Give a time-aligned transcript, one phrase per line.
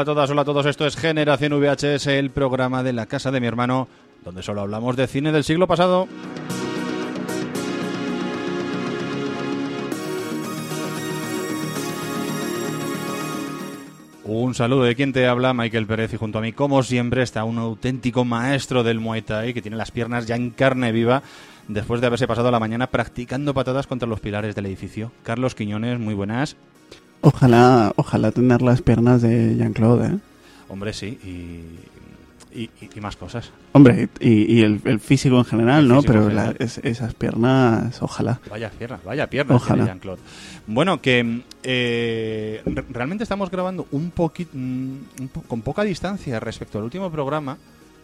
[0.00, 0.64] Hola a todas, hola a todos.
[0.64, 3.86] Esto es Generación VHS, el programa de la casa de mi hermano,
[4.24, 6.08] donde solo hablamos de cine del siglo pasado.
[14.24, 17.44] Un saludo de quien te habla, Michael Pérez, y junto a mí, como siempre, está
[17.44, 21.22] un auténtico maestro del Muay Thai que tiene las piernas ya en carne viva
[21.68, 25.12] después de haberse pasado la mañana practicando patadas contra los pilares del edificio.
[25.24, 26.56] Carlos Quiñones, muy buenas.
[27.22, 30.18] Ojalá, ojalá tener las piernas de Jean-Claude, ¿eh?
[30.68, 33.50] Hombre, sí, y, y, y más cosas.
[33.72, 36.02] Hombre, y, y el, el físico en general, El ¿no?
[36.02, 38.40] Pero la- es- esas piernas, ojalá.
[38.48, 39.84] Vaya piernas, vaya piernas Ojalá.
[39.84, 40.20] Jean-Claude.
[40.66, 44.50] Bueno, que eh, re- realmente estamos grabando un poquito
[45.48, 47.58] con poca distancia respecto al último programa,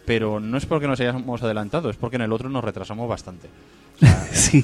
[0.07, 3.49] pero no es porque nos hayamos adelantado, es porque en el otro nos retrasamos bastante.
[3.99, 4.63] O sea, Sí,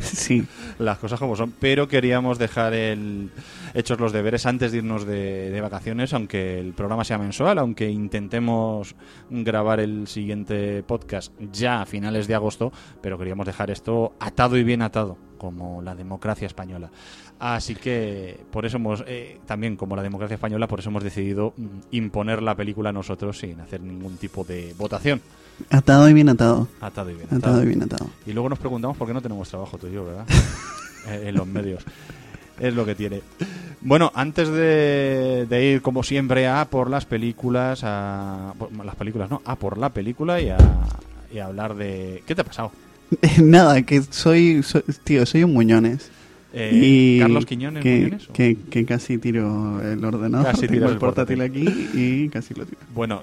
[0.00, 0.44] sí.
[0.78, 3.30] las cosas como son, pero queríamos dejar el,
[3.74, 7.90] hechos los deberes antes de irnos de, de vacaciones, aunque el programa sea mensual, aunque
[7.90, 8.96] intentemos
[9.30, 14.64] grabar el siguiente podcast ya a finales de agosto, pero queríamos dejar esto atado y
[14.64, 16.90] bien atado, como la democracia española.
[17.44, 21.54] Así que por eso hemos, eh, también como la democracia española, por eso hemos decidido
[21.56, 25.20] mm, imponer la película nosotros sin hacer ningún tipo de votación.
[25.68, 26.68] Atado y bien atado.
[26.80, 28.06] Atado y bien Atado y bien atado.
[28.26, 30.24] y luego nos preguntamos por qué no tenemos trabajo tú y yo, ¿verdad?
[31.08, 31.82] Eh, en los medios.
[32.60, 33.22] Es lo que tiene.
[33.80, 39.28] Bueno, antes de, de ir, como siempre, a por las películas, a por- las películas,
[39.28, 40.58] no, a por la película y a,
[41.34, 42.22] y a hablar de...
[42.24, 42.70] ¿Qué te ha pasado?
[43.42, 46.08] Nada, que soy, soy- tío, soy un muñones.
[46.54, 48.32] Eh, y ¿Carlos Quiñones que, Muñones, o?
[48.32, 51.64] que, que casi tiro el ordenador, Casi tiras el portátil aquí
[51.94, 52.78] y casi lo tiro.
[52.94, 53.22] Bueno,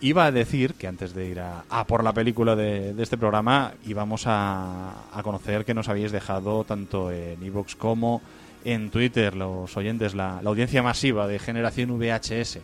[0.00, 3.18] iba a decir que antes de ir a, a por la película de, de este
[3.18, 8.22] programa íbamos a, a conocer que nos habéis dejado tanto en iVoox como
[8.64, 12.58] en Twitter los oyentes, la, la audiencia masiva de Generación VHS.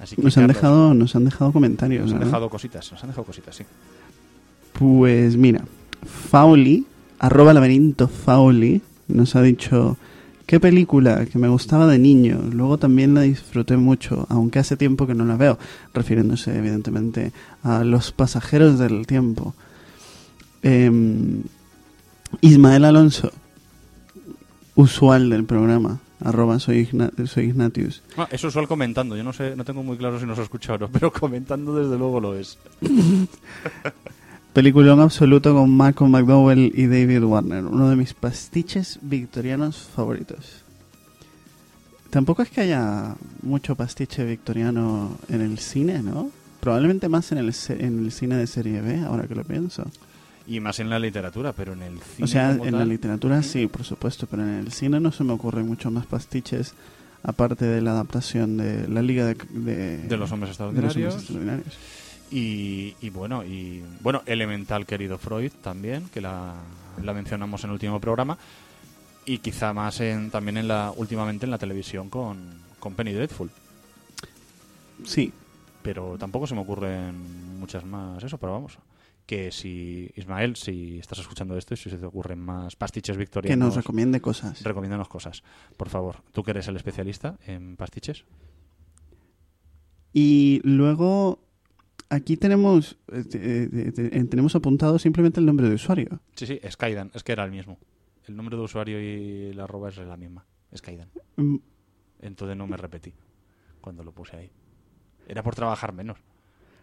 [0.00, 2.04] Así que, Nos han dejado, nos han dejado comentarios.
[2.06, 3.64] nos han dejado cositas, nos han dejado cositas, sí.
[4.72, 5.64] Pues mira,
[6.30, 6.84] Fauli,
[7.20, 9.96] arroba laberinto Fauli, nos ha dicho
[10.46, 15.06] qué película que me gustaba de niño, luego también la disfruté mucho, aunque hace tiempo
[15.06, 15.58] que no la veo,
[15.94, 17.32] refiriéndose evidentemente
[17.62, 19.54] a Los pasajeros del tiempo.
[20.62, 21.42] Em,
[22.40, 23.30] Ismael Alonso,
[24.74, 28.02] usual del programa, arroba soy, Igna- soy Ignatius.
[28.16, 30.78] Ah, es usual comentando, yo no sé, no tengo muy claro si nos escucha o
[30.78, 32.58] no, pero comentando desde luego lo es.
[34.54, 40.62] Peliculón absoluto con Malcolm McDowell y David Warner, uno de mis pastiches victorianos favoritos.
[42.10, 46.30] Tampoco es que haya mucho pastiche victoriano en el cine, ¿no?
[46.60, 49.90] Probablemente más en el, en el cine de serie B, ahora que lo pienso.
[50.46, 53.66] Y más en la literatura, pero en el cine O sea, en la literatura sí,
[53.66, 56.74] por supuesto, pero en el cine no se me ocurren mucho más pastiches,
[57.24, 61.14] aparte de la adaptación de la Liga de, de, de los hombres de los hombres
[61.16, 61.76] extraordinarios.
[62.36, 66.54] Y, y bueno, y bueno, Elemental querido Freud también, que la,
[67.00, 68.36] la mencionamos en el último programa.
[69.24, 73.50] Y quizá más en, también en la, últimamente en la televisión con, con Penny Dreadful.
[75.04, 75.32] Sí,
[75.82, 78.78] Pero tampoco se me ocurren muchas más eso, pero vamos.
[79.26, 83.20] Que si, Ismael, si estás escuchando esto y si se te ocurren más pastiches que
[83.20, 84.62] victorianos, nos recomiende cosas.
[84.62, 85.42] recomiéndanos cosas,
[85.76, 86.16] por favor.
[86.32, 88.24] Tú que eres el especialista en pastiches.
[90.12, 91.43] Y luego
[92.08, 96.20] aquí tenemos eh, eh, eh, tenemos apuntado simplemente el nombre de usuario.
[96.34, 97.78] Sí, sí, Skydan, es que era el mismo.
[98.26, 101.08] El nombre de usuario y la arroba es la misma, Skydan.
[101.36, 101.56] Mm,
[102.20, 103.12] Entonces no me repetí
[103.80, 104.50] cuando lo puse ahí.
[105.28, 106.18] Era por trabajar menos.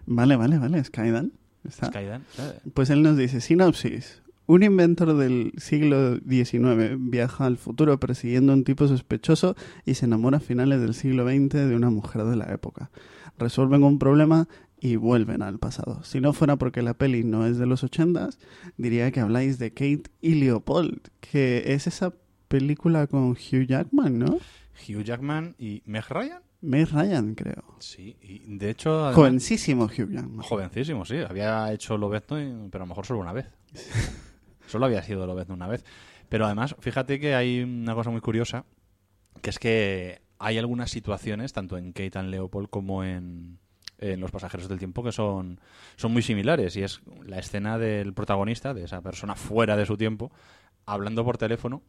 [0.06, 1.32] Vale, vale, vale, Skydan.
[1.68, 1.88] Está.
[1.88, 2.24] Skydan.
[2.32, 2.62] ¿sabes?
[2.74, 4.22] Pues él nos dice, sinopsis.
[4.48, 10.06] Un inventor del siglo XIX viaja al futuro persiguiendo a un tipo sospechoso y se
[10.06, 12.92] enamora a finales del siglo XX de una mujer de la época.
[13.38, 14.48] Resuelven un problema
[14.82, 16.04] y vuelven al pasado.
[16.04, 18.40] Si no fuera porque la peli no es de los ochentas,
[18.78, 22.14] diría que habláis de Kate y Leopold, que es esa
[22.48, 24.40] película con Hugh Jackman, ¿no?
[24.90, 26.42] Hugh Jackman y Meg Ryan.
[26.62, 27.64] Meg Ryan, creo.
[27.80, 28.92] Sí, y de hecho...
[29.06, 30.42] además- Jovencísimo Hugh Jackman.
[30.42, 31.18] Jovencísimo, sí.
[31.18, 33.46] Había hecho Lobezno, pero a lo mejor solo una vez.
[34.68, 35.86] solo había sido Lobezno una vez.
[36.30, 38.66] Pero además, fíjate que hay una cosa muy curiosa,
[39.42, 43.60] que es que hay algunas situaciones, tanto en Kate and Leopold como en,
[44.02, 45.60] en Los pasajeros del tiempo, que son,
[45.96, 46.76] son muy similares.
[46.76, 50.32] Y es la escena del protagonista, de esa persona fuera de su tiempo,
[50.86, 51.82] hablando por teléfono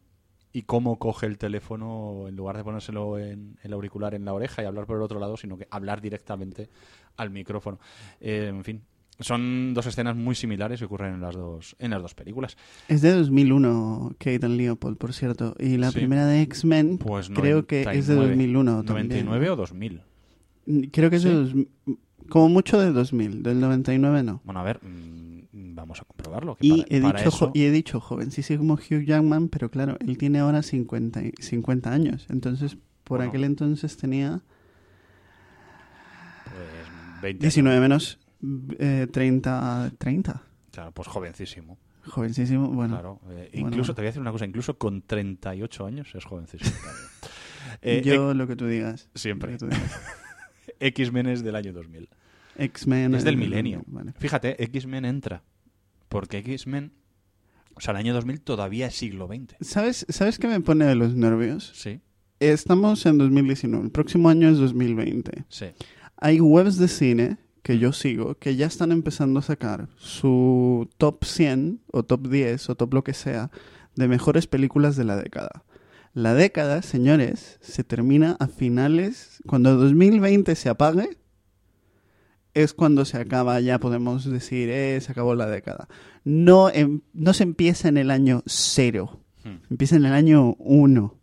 [0.53, 4.62] y cómo coge el teléfono en lugar de ponérselo en el auricular en la oreja
[4.62, 6.69] y hablar por el otro lado, sino que hablar directamente
[7.17, 7.79] al micrófono.
[8.20, 8.82] Eh, en fin,
[9.19, 12.59] son dos escenas muy similares que ocurren en las dos, en las dos películas.
[12.88, 15.55] Es de 2001, Kate and Leopold, por cierto.
[15.59, 15.99] Y la Sí.
[16.00, 18.29] primera de X-Men Pues creo que es de 99.
[18.29, 19.09] 2001 también.
[19.09, 20.03] 99 o 2000.
[20.93, 21.29] Creo que es ¿Sí?
[21.29, 21.55] de dos-
[22.29, 24.41] como mucho de 2000, del 99 no.
[24.44, 26.56] Bueno, a ver, mm, vamos a comprobarlo.
[26.56, 29.97] que Y para- he, para dicho, eso- y he dicho jovencísimo Hugh Jackman, pero claro,
[30.00, 32.26] él tiene ahora 50, y- 50 años.
[32.31, 33.31] Entonces, por Bueno.
[33.31, 34.41] aquel entonces tenía
[36.44, 38.19] pues 20 19 menos
[38.79, 40.43] eh, 30, 30.
[40.70, 41.79] Claro, pues jovencísimo.
[42.06, 42.94] Jovencísimo, bueno.
[42.94, 43.20] claro.
[43.31, 43.94] Eh, incluso, bueno.
[43.94, 46.70] te voy a decir una cosa, incluso con 38 años es jovencísimo.
[46.70, 46.97] también.
[47.81, 49.09] Eh, Yo lo que tú digas.
[49.14, 49.53] siempre.
[49.53, 49.93] Lo que tú digas.
[50.87, 52.08] X-Men es del año 2000.
[52.58, 53.14] X-Men.
[53.14, 53.82] Es del el- milenio.
[53.87, 54.12] vale.
[54.19, 55.43] Fíjate, X-Men entra.
[56.08, 56.93] Porque X-Men,
[57.75, 59.55] o sea, el año 2000 todavía es siglo XX.
[59.61, 61.70] ¿Sabes, ¿Sabes qué me pone de los nervios?
[61.75, 62.00] Sí,
[62.40, 65.44] Estamos en 2019, el próximo año es 2020.
[65.49, 65.67] sí.
[66.17, 71.25] Hay webs de cine que yo sigo que ya están empezando a sacar su top
[71.25, 73.50] 100 o top 10 o top lo que sea
[73.96, 75.64] de mejores películas de la década.
[76.14, 81.17] La década, señores, se termina a finales, cuando 2020 se apague,
[82.55, 85.88] es cuando se acaba, ya podemos decir, eh, se acabó la década.
[86.25, 89.56] No, em- no se empieza en el año cero, Hmm.
[89.70, 91.19] empieza en el año 1.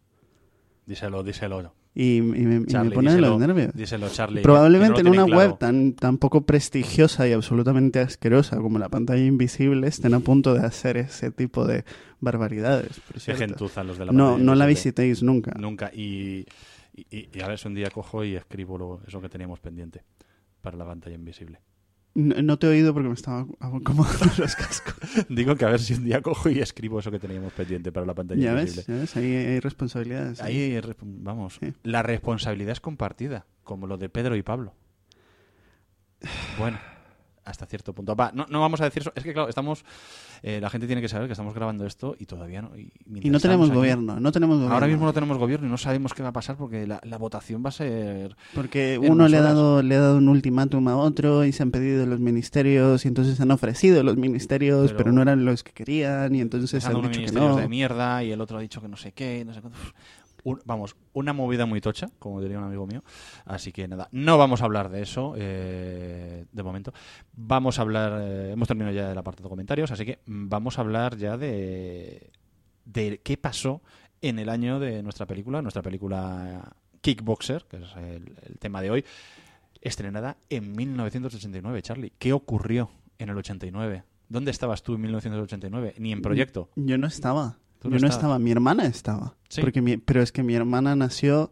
[0.87, 1.73] Díselo, díselo.
[2.01, 3.73] Y, y me, me Charlie, pone de díselo, los nervios.
[3.73, 4.41] Díselo, Charlie.
[4.41, 9.85] Probablemente en una web tan, tan poco prestigiosa y absolutamente asquerosa como la pantalla invisible
[9.87, 11.83] estén a punto de hacer ese tipo de
[12.21, 13.01] barbaridades.
[13.25, 15.51] Qué gentuza los de la No, no la visitéis nunca.
[15.59, 15.91] Nunca.
[15.93, 16.45] Y,
[16.95, 19.59] y, y- y a ver si un día cojo y escribo lo- eso que teníamos
[19.59, 20.03] pendiente
[20.61, 21.59] para la pantalla invisible.
[22.15, 24.95] No, no te he oído porque me estaba acomodando los cascos.
[25.29, 28.05] Digo que a ver si un día cojo y escribo eso que teníamos pendiente para
[28.05, 28.83] la pantalla ya invisible.
[28.87, 30.41] ves, ya ves, ahí hay responsabilidades.
[30.41, 31.73] Ahí, hay vamos, Sí.
[31.83, 34.73] la responsabilidad es compartida, como lo de Pedro y Pablo.
[36.57, 36.77] Bueno,
[37.49, 38.15] hasta cierto punto.
[38.15, 39.11] Va, no, no vamos a decir eso.
[39.15, 39.83] Es que, claro, estamos.
[40.43, 42.75] eh, la gente tiene que saber que estamos grabando esto y todavía no.
[42.77, 42.91] Y,
[43.21, 44.73] Y no tenemos aquí- gobierno, no tenemos gobierno.
[44.73, 47.17] Ahora mismo no tenemos gobierno y no sabemos qué va a pasar porque la, la
[47.17, 48.35] votación va a ser.
[48.55, 51.71] Porque uno le ha, dado, le ha dado un ultimátum a otro y se han
[51.71, 55.71] pedido los ministerios y entonces han ofrecido los ministerios, pero, Pero- no eran los que
[55.71, 57.55] querían y entonces han dicho que no.
[57.57, 59.79] de mierda y el otro ha dicho que no sé qué, no sé cuánto.
[60.43, 63.03] Un- vamos, una movida muy tocha, como diría un amigo mío.
[63.45, 66.93] Así que nada, no vamos a hablar de eso eh, de momento.
[67.33, 70.81] Vamos a hablar, eh, hemos terminado ya el apartado de comentarios, así que vamos a
[70.81, 72.31] hablar ya de,
[72.85, 73.81] de qué pasó
[74.21, 78.91] en el año de nuestra película, nuestra película Kickboxer, que es el, el tema de
[78.91, 79.05] hoy,
[79.81, 81.81] estrenada en 1989.
[81.81, 84.03] Charlie, ¿qué ocurrió en el 89?
[84.27, 85.95] ¿Dónde estabas tú en 1989?
[85.97, 86.69] Ni en proyecto.
[86.75, 87.57] Yo no estaba.
[87.79, 88.39] Tú Yo no no estaba.
[88.39, 89.35] Mi hermana estaba.
[89.47, 89.61] Sí.
[89.61, 91.51] Porque mi- pero es que mi hermana nació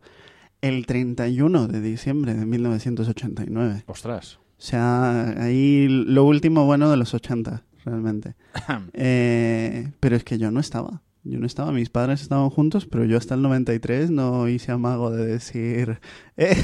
[0.62, 3.84] el 31 de diciembre de 1989.
[3.88, 4.40] Ostras.
[4.58, 8.36] O sea, ahí lo último bueno de los 80, realmente.
[8.94, 11.04] Eh, pero es que yo no estaba.
[11.24, 11.72] Yo no estaba.
[11.72, 16.00] Mis padres estaban juntos, pero yo hasta el 93 no hice amago de decir,
[16.38, 16.56] eh,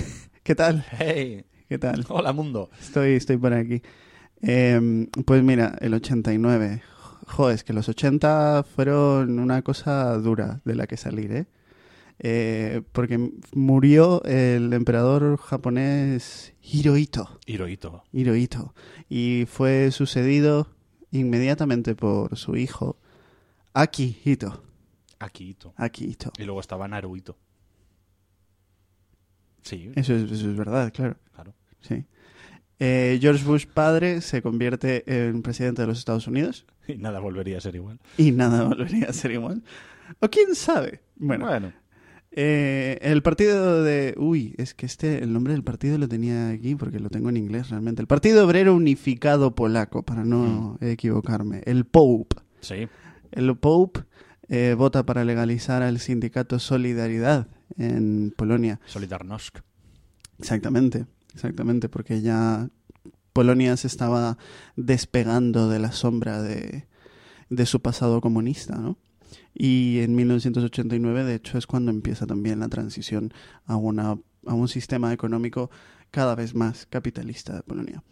[0.44, 0.86] ¿qué tal?
[0.98, 1.46] ¡Hey!
[1.70, 2.06] ¿Qué tal?
[2.10, 2.70] ¡Hola, mundo!
[2.80, 3.82] Estoy, estoy por aquí.
[4.42, 6.82] Eh, pues mira, el 89.
[7.28, 11.46] Joder, es que los 80 fueron una cosa dura de la que salir, ¿eh?
[12.20, 17.40] Eh, porque murió el emperador japonés Hirohito.
[17.46, 18.04] Hirohito.
[18.14, 18.74] Hirohito.
[19.10, 20.68] Y fue sucedido
[21.12, 22.98] inmediatamente por su hijo,
[23.74, 24.64] Akihito.
[25.20, 25.74] Akihito.
[25.78, 26.32] Akihito.
[26.38, 27.38] Y luego estaba Naruhito.
[29.64, 31.16] Sí, Eso es, eso es verdad, claro.
[31.34, 31.54] claro.
[31.82, 32.06] Sí.
[32.80, 36.66] Eh, George Bush padre se convierte en presidente de los Estados Unidos.
[36.88, 38.00] Y nada volvería a ser igual.
[38.18, 39.64] Y nada volvería a ser igual.
[40.20, 41.02] O quién sabe.
[41.16, 41.74] Bueno, Bueno,
[42.32, 44.16] eh, el partido de...
[44.18, 47.38] Uy, es que este, el nombre del partido lo tenía aquí porque lo tengo en
[47.38, 48.02] inglés realmente.
[48.02, 51.62] El Partido Obrero Unificado Polaco, para no equivocarme.
[51.66, 52.38] El Pope.
[52.62, 52.88] sí.
[53.32, 54.02] El Pope
[54.50, 57.48] eh, vota para legalizar al sindicato Solidaridad
[57.78, 58.80] en Polonia.
[58.86, 59.60] Solidarnosc.
[60.38, 62.70] Exactamente, exactamente, porque ya
[63.34, 64.38] Polonia se estaba
[64.76, 66.88] despegando de la sombra de,
[67.50, 68.98] de su pasado comunista, ¿no?
[69.54, 73.34] Y en 1989, de hecho, es cuando empieza también la transición
[73.66, 75.70] a, una, a un sistema económico
[76.12, 78.04] cada vez más capitalista de Polonia.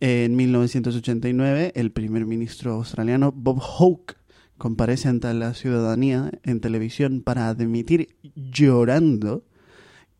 [0.00, 4.16] En 1989, el primer ministro australiano Bob Hawke
[4.58, 9.44] comparece ante la ciudadanía en televisión para admitir llorando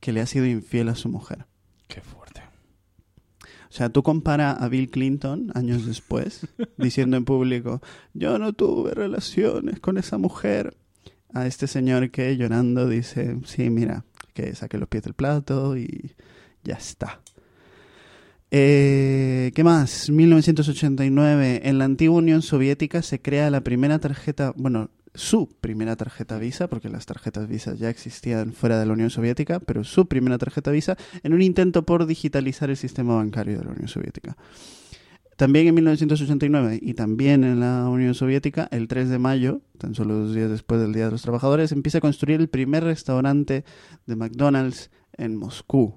[0.00, 1.47] que le ha sido infiel a su mujer.
[1.88, 2.25] Qué fuerte.
[3.76, 6.47] O sea, tú compara a Bill Clinton años después,
[6.78, 7.83] diciendo en público,
[8.14, 10.78] yo no tuve relaciones con esa mujer,
[11.35, 16.14] a este señor que llorando dice, sí, mira, que saque los pies del plato y
[16.64, 17.21] ya está.
[18.50, 20.09] Eh, ¿Qué más?
[20.09, 26.38] 1989, en la antigua Unión Soviética se crea la primera tarjeta, bueno, su primera tarjeta
[26.38, 30.38] Visa, porque las tarjetas Visa ya existían fuera de la Unión Soviética, pero su primera
[30.38, 34.37] tarjeta Visa en un intento por digitalizar el sistema bancario de la Unión Soviética.
[35.37, 40.14] También en 1989 y también en la Unión Soviética, el 3 de mayo, tan solo
[40.14, 43.64] dos días después del Día de los Trabajadores, empieza a construir el primer restaurante
[44.06, 45.94] de McDonald's en Moscú.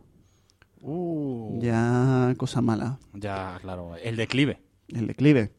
[0.82, 3.96] Uh, Ya cosa mala, ya, claro.
[3.96, 4.60] El declive.
[4.90, 5.52] el declive.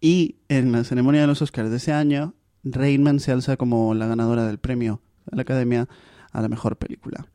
[0.00, 2.34] Y en la ceremonia de los Oscars de ese año,
[2.72, 5.88] Reitman se alza como la ganadora del premio de la Academia
[6.32, 7.26] a la mejor película.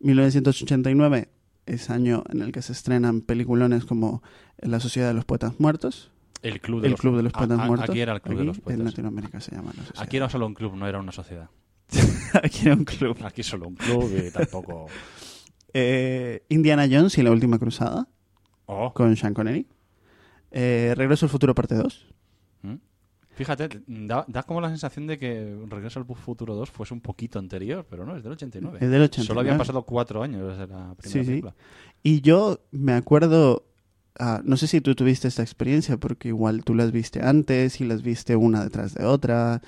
[0.00, 1.28] 1989
[1.66, 4.22] es año en el que se estrenan peliculones como
[4.58, 6.10] La Sociedad de los Poetas Muertos,
[6.42, 7.90] El club de El los, Club de los a- Poetas a- Muertos.
[7.90, 8.84] Aquí era el club de los En poetas.
[8.84, 9.72] Latinoamérica se llama.
[9.76, 10.02] la.
[10.02, 11.48] Aquí era solo un club, no era una sociedad.
[12.42, 13.16] Aquí era un club.
[13.24, 14.86] Aquí solo un club y tampoco.
[15.76, 18.06] Eh, Indiana Jones y la Última Cruzada
[18.66, 18.92] Oh.
[18.94, 19.66] con Sean Connery.
[20.52, 22.13] Eh, Regreso al Futuro parte 2.
[23.34, 27.38] Fíjate, da, da como la sensación de que Regreso al Futuro 2 fuese un poquito
[27.38, 28.78] anterior, pero no, es del 89.
[28.80, 29.26] Es del 89.
[29.26, 31.26] Solo habían pasado cuatro años desde la primera Sí, sí.
[31.26, 31.54] película.
[32.02, 33.64] Y yo me acuerdo,
[34.20, 37.84] ah, no sé si tú tuviste esta experiencia, porque igual tú las viste antes y
[37.84, 39.62] las viste una detrás de otra.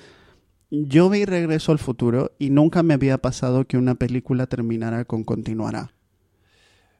[0.69, 5.23] Yo vi Regreso al Futuro y nunca me había pasado que una película terminara con
[5.25, 5.91] continuará.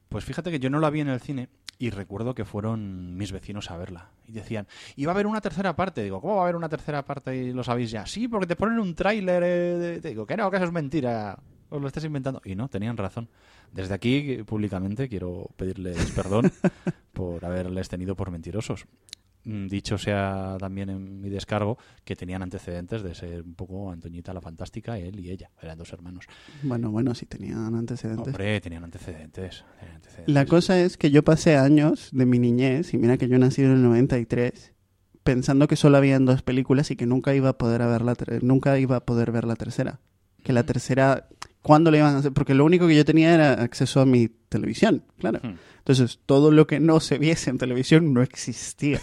[0.10, 3.32] Pues fíjate que yo no la vi en el cine y recuerdo que fueron mis
[3.32, 4.12] vecinos a verla.
[4.28, 6.04] Y decían, iba a haber una tercera parte.
[6.04, 8.06] Digo, ¿cómo va a haber una tercera parte y lo sabéis ya?
[8.06, 9.44] Sí, porque te ponen un tráiler.
[9.46, 11.38] eh, digo, que no, que eso es mentira.
[11.70, 12.42] Os lo estás inventando.
[12.46, 13.30] Y no, tenían razón.
[13.72, 16.52] Desde aquí, públicamente, quiero pedirles perdón
[17.14, 18.86] por haberles tenido por mentirosos.
[19.48, 24.34] Mm, Dicho sea también en mi descargo que tenían antecedentes de ser un poco Antoñita
[24.34, 25.50] la Fantástica, él y ella.
[25.62, 26.26] Eran dos hermanos.
[26.64, 28.28] Bueno, bueno, sí tenían antecedentes.
[28.28, 29.64] Hombre, tenían antecedentes.
[29.80, 30.34] tenían antecedentes.
[30.34, 33.62] La cosa es que yo pasé años de mi niñez, y mira que yo nací
[33.62, 34.74] en el 93,
[35.24, 38.78] pensando que solo habían dos películas y que nunca iba a poder, ver la nunca
[38.78, 40.02] iba a poder ver la tercera.
[40.44, 41.30] Que la tercera,
[41.68, 42.32] ¿cuándo le iban a hacer?
[42.32, 45.42] Porque lo único que yo tenía era acceso a mi televisión, claro.
[45.44, 45.56] Hmm.
[45.80, 49.02] Entonces, todo lo que no se viese en televisión no existía.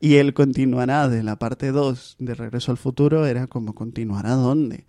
[0.00, 4.86] y el continuará de la parte 2 de Regreso al Futuro era como continuará dónde.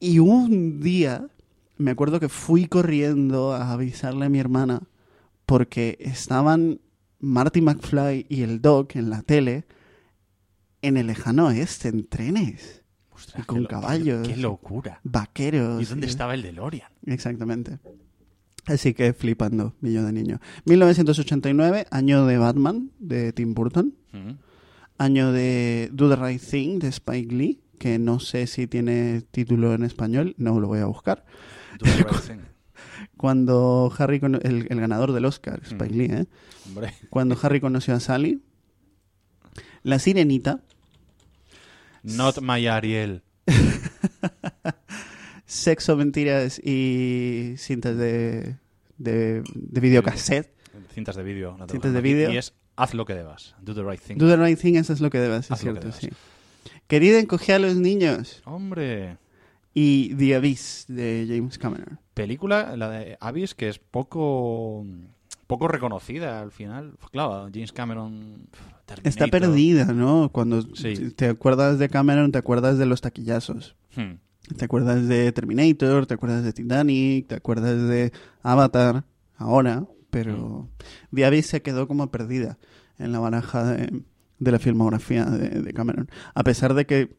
[0.00, 1.28] Y un día
[1.78, 4.82] me acuerdo que fui corriendo a avisarle a mi hermana
[5.46, 6.80] porque estaban
[7.20, 9.66] Marty McFly y el Doc en la tele
[10.82, 12.82] en el lejano oeste, en trenes,
[13.16, 14.28] Ostras, Y con qué caballos.
[14.28, 15.00] Qué, locura.
[15.04, 15.82] vaqueros.
[15.82, 16.90] ¿Y dónde y- estaba el DeLorean?
[17.06, 17.78] Exactamente.
[18.66, 20.40] Así que flipando, yo de niño.
[20.64, 23.94] 1989, año de Batman, de Tim Burton.
[24.12, 24.30] Mm.
[24.98, 29.74] Año de Do the Right Thing, de Spike Lee, que no sé si tiene título
[29.74, 31.24] en español, no lo voy a buscar.
[31.78, 32.40] Do the right thing.
[33.16, 35.98] Cuando Harry, cono- el, el ganador del Oscar, Spike Mm.
[35.98, 36.26] Lee, ¿eh?
[36.66, 36.92] Hombre.
[37.10, 38.42] Cuando Harry conoció a Sally.
[39.82, 40.60] La Sirenita,
[42.06, 43.22] Not my Ariel.
[45.44, 48.56] Sexo, Mentiras y cintas de,
[48.98, 50.50] de, de videocassette.
[50.92, 51.56] Cintas de vídeo.
[51.70, 52.32] Cintas de vídeo.
[52.32, 53.54] Y es haz lo que debas.
[53.60, 54.16] Do the right thing.
[54.16, 55.96] Do the right thing, eso es lo que debes, es Haz que cierto, debas.
[55.96, 56.08] sí.
[56.86, 58.42] Querida, encogé a los niños.
[58.44, 59.18] Hombre.
[59.74, 61.98] Y The Abyss, de James Cameron.
[62.14, 64.86] Película, la de Abyss, que es poco
[65.46, 66.94] poco reconocida al final.
[67.10, 68.48] Claro, James Cameron.
[69.02, 70.30] Está perdida, ¿no?
[70.32, 71.10] Cuando Sí.
[71.16, 73.76] te acuerdas de Cameron, te acuerdas de los taquillazos.
[73.96, 74.18] Hmm.
[74.56, 78.12] Te acuerdas de Terminator, te acuerdas de Titanic, te acuerdas de
[78.42, 79.04] Avatar,
[79.36, 80.68] ahora, pero
[81.12, 82.58] Abyss se quedó como perdida
[82.98, 84.02] en la baraja de,
[84.38, 86.08] de la filmografía de, de Cameron.
[86.34, 87.16] A pesar de que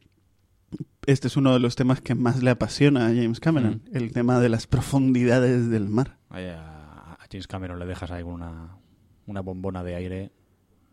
[1.05, 4.39] este es uno de los temas que más le apasiona a James Cameron, el tema
[4.39, 6.17] de las profundidades del mar.
[6.29, 10.31] A James Cameron le dejas ahí una bombona de aire.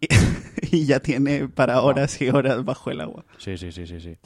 [0.71, 3.25] y ya tiene para horas y horas bajo el agua.
[3.39, 4.17] Sí, sí, sí, sí, sí.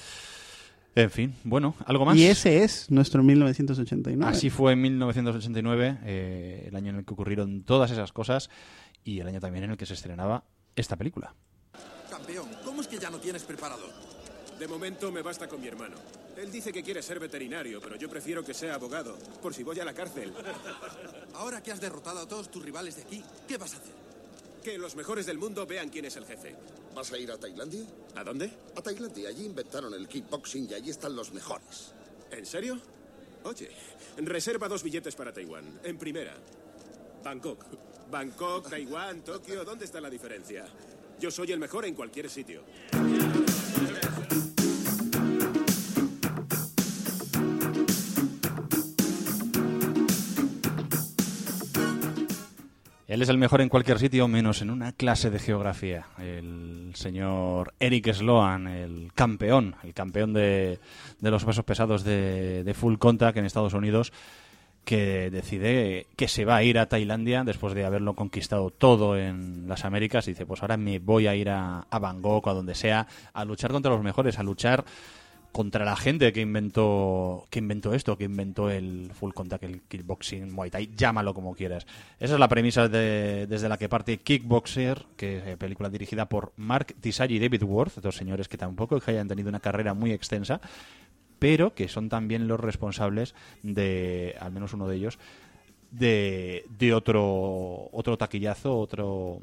[0.95, 2.17] En fin, bueno, ¿algo más?
[2.17, 4.33] Y ese es nuestro 1989.
[4.33, 8.51] Así fue en 1989, eh, el año en el que ocurrieron todas esas cosas
[9.05, 10.45] y el año también en el que se estrenaba
[10.75, 11.35] esta película.
[12.11, 13.85] Campeón, ¿cómo es que ya no tienes preparado?
[14.59, 15.97] De momento me basta con mi hermano.
[16.37, 19.79] Él dice que quiere ser veterinario, pero yo prefiero que sea abogado, por si voy
[19.79, 20.33] a la cárcel.
[21.35, 24.08] Ahora que has derrotado a todos tus rivales de aquí, ¿qué vas a hacer?
[24.63, 26.55] Que los mejores del mundo vean quién es el jefe.
[26.95, 27.85] ¿Vas a ir a Tailandia?
[28.17, 28.51] ¿A dónde?
[28.77, 31.93] A Tailandia, allí inventaron el kickboxing y allí están los mejores.
[32.31, 32.81] ¿En serio?
[33.45, 33.71] Oye,
[34.17, 35.81] reserva dos billetes para Taiwán.
[35.85, 36.35] En primera,
[37.23, 37.65] Bangkok.
[38.11, 40.67] Bangkok, Taiwán, Tokio, ¿dónde está la diferencia?
[41.21, 42.63] Yo soy el mejor en cualquier sitio.
[53.19, 56.07] Él es el mejor en cualquier sitio, menos en una clase de geografía.
[56.21, 60.79] El señor Eric Sloan, el campeón, el campeón de,
[61.19, 64.13] de los pesos pesados de, de Full Contact en Estados Unidos,
[64.85, 69.67] que decide que se va a ir a Tailandia después de haberlo conquistado todo en
[69.67, 70.29] las Américas.
[70.29, 73.45] Y dice, pues ahora me voy a ir a, a Bangkok a donde sea, a
[73.45, 74.85] luchar contra los mejores, a luchar
[75.53, 80.53] contra la gente que inventó que inventó esto, que inventó el full contact, el kickboxing,
[80.53, 81.87] muay thai, llámalo como quieras.
[82.21, 86.29] Esa es la premisa de- desde la que parte Kickboxer, que es eh, película dirigida
[86.29, 89.95] por Mark Tisagi y David Worth, dos señores que tampoco que hayan tenido una carrera
[89.95, 90.61] muy extensa,
[91.39, 95.19] pero que son también los responsables de, al menos uno de ellos,
[95.91, 99.41] de, de otro otro taquillazo, otro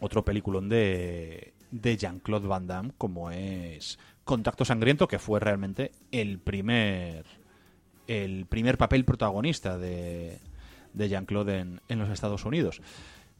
[0.00, 6.38] otro peliculón de, de Jean-Claude Van Damme, como es Contacto Sangriento, que fue realmente el
[6.40, 7.24] primer
[8.08, 10.38] el primer papel protagonista de,
[10.92, 12.82] de Jean-Claude en, en los Estados Unidos.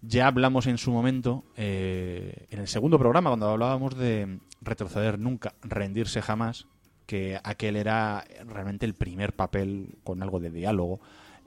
[0.01, 5.55] Ya hablamos en su momento, eh, en el segundo programa, cuando hablábamos de retroceder nunca,
[5.63, 6.67] rendirse jamás,
[7.07, 11.01] que aquel era realmente el primer papel con algo de diálogo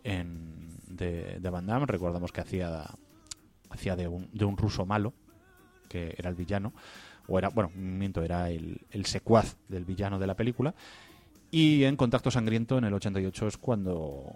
[0.04, 1.86] en, de, de Van Damme.
[1.86, 2.86] Recordamos que hacía,
[3.70, 5.14] hacía de, un, de un ruso malo,
[5.88, 6.74] que era el villano,
[7.30, 10.74] o era, bueno, miento, era el, secuaz del villano de la película.
[11.52, 14.36] Y en Contacto Sangriento en el 88 es cuando,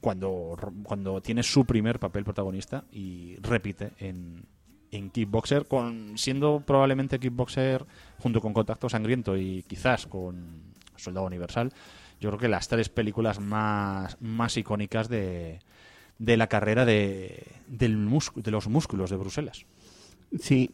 [0.00, 4.44] cuando, cuando tiene su primer papel protagonista y repite en,
[4.90, 7.84] en Kickboxer, con, siendo probablemente Kickboxer
[8.18, 11.72] junto con Contacto Sangriento y quizás con Soldado Universal,
[12.20, 15.60] yo creo que las tres películas más, más icónicas de,
[16.18, 19.66] de la carrera de, del de los músculos de Bruselas.
[20.38, 20.70] Sí,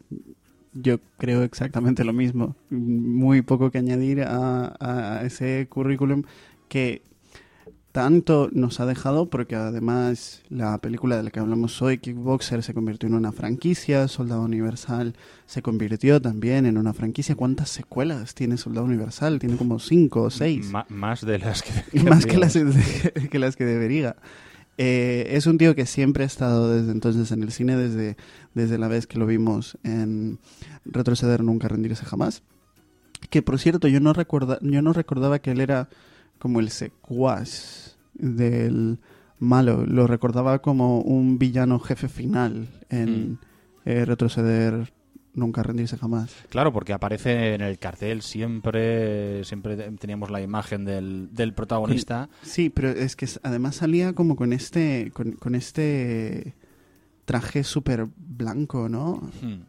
[0.75, 2.57] yo creo exactamente lo mismo.
[2.71, 6.25] Muy poco que añadir a, a ese currículum
[6.69, 7.03] que
[7.95, 12.75] tanto nos ha dejado porque además la película de la que hablamos hoy, Kickboxer, se
[12.75, 15.15] convirtió en una franquicia, Soldado Universal
[15.47, 17.37] se convirtió también en una franquicia.
[17.37, 19.39] ¿Cuántas secuelas tiene Soldado Universal?
[19.39, 20.73] Tiene como cinco o seis.
[20.89, 22.01] Más de las que...
[22.03, 22.55] más que las,
[23.31, 24.17] que las que debería.
[24.77, 28.17] Eh, es un tío que siempre ha estado desde entonces en el cine, desde,
[28.55, 30.39] desde la vez que lo vimos en
[30.85, 32.43] Retroceder Nunca Rendirse Jamás.
[33.31, 35.89] Que por cierto, yo no, recuerda, yo no recordaba que él era
[36.39, 38.99] como el secuaz del
[39.39, 39.85] malo.
[39.87, 43.39] Lo recordaba como un villano jefe final en Mm.
[43.87, 44.93] eh, Retroceder
[45.35, 46.35] Nunca Rendirse Jamás.
[46.49, 52.29] Claro, porque aparece en el cartel siempre, siempre teníamos la imagen del, del protagonista.
[52.42, 56.55] Sí, pero es que además salía como con este, con, con este
[57.25, 59.29] traje súper blanco, ¿no?
[59.42, 59.62] Hmm.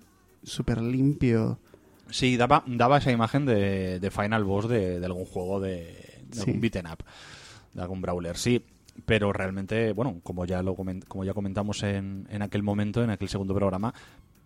[0.44, 1.58] Súper limpio.
[2.12, 5.80] Sí, daba, daba esa imagen de, de final boss de, de algún juego de,
[6.30, 6.42] de Sí.
[6.42, 7.04] algún beaten up,
[7.74, 8.62] de algún brawler, sí.
[9.06, 13.28] Pero realmente, bueno, como ya lo como ya comentamos en, en aquel momento, en aquel
[13.30, 13.94] segundo programa,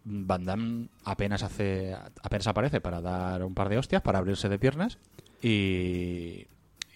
[0.03, 4.59] Van Damme apenas hace apenas aparece para dar un par de hostias, para abrirse de
[4.59, 4.97] piernas
[5.41, 6.47] y,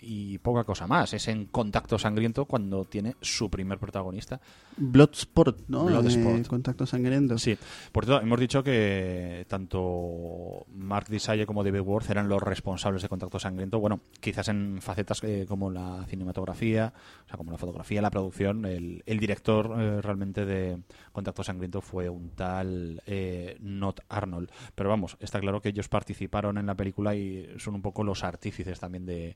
[0.03, 1.13] y poca cosa más.
[1.13, 4.39] Es en contacto sangriento cuando tiene su primer protagonista.
[4.77, 5.85] Bloodsport, ¿no?
[5.85, 6.37] Bloodsport.
[6.37, 7.37] Eh, contacto sangriento.
[7.37, 7.57] Sí,
[7.91, 13.09] por cierto, hemos dicho que tanto Mark Disalle como David Worth eran los responsables de
[13.09, 13.79] Contacto Sangriento.
[13.79, 16.93] Bueno, quizás en facetas eh, como la cinematografía,
[17.25, 20.79] o sea, como la fotografía, la producción, el, el director eh, realmente de
[21.11, 24.49] Contacto Sangriento fue un tal eh, Not Arnold.
[24.75, 28.23] Pero vamos, está claro que ellos participaron en la película y son un poco los
[28.23, 29.35] artífices también de,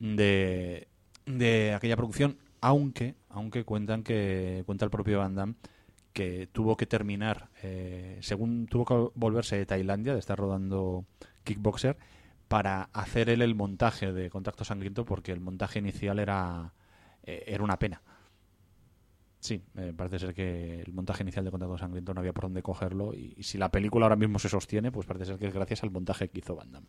[0.00, 0.88] de,
[1.26, 5.54] de aquella producción, aunque, aunque cuentan que cuenta el propio Van Damme
[6.12, 11.04] que tuvo que terminar, eh, según tuvo que volverse de Tailandia, de estar rodando
[11.44, 11.96] Kickboxer,
[12.48, 16.74] para hacer él el montaje de Contacto Sangriento, porque el montaje inicial era,
[17.22, 18.02] eh, era una pena.
[19.38, 22.62] Sí, eh, parece ser que el montaje inicial de Contacto Sangriento no había por dónde
[22.62, 25.54] cogerlo, y, y si la película ahora mismo se sostiene, pues parece ser que es
[25.54, 26.88] gracias al montaje que hizo Van Damme.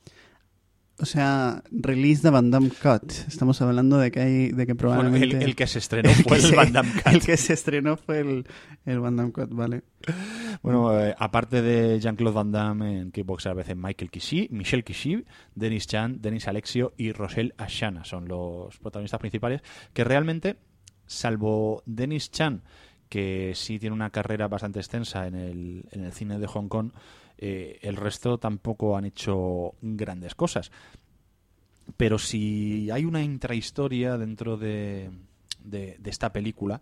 [1.02, 3.12] O sea, release de Van Damme Cut.
[3.28, 5.38] Estamos hablando de que hay, de que Bueno, probablemente...
[5.38, 7.08] el, el que se estrenó el fue el se- Van Damme Cut.
[7.14, 8.46] El que se estrenó fue el,
[8.86, 9.82] el Van Damme Cut, vale.
[10.62, 15.26] Bueno, eh, aparte de Jean-Claude Van Damme en Kickboxer, a veces Michael Kishi, Michel Kishi,
[15.56, 19.62] Denis Chan, Denis Alexio y Rosel Ashana son los protagonistas principales,
[19.94, 20.58] que realmente,
[21.08, 22.62] salvo Denis Chan,
[23.10, 26.92] que sí tiene una carrera bastante extensa en el, en el cine de Hong Kong,
[27.43, 30.71] eh, el resto tampoco han hecho grandes cosas.
[31.97, 35.10] Pero si hay una intrahistoria dentro de,
[35.63, 36.80] de, esta película,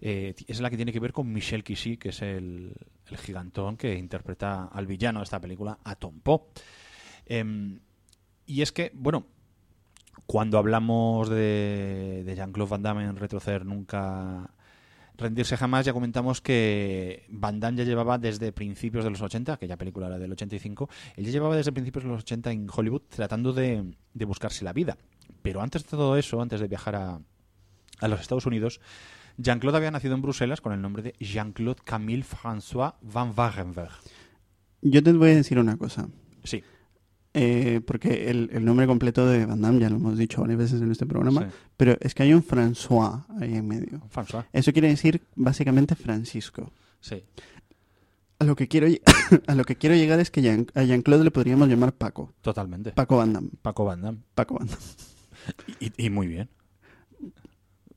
[0.00, 2.72] eh, es la que tiene que ver con Michel Kishi, que es el,
[3.06, 6.44] el gigantón que interpreta al villano de esta película, a Tom Poe.
[7.26, 7.78] Em,
[8.46, 9.26] y es que, bueno,
[10.24, 14.50] cuando hablamos de, de Jean-Claude Van Damme en Retroceder Nunca,
[15.20, 19.76] rendirse jamás, ya comentamos que Van Damme ya llevaba desde principios de los 80, aquella
[19.76, 23.52] película era del 85, él ya llevaba desde principios de los 80 en Hollywood tratando
[23.52, 24.96] de, de buscarse la vida.
[25.42, 27.20] Pero antes de todo eso, antes de viajar a,
[28.00, 28.80] a los Estados Unidos,
[29.36, 33.92] Jean-Claude había nacido en Bruselas con el nombre de Jean-Claude Camille François Van Wagenberg.
[34.82, 36.08] Yo te voy a decir una cosa.
[36.44, 36.62] Sí,
[37.32, 40.82] Eh, porque el, el nombre completo de Van Damme ya lo hemos dicho varias veces
[40.82, 41.46] en este programa, Sí.
[41.76, 44.00] pero es que hay un François ahí en medio.
[44.12, 44.44] François.
[44.52, 46.72] Eso quiere decir básicamente Francisco.
[47.00, 47.22] Sí.
[48.40, 48.88] A lo que quiero,
[49.46, 52.32] a lo que quiero llegar es que Jean- a Jean-Claude le podríamos llamar Paco.
[52.40, 52.90] Totalmente.
[52.92, 53.50] Paco Van Damme.
[53.62, 54.18] Paco Van Damme.
[54.34, 54.82] Paco Van Damme.
[55.78, 56.48] Y, y muy bien.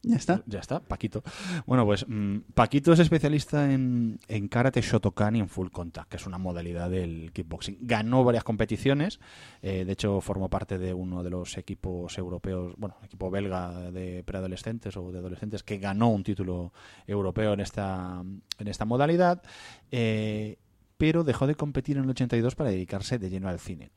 [0.05, 0.43] Ya está.
[0.47, 1.23] Ya está, Paquito.
[1.65, 6.27] Bueno, pues mm, Paquito es especialista en, karate Shotokan y en full contact, que es
[6.27, 7.77] una modalidad del kickboxing.
[7.81, 9.21] Ganó varias competiciones,
[9.61, 14.23] eh, de hecho formó parte de uno de los equipos europeos, bueno, equipo belga de
[14.25, 16.73] preadolescentes o de adolescentes que ganó un título
[17.07, 18.21] europeo en esta,
[18.59, 19.41] en esta modalidad,
[19.89, 20.57] eh,
[20.97, 23.91] pero dejó de competir en el 82 para dedicarse de lleno al cine.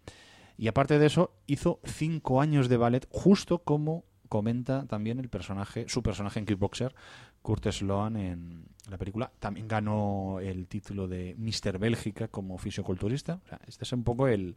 [0.57, 5.87] Y aparte de eso, hizo cinco años de ballet, justo como comenta también el personaje,
[5.89, 6.95] su personaje en Kickboxer,
[7.43, 9.31] Kurt Sloan en la película.
[9.39, 11.79] También ganó el título de Mr.
[11.79, 13.41] Bélgica como fisioculturista.
[13.45, 14.57] O sea, este es un poco el,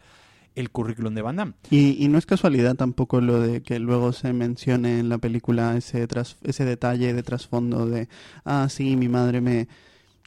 [0.56, 1.54] el currículum de Van Damme.
[1.70, 5.76] Y, y no es casualidad tampoco lo de que luego se mencione en la película
[5.78, 8.08] ese, tras- ese detalle de trasfondo de,
[8.46, 9.68] ah, sí, mi madre me,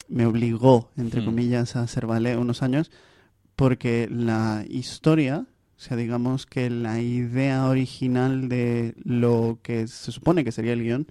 [0.08, 1.24] me obligó, entre Hmm.
[1.26, 2.90] comillas, a hacer ballet unos años,
[3.56, 5.46] porque la historia,
[5.82, 10.82] o sea, digamos que la idea original de lo que se supone que sería el
[10.84, 11.08] guion,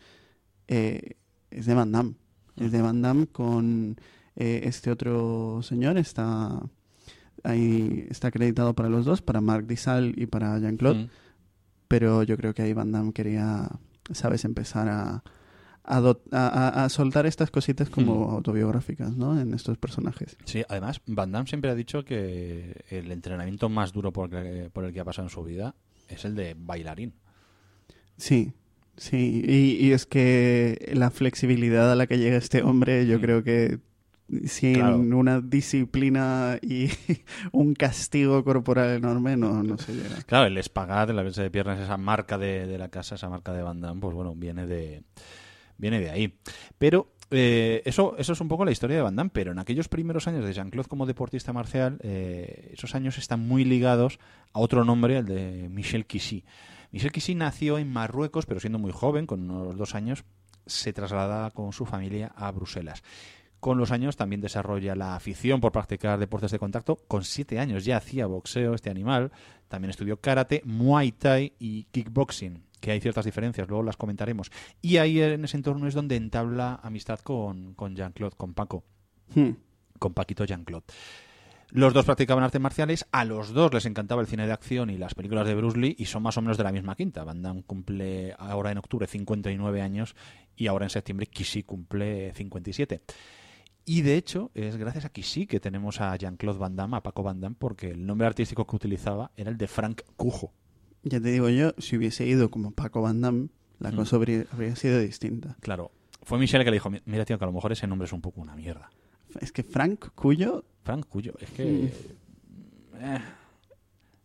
[0.70, 1.18] eh,
[1.50, 2.14] es de Van Damme.
[2.56, 3.98] Es de Van Damme con
[4.38, 6.62] eh, este otro señor, está
[7.44, 11.10] ahí está acreditado para los dos, para Marc Dissal y para Jean-Claude, Mm.
[11.90, 13.68] pero yo creo que ahí Van Damme quería,
[14.14, 15.22] sabes, empezar a,
[15.84, 18.36] a, do- a- a- a soltar estas cositas como Hmm.
[18.36, 19.40] autobiográficas, ¿no?
[19.40, 20.38] En estos personajes.
[20.46, 24.86] Sí, además, Van Damme siempre ha dicho que el entrenamiento más duro por, que- por
[24.86, 25.76] el que ha pasado en su vida
[26.08, 27.14] es el de bailarín.
[28.18, 28.54] Sí,
[28.98, 33.22] sí, y, y es que la flexibilidad a la que llega este hombre, yo Mm.
[33.22, 33.80] creo que
[34.46, 34.96] sin Claro.
[34.98, 36.88] una disciplina y
[37.52, 40.22] un castigo corporal enorme no, no se llega.
[40.26, 43.52] Claro, el espagat, la vez de piernas, esa marca de, de la casa, esa marca
[43.52, 45.04] de Van Damme, pues bueno, viene de,
[45.82, 46.38] viene de ahí.
[46.78, 49.88] Pero eh, eso, eso es un poco la historia de Van Damme, pero en aquellos
[49.88, 54.20] primeros años de Jean-Claude como deportista marcial, eh, esos años están muy ligados
[54.54, 56.44] a otro nombre, el de Michel Kissy.
[56.92, 60.26] Michel Kissy nació en Marruecos, pero siendo muy joven, con unos dos años,
[60.66, 63.02] se traslada con su familia a Bruselas.
[63.62, 66.98] Con los años también desarrolla la afición por practicar deportes de contacto.
[67.08, 69.32] Con siete años ya hacía boxeo este animal.
[69.68, 74.52] También estudió karate, muay thai y kickboxing, que hay ciertas diferencias, luego las comentaremos.
[74.82, 78.84] Y ahí en ese entorno es donde entabla amistad con, con Jean-Claude, con Paco,
[79.36, 79.52] Hmm.
[80.00, 80.86] con Paquito Jean-Claude.
[81.70, 84.98] Los dos practicaban artes marciales, a los dos les encantaba el cine de acción y
[84.98, 87.24] las películas de Bruce Lee y son más o menos de la misma quinta.
[87.24, 90.16] Van Damme cumple ahora en octubre 59 años
[90.58, 93.02] y ahora en septiembre Kissy cumple 57.
[93.86, 97.24] Y de hecho es gracias a Kissy que tenemos a Jean-Claude Van Damme, a Paco
[97.24, 100.54] Van Damme, porque el nombre artístico que utilizaba era el de Frank Cujo.
[101.04, 103.96] Ya te digo yo, si hubiese ido como Paco Van Damme, la Mm.
[103.96, 105.56] cosa habría, habría sido distinta.
[105.62, 105.92] Claro,
[106.24, 108.22] fue Michelle que le dijo, mira tío, que a lo mejor ese nombre es un
[108.22, 108.92] poco una mierda.
[109.40, 110.64] Es que Frank Cuyo...
[110.84, 111.86] Frank Cuyo, es que...
[113.00, 113.20] eh,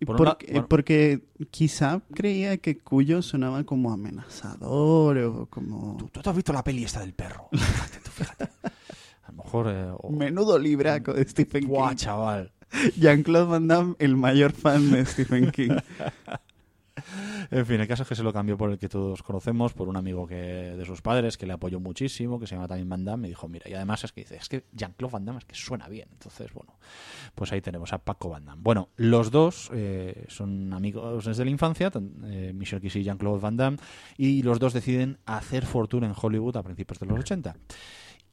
[0.05, 0.69] Por la- porque, bueno.
[0.69, 5.97] porque quizá creía que Cuyo sonaba como amenazador o como...
[5.97, 7.49] ¿Tú, tú has visto la peli esta del perro?
[7.53, 8.45] Fíjate, tú fíjate.
[9.23, 9.67] A lo mejor...
[9.71, 11.95] eh, Menudo libraco de Stephen King.
[11.97, 12.53] chaval.
[12.99, 15.71] Jean-Claude Van Damme, el mayor fan de Stephen King.
[17.51, 19.89] En fin, el caso es que se lo cambió por el que todos conocemos, por
[19.89, 23.05] un amigo que de sus padres que le apoyó muchísimo, que se llama también Van
[23.05, 25.45] Damme, me dijo, mira, y además es que dice, es que Jean-Claude Van Damme es
[25.45, 26.09] que suena bien.
[26.13, 26.79] Entonces, bueno,
[27.35, 28.63] pues ahí tenemos a Paco Van Damme.
[28.63, 31.91] Bueno, los dos eh, son amigos desde la infancia,
[32.25, 33.79] eh, Michel Kissy y Jean-Claude Van Damme,
[34.17, 37.57] y los dos deciden hacer fortuna en Hollywood a principios de los 80.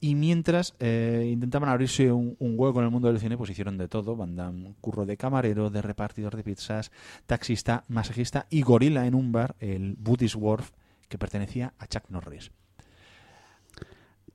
[0.06, 3.78] Y mientras eh, intentaban abrirse un, un hueco en el mundo del cine, pues hicieron
[3.78, 4.18] de todo.
[4.18, 6.92] Van Damme curro de camarero, de repartidor de pizzas,
[7.26, 10.72] taxista, masajista y gorila en un bar, el Booty's Wharf,
[11.08, 12.52] que pertenecía a Chuck Norris.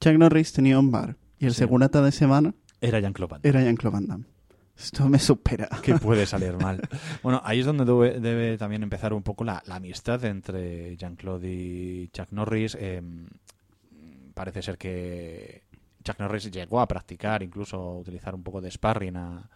[0.00, 1.59] Chuck Norris tenía un bar y el Sí.
[1.59, 3.48] segurata de semana Era Jean-Claude Van Damme.
[3.50, 4.24] era Jean-Claude Van Damme.
[4.76, 5.68] Esto me supera.
[5.83, 6.81] que puede salir mal.
[7.22, 11.50] Bueno, ahí es donde debe, debe también empezar un poco la, la amistad entre Jean-Claude
[11.52, 12.76] y Chuck Norris.
[12.81, 13.02] Eh,
[14.38, 15.64] parece ser que
[16.05, 19.51] Chuck Norris llegó a practicar, incluso a utilizar un poco de sparring a,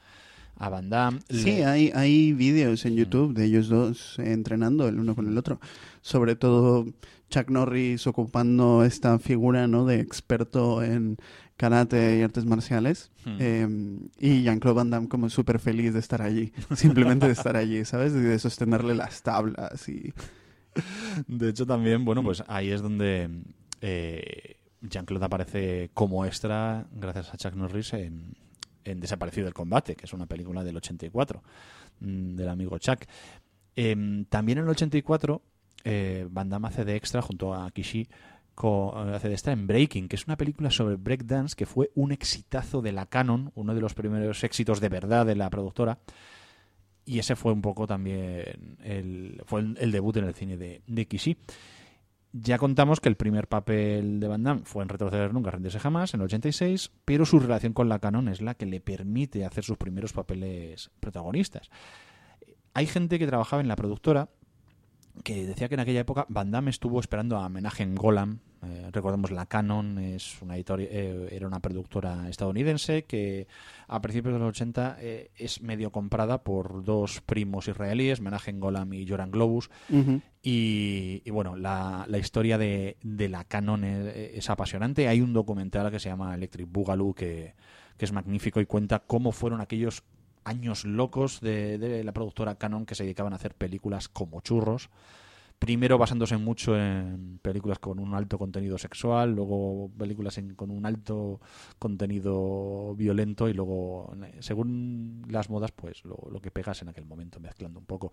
[0.57, 1.21] a Van Damme.
[1.31, 5.38] Sí, Le- hay, hay vídeos en YouTube de ellos dos entrenando el uno con el
[5.38, 5.61] otro.
[6.01, 6.85] Sobre todo
[7.31, 9.87] Chuck Norris ocupando esta figura ¿no?
[9.87, 11.16] de experto en
[11.57, 13.12] karate y artes marciales.
[13.25, 13.37] Hmm.
[13.38, 13.68] Eh,
[14.18, 16.53] y Jean-Claude Van Damme como súper feliz de estar allí.
[16.75, 18.12] Simplemente de estar allí, ¿sabes?
[18.14, 20.12] Y de sostenerle las tablas y...
[21.29, 23.29] De hecho, también, bueno, pues ahí es donde
[23.83, 28.35] eh, Jean-Claude aparece como extra, gracias a Chuck Norris, en,
[28.85, 31.42] Desaparecido del Combate, que es una película del 84,
[32.01, 33.05] mm, del amigo Chuck.
[33.77, 35.40] Em, también en el 84,
[35.85, 38.09] eh, Van Damme hace de extra junto a Kishi.
[38.55, 42.12] co- hace de extra en Breaking, que es una película sobre breakdance que fue un
[42.12, 45.99] exitazo de la Canon, uno de los primeros éxitos de verdad de la productora.
[47.07, 51.07] Y ese fue un poco también el, fue el debut en el cine de, de
[51.07, 51.37] Kishi.
[52.33, 56.14] Ya contamos que el primer papel de Van Damme fue en Retroceder Nunca, Rendirse Jamás,
[56.14, 59.64] en el 86, pero su relación con la Canon es la que le permite hacer
[59.64, 61.71] sus primeros papeles protagonistas.
[62.73, 64.31] Hay gente que trabajaba en la productora
[65.25, 68.40] que decía que en aquella época Van Damme estuvo esperando a homenaje en Golan.
[68.64, 73.46] Eh, recordemos la Canon, es una editori- eh, era una productora estadounidense que
[73.88, 78.92] a principios de los 80 eh, es medio comprada por dos primos israelíes, Menachem Golan
[78.92, 79.68] y Joran Globus.
[80.42, 85.09] Y, y bueno, la, la historia de, de la Canon es, es apasionante.
[85.09, 87.55] Hay un documental que se llama Electric Boogaloo que,
[87.96, 90.03] que es magnífico y cuenta cómo fueron aquellos
[90.45, 94.91] años locos de, la productora Canon que se dedicaban a hacer películas como churros.
[95.59, 100.85] Primero basándose mucho en películas con un alto contenido sexual, luego películas en- con un
[100.87, 101.41] alto
[101.79, 107.79] contenido violento y luego, según las modas, pues lo, que pegas en aquel momento, mezclando
[107.79, 108.11] un poco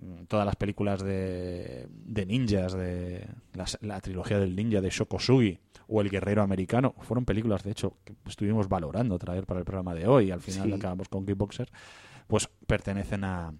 [0.00, 5.58] mm, todas las películas de, de ninjas, de las- la, trilogía del ninja de Shokosugi
[5.88, 9.94] o El Guerrero Americano, fueron películas, de hecho, que estuvimos valorando traer para el programa
[9.94, 10.30] de hoy.
[10.30, 10.72] Al final Sí.
[10.74, 11.70] acabamos con Kickboxer,
[12.26, 13.52] pues pertenecen a,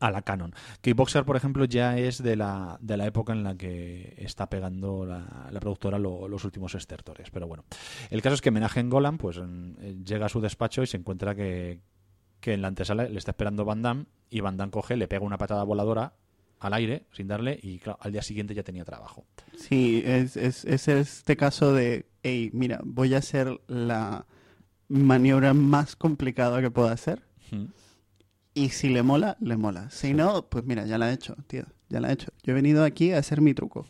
[0.00, 0.54] a la Canon.
[0.80, 5.04] Kickboxer, por ejemplo, ya es de la, de la época en la que está pegando
[5.04, 7.30] la, la productora lo- los últimos estertores.
[7.30, 7.64] Pero bueno,
[8.10, 10.96] el caso es que Menachem Golan pues, en- en- llega a su despacho y se
[10.96, 11.80] encuentra que,
[12.40, 15.24] que en la antesala le está esperando Van Damme y Van Damme coge, le pega
[15.24, 16.14] una patada voladora
[16.60, 19.24] al aire sin darle y claro, al día siguiente ya tenía trabajo.
[19.56, 24.26] Sí, es, es, es este caso de, hey, mira, voy a hacer la
[24.88, 27.64] maniobra más complicada que pueda hacer Mm.
[28.54, 29.88] y si le mola, le mola.
[29.90, 32.30] Si no, pues mira, ya la he hecho, tío, ya la he hecho.
[32.42, 33.86] Yo he venido aquí a hacer mi truco.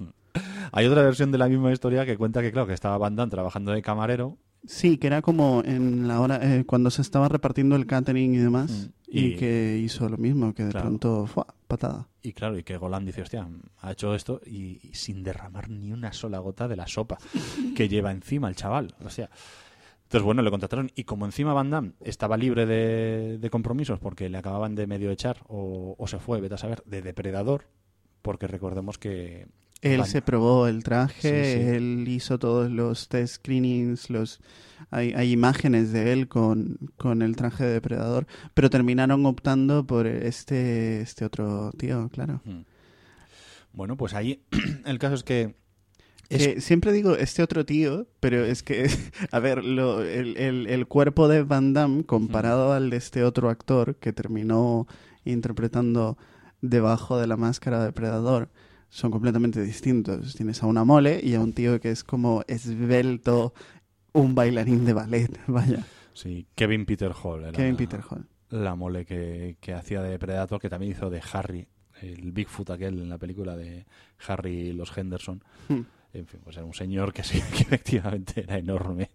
[0.70, 3.30] Hay otra versión de la misma historia que cuenta que, claro, que estaba Van Damme
[3.30, 7.76] trabajando de camarero Sí, que era como en la hora, eh, cuando se estaba repartiendo
[7.76, 9.10] el catering y demás, Mm.
[9.10, 10.86] y, Y- que hizo lo mismo, que de Claro.
[10.86, 11.46] pronto, ¡fua!
[11.66, 12.08] patada.
[12.22, 13.46] y, claro, y que Golan dice, hostia,
[13.80, 17.18] ha hecho esto y, y sin derramar ni una sola gota de la sopa
[17.76, 18.94] que lleva encima el chaval.
[19.04, 19.28] O sea,
[20.04, 24.28] entonces, bueno, le contrataron y como encima Van Damme estaba libre de, de compromisos porque
[24.30, 27.64] le acababan de medio echar o, o se fue, vete a saber, de depredador,
[28.22, 29.46] porque recordemos que...
[29.80, 31.20] Él se probó el traje,
[31.54, 31.68] Sí, sí.
[31.68, 34.40] él hizo todos los test screenings, los
[34.90, 40.06] hay, hay imágenes de él con, con el traje de depredador, pero terminaron optando por
[40.08, 42.40] este, este otro tío, claro.
[43.72, 44.42] Bueno, pues ahí
[44.86, 45.54] el caso es que...
[46.28, 48.90] es- Que siempre digo este otro tío, pero es que,
[49.30, 53.48] a ver, lo, el, el, el cuerpo de Van Damme comparado al de este otro
[53.50, 54.86] actor que terminó
[55.24, 56.18] interpretando
[56.62, 58.48] debajo de la máscara de depredador
[58.88, 60.34] son completamente distintos.
[60.34, 63.52] Tienes a una mole y a un tío que es como esbelto,
[64.12, 65.84] un bailarín de ballet, vaya.
[66.14, 67.42] Sí, Kevin Peter Hall.
[67.42, 68.26] era Kevin Peter Hall.
[68.50, 71.68] La mole que, que hacía de Predator, que también hizo de Harry,
[72.02, 73.86] el Bigfoot aquel en la película de
[74.26, 75.42] Harry y los Henderson.
[75.68, 75.82] Hmm.
[76.14, 79.10] En fin, pues era un señor que sí, que efectivamente era enorme.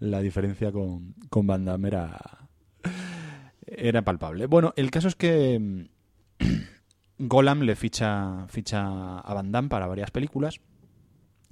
[0.00, 2.48] La diferencia con, con Van Damme era,
[3.66, 4.46] era palpable.
[4.46, 6.44] Bueno, el caso es que mm,
[7.18, 10.60] Golam le ficha, ficha a Van Damme para varias películas.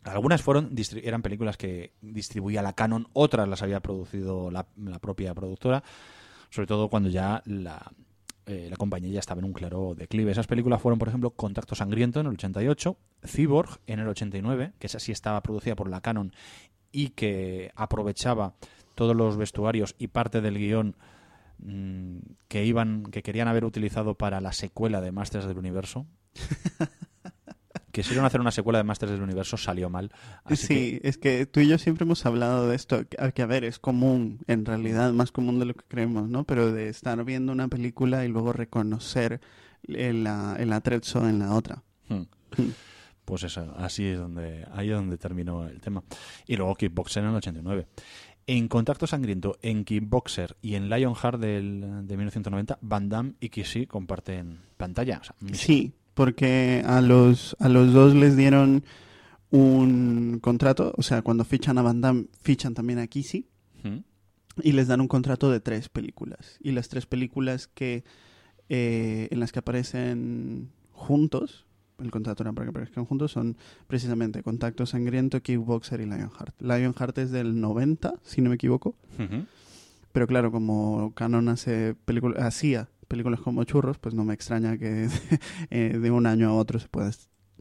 [0.04, 5.32] Algunas fueron eran películas que distribuía la Canon, otras las había producido la, la propia
[5.32, 5.84] productora,
[6.50, 7.92] sobre todo cuando ya la,
[8.46, 10.32] eh, la compañía ya estaba en un claro declive.
[10.32, 14.88] Esas películas fueron, por ejemplo, Contacto Sangriento en el 88, Cyborg en el 89, que
[14.88, 16.32] esa sí estaba producida por la Canon
[16.90, 18.54] y que aprovechaba
[18.96, 20.96] todos los vestuarios y parte del guion
[21.62, 26.06] mm, que iban que querían haber utilizado para la secuela de Masters del Universo.
[27.92, 30.10] Quisieron hacer una secuela de Masters del Universo, salió mal.
[30.44, 33.64] Así sí, es que tú y yo siempre hemos hablado de esto, que, a ver,
[33.64, 36.44] es común, en realidad, más común de lo que creemos, ¿no?
[36.44, 39.42] Pero de estar viendo una película y luego reconocer
[39.86, 41.82] el, el atrezzo en la otra.
[42.08, 42.72] que, hmm,
[43.26, 46.02] pues eso, así es donde, ahí es donde terminó el tema.
[46.46, 47.86] Y luego Kickboxer en el 89.
[48.46, 53.86] En Contacto Sangriento, en Kickboxer y en Lionheart del, de 1990, Van Damme y Kissy
[53.86, 55.18] comparten pantalla.
[55.20, 58.84] O sea, mis- Sí, porque a los, a los dos les dieron
[59.50, 63.46] un contrato, o sea, cuando fichan a Van Damme, fichan también a Kissy
[63.82, 63.98] ¿Mm?
[64.62, 66.58] y les dan un contrato de tres películas.
[66.60, 68.02] Y las tres películas que
[68.68, 71.66] eh, en las que aparecen juntos,
[72.02, 76.60] el contrato era para que aparezcan juntos, son precisamente Contacto Sangriento, Kickboxer y Lionheart.
[76.60, 78.96] Lionheart es del 90, si no me equivoco.
[79.18, 79.46] Ujú.
[80.12, 85.08] Pero claro, como Canon hace películas, hacía películas como churros, pues no me extraña que
[85.70, 87.10] eh, de un año a otro se pueda,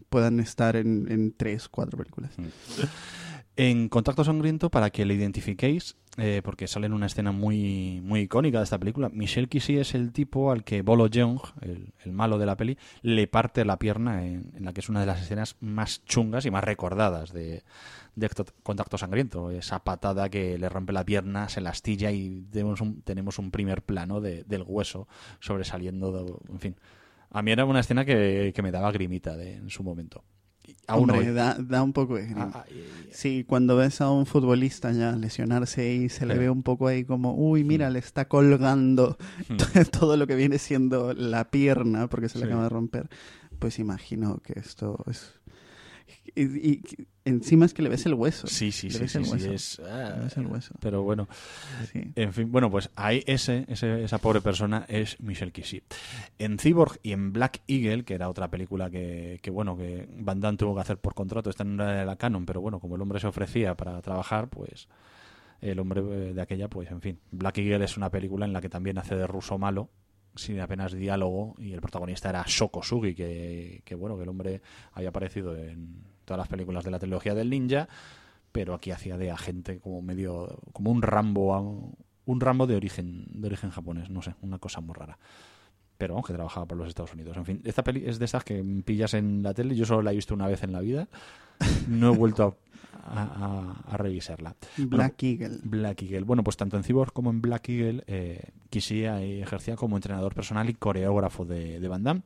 [0.10, 2.32] puedan estar en, en tres, cuatro películas.
[3.58, 8.22] En Contacto Sangriento, para que le identifiquéis, eh, porque sale en una escena muy, muy
[8.22, 12.12] icónica de esta película, Michel Kissy es el tipo al que Bolo Jeong, el, el
[12.14, 15.06] malo de la peli, le parte la pierna en, en la que es una de
[15.06, 17.64] las escenas más chungas y más recordadas de,
[18.16, 19.52] de Acto- Contacto Sangriento.
[19.52, 22.80] Esa patada que le rompe la pierna, se la astilla y tenemos
[23.38, 25.08] un, primer plano de- del hueso
[25.42, 26.40] sobresaliendo.
[26.50, 26.76] en fin,
[27.30, 30.24] a mí era una escena que, que me daba grimita en su momento.
[30.88, 31.34] Aún Hombre, hoy.
[31.34, 32.28] da, da un poco de.
[32.36, 32.66] Ah, ah,
[33.12, 37.04] Sí, cuando ves a un futbolista ya lesionarse y se le ve un poco ahí
[37.04, 39.18] como, uy, mira, le está colgando
[39.50, 39.58] Hmm.
[39.92, 43.10] todo lo que viene siendo la pierna porque se le acaba de romper,
[43.60, 45.34] pues imagino que esto es...
[46.36, 46.82] Y
[47.26, 48.48] encima es que le ves el hueso.
[48.48, 49.52] Sí, sí, Le sí, ves sí, el sí, hueso.
[49.54, 50.74] es, ah, Le ves el hueso.
[50.80, 51.28] Pero bueno,
[51.92, 52.02] Sí.
[52.16, 55.84] en fin, bueno, pues ahí ese, ese- esa pobre persona es Michelle Kissy.
[56.40, 60.40] En Cyborg y en Black Eagle, que era otra película que, que, bueno, que Van
[60.40, 62.96] Damme tuvo que hacer por contrato, esta no era de la canon, pero bueno, como
[62.96, 64.88] el hombre se ofrecía para trabajar, pues
[65.62, 67.20] el hombre eh, de aquella, pues en fin.
[67.32, 69.90] Black Eagle es una película en la que también hace de ruso malo,
[70.36, 74.62] sin apenas diálogo, y el protagonista era Shoko Sugi, que, que bueno, que el hombre
[74.94, 77.88] había aparecido en todas las películas de la trilogía del ninja,
[78.52, 81.94] pero aquí hacía de agente como medio, como un Rambo,
[82.26, 85.18] un Rambo de origen, de origen japonés, no sé, una cosa muy rara.
[85.98, 87.38] Pero vamos, que trabajaba por los Estados Unidos.
[87.38, 90.12] En fin, esta peli es de esas que pillas en la tele, yo solo la
[90.12, 91.08] he visto una vez en la vida,
[91.88, 92.58] no he vuelto
[93.04, 94.56] a, a- a- a revisarla.
[94.78, 95.60] Black Eagle.
[95.64, 96.22] Black Eagle.
[96.22, 100.34] Bueno, pues tanto en Cyborg como en Black Eagle, eh, Kissy ahí ejercía como entrenador
[100.34, 102.22] personal y coreógrafo de, de Van Damme.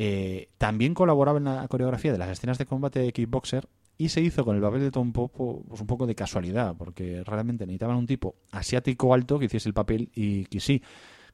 [0.00, 4.20] Eh, también colaboraba en la coreografía de las escenas de combate de Kickboxer y se
[4.20, 7.96] hizo con el papel de Tom Popo pues un poco de casualidad, porque realmente necesitaban
[7.96, 10.84] un tipo asiático alto que hiciese el papel y Kissy,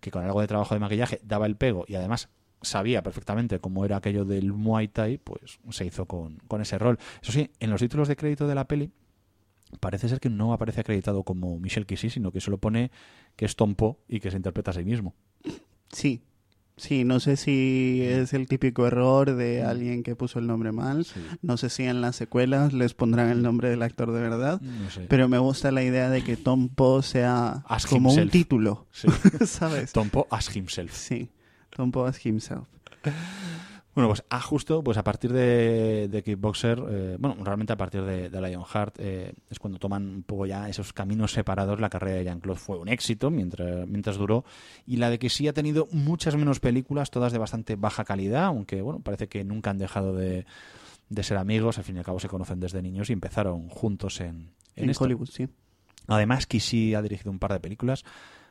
[0.00, 2.30] que con algo de trabajo de maquillaje daba el pego y además
[2.62, 6.98] sabía perfectamente cómo era aquello del Muay Thai, pues se hizo con, con ese rol.
[7.20, 8.90] Eso sí, en los títulos de crédito de la peli
[9.78, 12.90] parece ser que no aparece acreditado como Michel Kissy, sino que solo pone
[13.36, 15.14] que es Tom Po y que se interpreta a sí mismo.
[15.92, 16.22] Sí.
[16.76, 21.06] Sí, no sé si es el típico error de alguien que puso el nombre mal.
[21.40, 24.60] No sé si en las secuelas les pondrán el nombre del actor de verdad.
[24.60, 25.02] No sé.
[25.08, 28.86] Pero me gusta la idea de que Tom Poe sea como un título.
[28.90, 29.08] Sí.
[29.46, 29.92] ¿Sabes?
[29.92, 30.92] Tom Po as himself.
[30.92, 31.30] Sí.
[31.70, 32.66] Tom Poe as himself.
[33.94, 38.02] Bueno, pues a justo, pues a partir de, de Kickboxer, eh, bueno, realmente a partir
[38.02, 41.78] de, de Lionheart eh, es cuando toman un poco ya esos caminos separados.
[41.78, 44.44] La carrera de Jean-Claude fue un éxito mientras, mientras duró.
[44.84, 48.46] Y la de que sí ha tenido muchas menos películas, todas de bastante baja calidad,
[48.46, 50.44] aunque bueno, parece que nunca han dejado de,
[51.08, 51.78] de ser amigos.
[51.78, 54.90] Al fin y al cabo se conocen desde niños y empezaron juntos en, en En,
[54.90, 55.04] esto.
[55.04, 55.46] Hollywood, sí.
[56.08, 58.04] Además, Kissy ha dirigido un par de películas,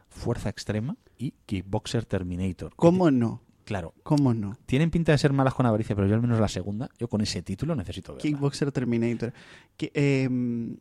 [0.07, 2.73] Fuerza Extrema y Kickboxer Terminator.
[2.77, 3.41] ¿Cómo no?
[3.65, 4.57] Claro, ¿Cómo no?
[4.65, 7.21] tienen pinta de ser malas con avaricia, pero yo al menos la segunda, yo con
[7.21, 8.21] ese título necesito verla.
[8.21, 9.33] Kickboxer Terminator.
[9.77, 10.77] Que, em,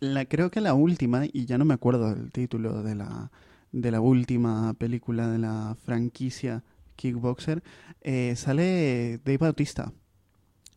[0.00, 3.30] la, creo que la última, y ya no me acuerdo del título de la,
[3.72, 6.64] de la última película de la franquicia
[6.96, 7.62] Kickboxer,
[8.00, 9.92] eh, sale Dave Bautista.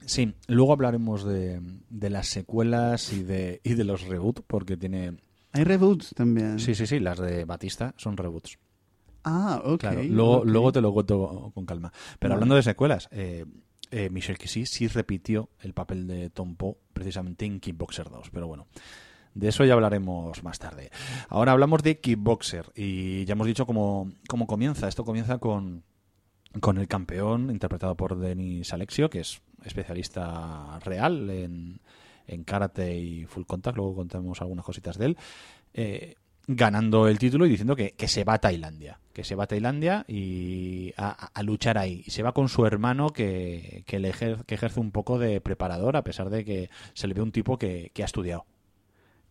[0.06, 5.18] Sí, luego hablaremos de, de las secuelas y de, y de los reboots, porque tiene...
[5.54, 6.60] Hay reboots también.
[6.60, 8.58] Sí, sí, sí, las de Batista son reboots.
[9.24, 9.80] Ah, ok.
[9.80, 11.92] Claro, luego, te lo cuento con calma.
[12.20, 12.34] Pero Vale.
[12.36, 13.46] hablando de secuelas, eh,
[13.92, 18.48] eh, Michelle Kissy sí repitió el papel de Tom Poe precisamente en Kickboxer 2, pero
[18.48, 18.68] bueno.
[19.34, 20.90] De eso ya hablaremos más tarde.
[21.30, 24.88] Ahora hablamos de Kickboxer y ya hemos dicho cómo, cómo comienza.
[24.88, 25.84] Esto comienza con,
[26.60, 31.82] con el campeón interpretado por Denis Alexio, que es especialista real en,
[32.26, 33.78] en karate y full contact.
[33.78, 35.18] Luego contamos algunas cositas de él.
[35.74, 36.16] Eh,
[36.48, 39.00] ganando el título y diciendo que, que se va a Tailandia.
[39.14, 42.04] Que se va a Tailandia y a, luchar ahí.
[42.06, 45.42] Y se va con su hermano que, que, le ejer- que ejerce un poco de
[45.42, 48.46] preparador, a pesar de que se le ve un tipo que, que ha estudiado.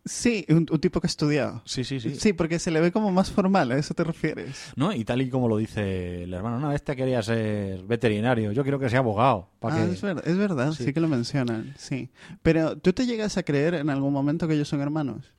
[0.05, 1.61] Sí, un, un tipo que ha estudiado.
[1.65, 2.15] Sí, sí, sí.
[2.15, 4.71] Sí, porque se le ve como más formal, ¿a eso te refieres?
[4.77, 4.93] ¿No?
[4.93, 8.79] Y tal y como lo dice el hermano, no, este quería ser veterinario, yo quiero
[8.79, 9.49] que sea abogado.
[9.61, 9.91] Ah, que-".
[9.93, 10.85] es, ver- es verdad, Sí.
[10.85, 10.93] sí.
[10.93, 12.09] que lo mencionan, sí.
[12.41, 15.33] Pero, ¿tú te llegas a creer en algún momento que ellos son hermanos?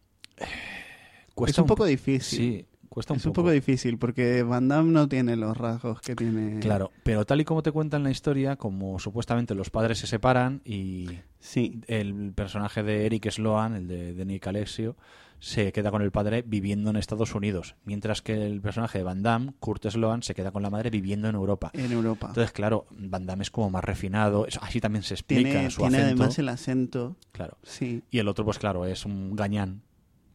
[1.39, 2.39] Cuesta es un poco difícil.
[2.39, 3.51] Sí, cuesta un es un poco.
[3.51, 6.59] difícil porque Van Damme no tiene los rasgos que tiene.
[6.61, 10.61] Claro, pero tal y como te cuentan la historia, como supuestamente los padres se separan
[10.65, 11.09] y
[11.39, 11.81] Sí.
[11.87, 14.97] el personaje de Eric Sloan, el de, de Nick Alexio,
[15.41, 19.23] se queda con el padre viviendo en Estados Unidos, mientras que el personaje de Van
[19.23, 21.71] Damme, Kurt Sloan, se queda con la madre viviendo en Europa.
[21.75, 22.27] En Europa.
[22.31, 25.99] Entonces, claro, Van Damme es como más refinado, así también se explica tiene su tiene
[25.99, 26.15] acento.
[26.23, 27.17] además el acento.
[27.31, 27.57] Claro.
[27.63, 28.03] Sí.
[28.11, 29.83] Y el otro, pues claro, es un gañán,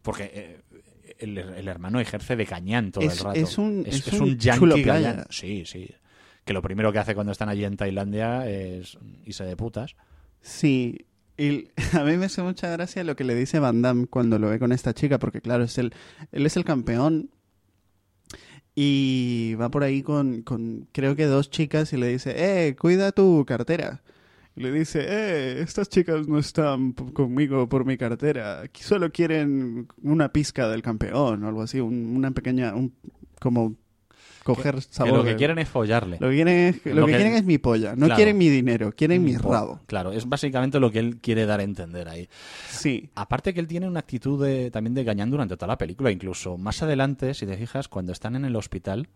[0.04, 0.62] porque eh,
[1.24, 3.40] el, el hermano ejerce de gañán todo Es- el rato.
[3.40, 5.24] es un- es, es es un un yankee.
[5.30, 5.90] Sí, sí.
[6.46, 9.96] Que lo primero que hace cuando están allí en Tailandia es irse de putas.
[10.42, 11.06] Sí.
[11.38, 14.50] Y a mí me hace mucha gracia lo que le dice Van Damme cuando lo
[14.50, 15.94] ve con esta chica, porque claro, es el,
[16.32, 17.30] él es el campeón
[18.76, 22.34] y va por ahí con, con creo que dos chicas y le dice,
[22.68, 24.02] eh, cuida tu cartera.
[24.56, 30.68] Le dice, eh, estas chicas no están conmigo por mi cartera, solo quieren una pizca
[30.70, 32.94] del campeón o algo así, un- una pequeña, un,
[33.40, 33.76] como
[34.44, 35.14] coger Que sabor.
[35.14, 36.18] lo que de- quieren es follarle.
[36.20, 38.16] lo que quieren es, lo Lo que que- quieren es mi polla, no Claro.
[38.16, 39.80] quieren mi dinero, quieren mi rabo.
[39.88, 42.30] Claro, es básicamente lo que él quiere dar a entender ahí.
[42.70, 43.10] Sí.
[43.16, 46.58] Aparte que él tiene una actitud de- también de gañán durante toda la película, incluso
[46.60, 49.08] más adelante, si te fijas, cuando están en el hospital,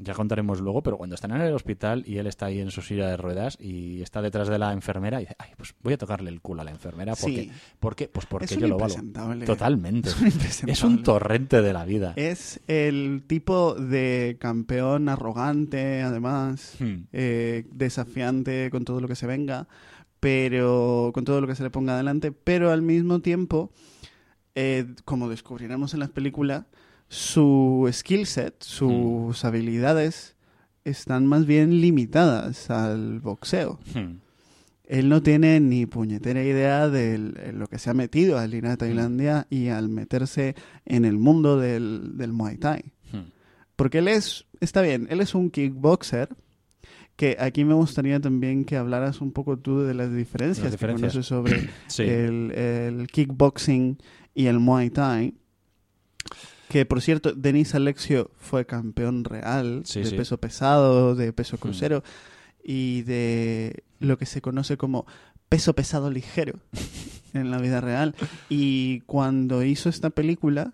[0.00, 2.82] ya contaremos luego, pero cuando están en el hospital y él está ahí en su
[2.82, 5.98] silla de ruedas y está detrás de la enfermera y dice, ay, pues voy a
[5.98, 7.50] tocarle el culo a la enfermera porque, Sí.
[7.80, 8.06] ¿por qué?
[8.08, 8.96] Pues porque Es yo lo valgo.
[9.44, 10.08] Totalmente.
[10.48, 10.68] Es un.
[10.70, 12.12] Es un torrente de la vida.
[12.16, 17.04] Es el tipo de campeón arrogante, además, Hmm.
[17.12, 19.66] eh, desafiante con todo lo que se venga,
[20.20, 23.70] pero con todo lo que se le ponga adelante, pero al mismo tiempo,
[24.54, 26.64] eh, como descubriremos en las películas,
[27.08, 30.36] su skill set, sus habilidades
[30.84, 33.78] están más bien limitadas al boxeo.
[33.94, 34.18] Hmm.
[34.84, 37.18] Él no tiene ni puñetera idea de
[37.52, 40.54] lo que se ha metido al ir a Tailandia y al meterse
[40.86, 42.92] en el mundo del, del Muay Thai.
[43.12, 43.30] Hmm.
[43.76, 46.30] Porque él es, está bien, él es un kickboxer,
[47.16, 51.12] que aquí me gustaría también que hablaras un poco tú de las diferencias, Las diferencias.
[51.12, 52.02] que conoces sobre Sí.
[52.04, 53.98] el, el kickboxing
[54.34, 55.34] y el Muay Thai.
[56.68, 60.16] Que por cierto, Denis Alexio fue campeón real Sí, de sí.
[60.16, 61.60] peso pesado, de peso Hmm.
[61.60, 62.02] crucero
[62.62, 65.06] y de lo que se conoce como
[65.48, 66.60] peso pesado ligero
[67.32, 68.14] en la vida real.
[68.50, 70.72] Y cuando hizo esta película,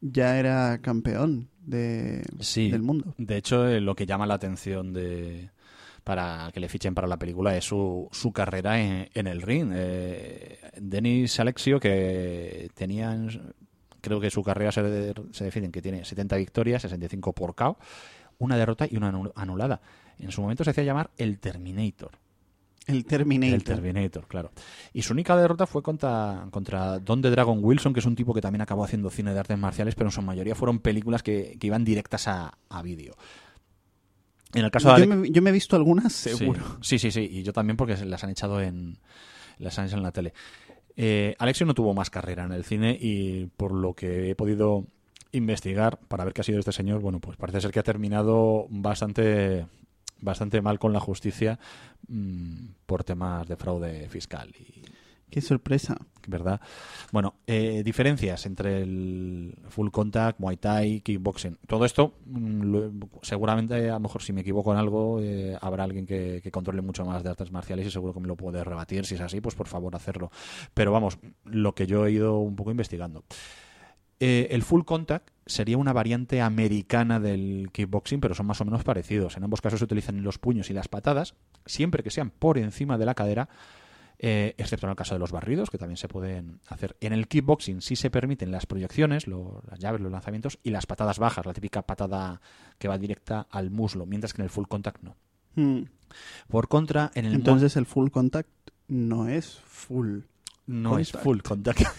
[0.00, 2.70] ya era campeón de, Sí.
[2.70, 3.14] del mundo.
[3.18, 5.50] De hecho, eh, lo que llama la atención de
[6.04, 9.70] para que le fichen para la película es su, su carrera en, en el ring.
[9.72, 13.52] Eh, Denis Alexio, que tenía, en-
[14.02, 17.54] creo que su carrera se, de- se define en que tiene 70 victorias, 65 por
[17.54, 17.78] KO,
[18.38, 19.80] una derrota y una anu- anulada.
[20.18, 22.10] En su momento se hacía llamar el Terminator.
[22.86, 23.54] El Terminator.
[23.54, 24.50] El Terminator, claro.
[24.92, 28.34] Y su única derrota fue contra, contra Don the Dragon Wilson, que es un tipo
[28.34, 31.56] que también acabó haciendo cine de artes marciales, pero en su mayoría fueron películas que,
[31.60, 33.14] que iban directas a, a vídeo.
[34.54, 36.60] En el caso de yo, me, yo me he visto algunas, seguro.
[36.82, 38.98] Sí, sí, sí, y yo también porque las han echado en
[39.58, 40.34] las han echado en la tele.
[40.96, 44.84] Eh, Alexio no tuvo más carrera en el cine y por lo que he podido
[45.32, 48.66] investigar para ver qué ha sido este señor, bueno, pues parece ser que ha terminado
[48.68, 49.66] bastante
[50.20, 51.58] bastante mal con la justicia
[52.08, 54.82] mm, por temas de fraude fiscal y
[55.32, 55.96] Qué sorpresa.
[56.28, 56.60] ¿verdad?
[57.10, 61.58] Bueno, eh, diferencias entre el full contact, Muay Thai, kickboxing.
[61.66, 66.06] Todo esto, mm, seguramente, a lo mejor si me equivoco en algo, eh, habrá alguien
[66.06, 69.06] que, que controle mucho más de artes marciales y seguro que me lo puede rebatir.
[69.06, 70.30] Si es así, pues por favor hacerlo.
[70.74, 73.24] Pero vamos, lo que yo he ido un poco investigando.
[74.24, 78.84] Eh, el full contact sería una variante americana del kickboxing, pero son más o menos
[78.84, 79.36] parecidos.
[79.36, 81.34] En ambos casos se utilizan los puños y las patadas,
[81.66, 83.48] siempre que sean por encima de la cadera,
[84.24, 86.96] eh, excepto en el caso de los barridos, que también se pueden hacer.
[87.00, 90.86] En el kickboxing sí se permiten las proyecciones, lo- las llaves, los lanzamientos y las
[90.86, 92.40] patadas bajas, la típica patada
[92.78, 95.16] que va directa al muslo, mientras que en el full contact no.
[95.56, 95.82] Hmm.
[96.48, 98.48] Por contra, en el Entonces el full contact
[98.88, 100.20] no es full.
[100.72, 101.82] No es full contact.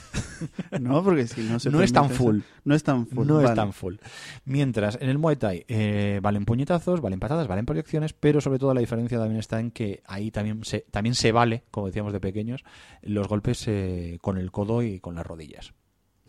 [0.82, 2.40] No, porque si no se no es tan full.
[2.40, 3.26] eso- No es tan full.
[3.28, 3.96] No es tan full.
[4.44, 8.74] Mientras en el Muay Thai eh, valen puñetazos, valen patadas, valen proyecciones, pero sobre todo
[8.74, 12.20] la diferencia también está en que ahí también se, también se vale, como decíamos de
[12.20, 12.66] pequeños,
[13.04, 15.74] los golpes eh, con el codo y con las rodillas.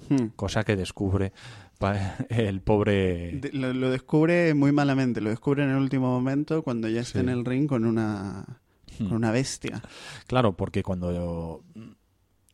[0.09, 0.27] Hmm.
[0.37, 1.33] Cosa que descubre
[2.29, 3.33] el pobre...
[3.41, 5.21] De- lo, lo descubre muy malamente.
[5.23, 7.25] Lo descubre en el último momento cuando ya está Sí.
[7.25, 8.61] en el ring con una,
[9.01, 9.09] Hmm.
[9.09, 9.83] con una bestia.
[10.29, 11.65] Claro, porque cuando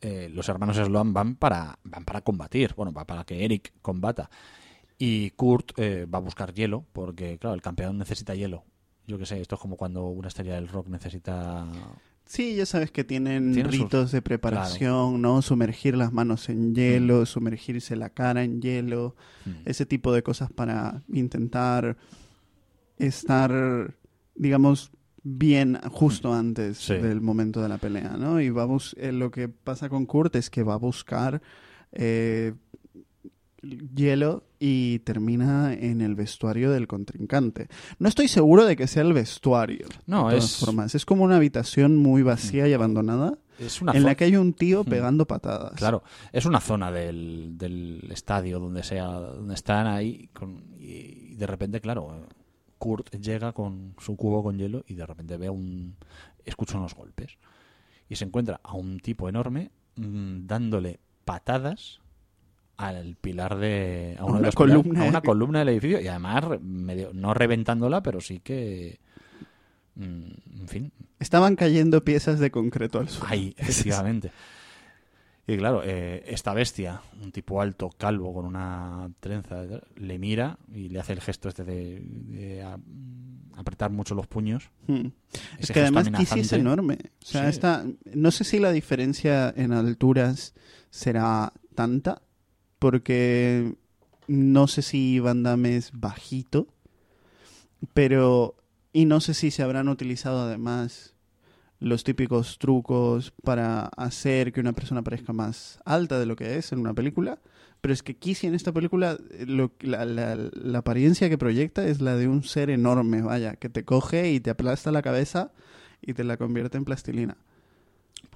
[0.00, 4.30] eh, los hermanos Sloan van para, van para combatir, bueno, va para que Eric combata.
[4.98, 8.64] Y Kurt eh, va a buscar hielo, porque claro, el campeón necesita hielo.
[9.06, 11.66] Yo qué sé, esto es como cuando una estrella del rock necesita
[12.26, 15.42] Sí, ya sabes que tienen Tienen sus- ritos de preparación, ¿no?
[15.42, 19.50] Sumergir las manos en hielo, sumergirse la cara en hielo, Mm.
[19.64, 21.96] ese tipo de cosas para intentar
[22.98, 23.94] estar,
[24.34, 24.92] digamos,
[25.22, 26.94] bien justo antes Sí.
[26.94, 28.40] del momento de la pelea, ¿no?
[28.40, 31.42] Y vamos, eh, lo que pasa con Kurt es que va a buscar
[31.92, 32.54] eh,
[33.94, 37.68] hielo y termina en el vestuario del contrincante.
[37.98, 39.86] No estoy seguro de que sea el vestuario.
[40.06, 40.94] No, de todas es, formas.
[40.94, 44.54] Es como una habitación muy vacía y abandonada es una en la que hay un
[44.54, 44.86] tío Mm.
[44.88, 45.72] pegando patadas.
[45.74, 46.02] Claro,
[46.32, 51.80] es una zona del, del estadio donde sea, donde están ahí con- y de repente,
[51.82, 52.26] claro,
[52.80, 55.94] Kurt llega con su cubo con hielo y de repente ve un,
[56.44, 57.36] escucha unos golpes
[58.08, 62.00] y se encuentra a un tipo enorme mm, dándole patadas
[62.78, 66.08] al pilar de a, de una los pilares- columna, a una columna del edificio y
[66.08, 68.98] además medio, no reventándola pero sí que
[69.96, 73.30] mm, en fin Estaban cayendo piezas de concreto al suelo.
[73.30, 74.32] Ahí, efectivamente.
[75.52, 79.62] Y claro, eh, esta bestia, un tipo alto, calvo, con una trenza,
[79.96, 82.78] le mira y le hace el gesto este de, de a-
[83.56, 84.70] apretar mucho los puños.
[84.86, 85.08] Hmm.
[85.58, 86.98] Es que además Kissy es enorme.
[87.22, 87.48] O sea, Sí.
[87.50, 87.84] esta,
[88.14, 90.54] no sé si la diferencia en alturas
[90.90, 92.22] será tanta,
[92.78, 93.74] porque
[94.28, 96.68] no sé si Van Damme es bajito,
[97.94, 98.54] pero...
[98.92, 101.09] Y no sé si se habrán utilizado además
[101.80, 106.72] los típicos trucos para hacer que una persona parezca más alta de lo que es
[106.72, 107.38] en una película.
[107.80, 111.86] Pero es que Kissy en esta película, eh, lo- la, la- la apariencia que proyecta
[111.86, 115.50] es la de un ser enorme, vaya, que te coge y te aplasta la cabeza
[116.02, 117.38] y te la convierte en plastilina.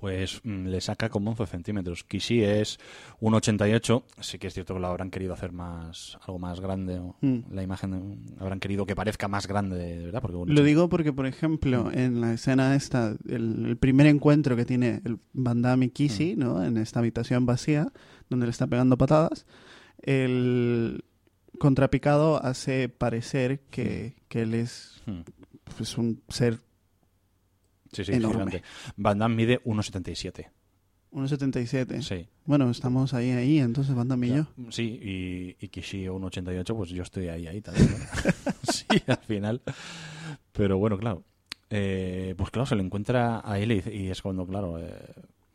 [0.04, 2.04] Pues mm, le saca como 11 centímetros.
[2.04, 2.78] Kishi es
[3.22, 4.02] 1,88.
[4.20, 6.98] Sí que es cierto que lo habrán querido hacer más algo más grande.
[6.98, 7.38] o Mm.
[7.54, 10.20] La imagen habrán querido que parezca más grande, de verdad.
[10.20, 14.56] Porque un Lo digo porque, por ejemplo, en la escena esta, el, el primer encuentro
[14.56, 16.62] que tiene el Van Damme y Kissy, ¿no?
[16.62, 17.90] En esta habitación vacía,
[18.28, 19.46] donde le está pegando patadas,
[20.02, 21.02] el
[21.58, 25.20] contrapicado hace parecer que, que él es Mm.
[25.78, 26.58] pues, un ser
[27.94, 28.36] Sí, sí, enorme.
[28.36, 28.62] gigante.
[28.96, 30.50] Van Damme mide 1,77.
[31.12, 32.02] 1,77.
[32.02, 32.26] Sí.
[32.44, 34.46] Bueno, estamos ahí, ahí, entonces Van Damme y yo.
[34.70, 37.88] Sí, y, y Kishi 1,88, pues yo estoy ahí, ahí también.
[37.88, 38.42] ¿no?
[38.72, 39.62] sí, al final.
[40.52, 41.22] Pero bueno, claro.
[41.70, 44.92] Eh, pues claro, se le encuentra a él y, es cuando, claro, eh,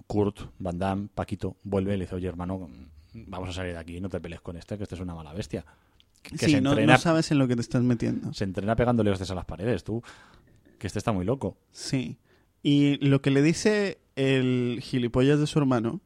[0.07, 2.69] Kurt, Van Damme, Paquito, vuelve y le dice, oye, hermano,
[3.13, 5.33] vamos a salir de aquí, no te pelees con este, que este es una mala
[5.33, 5.65] bestia.
[6.21, 8.33] Que sí, se, no, entrena, no sabes en lo que te estás metiendo.
[8.33, 10.01] se entrena pegándole hostias a las paredes, tú.
[10.77, 11.57] Que este está muy loco.
[11.71, 12.17] Sí.
[12.63, 16.01] Y lo que le dice el gilipollas de su hermano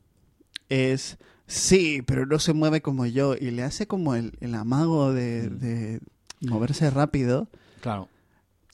[0.70, 3.36] es, sí, pero no se mueve como yo.
[3.36, 5.58] Y le hace como el, el amago de, Mm.
[5.60, 5.99] de
[6.41, 7.47] moverse rápido.
[7.82, 8.08] Claro.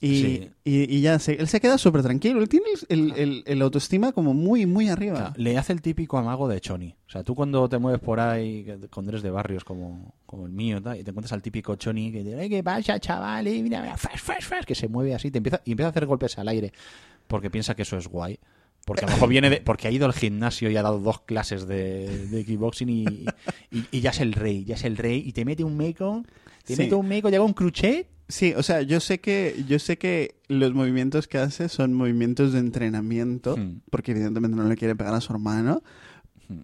[0.02, 0.50] Y, Sí.
[0.64, 2.40] y, y ya, se, él se queda súper tranquilo.
[2.42, 5.18] Él tiene el, el- el autoestima como muy, muy arriba.
[5.18, 6.96] Claro, le hace el típico amago de Choni.
[7.06, 10.54] O sea, tú cuando te mueves por ahí, cuando eres de barrios como, como el
[10.54, 13.46] mío, tal, y te encuentras al típico Choni que dice, "Ay, ¿qué pasa, chaval?
[13.50, 15.92] Y mira, mira, flash, flash, flash", que se mueve así, te empieza, y empieza a
[15.92, 16.72] hacer golpes al aire
[17.30, 18.40] porque piensa que eso es guay.
[18.86, 21.22] Porque a lo mejor viene de, porque ha ido al gimnasio y ha dado dos
[21.22, 23.06] clases de, de kickboxing y,
[23.72, 26.24] y- y ya es el rey, ya es el rey, y te mete un meco,
[26.66, 26.82] te Sí.
[26.82, 28.08] mete un meco, llega un cruchet.
[28.28, 32.54] Sí, o sea, yo sé que yo sé que los movimientos que hace son movimientos
[32.54, 33.82] de entrenamiento, Hmm.
[33.92, 35.84] porque evidentemente no le quiere pegar a su hermano.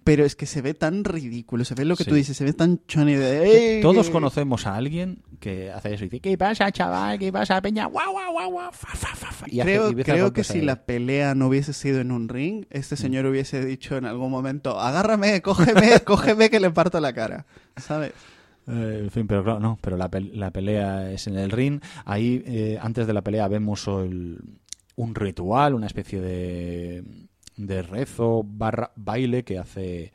[0.04, 2.10] Pero es que se ve tan ridículo, se ve lo que Sí.
[2.10, 3.76] tú dices, se ve tan choni de...
[3.76, 4.12] "Ey, Todos que-".
[4.12, 7.18] conocemos a alguien que hace eso y dice, ¿qué pasa, chaval?
[7.18, 7.86] ¿Qué pasa, peña?
[7.86, 10.42] Guau, guau, guau, guau, fa, fa, fa, fa", y hace- Creo, y a creo que
[10.44, 12.66] si la pelea no hubiese sido en un ring, Mm.
[12.70, 17.46] este señor hubiese dicho en algún momento, agárrame, cógeme, cógeme que le parto la cara,
[17.76, 18.12] ¿sabes?
[18.68, 21.80] Eh, en fin, pero claro, no, pero la, pel- la pelea es en el ring.
[22.04, 24.40] Ahí, eh, antes de la pelea, vemos el-
[24.96, 27.04] un ritual, una especie de,
[27.56, 30.12] de rezo barra baile que hace,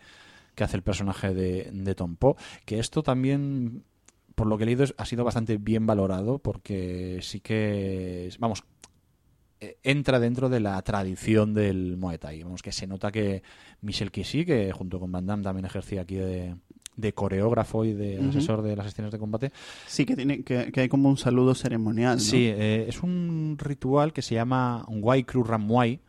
[0.56, 2.36] que hace el personaje de, de Tom Poe.
[2.66, 3.84] Que esto también,
[4.36, 8.64] por lo que he leído, ha sido bastante bien valorado porque sí que, vamos,
[9.60, 12.44] eh, entra dentro de la tradición del Muay Thai.
[12.44, 13.44] Vamos, que se nota que
[13.82, 16.56] Michel Kissy, que junto con Van Damme también ejercía aquí de,
[16.96, 19.52] de coreógrafo y de asesor de las escenas de combate.
[19.88, 22.24] Sí, que, tiene, que, que hay como un saludo ceremonial, ¿no?
[22.24, 26.00] Sí, eh, es un ritual que se llama Wai Kru Ram Muay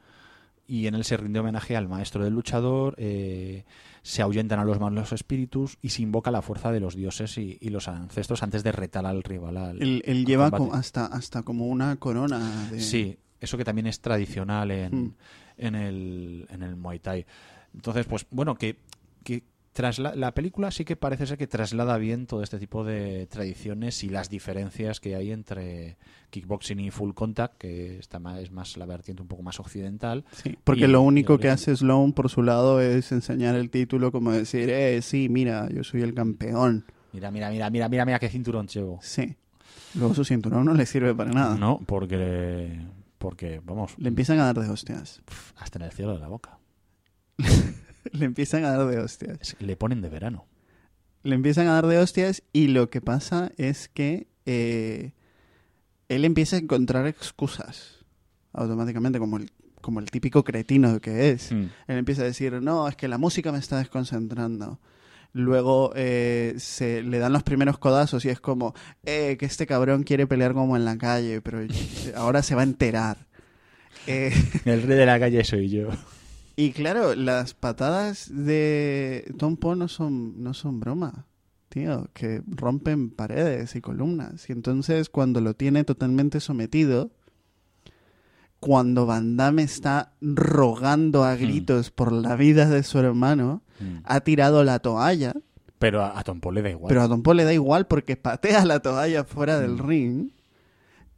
[0.67, 3.65] y en él se rinde homenaje al maestro del luchador, eh,
[4.03, 7.59] se ahuyentan a los malos espíritus y se invoca la fuerza de los dioses y,
[7.61, 9.57] y los ancestros antes de retar al rival.
[9.57, 12.81] al- Él, él al lleva como hasta, hasta como una corona de...
[12.81, 15.15] Sí, eso que también es tradicional en, Hmm.
[15.59, 17.27] en, el, en el Muay Thai.
[17.75, 18.77] Entonces, pues bueno, que,
[19.25, 19.43] que
[19.75, 24.03] trasla- la película sí que parece ser que traslada bien todo este tipo de tradiciones
[24.05, 25.97] y las diferencias que hay entre
[26.31, 30.25] kickboxing y full contact, que está más, es más la vertiente un poco más occidental.
[30.33, 34.13] Sí, porque Y- lo único que- hace Sloan por su lado es enseñar el título
[34.13, 36.85] como decir, eh, sí, mira, yo soy el campeón.
[37.13, 38.99] Mira, mira, mira, mira, mira, mira qué cinturón llevo.
[39.03, 39.37] Sí.
[39.95, 41.57] Luego su cinturón no le sirve para nada.
[41.59, 42.81] No, porque,
[43.19, 45.21] porque vamos, Le empiezan a dar de hostias.
[45.59, 46.59] hasta en el cielo de la boca.
[48.19, 49.39] Le empiezan a dar de hostias.
[49.41, 50.47] Es- le ponen de verano.
[51.25, 55.13] Le empiezan a dar de hostias y lo que pasa es que eh,
[56.09, 58.05] él empieza a encontrar excusas
[58.53, 59.51] automáticamente, como el,
[59.81, 61.53] como el típico cretino que es.
[61.53, 61.67] Mm.
[61.89, 64.81] Él empieza a decir, no, es que la música me está desconcentrando.
[65.33, 70.03] Luego eh, se le dan los primeros codazos y es como, eh, que este cabrón
[70.03, 71.61] quiere pelear como en la calle, pero
[72.17, 73.27] ahora se va a enterar.
[74.09, 74.33] Eh,
[74.65, 75.89] El rey de la calle soy yo.
[76.57, 81.27] y claro, las patadas de Tom Poe no son, no son broma,
[81.69, 84.49] tío, que rompen paredes y columnas.
[84.49, 87.11] Y entonces cuando lo tiene totalmente sometido,
[88.61, 93.99] cuando Van Damme está rogando a gritos por la vida de su hermano, Mm.
[94.05, 95.35] ha tirado la toalla,
[95.81, 96.89] Pero a, a Tom Paul le da igual.
[96.89, 99.89] pero a Tom Poe le da igual porque patea la toalla fuera del Mm.
[99.89, 100.29] ring.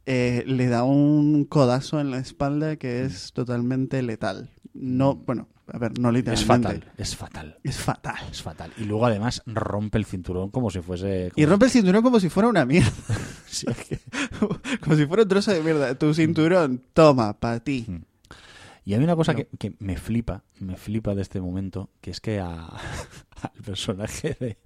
[0.07, 4.51] eh, le da un codazo en la espalda que es totalmente letal.
[4.75, 6.15] No, bueno, a ver, no Mm.
[6.17, 6.45] es literalmente.
[6.67, 7.57] fatal, es fatal.
[7.63, 8.15] Es fatal.
[8.29, 8.71] Es fatal.
[8.77, 11.31] Y luego además rompe el cinturón como si fuese...
[11.35, 12.91] Y rompe el cinturón como si fuera una mierda.
[13.47, 13.99] si- es que-
[14.81, 15.95] como si fuera un trozo de mierda.
[15.95, 17.85] Tu cinturón, toma, para ti.
[17.87, 17.95] Mm.
[18.85, 19.37] Y hay una cosa No.
[19.39, 22.67] que, que me flipa, me flipa de este momento, que es que a-
[23.41, 24.57] al personaje de,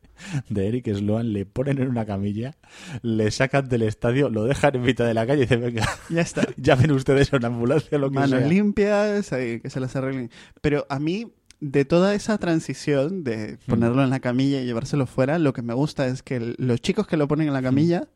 [0.50, 2.56] de Eric Sloan le ponen en una camilla,
[3.02, 6.22] le sacan del estadio, lo dejan en mitad de la calle y dicen, venga, Ya
[6.22, 6.46] está.
[6.58, 8.48] llamen ustedes a una ambulancia lo que Manos sea.
[8.48, 10.30] limpias, ahí, que se las arreglen.
[10.62, 13.70] Pero a mí, de toda esa transición de Hmm.
[13.70, 16.82] ponerlo en la camilla y llevárselo fuera, lo que me gusta es que el- los
[16.82, 18.08] chicos que lo ponen en la camilla,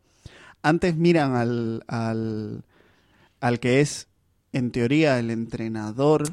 [0.61, 2.63] antes miran al, al,
[3.39, 4.07] al que es,
[4.53, 6.23] en teoría, el entrenador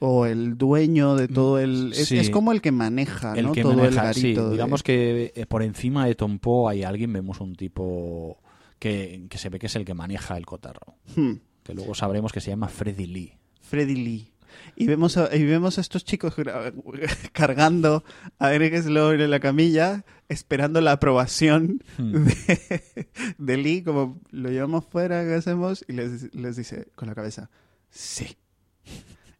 [0.00, 1.92] o el dueño de todo el...
[1.92, 2.16] Es, Sí.
[2.18, 3.52] es como el que maneja, el ¿no?
[3.52, 4.46] que todo maneja, el sí, garito.
[4.46, 8.38] de- digamos que eh, por encima de Tom Poe hay alguien, vemos un tipo
[8.78, 11.32] que, que se ve que es el que maneja el cotarro, Hmm.
[11.62, 13.32] que luego sabremos que se llama Freddy Lee.
[13.60, 14.29] Freddy Lee.
[14.76, 16.34] Y vemos a, y vemos a estos chicos
[17.32, 18.04] cargando
[18.38, 22.24] a Eric Sloan en la camilla, esperando la aprobación Hmm.
[22.24, 25.84] de, de Lee, como lo llevamos fuera, ¿qué hacemos?
[25.88, 27.50] Y les, les dice con la cabeza,
[27.90, 28.36] sí.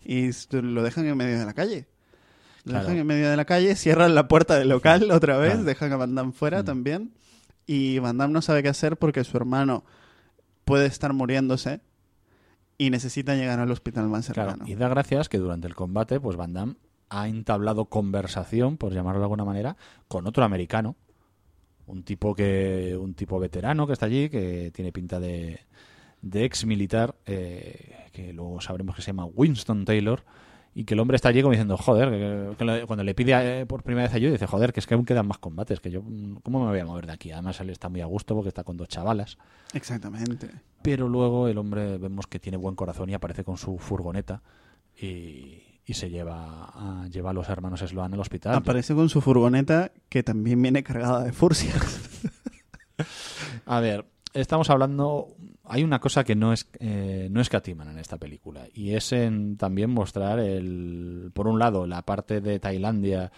[0.05, 1.87] Y lo dejan en medio de la calle.
[2.65, 2.85] Lo Claro.
[2.87, 5.65] dejan en medio de la calle, cierran la puerta del local otra vez, Claro.
[5.65, 6.65] dejan a Van Damme fuera Mm.
[6.67, 7.13] también.
[7.67, 9.85] Y Van Damme no sabe qué hacer porque su hermano
[10.65, 11.81] puede estar muriéndose
[12.81, 14.55] y necesita llegar al hospital más cercano.
[14.55, 16.77] Claro, y da gracias que durante el combate, pues Van Damme
[17.11, 19.77] ha entablado conversación, por llamarlo de alguna manera,
[20.09, 20.97] con otro americano,
[21.87, 25.61] un tipo que, un tipo veterano que está allí, que tiene pinta de,
[26.23, 30.25] de ex militar, eh, que luego sabremos que se llama Winston Taylor,
[30.75, 33.83] y que el hombre está allí como diciendo, joder, que- cuando le pide eh, por
[33.83, 36.37] primera vez ayuda, dice, joder, que es que aún quedan más combates, que yo, mm,
[36.43, 37.33] ¿cómo me voy a mover de aquí?
[37.33, 39.37] Además él está muy a gusto porque está con dos chavalas.
[39.75, 40.49] Exactamente.
[40.83, 44.43] Pero luego el hombre vemos que tiene buen corazón y aparece con su furgoneta
[45.01, 48.55] y, y se lleva a, lleva a los hermanos Sloan al hospital.
[48.55, 52.01] Aparece con su furgoneta que también viene cargada de furcias.
[53.67, 54.05] A ver,
[54.35, 55.29] estamos hablando...
[55.71, 59.57] Hay una cosa que no es eh, no escatiman en esta película y es en
[59.57, 63.31] también mostrar, el por un lado, la parte de Tailandia,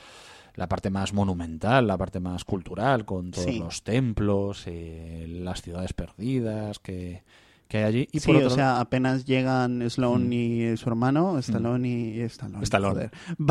[0.55, 3.59] la parte más monumental, la parte más cultural, con todos Sí.
[3.59, 7.23] los templos, eh, las ciudades perdidas que,
[7.69, 8.09] que hay allí.
[8.13, 10.33] Y sí, por otro o sea, apenas llegan Sloan Mm.
[10.33, 12.65] y su hermano, Stallone y, y Stallone.
[12.65, 13.11] Stallone.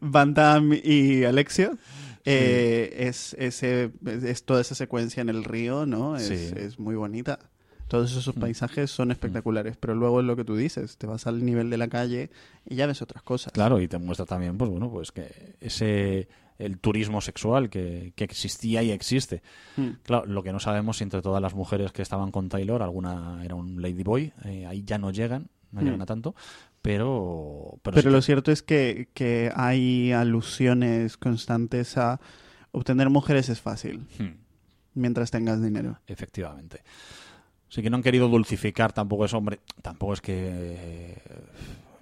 [0.00, 1.76] Van Damme y Alexio.
[2.24, 6.16] Eh, es, ese, es toda esa secuencia en el río, ¿no?
[6.16, 6.54] Es, Sí.
[6.56, 7.38] es muy bonita.
[7.88, 8.40] Todos esos Mm.
[8.40, 11.76] paisajes son espectaculares, pero luego es lo que tú dices, te vas al nivel de
[11.76, 12.30] la calle
[12.64, 13.52] y ya ves otras cosas.
[13.52, 18.22] Claro, y te muestra también, pues bueno, pues que ese el turismo sexual que, que
[18.24, 19.42] existía y existe.
[19.78, 19.88] Mm.
[20.02, 23.40] Claro, lo que no sabemos si entre todas las mujeres que estaban con Taylor, alguna
[23.44, 25.84] era un ladyboy, eh, ahí ya no llegan, no Mm.
[25.84, 26.34] llegan a tanto,
[26.82, 32.20] pero pero, Pero sí lo que- cierto es que, que hay alusiones constantes a
[32.72, 34.36] obtener mujeres es fácil, Hmm,
[34.94, 35.98] mientras tengas dinero.
[36.06, 36.82] efectivamente.
[37.68, 41.16] Sí que no han querido dulcificar tampoco eso, hombre, tampoco es que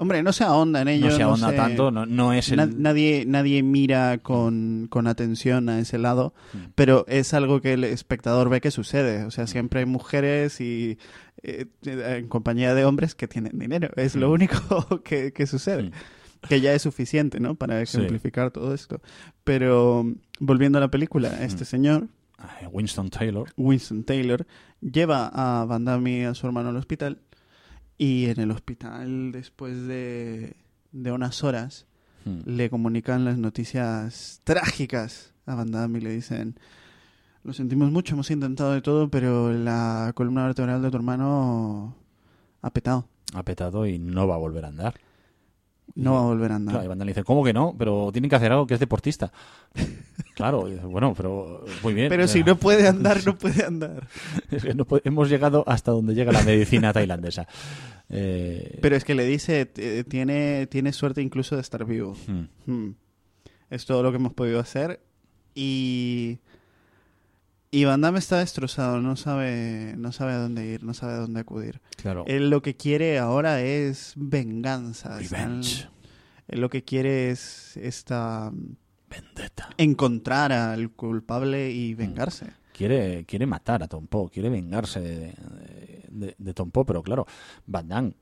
[0.00, 1.06] Hombre, no se ahonda en ello.
[1.08, 1.56] no se ahonda sé.
[1.56, 6.34] tanto, no, no es el Na- nadie, nadie mira con, con atención a ese lado,
[6.54, 6.58] Mm.
[6.76, 9.24] pero es algo que el espectador ve que sucede.
[9.24, 10.98] O sea, siempre hay mujeres y
[11.42, 13.90] eh, en compañía de hombres que tienen dinero.
[13.96, 14.32] Es lo Mm.
[14.32, 14.56] único
[15.04, 15.82] que, que sucede.
[15.84, 15.92] Mm.
[16.48, 17.56] que ya es suficiente, ¿no?
[17.56, 17.96] Para Sí.
[17.96, 19.00] ejemplificar todo esto.
[19.42, 20.06] Pero
[20.38, 22.06] volviendo a la película, este señor,
[22.62, 23.48] Eh, Winston Taylor.
[23.56, 24.46] Winston Taylor,
[24.80, 27.18] lleva a Van Damme y a su hermano al hospital
[27.98, 30.54] y en el hospital, después de,
[30.92, 31.84] de unas horas,
[32.24, 32.40] Hmm.
[32.46, 36.58] le comunican las noticias trágicas a Van Damme y le dicen
[37.44, 41.94] lo sentimos mucho, hemos intentado de todo, pero la columna vertebral de tu hermano
[42.60, 43.06] ha petado.
[43.34, 44.94] Ha petado y no va a volver a andar.
[45.94, 46.72] No va a volver a andar.
[46.74, 47.74] Claro, y Van Damme le dice, ¿cómo que no?
[47.78, 49.32] Pero tienen que hacer algo que es deportista.
[50.38, 52.08] claro, bueno, pero muy bien.
[52.08, 54.06] pero si no puede andar, no puede andar.
[54.50, 57.46] es que no po- hemos llegado hasta donde llega la medicina tailandesa.
[58.08, 62.16] Eh, Pero es que le dice, t- tiene, tiene suerte incluso de estar vivo.
[62.26, 62.72] hmm.
[62.72, 62.94] Hmm.
[63.68, 65.00] Es todo lo que hemos podido hacer.
[65.54, 66.38] Y.
[67.70, 71.16] Y Van Damme está destrozado, no sabe, no sabe a dónde ir, no sabe a
[71.16, 71.82] dónde acudir.
[71.98, 72.24] Claro.
[72.26, 75.18] Él lo que quiere ahora es venganza.
[75.18, 75.86] Revenge.
[76.48, 78.50] Él lo que quiere es esta
[79.10, 79.70] Vendetta.
[79.78, 82.46] encontrar al culpable y vengarse.
[82.72, 85.34] Quiere, quiere matar a Tom Poe, quiere vengarse de,
[86.10, 87.26] de, de Tom Poe, pero claro,
[87.66, 88.12] Van Damme,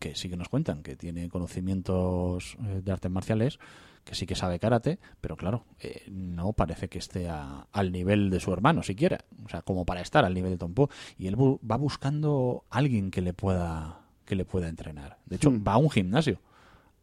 [0.00, 3.58] que sí que nos cuentan que tiene conocimientos eh, de artes marciales,
[4.04, 8.30] que sí que sabe karate, pero claro, eh, no parece que esté a- al nivel
[8.30, 10.88] de su hermano siquiera, o sea, como para estar al nivel de Tom Poe.
[11.16, 15.18] Y él bu- va buscando a alguien que le pueda que le pueda entrenar.
[15.26, 15.62] De hecho, Hmm.
[15.66, 16.40] va a un gimnasio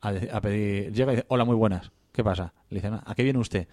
[0.02, 1.92] a, a pedir, llega y dice, hola, muy buenas.
[2.12, 2.54] ¿Qué pasa?
[2.70, 3.68] Le dicen, ¿a qué viene usted?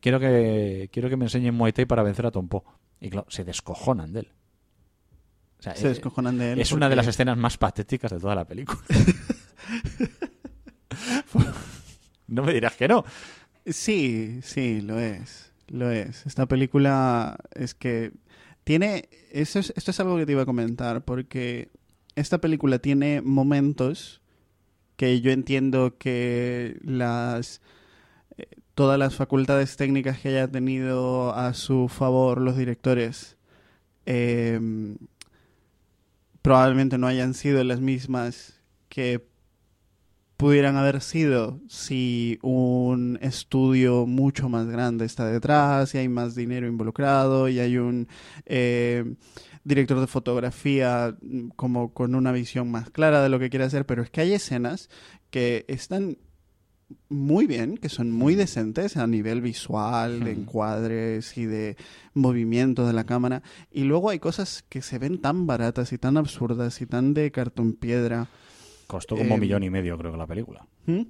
[0.00, 2.62] Quiero que quiero que me enseñen Muay Thai para vencer a Tom Poe.
[3.00, 4.32] Y claro, se descojonan de él.
[5.58, 6.60] O sea, Se eh, descojonan de él.
[6.60, 8.80] es una de las escenas más patéticas de toda la película.
[12.28, 13.04] no me dirás que no.
[13.66, 15.52] Sí, sí, lo es.
[15.68, 16.26] Lo es.
[16.26, 18.12] Esta película es que
[18.64, 19.08] tiene.
[19.32, 21.70] Esto es, esto es algo que te iba a comentar, porque
[22.14, 24.22] esta película tiene momentos
[24.96, 27.60] que yo entiendo que las.
[28.80, 33.36] Todas las facultades técnicas que haya tenido a su favor los directores
[34.06, 34.58] eh,
[36.40, 38.58] probablemente no hayan sido las mismas
[38.88, 39.22] que
[40.38, 46.66] pudieran haber sido si un estudio mucho más grande está detrás y hay más dinero
[46.66, 48.08] involucrado y hay un
[48.46, 49.04] eh,
[49.62, 53.84] director de fotografía mm, como con una visión más clara de lo que quiere hacer,
[53.84, 54.88] pero es que hay escenas
[55.28, 56.16] que están
[57.08, 61.76] muy bien, que son muy decentes a nivel visual, de encuadres y de
[62.14, 63.42] movimiento de la cámara.
[63.70, 67.30] Y luego hay cosas que se ven tan baratas y tan absurdas y tan de
[67.30, 68.28] cartón piedra.
[68.86, 70.66] Costó como Eh, un millón y medio, creo que la película.
[70.86, 71.02] ¿Mm?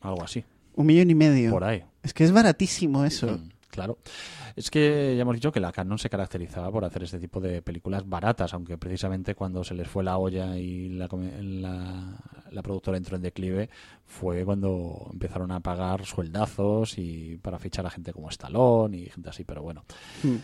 [0.00, 0.44] Algo así.
[0.74, 1.50] Un millón y medio.
[1.50, 1.84] Por ahí.
[2.02, 3.38] Es que es baratísimo eso.
[3.38, 3.96] Mm, Claro.
[4.54, 7.62] Es que ya hemos dicho que la Canon se caracterizaba por hacer este tipo de
[7.62, 11.08] películas baratas, aunque precisamente cuando se les fue la olla y la,
[11.40, 12.20] la,
[12.50, 13.70] la productora entró en declive
[14.04, 19.30] fue cuando empezaron a pagar sueldazos y para fichar a gente como Stallone y gente
[19.30, 19.84] así, pero bueno.
[20.22, 20.36] Mm.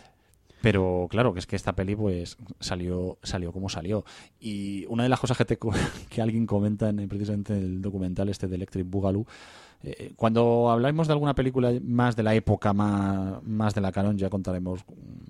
[0.61, 4.05] Pero claro, que es que esta peli pues salió salió como salió.
[4.41, 5.59] Y una de las cosas que, te,
[6.09, 9.27] que alguien comenta en, precisamente en el documental este de Electric Boogaloo,
[9.83, 14.19] eh, cuando hablamos de alguna película más de la época, más, más de la canon,
[14.19, 14.85] ya contaremos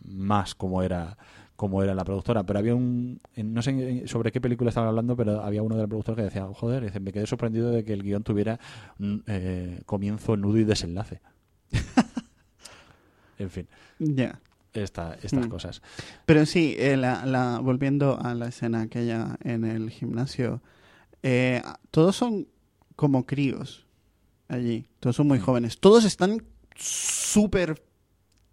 [0.04, 1.16] más cómo era
[1.58, 2.44] cómo era la productora.
[2.44, 3.20] Pero había un...
[3.34, 6.46] No sé sobre qué película estaban hablando, pero había uno de la productora que decía,
[6.54, 8.60] joder, dice, me quedé sorprendido de que el guion tuviera
[8.98, 11.20] mm, eh, comienzo, nudo y desenlace.
[13.38, 13.66] en fin,
[13.98, 14.40] Ya.
[14.72, 15.48] Esta, estas Mm.
[15.50, 15.82] cosas.
[16.26, 20.62] Pero sí, eh, la, la- volviendo a la escena aquella en el gimnasio,
[21.22, 22.46] eh, todos son
[22.96, 23.86] como críos
[24.48, 24.86] allí.
[25.00, 25.42] Todos son muy Mm.
[25.42, 25.78] jóvenes.
[25.78, 26.42] Todos están
[26.76, 27.82] súper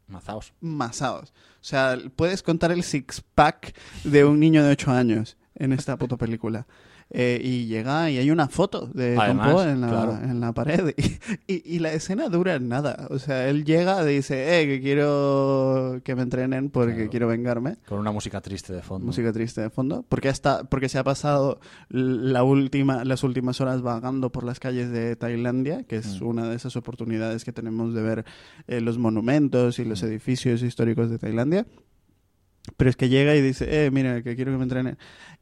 [0.07, 0.53] Mazaos.
[0.61, 1.33] masados.
[1.61, 6.15] O sea, puedes contar el six-pack de un niño de 8 años en esta puta
[6.17, 6.67] película.
[7.11, 10.19] Eh, y llega y hay una foto de Tom Además, Poe en la, claro.
[10.23, 10.93] en la pared.
[11.47, 13.07] Y, y- y la escena dura nada.
[13.11, 17.09] O sea, él llega dice, eh, que quiero que me entrenen porque Claro.
[17.11, 17.77] quiero vengarme.
[17.87, 19.05] Con una música triste de fondo.
[19.05, 20.03] Música triste de fondo.
[20.09, 24.89] Porque, hasta, porque se ha pasado la última, las últimas horas vagando por las calles
[24.89, 26.25] de Tailandia, que es Mm.
[26.27, 28.25] una de esas oportunidades que tenemos de ver
[28.67, 30.07] eh, los monumentos y los Mm.
[30.07, 31.65] edificios históricos de Tailandia.
[32.77, 34.97] Pero es que llega y dice, eh, mira, que quiero que me entrenen.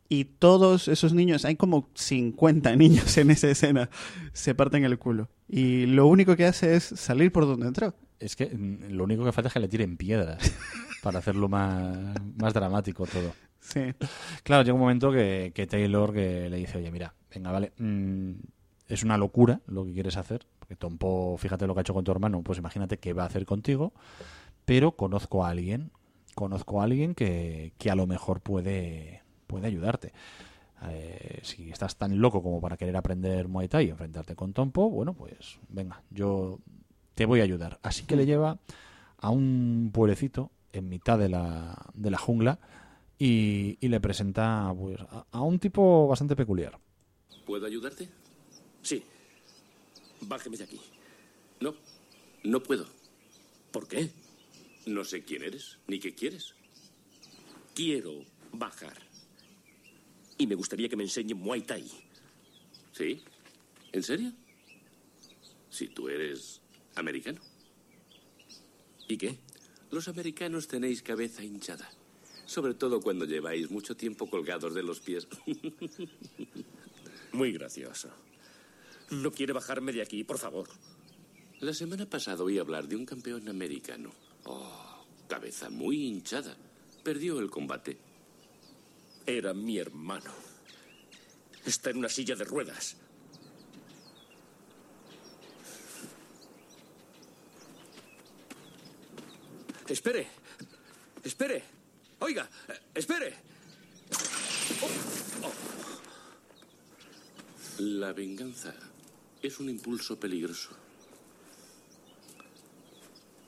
[0.10, 3.90] Y todos esos niños, hay como 50 niños en esa escena,
[4.34, 5.30] se parten el culo.
[5.48, 7.96] Y lo único que hace es salir por donde entró.
[8.20, 10.54] Es que mm, lo único que falta es que le tiren piedras
[11.04, 11.98] para hacerlo más,
[12.38, 13.34] más dramático todo.
[13.60, 13.94] Sí.
[14.44, 18.32] Claro, llega un momento que, que Taylor que le dice, oye, mira, venga, vale, mm,
[18.88, 21.94] es una locura lo que quieres hacer, porque Tom Poe, fíjate lo que ha hecho
[21.94, 23.94] con tu hermano, pues imagínate qué va a hacer contigo,
[24.66, 25.92] pero conozco a alguien,
[26.36, 29.23] conozco a alguien que, que a lo mejor puede,
[29.54, 30.12] puede ayudarte.
[30.90, 34.90] eh, si estás tan loco como para querer aprender Muay Thai y enfrentarte con Tompo,
[34.90, 36.60] bueno, pues venga, yo
[37.16, 37.80] te voy a ayudar.
[37.84, 38.58] Así que le lleva
[39.18, 42.60] a un pueblecito en mitad de la, de la jungla
[43.20, 46.78] y, y le presenta pues, a, a un tipo bastante peculiar.
[47.46, 48.10] ¿Puedo ayudarte?
[48.82, 49.04] Sí.
[50.22, 50.82] Bájeme de aquí.
[51.62, 51.76] No,
[52.44, 52.86] no puedo.
[53.72, 54.10] ¿Por qué?
[54.86, 56.56] No sé quién eres, ni qué quieres.
[57.74, 58.12] Quiero
[58.52, 58.98] bajar.
[60.38, 61.86] Y me gustaría que me enseñe Muay Thai.
[62.92, 63.24] ¿Sí?
[63.92, 64.32] ¿En serio?
[65.70, 66.62] Si tú eres
[66.96, 67.42] americano.
[69.08, 69.40] ¿Y qué?
[69.92, 71.90] Los americanos tenéis cabeza hinchada.
[72.46, 75.28] Sobre todo cuando lleváis mucho tiempo colgados de los pies.
[77.32, 78.10] Muy gracioso.
[79.12, 80.68] No quiere bajarme de aquí, por favor.
[81.60, 84.12] La semana pasada oí hablar de un campeón americano.
[84.46, 86.58] Oh, cabeza muy hinchada.
[87.04, 87.98] Perdió el combate.
[89.26, 90.32] Era mi hermano.
[91.66, 92.98] Está en una silla de ruedas.
[99.88, 100.28] Espere.
[101.24, 101.64] Espere.
[102.20, 102.50] Oiga,
[102.94, 103.34] espere.
[107.80, 108.74] La venganza
[109.42, 110.70] es un impulso peligroso.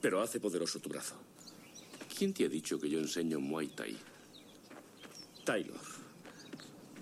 [0.02, 1.16] Pero hace poderoso tu brazo.
[2.18, 3.98] ¿Quién te ha dicho que yo enseño Muay Thai?
[5.46, 5.80] Taylor.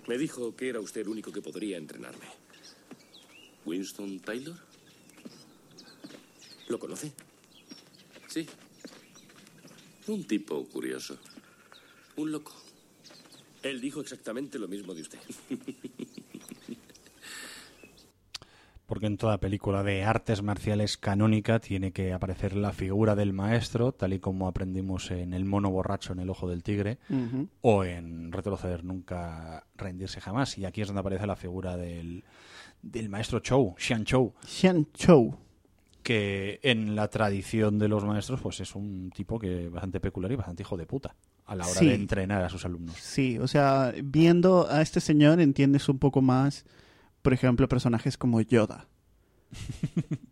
[0.07, 2.25] Me dijo que era usted el único que podría entrenarme.
[3.65, 4.55] ¿Winston Taylor?
[6.67, 7.13] ¿Lo conoce?
[8.27, 8.45] Sí.
[10.07, 11.17] Un tipo curioso.
[12.17, 12.53] Un loco.
[13.63, 15.19] Él dijo exactamente lo mismo de usted.
[18.85, 23.93] Porque en toda película de artes marciales canónica tiene que aparecer la figura del maestro,
[23.93, 26.97] tal y como aprendimos en El mono borracho en el ojo del tigre,
[27.61, 30.57] o en Retroceder nunca, rendirse jamás.
[30.57, 32.23] Y aquí es donde aparece la figura del,
[32.81, 35.37] del maestro Chou, Xian Chou, Xian Chou.
[36.03, 40.35] que en la tradición de los maestros pues es un tipo que bastante peculiar y
[40.35, 41.15] bastante hijo de puta
[41.45, 41.87] a la hora Sí.
[41.87, 42.97] de entrenar a sus alumnos.
[42.97, 46.65] Sí, o sea, viendo a este señor entiendes un poco más,
[47.23, 48.87] por ejemplo, personajes como Yoda.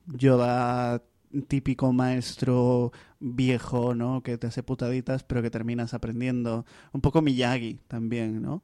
[0.08, 1.02] Yoda,
[1.48, 4.22] típico maestro viejo, ¿no?
[4.24, 6.66] Que te hace putaditas, pero que terminas aprendiendo.
[6.92, 8.62] Un poco Miyagi también, ¿no?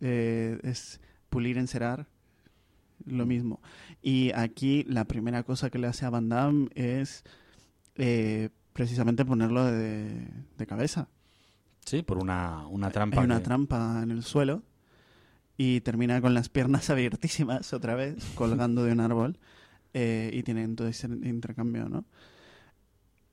[0.00, 1.00] Eh, es
[1.30, 2.06] pulir, encerar,
[3.06, 3.60] lo mismo.
[4.02, 7.24] Y aquí la primera cosa que le hace a Van Damme es
[7.96, 10.26] eh, precisamente ponerlo de,
[10.56, 11.08] de cabeza.
[11.84, 13.20] Sí, por una, una trampa.
[13.20, 14.62] Hay una que- trampa en el suelo
[15.56, 19.38] y termina con las piernas abiertísimas otra vez, colgando de un árbol
[19.92, 22.04] eh, y tienen todo ese intercambio, ¿no?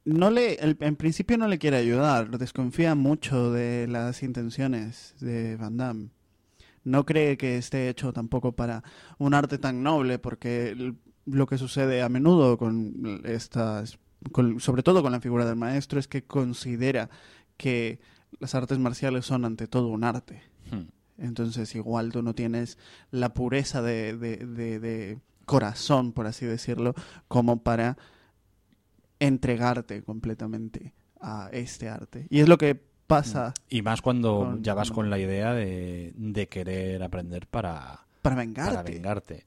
[0.04, 5.56] No le, el- en principio no le quiere ayudar, desconfía mucho de las intenciones de
[5.58, 6.10] Van Damme.
[6.84, 8.84] No cree que esté hecho tampoco para
[9.20, 10.96] un arte tan noble, porque
[11.28, 14.00] lo que sucede a menudo con estas,
[14.58, 17.12] sobre todo con la figura del maestro, es que considera
[17.58, 18.00] que
[18.40, 20.42] las artes marciales son ante todo un arte.
[20.72, 20.90] Hmm.
[21.22, 22.78] Entonces igual tú no tienes
[23.12, 26.94] la pureza de, de- de- de corazón, por así decirlo,
[27.28, 27.98] como para
[29.20, 32.28] entregarte completamente a este arte.
[32.30, 35.54] Y es lo que pasa Y más cuando Con- ya vas con- con la idea
[35.54, 38.72] de, de querer aprender para, para vengarte.
[38.76, 39.46] para vengarte.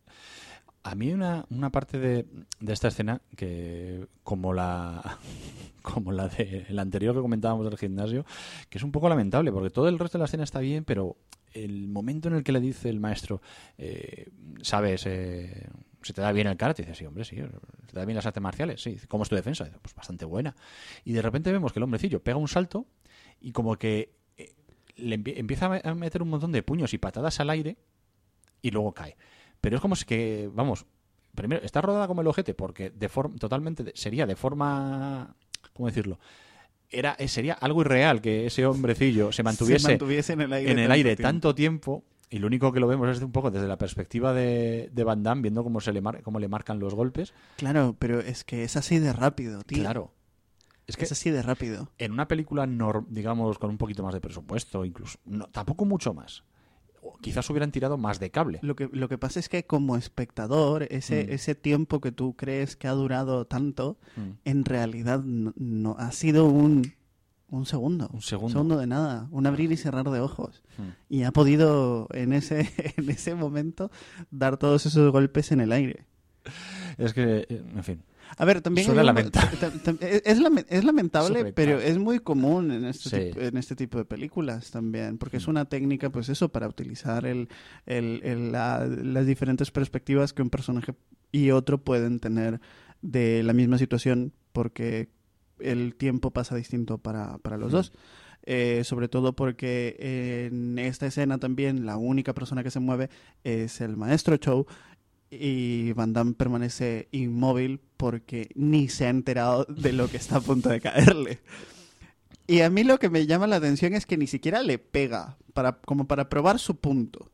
[0.82, 2.26] A mí una, una parte de,
[2.60, 5.18] de esta escena que como la
[5.82, 8.24] como la de la anterior que comentábamos del gimnasio,
[8.68, 11.16] que es un poco lamentable porque todo el resto de la escena está bien, pero
[11.54, 13.40] el momento en el que le dice el maestro,
[13.78, 14.28] eh,
[14.62, 15.68] sabes, eh,
[16.02, 18.26] se te da bien el karate, dice sí, hombre, sí, se te da bien las
[18.26, 19.64] artes marciales, sí, ¿cómo es tu defensa?
[19.64, 20.54] Dice, pues bastante buena.
[21.04, 22.86] Y de repente vemos que el hombrecillo pega un salto
[23.40, 24.52] y como que eh,
[24.96, 27.76] le empie- empieza a me- a meter un montón de puños y patadas al aire
[28.60, 29.16] y luego cae.
[29.60, 30.84] Pero es como si que, vamos,
[31.34, 35.34] primero, está rodada como el ojete porque de forma, totalmente, sería de forma,
[35.72, 36.18] ¿cómo decirlo?
[36.98, 40.70] Era, eh, sería algo irreal que ese hombrecillo se mantuviese, Se mantuviese en el aire,
[40.72, 41.28] en el tanto aire tiempo.
[41.28, 44.90] tanto tiempo y lo único que lo vemos es un poco desde la perspectiva de,
[44.92, 47.32] de Van Damme, viendo cómo, se le mar- cómo le marcan los golpes.
[47.56, 49.82] Claro, pero es que es así de rápido, tío.
[49.82, 50.12] Claro.
[50.86, 51.90] Es que Es así de rápido.
[51.98, 52.66] en una película,
[53.08, 56.42] digamos, con un poquito más de presupuesto, incluso, no, tampoco mucho más.
[57.20, 58.58] Quizás hubieran tirado más de cable.
[58.62, 61.32] Lo que, lo que pasa es que como espectador, ese, Mm.
[61.32, 64.20] ese tiempo que tú crees que ha durado tanto, Mm.
[64.44, 66.92] en realidad no, no- ha sido un,
[67.50, 68.08] un segundo.
[68.12, 68.76] Un segundo.
[68.78, 69.28] de nada.
[69.30, 70.62] Un abrir y cerrar de ojos.
[70.78, 70.82] Mm.
[71.14, 73.90] Y ha podido en ese, en ese momento
[74.30, 76.04] dar todos esos golpes en el aire.
[76.98, 78.02] Es que, eh, en fin.
[78.36, 79.56] A ver, también Suena lamentable.
[79.60, 83.16] ta- ta- ta- es, lame- es lamentable, Sobre pero es muy común en este, Sí.
[83.30, 85.50] tipo, en este tipo de películas también, porque es Mm.
[85.50, 87.48] una técnica, pues eso, para utilizar el,
[87.86, 90.94] el- el- la- las diferentes perspectivas que un personaje
[91.32, 92.60] y otro pueden tener
[93.02, 95.08] de la misma situación, porque
[95.60, 97.76] el tiempo pasa distinto para, para los Mm.
[97.76, 97.92] dos.
[98.46, 99.96] Eh, sobre todo porque
[100.50, 103.08] en esta escena también la única persona que se mueve
[103.42, 104.66] es el maestro Chow
[105.30, 110.40] y Van Damme permanece inmóvil porque ni se ha enterado de lo que está a
[110.42, 111.38] punto de caerle.
[112.46, 115.38] Y a mí lo que me llama la atención es que ni siquiera le pega
[115.54, 117.30] para, como para probar su punto.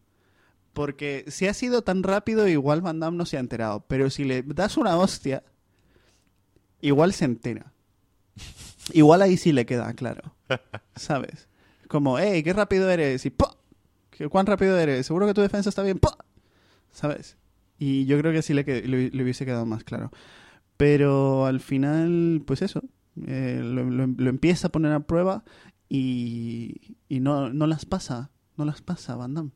[0.72, 3.84] Porque si ha sido tan rápido, igual Van Damme no se ha enterado.
[3.88, 5.42] Pero si le das una hostia,
[6.80, 7.72] igual se entera.
[8.92, 10.36] Igual ahí sí le queda claro.
[10.94, 11.48] ¿Sabes?
[11.88, 13.26] Como, hey, qué rápido eres.
[13.26, 13.56] Y ¡pa!
[14.10, 15.04] ¿Qué- ¿Cuán rápido eres?
[15.04, 15.98] Seguro que tu defensa está bien.
[15.98, 16.16] ¡pa!
[16.92, 17.36] ¿Sabes?
[17.76, 20.12] Y yo creo que sí le hubiese quedado más claro.
[20.80, 22.82] Pero al final, pues eso.
[23.26, 25.44] eh, lo, lo- lo empieza a poner a prueba
[25.90, 28.30] y, y no, no las pasa.
[28.56, 29.50] No las pasa, Van Damme.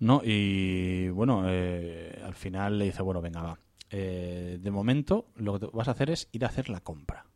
[0.00, 3.58] No, y bueno, eh, al final le dice, bueno, venga, va.
[3.90, 7.26] Eh, de momento lo que vas a hacer es ir a hacer la compra.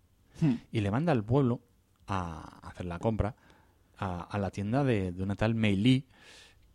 [0.40, 0.54] Hmm.
[0.72, 1.60] Y le manda al pueblo
[2.06, 3.36] a hacer la compra
[3.98, 6.06] a, a la tienda de, de una tal Mei Li,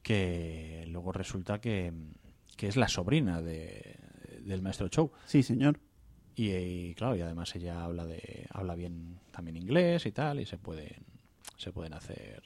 [0.03, 1.91] que luego resulta que,
[2.55, 3.97] que es la sobrina de,
[4.41, 5.11] del maestro Chow.
[5.25, 5.79] Sí, señor.
[6.35, 10.45] Y, y, claro, y además ella habla de habla bien también inglés y tal, y
[10.45, 11.03] se pueden
[11.57, 12.43] se pueden hacer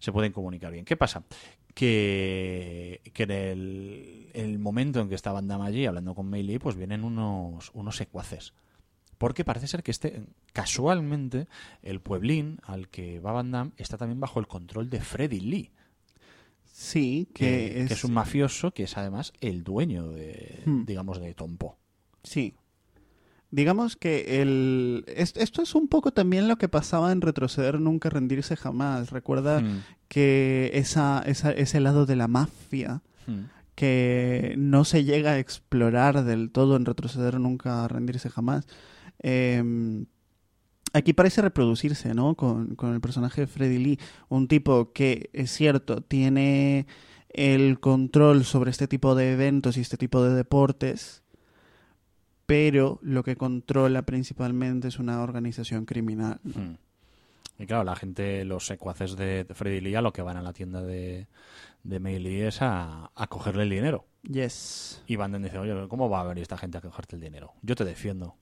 [0.00, 0.84] se pueden comunicar bien.
[0.84, 1.24] ¿Qué pasa?
[1.74, 6.42] Que, que en el, el momento en que está Van Damme allí hablando con Mei
[6.42, 8.52] Li, pues vienen unos, unos secuaces.
[9.18, 10.22] Porque parece ser que este,
[10.52, 11.48] casualmente,
[11.82, 15.70] el pueblín al que va Van Damme está también bajo el control de Freddy Lee,
[16.64, 20.84] Sí, que, que, que es un mafioso que es además el dueño de, Hmm.
[20.84, 21.76] digamos, de Tompo.
[22.22, 22.54] Sí.
[23.50, 25.04] Digamos que el...
[25.08, 29.10] es- Esto es un poco también lo que pasaba en Retroceder Nunca Rendirse Jamás.
[29.10, 29.82] Recuerda Hmm.
[30.08, 33.44] que esa, esa- ese lado de la mafia Hmm.
[33.74, 38.66] que no se llega a explorar del todo en Retroceder Nunca Rendirse Jamás.
[39.22, 40.04] eh,
[40.92, 42.34] aquí parece reproducirse, ¿no?
[42.34, 43.98] Con, con el personaje de Freddy Lee.
[44.28, 46.86] Un tipo que, es cierto, tiene
[47.30, 51.22] el control sobre este tipo de eventos y este tipo de deportes,
[52.48, 56.40] pero lo que controla principalmente es una organización criminal.
[56.42, 56.62] ¿no?
[56.62, 56.76] Hmm.
[57.58, 60.54] Y claro, la gente, los secuaces de Freddy Lee, a lo que van a la
[60.54, 61.26] tienda de,
[61.82, 64.06] de Mei Lee es a, a cogerle el dinero.
[64.22, 65.02] Yes.
[65.06, 67.52] Y Van dice, oye, ¿cómo va a venir esta gente a cogerte el dinero?
[67.60, 68.36] Yo te defiendo.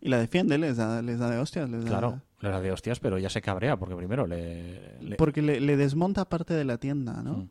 [0.00, 1.68] Y la defiende, les da, les da de hostias.
[1.68, 4.98] Les da- Claro, le da de hostias, pero ya se cabrea, porque primero le...
[5.00, 7.34] le- Porque le, le desmonta parte de la tienda, ¿no?
[7.38, 7.48] Mm.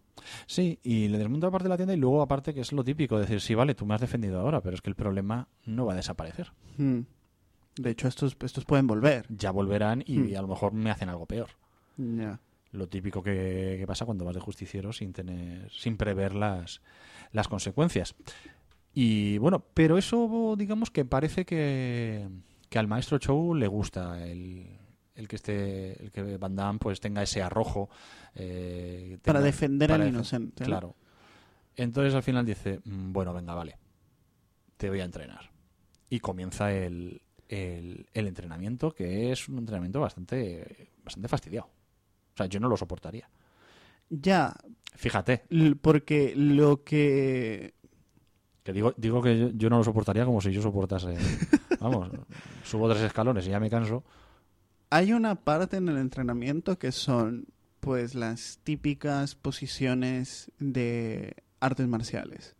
[0.47, 3.19] Sí, y le desmonta aparte de la tienda y luego aparte que es lo típico,
[3.19, 5.93] decir, sí, vale, tú me has defendido ahora, pero es que el problema no va
[5.93, 6.51] a desaparecer.
[6.77, 7.01] Mm.
[7.77, 9.25] De hecho, estos, estos pueden volver.
[9.29, 10.37] Ya volverán y Hmm.
[10.37, 11.49] a lo mejor me hacen algo peor.
[11.97, 12.39] Ya.
[12.71, 16.81] Lo típico que, que pasa cuando vas de justiciero sin tener, sin prever las,
[17.31, 18.15] las consecuencias.
[18.93, 22.27] Y bueno, pero eso digamos que parece que,
[22.69, 24.67] que al maestro Chow le gusta el,
[25.15, 27.89] el que esté, el que Van Damme pues tenga ese arrojo
[28.35, 30.63] eh, Para defender para al inocente.
[30.63, 30.67] ¿no?
[30.67, 30.95] Claro.
[31.75, 33.77] Entonces al final dice, "Mm, bueno, venga, vale,
[34.77, 35.49] te voy a entrenar.
[36.09, 41.67] Y comienza el, el, el entrenamiento, que es un entrenamiento bastante, bastante fastidiado.
[42.33, 43.29] O sea, yo no lo soportaría.
[44.09, 44.55] Ya,
[44.95, 45.43] Fíjate,
[45.81, 47.73] porque lo que...
[48.69, 51.15] que digo, digo que yo, yo no lo soportaría como si yo soportase.
[51.79, 52.11] Vamos,
[52.63, 54.03] subo tres escalones y ya me canso.
[54.91, 57.47] Hay una parte en el entrenamiento que son,
[57.79, 62.55] pues, las típicas posiciones de artes marciales.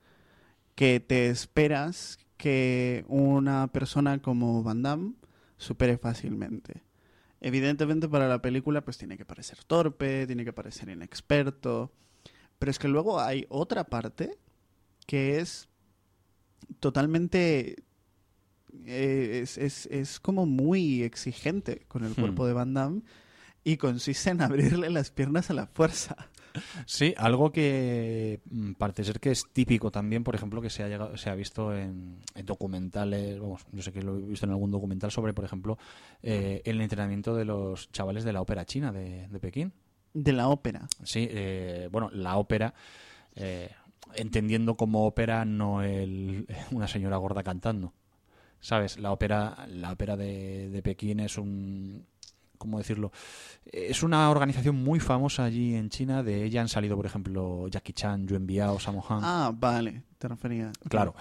[0.74, 5.14] Que te esperas que una persona como Van Damme
[5.58, 6.82] supere fácilmente.
[7.42, 11.92] Evidentemente para la película pues tiene que parecer torpe, tiene que parecer inexperto,
[12.58, 14.38] pero es que luego hay otra parte
[15.06, 15.69] que es
[16.80, 17.84] totalmente
[18.86, 22.22] eh, es, es, es como muy exigente con el Hmm.
[22.22, 23.02] cuerpo de Van Damme
[23.64, 26.16] y consiste en abrirle las piernas a la fuerza.
[26.88, 30.88] Sí, algo que mm, parece ser que es típico también, por ejemplo, que se ha,
[30.88, 34.52] llegado, se ha visto en, en documentales, vamos, yo sé que lo he visto en
[34.52, 35.78] algún documental sobre, por ejemplo,
[36.24, 39.74] eh, el entrenamiento de los chavales de la ópera china de, de Pekín.
[40.14, 40.88] De la ópera.
[41.04, 42.74] Sí, eh, bueno, la ópera,
[43.36, 43.70] eh,
[44.16, 47.94] entendiendo como ópera no el, una señora gorda cantando.
[48.62, 49.00] ¿Sabes?
[49.00, 52.06] La ópera, la ópera de, de Pekín es un...
[52.58, 53.14] ¿Cómo decirlo?
[53.72, 56.24] Es una organización muy famosa allí en China.
[56.24, 59.22] De ella han salido, por ejemplo, Jackie Chan, Yuen Biao, Sammo Hung.
[59.24, 60.70] Ah, vale, te refería.
[60.90, 61.16] Claro.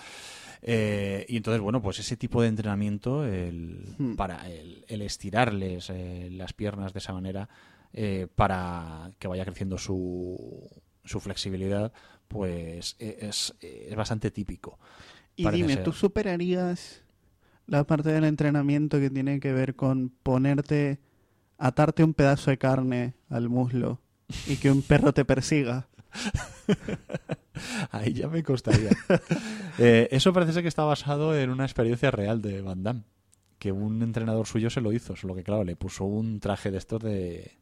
[0.63, 4.17] Eh, y entonces, bueno, pues ese tipo de entrenamiento, el, Hmm.
[4.17, 7.49] para el, el estirarles eh, las piernas de esa manera,
[7.93, 10.69] eh, para que vaya creciendo su,
[11.05, 11.93] su flexibilidad,
[12.29, 14.79] pues e- es, es bastante típico.
[15.37, 15.85] Y dime, ser.
[15.85, 17.03] ¿tú superarías
[17.67, 21.01] la parte del entrenamiento que tiene que ver con ponerte,
[21.59, 24.01] atarte un pedazo de carne al muslo
[24.47, 25.89] y que un perro te persiga?
[27.91, 28.91] Ahí ya me costaría.
[29.81, 33.05] Eh, eso parece ser que está basado en una experiencia real de Van Damme.
[33.61, 36.79] Que un entrenador suyo se lo hizo, solo que claro, le puso un traje de
[36.79, 37.61] estos de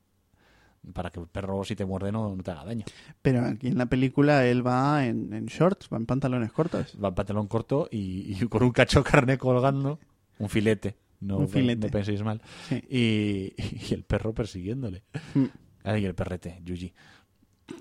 [0.93, 2.85] para que el perro si te muerde no, no te haga daño.
[3.23, 6.97] Pero aquí en la película él va en, en shorts, va en pantalones cortos.
[7.03, 9.99] Va en pantalón corto y, y con un cacho de carne colgando,
[10.39, 11.87] un filete, no, Un filete.
[11.87, 12.77] no penséis mal, Sí.
[12.91, 13.55] y,
[13.91, 15.03] y el perro persiguiéndole.
[15.35, 15.45] Mm.
[15.85, 16.93] Ay, el perrete, Yuji.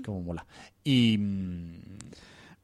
[0.04, 0.46] Como mola.
[0.84, 1.72] Y mm,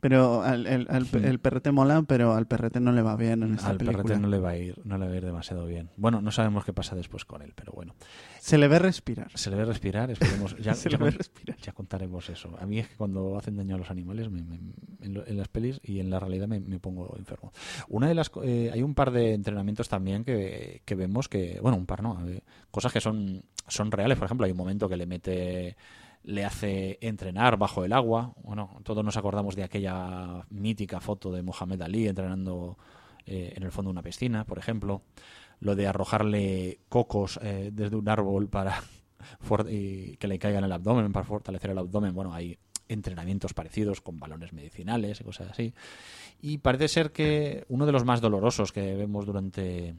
[0.02, 3.54] Pero al, el, al- el perrete mola, pero al perrete no le va bien en
[3.54, 4.04] esta al película.
[4.04, 5.90] perrete no le va a ir, no le va a ir demasiado bien.
[5.96, 7.94] Bueno, no sabemos qué pasa después con él, pero bueno.
[8.40, 9.30] Se le ve respirar.
[9.36, 10.58] Se le ve respirar, esperemos.
[10.58, 11.58] Ya, Se ya le ve con- respirar.
[11.60, 12.50] ya contaremos eso.
[12.60, 14.60] A mí es que cuando hacen daño a los animales, me- me-
[15.02, 17.52] en, lo- en las pelis y en la realidad me, me pongo enfermo.
[17.88, 21.78] Una de las eh, hay un par de entrenamientos también que, que vemos que, bueno,
[21.78, 22.42] un par no, eh,
[22.72, 24.18] cosas que son, son reales.
[24.18, 25.78] Por ejemplo, hay un momento que le mete,
[26.24, 28.34] le hace entrenar bajo el agua.
[28.44, 32.78] Bueno, todos nos acordamos de aquella mítica foto de Mohamed Ali entrenando
[33.26, 35.02] eh, en el fondo de una piscina, por ejemplo.
[35.60, 38.82] Lo de arrojarle cocos eh, desde un árbol para
[40.20, 42.14] que le caigan el abdomen para fortalecer el abdomen.
[42.14, 42.58] Bueno, hay
[42.88, 45.74] entrenamientos parecidos con balones medicinales y cosas así.
[46.42, 49.96] Y parece ser que uno de los más dolorosos que vemos durante,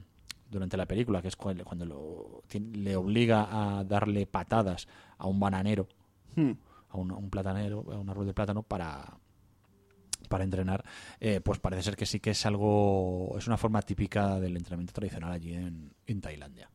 [0.51, 2.43] durante la película, que es cu- cuando lo,
[2.73, 3.47] le obliga
[3.79, 5.87] a darle patadas a un bananero,
[6.35, 6.51] Hmm.
[6.89, 9.17] a un, a un platanero, a un árbol de plátano para
[10.29, 10.83] para entrenar,
[11.19, 14.93] eh, pues parece ser que sí que es algo, es una forma típica del entrenamiento
[14.93, 16.71] tradicional allí en, en Tailandia.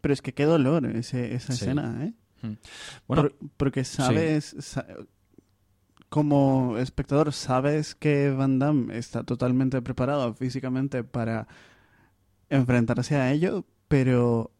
[0.00, 1.64] Pero es que qué dolor ese, esa Sí.
[1.64, 2.12] escena, ¿eh?
[2.46, 2.52] Mm.
[3.06, 4.86] Bueno, Por- porque sabes, sa-
[6.08, 11.46] como espectador, sabes que Van Damme está totalmente preparado físicamente para
[12.48, 14.50] enfrentarse a ello, pero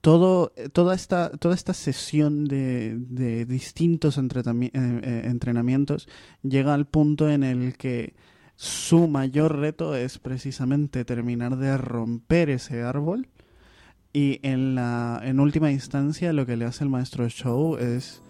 [0.00, 4.22] todo, toda, esta, toda esta sesión de, de distintos eh,
[4.72, 6.08] eh, entrenamientos
[6.42, 8.14] llega al punto en el que
[8.56, 13.28] su mayor reto es precisamente terminar de romper ese árbol
[14.12, 18.22] y en la en última instancia lo que le hace el maestro Show es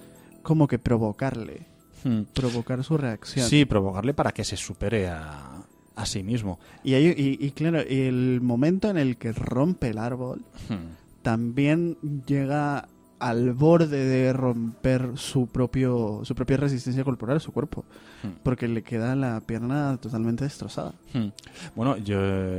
[0.42, 1.66] como que provocarle,
[2.04, 2.22] mm.
[2.34, 3.48] provocar su reacción.
[3.48, 5.62] sí, provocarle para que se supere a,
[5.96, 6.58] a sí mismo.
[6.84, 10.99] Y, hay- y, y claro, y el momento en el que rompe el árbol Mm.
[11.22, 11.96] También
[12.26, 17.84] llega al borde de romper su propio su propia resistencia corporal, su cuerpo,
[18.22, 18.28] Hmm.
[18.42, 20.92] porque le queda la pierna totalmente destrozada.
[21.14, 21.28] Hmm.
[21.74, 22.16] Bueno, yo,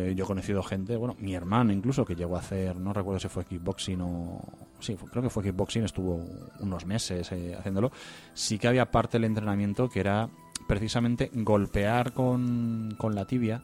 [0.10, 3.28] yo he conocido gente, bueno, mi hermano incluso, que llegó a hacer, no recuerdo si
[3.28, 4.42] fue kickboxing o...
[4.80, 6.24] Sí, fue- creo que fue kickboxing, estuvo
[6.60, 7.92] unos meses eh, haciéndolo.
[8.34, 10.30] Sí que había parte del entrenamiento que era
[10.68, 13.64] precisamente golpear con, con la tibia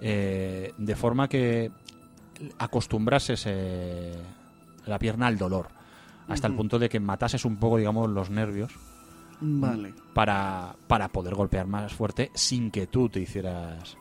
[0.00, 1.70] eh, de forma que
[2.58, 4.14] acostumbrases eh,
[4.86, 5.68] la pierna al dolor,
[6.28, 8.72] hasta el punto de que matases un poco, digamos, los nervios
[9.40, 9.94] Vale.
[10.14, 13.96] para, para poder golpear más fuerte sin que tú te hicieras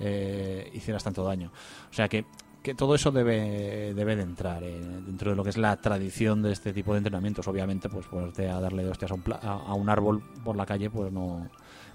[0.00, 1.50] eh, hicieras tanto daño.
[1.90, 2.24] O sea que,
[2.62, 6.42] que todo eso debe, debe de entrar eh, dentro de lo que es la tradición
[6.42, 7.46] de este tipo de entrenamientos.
[7.48, 10.64] Obviamente, pues ponerte a darle hostias a un, pla- a, a un árbol por la
[10.66, 11.48] calle, pues no,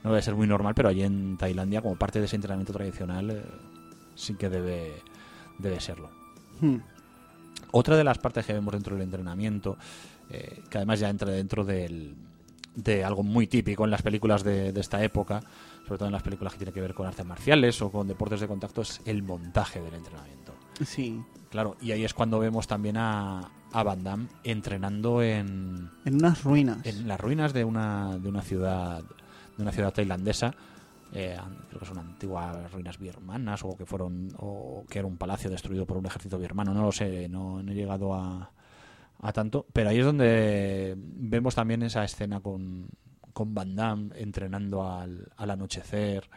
[0.03, 3.31] no debe ser muy normal, pero allí en Tailandia, como parte de ese entrenamiento tradicional,
[3.31, 3.41] eh,
[4.15, 4.95] sí que debe,
[5.57, 6.09] debe serlo.
[6.61, 6.77] Hmm.
[7.71, 9.77] Otra de las partes que vemos dentro del entrenamiento,
[10.29, 12.15] eh, que además ya entra dentro del,
[12.75, 15.41] de algo muy típico en las películas de, de esta época,
[15.85, 18.39] sobre todo en las películas que tienen que ver con artes marciales o con deportes
[18.41, 20.53] de contacto, es el montaje del entrenamiento.
[20.85, 21.19] Sí.
[21.49, 26.43] Claro, y ahí es cuando vemos también a, a Van Damme entrenando en, En unas
[26.43, 26.83] ruinas.
[26.85, 29.03] en las ruinas de una, de una ciudad
[29.55, 30.55] de una ciudad tailandesa
[31.13, 31.37] eh,
[31.69, 35.85] creo que son antiguas ruinas birmanas o que fueron o que era un palacio destruido
[35.85, 38.51] por un ejército birmano no lo sé no, he llegado a,
[39.19, 42.87] a tanto pero ahí es donde vemos también esa escena con
[43.31, 46.29] con Van Damme entrenando al, al anochecer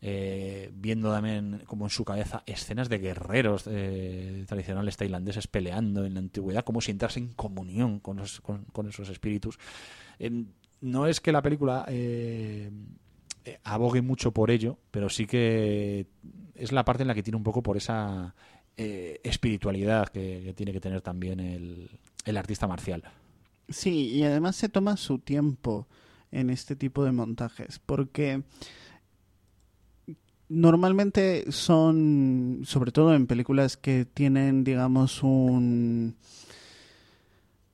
[0.00, 6.14] eh, viendo también como en su cabeza escenas de guerreros eh, tradicionales tailandeses peleando en
[6.14, 9.58] la antigüedad, como si entrase en comunión con, con, con esos espíritus.
[10.18, 10.44] Eh,
[10.80, 12.70] no es que la película eh,
[13.64, 16.06] abogue mucho por ello, pero sí que
[16.54, 18.34] es la parte en la que tiene un poco por esa
[18.76, 21.90] eh, espiritualidad que, que tiene que tener también el,
[22.24, 23.02] el artista marcial.
[23.68, 25.86] Sí, y además se toma su tiempo
[26.30, 28.42] en este tipo de montajes, porque
[30.48, 36.16] normalmente son, sobre todo en películas que tienen, digamos, un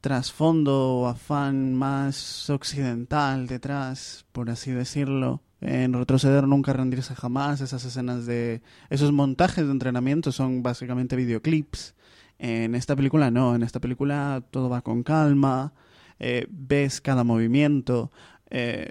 [0.00, 5.40] trasfondo o afán más occidental detrás, por así decirlo.
[5.64, 8.60] En retroceder nunca rendirse jamás, esas escenas de...
[8.90, 11.94] Esos montajes de entrenamiento son básicamente videoclips.
[12.38, 15.72] En esta película no, en esta película todo va con calma,
[16.18, 18.12] eh, ves cada movimiento.
[18.50, 18.90] Eh,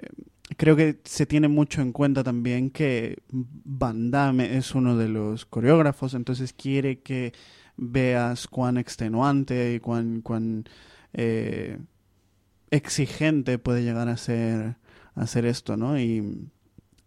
[0.56, 5.46] creo que se tiene mucho en cuenta también que Van Damme es uno de los
[5.46, 7.32] coreógrafos, entonces quiere que
[7.76, 10.64] veas cuán extenuante y cuán, cuán
[11.12, 11.78] eh,
[12.72, 14.76] exigente puede llegar a ser,
[15.14, 16.00] a ser esto, ¿no?
[16.00, 16.50] Y,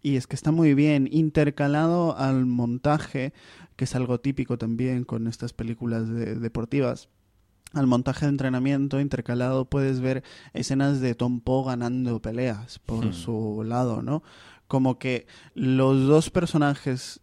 [0.02, 3.34] y es que está muy bien intercalado al montaje,
[3.76, 7.10] que es algo típico también con estas películas de- deportivas.
[7.74, 13.14] Al montaje de entrenamiento intercalado puedes ver escenas de Tom Poe ganando peleas por Hmm.
[13.14, 14.24] su lado, ¿no?
[14.68, 17.20] Como que los dos personajes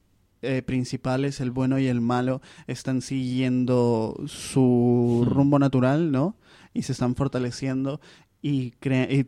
[0.46, 5.30] eh, principales, el bueno y el malo, están siguiendo su Hmm.
[5.32, 6.36] rumbo natural, ¿no?
[6.74, 8.00] Y se están fortaleciendo
[8.42, 9.26] y, crea- y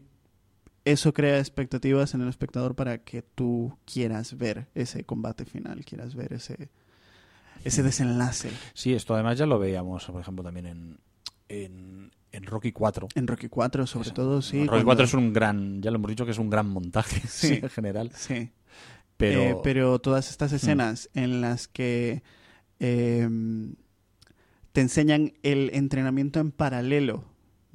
[0.86, 6.14] eso crea expectativas en el espectador para que tú quieras ver ese combate final, quieras
[6.14, 6.70] ver ese,
[7.64, 8.50] ese desenlace.
[8.72, 10.98] Sí, esto además ya lo veíamos, por ejemplo, también en,
[11.48, 13.08] en, en Rocky 4.
[13.16, 14.58] En Rocky 4, sobre todo, sí.
[14.60, 17.20] Rocky cuando- 4 es un gran, ya lo hemos dicho que es un gran montaje
[17.26, 17.48] Sí.
[17.48, 18.12] sí, en general.
[18.14, 18.50] Sí.
[19.16, 20.56] Pero, Eh, pero todas estas Hmm.
[20.56, 22.22] escenas en las que
[22.78, 23.74] em,
[24.72, 27.24] te enseñan el entrenamiento en paralelo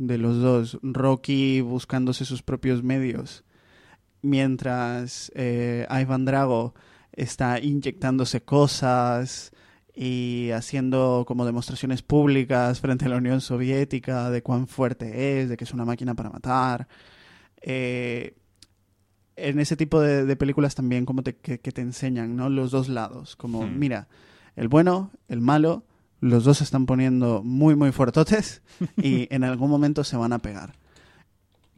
[0.07, 3.43] de los dos, Rocky buscándose sus propios medios,
[4.23, 6.73] mientras eh, Ivan Drago
[7.11, 9.51] está inyectándose cosas
[9.93, 15.57] y haciendo como demostraciones públicas frente a la Unión Soviética de cuán fuerte es, de
[15.57, 16.87] que es una máquina para matar.
[17.61, 18.35] Eh,
[19.35, 22.49] en ese tipo de, de películas también como te, que, que te enseñan, ¿no?
[22.49, 23.35] Los dos lados.
[23.35, 23.77] Como, Hmm.
[23.77, 24.07] mira,
[24.55, 25.83] el bueno, el malo,
[26.21, 28.61] los dos se están poniendo muy, muy fuertotes
[28.95, 30.73] y en algún momento se van a pegar.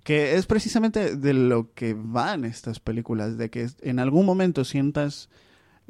[0.03, 5.29] Que es precisamente de lo que van estas películas, de que en algún momento sientas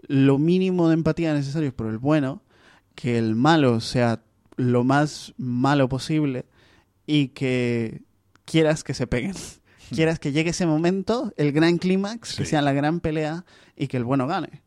[0.08, 2.44] lo mínimo de empatía necesario por el bueno,
[2.94, 4.22] que el malo sea
[4.56, 6.46] lo más malo posible
[7.08, 8.04] y que
[8.46, 9.34] quieras que se peguen.
[9.94, 13.98] Quieras que llegue ese momento, el gran clímax, que sea la gran pelea y que
[13.98, 14.64] el bueno gane.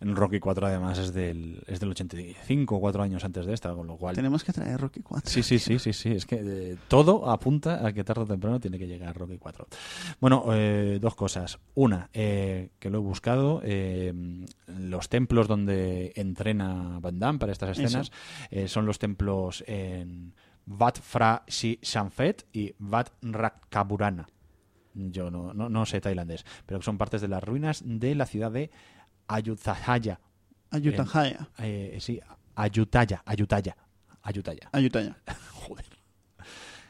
[0.00, 3.96] Rocky 4 además es del, es del 85, cuatro años antes de esta, con lo
[3.96, 4.14] cual...
[4.14, 5.30] Tenemos que traer Rocky 4.
[5.30, 6.10] Sí, sí, sí, sí, sí.
[6.10, 9.66] Es que eh, todo apunta a que tarde o temprano tiene que llegar Rocky 4.
[10.20, 11.58] Bueno, eh, dos cosas.
[11.74, 13.62] Una, eh, que lo he buscado,
[14.66, 18.10] los templos donde entrena Van Damme para estas escenas
[18.66, 20.34] son los templos en
[20.66, 24.26] Wat Phra Si Shamfet y Wat Ratkaburana.
[24.94, 28.52] Yo no, no, no sé tailandés, pero son partes de las ruinas de la ciudad
[28.52, 28.70] de
[29.28, 30.18] Ayutthaya.
[30.70, 31.48] Ayutthaya.
[31.58, 32.20] Eh, sí,
[32.56, 33.76] Ayutthaya, Ayutthaya,
[34.22, 34.68] Ayutthaya.
[34.72, 35.16] Ayutthaya.
[35.52, 35.84] Joder.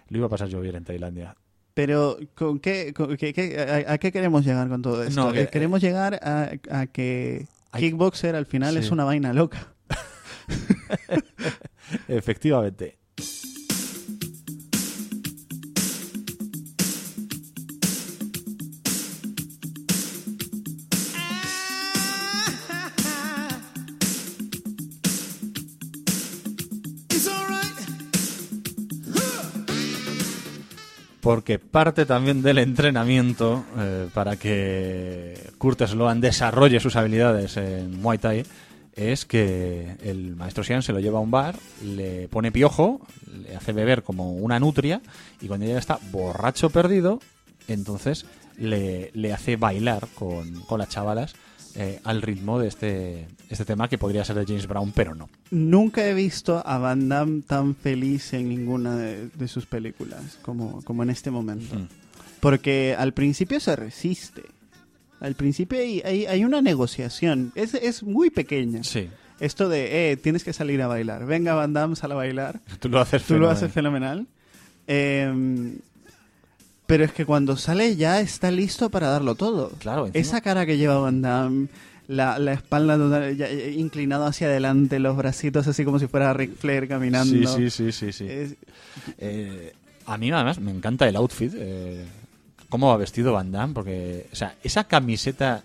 [0.09, 1.37] Lo iba a pasar bien en Tailandia.
[1.75, 5.21] Pero, ¿con qué, con qué- qué- a, a qué queremos llegar con todo esto?
[5.27, 8.81] No, que- Eh, queremos llegar a, a que Hay- Kickboxer al final Sí.
[8.81, 9.75] es una vaina loca.
[12.09, 12.99] Efectivamente.
[31.25, 38.19] Porque parte también del entrenamiento eh, para que Curtis Sloan desarrolle sus habilidades en Muay
[38.19, 38.45] Thai
[38.95, 43.01] es que el maestro Sian se lo lleva a un bar, le pone piojo,
[43.43, 45.01] le hace beber como una nutria
[45.41, 47.21] y cuando ya está borracho perdido,
[47.69, 48.27] entonces
[48.59, 51.35] le, hace bailar con las chavalas
[51.77, 55.29] eh, al ritmo de este, este tema que podría ser de James Brown, pero no.
[55.51, 60.83] Nunca he visto a Van Damme tan feliz en ninguna de, de sus películas como,
[60.83, 61.75] como en este momento.
[61.75, 61.89] Mm.
[62.41, 64.43] Porque al principio se resiste.
[65.21, 67.53] Al principio hay, hay, hay una negociación.
[67.55, 68.85] Es, es muy pequeña.
[68.85, 69.09] Sí,
[69.41, 71.25] Esto de, eh, tienes que salir a bailar.
[71.27, 72.61] Venga, Van Damme, sal a bailar.
[72.81, 74.27] tú lo haces Tú lo haces fenomenal.
[74.87, 75.75] Eh,
[76.87, 79.71] pero es que cuando sale ya está listo para darlo todo.
[79.79, 81.69] Claro, encima- Esa cara que lleva Van Damme,
[82.09, 86.33] la, la espalda total- ya- ya inclinado hacia adelante, los bracitos así como si fuera
[86.35, 87.57] Ric Flair caminando.
[87.57, 88.27] Sí, sí, sí, sí, sí.
[88.29, 88.55] Es-
[89.19, 89.73] Eh,
[90.07, 92.05] a mí además me encanta el outfit, eh,
[92.69, 95.63] cómo va vestido Van Damme, porque, o sea, esa camiseta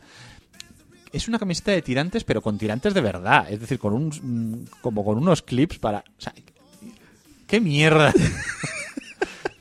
[1.12, 4.66] es una camiseta de tirantes, pero con tirantes de verdad, es decir, con un, mm,
[4.82, 6.34] como con unos clips para, o sea,
[7.48, 8.14] qué mierda,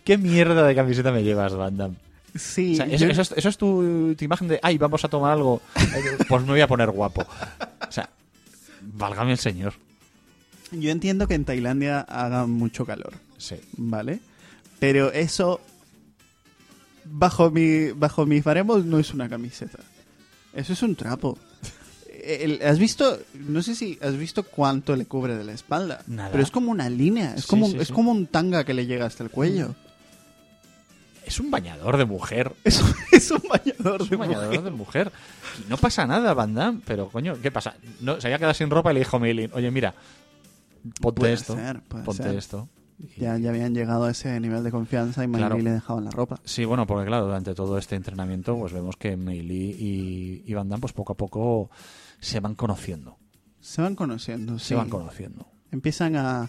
[0.09, 1.97] qué mierda de camiseta me llevas, Van Damme.
[2.35, 5.33] Sí, O sea, eso, es, eso es tu, tu imagen de, ay, vamos a tomar
[5.33, 7.23] algo, eh, pues me voy a poner guapo.
[7.87, 8.09] O sea,
[8.81, 9.75] válgame el señor.
[10.73, 13.57] yo entiendo que en Tailandia haga mucho calor, Sí.
[13.77, 14.21] ¿vale?
[14.79, 15.61] Pero eso,
[17.05, 19.79] bajo, mi, bajo mis baremos, no es una camiseta.
[20.55, 21.39] Eso es un trapo.
[22.23, 23.19] El- ¿Has visto?
[23.35, 26.03] No sé si has visto cuánto le cubre de la espalda.
[26.07, 26.31] Nada.
[26.31, 27.35] Pero es como una línea.
[27.35, 27.93] Es, Sí, como, sí, es sí.
[27.93, 29.75] como un tanga que le llega hasta el cuello.
[31.29, 32.55] Es un bañador de mujer.
[32.65, 34.63] Es, un- es un bañador Es de un bañador mujer.
[34.63, 35.13] de mujer.
[35.67, 37.75] Y no pasa nada, Van Damme, pero coño, ¿qué pasa?
[38.01, 39.95] No, se había quedado sin ropa y le dijo a Meilin, oye, mira,
[41.01, 42.37] ponte Puede esto, ser, puede ponte ser.
[42.37, 42.69] esto.
[43.17, 45.57] Ya, ya habían llegado a ese nivel de confianza y Claro.
[45.59, 46.41] le dejaban la ropa.
[46.45, 50.69] Sí, bueno, porque claro, durante todo este entrenamiento, pues vemos que Meili y, y Van
[50.69, 51.71] Damme, pues poco a poco
[52.19, 53.17] se van conociendo.
[53.61, 54.75] Se van conociendo, Se sí.
[54.75, 55.47] van conociendo.
[55.71, 56.49] Empiezan a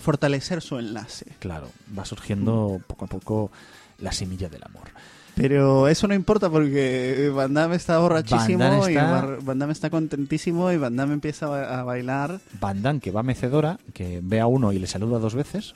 [0.00, 1.26] fortalecer su enlace.
[1.38, 3.50] Claro, va surgiendo poco a poco
[3.98, 4.88] la semilla del amor.
[5.34, 9.72] Pero eso no importa porque Van Damme está borrachísimo Van Damme y está- Van Damme
[9.72, 12.40] está contentísimo y Van Damme empieza a, ba- a bailar.
[12.60, 15.74] Van Damme, que va mecedora, que ve a uno y le saluda dos veces.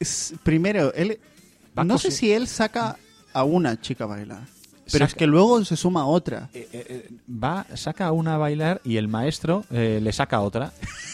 [0.00, 1.18] Es- primero, él
[1.78, 2.96] Va no sé si él saca
[3.34, 4.42] a una chica a bailar,
[4.90, 6.48] pero es que luego se suma a otra.
[6.54, 10.36] Eh, eh, eh, va, saca a una a bailar y el maestro eh, le saca
[10.36, 10.72] a otra.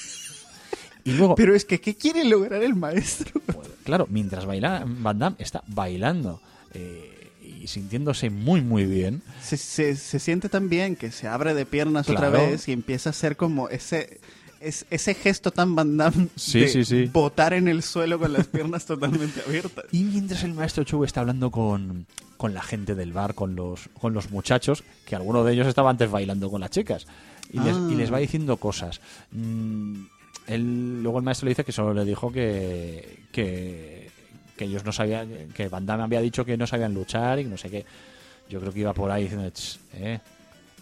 [1.05, 3.41] Y luego, Pero es que, ¿qué quiere lograr el maestro?
[3.85, 6.41] claro, mientras baila, Van Damme está bailando
[6.75, 7.31] eh,
[7.63, 9.23] y sintiéndose muy, muy bien.
[9.43, 12.29] Se, se, se siente tan bien que se abre de piernas Claro.
[12.29, 14.21] otra vez y empieza a hacer como ese,
[14.61, 17.05] es- ese gesto tan Van Damme Sí, de sí, sí.
[17.13, 19.85] botar en el suelo con las piernas totalmente abiertas.
[19.93, 22.07] Y mientras el maestro Chu está hablando con,
[22.37, 25.91] con la gente del bar, con los, con los muchachos, que alguno de ellos estaba
[25.91, 27.07] antes bailando con las chicas,
[27.53, 27.89] y, les, Ah.
[27.91, 29.01] y les va diciendo cosas.
[29.33, 30.05] Mm,
[30.47, 34.11] él- luego el maestro le dice que solo le dijo que, que,
[34.57, 37.57] que ellos no sabían, que Van Damme había dicho que no sabían luchar y no
[37.57, 37.85] sé qué.
[38.49, 40.19] Yo creo que iba por ahí diciendo, "Ch, eh,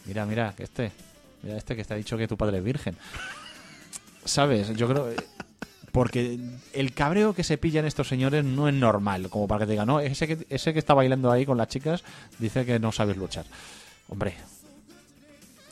[0.06, 0.90] mira, mira, que este,
[1.42, 2.96] mira este que ha dicho que tu padre es virgen.
[4.24, 4.74] ¿Sabes?
[4.76, 5.08] Yo creo...
[5.92, 6.38] Porque
[6.74, 9.86] el cabreo que se pillan estos señores no es normal, como para que te digan,
[9.86, 12.04] no, ese que, ese que está bailando ahí con las chicas
[12.38, 13.46] dice que no sabes luchar.
[14.08, 14.34] Hombre,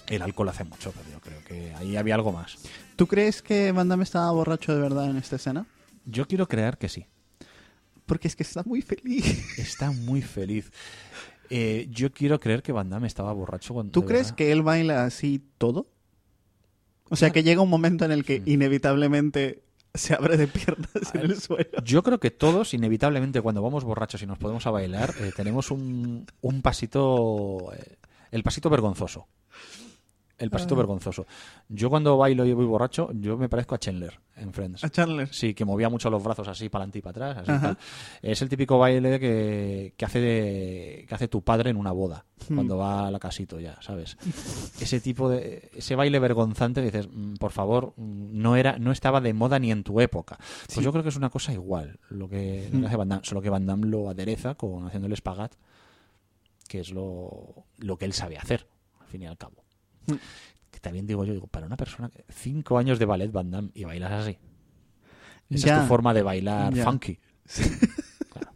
[0.09, 2.57] el alcohol hace mucho, pero yo creo que ahí había algo más.
[2.97, 5.67] ¿Tú crees que Van Damme estaba borracho de verdad en esta escena?
[6.07, 7.07] Yo quiero creer que sí.
[8.07, 9.59] Porque es que está muy feliz.
[9.59, 10.71] Está muy feliz.
[11.51, 13.93] Eh, yo quiero creer que Van Damme estaba borracho cuando...
[13.93, 14.37] ¿Tú crees verdad.
[14.37, 15.89] que él baila así todo?
[17.09, 19.63] O sea, que llega un momento en el que inevitablemente
[19.95, 21.83] se abre de piernas en el suelo.
[21.85, 25.71] Yo creo que todos, inevitablemente, cuando vamos borrachos y nos podemos a bailar, eh, tenemos
[25.71, 27.73] un, un pasito...
[27.75, 27.97] eh,
[28.33, 29.29] el pasito vergonzoso.
[30.39, 30.79] El pasito Ah.
[30.79, 31.27] vergonzoso.
[31.69, 34.85] Yo cuando bailo y voy borracho, yo me parezco a Chandler en Friends.
[34.85, 35.33] A Chandler.
[35.33, 37.39] Sí, que movía mucho los brazos así para adelante y para atrás.
[37.43, 37.67] así, Ajá.
[37.69, 37.79] tal.
[38.21, 42.27] Es el típico baile que, que hace de- que hace tu padre en una boda,
[42.51, 42.55] Hmm.
[42.55, 44.19] cuando va a la casito ya, ¿sabes?
[44.79, 49.23] Ese tipo de ese baile vergonzante que dices, "Mm, por favor, no era no estaba
[49.23, 50.37] de moda ni en tu época.
[50.67, 53.25] Pues yo creo que es una cosa igual, lo que, lo que hace Van Damme,
[53.25, 55.55] solo que Van Damme lo adereza con haciendo el espagat,
[56.69, 58.67] que es lo, lo que él sabe hacer,
[59.01, 59.65] al fin y al cabo.
[60.07, 60.15] Hmm.
[60.71, 63.85] Que también digo yo, digo, para una persona cinco años de ballet Van Damme y
[63.85, 64.39] bailas así.
[65.49, 65.77] Esa Ya.
[65.77, 66.85] es tu forma de bailar Ya.
[66.85, 67.19] funky.
[68.31, 68.53] Claro.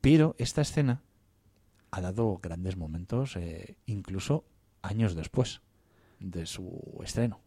[0.00, 1.02] Pero esta escena
[1.90, 4.44] ha dado grandes momentos, eh, incluso
[4.82, 5.60] años después
[6.20, 7.40] de su estreno.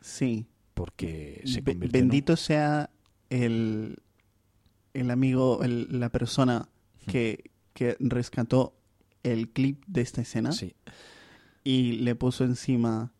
[0.00, 0.46] Sí.
[0.74, 2.90] Porque se convirtió en un- Bendito sea
[3.28, 3.96] el,
[4.94, 6.68] el amigo, el- la persona
[7.06, 8.74] que, que rescató
[9.22, 10.74] el clip de esta escena Sí.
[11.64, 13.12] Y le puso encima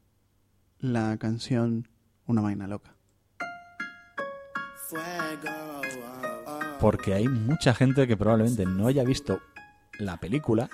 [0.79, 1.89] la canción
[2.27, 2.95] Una vaina loca.
[6.81, 9.41] Porque hay mucha gente que probablemente no haya visto
[9.99, 10.69] la película,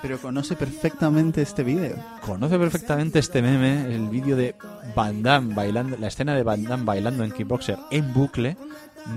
[0.00, 1.96] Pero conoce perfectamente este vídeo.
[2.20, 4.54] conoce perfectamente este meme, el vídeo de
[4.94, 8.56] Van Damme bailando, la escena de Van Damme bailando en Kickboxer en bucle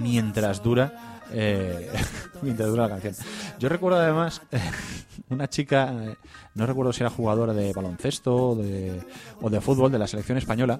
[0.02, 1.91] mientras dura eh,
[2.41, 3.15] mientras dura la canción.
[3.59, 4.41] Yo recuerdo además
[5.29, 6.15] una chica, eh,
[6.55, 10.79] no recuerdo si era jugadora de baloncesto o de, fútbol de la selección española,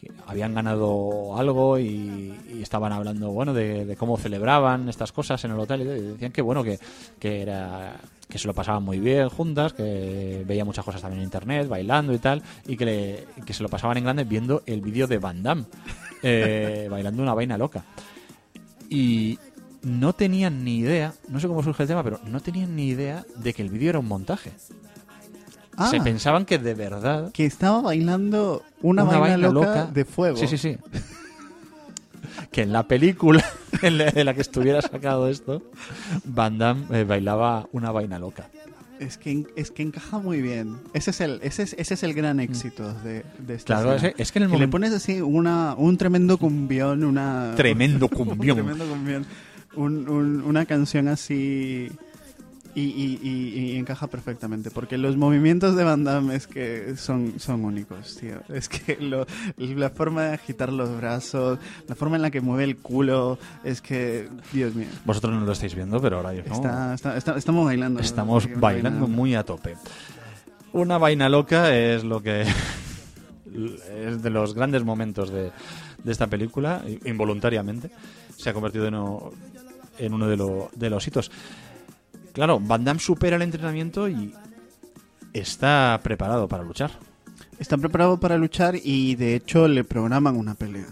[0.00, 5.58] que habían ganado algo y, estaban hablando bueno de, cómo celebraban estas cosas en el
[5.58, 6.78] hotel y decían que bueno que,
[7.20, 7.96] era
[8.28, 12.12] que se lo pasaban muy bien juntas, que veía muchas cosas también en internet, bailando
[12.12, 15.64] y tal, y que, se lo pasaban en grande viendo el vídeo de Van Damme,
[16.22, 17.84] eh, bailando una vaina loca.
[18.88, 19.38] Y
[19.82, 23.24] no tenían ni idea, no sé cómo surge el tema, pero no tenían ni idea
[23.36, 24.52] de que el vídeo era un montaje.
[25.76, 30.36] Ah, Se pensaban que de verdad que estaba bailando una, vaina, loca, de fuego.
[30.36, 30.76] Sí, sí, sí.
[32.52, 33.44] que en la película
[33.82, 35.62] en la, en la que estuviera sacado esto,
[36.24, 38.48] Van Damme eh, bailaba una vaina loca.
[38.98, 40.76] Es que, es que encaja muy bien.
[40.92, 44.30] Ese es el, ese es, ese es el gran éxito de, de esta Claro, es,
[44.30, 47.54] que en el Que le pones así una, un tremendo cumbión, una...
[47.56, 48.56] Tremendo un cumbión.
[48.58, 49.24] tremendo cumbión.
[49.74, 51.90] Un- un- una canción así...
[52.72, 57.34] Y, y- y- y encaja perfectamente, porque los movimientos de Van Damme es que son,
[57.40, 58.42] son únicos, tío.
[58.48, 59.26] Es que lo-
[59.56, 63.80] la forma de agitar los brazos, la forma en la que mueve el culo, es
[63.82, 64.86] que, Dios mío.
[65.04, 67.98] Vosotros no lo estáis viendo, pero ahora yo Está, está- está- estamos bailando.
[67.98, 69.74] Estamos bailando muy a tope.
[70.72, 72.42] Una vaina loca es lo que
[74.06, 75.50] es de los grandes momentos de,
[76.04, 77.90] de esta película, involuntariamente.
[78.36, 79.30] Se ha convertido en, o-
[79.98, 81.30] en uno de, lo- de los hitos.
[82.32, 84.32] Claro, Van Damme supera el entrenamiento y
[85.32, 86.90] está preparado para luchar.
[87.58, 90.86] Está preparado para luchar y de hecho le programan una pelea.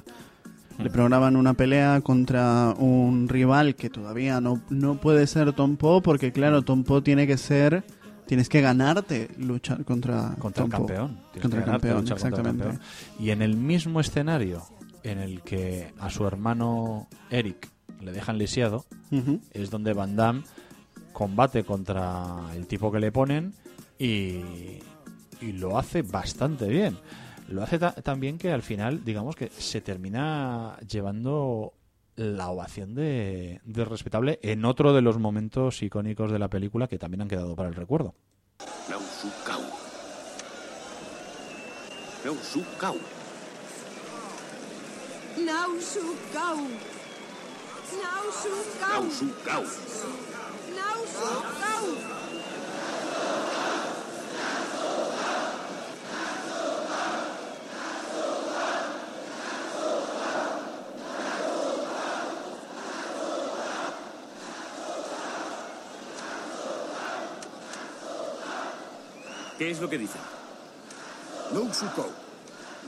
[0.79, 6.03] Le programan una pelea contra un rival que todavía no, no puede ser Tom Poe
[6.03, 7.85] porque claro, Tom Poe tiene que ser...
[8.27, 11.17] Tienes que ganarte luchar contra, contra el Tom campeón.
[11.17, 12.79] Contra que el ganarte, campeón, contra el exactamente.
[13.19, 14.63] Y en el mismo escenario
[15.03, 17.69] en el que a su hermano Eric
[18.01, 18.85] le dejan lisiado,
[19.53, 20.43] es donde Van Damme
[21.13, 23.55] combate contra el tipo que le ponen
[23.99, 24.79] y,
[25.41, 26.97] y lo hace bastante bien.
[27.49, 31.73] Lo hace ta- tan bien que al final, digamos que se termina llevando
[32.17, 36.99] la ovación de, de respetable en otro de los momentos icónicos de la película que
[36.99, 38.15] también han quedado para el recuerdo.
[45.47, 46.59] Nau Su Kau.
[48.03, 49.03] Nau Su Kau.
[49.03, 49.63] Nausukau.
[49.63, 50.45] Nausukau.
[50.77, 51.85] Nau Su Kau.
[51.87, 52.29] Nausukau.
[69.59, 70.21] ¿Qué es lo que dicen?
[71.53, 72.13] No Sukou,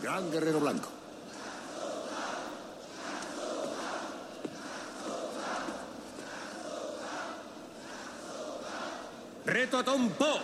[0.00, 0.99] gran guerrero blanco.
[9.46, 10.40] ¡Reto a Tom Poe!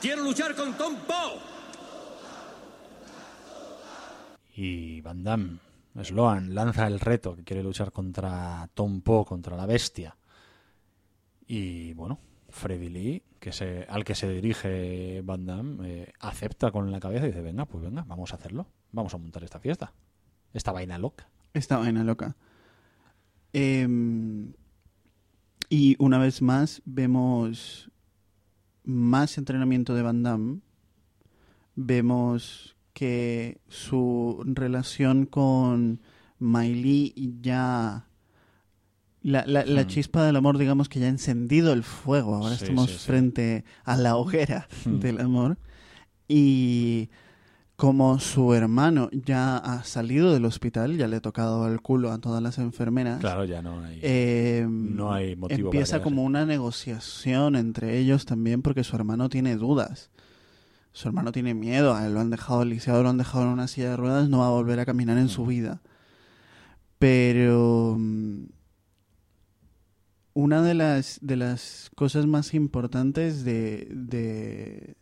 [0.00, 1.40] ¡Quiero luchar con Tom Poe!
[4.56, 5.58] Y Van Damme,
[6.02, 10.16] Sloan, lanza el reto que quiere luchar contra Tom Poe, contra la bestia.
[11.46, 16.90] Y bueno, Freddy Lee, que se, al que se dirige Van Damme, eh, acepta con
[16.90, 18.66] la cabeza y dice, venga, pues venga, vamos a hacerlo.
[18.92, 19.92] Vamos a montar esta fiesta.
[20.52, 21.28] Esta vaina loca.
[21.52, 22.34] Esta vaina loca.
[23.52, 24.52] Em,
[25.68, 27.90] y una vez más vemos
[28.84, 30.60] más entrenamiento de Van Damme.
[31.74, 36.00] Vemos que su relación con
[36.38, 37.12] Miley
[37.42, 38.08] ya...
[39.22, 39.86] La, la- la Hmm.
[39.88, 42.36] chispa del amor, digamos que ya ha encendido el fuego.
[42.36, 43.06] Ahora Sí, estamos sí, sí.
[43.06, 45.00] frente a la hoguera Hmm.
[45.00, 45.58] del amor.
[46.28, 47.08] Y
[47.76, 52.18] como su hermano ya ha salido del hospital, ya le ha tocado el culo a
[52.18, 53.20] todas las enfermeras.
[53.20, 54.00] Claro, ya no hay...
[54.02, 59.56] eh, No hay motivo Empieza como una negociación entre ellos también porque su hermano tiene
[59.56, 60.10] dudas.
[60.92, 63.68] Su hermano tiene miedo, a él lo han dejado lisiado, lo han dejado en una
[63.68, 65.82] silla de ruedas, no va a volver a caminar en su vida.
[66.98, 68.44] Pero mm,
[70.32, 74.96] una de las, de las cosas más importantes de, de,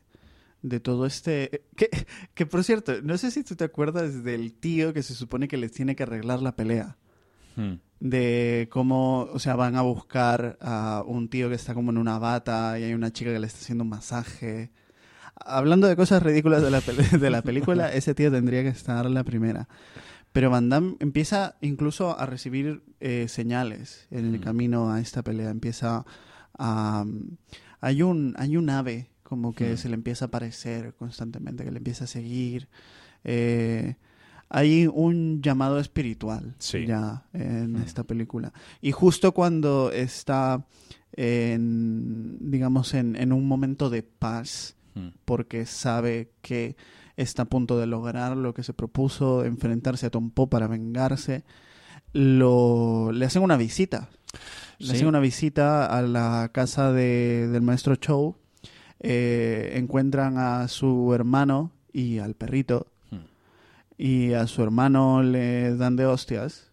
[0.65, 1.63] de todo este...
[1.77, 1.89] Que,
[2.35, 5.59] que por cierto, no sé si tú te acuerdas del tío que se supone que
[5.59, 6.97] les tiene que arreglar la pelea
[7.57, 7.75] Hmm.
[8.01, 12.19] de cómo, o sea, van a buscar a un tío que está como en una
[12.19, 14.73] bata y hay una chica que le está haciendo un masaje.
[15.37, 16.81] Hablando de cosas ridículas de la,
[17.21, 19.69] de la película, ese tío tendría que estar la primera.
[20.33, 24.43] Pero Van Damme empieza incluso a recibir eh, señales en el Mm.
[24.43, 25.51] camino a esta pelea.
[25.51, 26.05] Empieza
[26.59, 27.05] a...
[27.81, 31.79] hay, un, hay un ave como que se le empieza a aparecer constantemente, que le
[31.79, 32.69] empieza a seguir.
[33.25, 33.97] Eh,
[34.49, 36.87] hay un llamado espiritual Sí.
[36.87, 38.53] ya en esta película.
[38.81, 40.65] Y justo cuando está
[41.17, 44.77] en, digamos, en, en un momento de paz,
[45.25, 46.77] porque sabe que
[47.17, 51.43] está a punto de lograr lo que se propuso, enfrentarse a Tom Poe para vengarse,
[52.13, 54.09] lo, le hacen una visita.
[54.79, 58.37] Le hacen una visita a la casa de- del maestro Chow.
[59.07, 62.87] Eh, encuentran a su hermano y al perrito.
[63.11, 63.19] Hmm.
[63.99, 66.71] Y a su hermano le dan de hostias.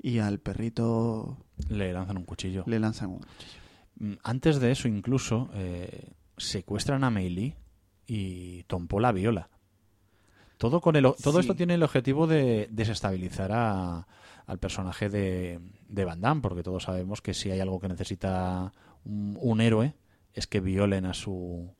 [0.00, 1.38] Y al perrito
[1.68, 2.62] Le lanzan un cuchillo.
[2.66, 3.60] le lanzan un cuchillo.
[3.98, 7.54] Mm, Antes de eso, incluso, eh, secuestran a Meili
[8.06, 9.48] y Tom Poe la viola.
[10.58, 11.40] Todo, con el, o- todo Sí.
[11.40, 14.06] esto tiene el objetivo de desestabilizar a,
[14.46, 18.72] al personaje de, de Van Damme, porque todos sabemos que si hay algo que necesita
[19.04, 19.94] un, un héroe
[20.34, 21.74] es que violen a su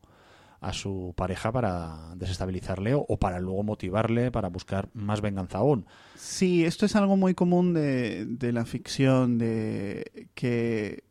[0.61, 5.85] a su pareja para desestabilizarle o, o para luego motivarle para buscar más venganza aún.
[6.15, 11.05] Sí, esto es algo muy común de, de la ficción, de que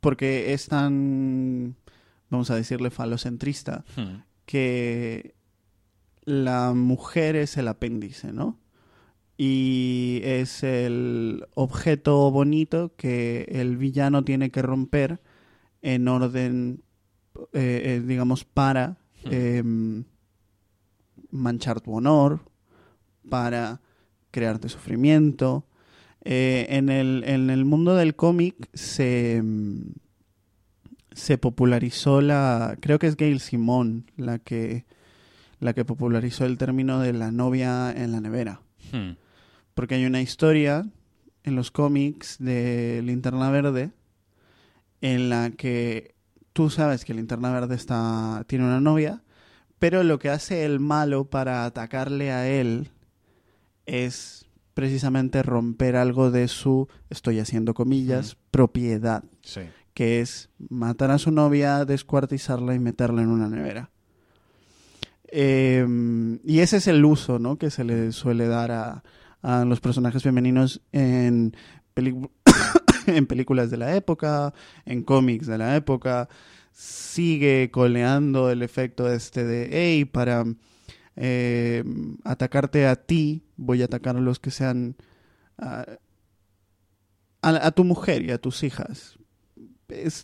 [0.00, 1.76] porque es tan,
[2.30, 4.22] vamos a decirle, falocentrista, Hmm.
[4.46, 5.34] que
[6.24, 8.58] la mujer es el apéndice, ¿no?
[9.36, 15.20] Y es el objeto bonito que el villano tiene que romper
[15.82, 16.82] en orden,
[17.52, 20.04] eh, eh, digamos, para em,
[21.30, 22.40] manchar tu honor,
[23.28, 23.80] para
[24.30, 25.66] crearte sufrimiento.
[26.24, 29.92] Eh, en, el, en el mundo del cómic se, mm,
[31.12, 34.84] se popularizó la, creo que es Gail Simón la que,
[35.60, 38.60] la que popularizó el término de la novia en la nevera.
[38.92, 39.12] Hmm.
[39.74, 40.86] Porque hay una historia
[41.44, 43.92] en los cómics de Linterna Verde
[45.00, 46.14] en la que
[46.52, 49.22] tú sabes que Linterna Verde está, tiene una novia,
[49.78, 52.88] pero lo que hace el malo para atacarle a él
[53.84, 59.62] es precisamente romper algo de su, estoy haciendo comillas, propiedad, Sí.
[59.94, 63.90] que es matar a su novia, descuartizarla y meterla en una nevera.
[65.28, 65.86] Eh,
[66.44, 67.56] y ese es el uso ¿no?
[67.56, 69.02] que se le suele dar a,
[69.42, 71.54] a los personajes femeninos en,
[73.16, 74.52] en películas de la época,
[74.84, 76.28] en cómics de la época.
[76.72, 80.44] Sigue coleando el efecto este de, hey, para
[81.16, 81.82] eh,
[82.24, 84.96] atacarte a ti, voy a atacar a los que sean...
[85.58, 85.86] a,
[87.42, 89.18] a tu mujer y a tus hijas.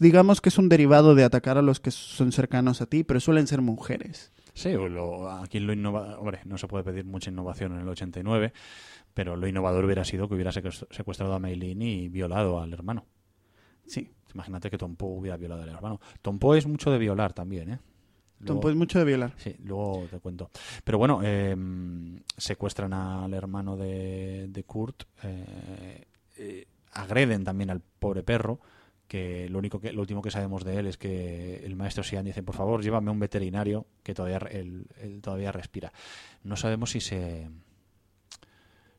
[0.00, 3.20] Digamos que es un derivado de atacar a los que son cercanos a ti, pero
[3.20, 4.32] suelen ser mujeres.
[4.54, 8.52] Sí, lo- aquí lo innova, hombre, no se puede pedir mucha innovación en el 89,
[9.14, 13.06] pero lo innovador hubiera sido que hubiera secuest- secuestrado a Meilin y violado al hermano.
[13.86, 14.10] Sí.
[14.34, 16.00] Imagínate que Tom Poe hubiera violado al hermano.
[16.22, 17.78] Tom Poe es mucho de violar también, ¿eh?
[18.40, 19.34] Luego- Pues mucho de violar.
[19.36, 20.50] Sí, luego te cuento.
[20.82, 21.54] Pero bueno, eh,
[22.36, 26.06] secuestran al hermano de, de Kurt, eh,
[26.38, 28.58] eh, agreden también al pobre perro,
[29.06, 32.24] que lo único que lo último que sabemos de él es que el maestro Sian
[32.24, 34.86] dice, por favor, llévame a un veterinario que todavía él
[35.22, 35.92] todavía respira.
[36.42, 37.48] No sabemos si se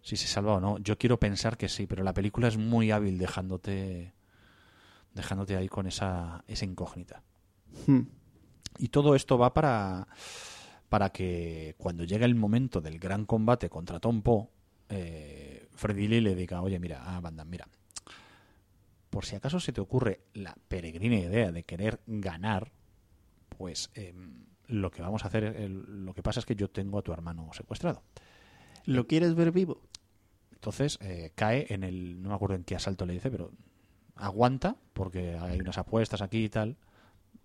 [0.03, 0.77] si se salva o no.
[0.77, 4.13] Yo quiero pensar que sí, pero la película es muy hábil dejándote
[5.15, 7.21] dejándote ahí con esa, esa incógnita.
[7.87, 8.01] Hmm.
[8.79, 10.07] Y todo esto va para,
[10.89, 14.47] para que cuando llegue el momento del gran combate contra Tom Poe,
[14.89, 17.67] eh, Freddy Lee le diga, oye, mira, a Van Damme, mira,
[19.11, 22.71] por si acaso se te ocurre la peregrina idea de querer ganar,
[23.49, 24.15] pues eh,
[24.67, 27.13] lo que vamos a hacer, el- lo que pasa es que yo tengo a tu
[27.13, 28.01] hermano secuestrado.
[28.85, 29.81] ¿Lo quieres ver vivo?
[30.63, 33.51] Entonces eh, cae en el, no me acuerdo en qué asalto le dice, pero
[34.15, 36.77] aguanta, porque hay unas apuestas aquí y tal,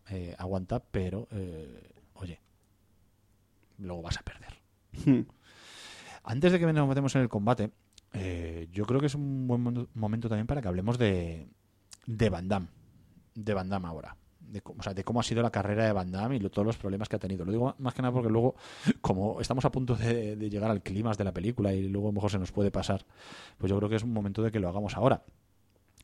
[0.09, 2.41] eh, aguanta, pero eh, oye,
[3.79, 4.55] luego vas a perder.
[5.05, 5.29] Hmm.
[6.23, 7.73] Antes de que nos metemos en el combate,
[8.71, 11.49] yo creo que es un buen mo- momento también para que hablemos de,
[12.07, 12.69] de Van Damme,
[13.35, 14.17] de Van Damme ahora.
[14.49, 14.61] De,
[15.05, 17.19] cómo- ha sido la carrera de Van Damme y lo- todos los problemas que ha
[17.19, 17.45] tenido.
[17.45, 18.55] Lo digo más que nada porque luego,
[19.01, 22.15] como estamos a punto de, llegar al clímax de la película y luego a lo
[22.15, 23.05] mejor se nos puede pasar,
[23.59, 25.23] pues yo creo que es un momento de que lo hagamos ahora.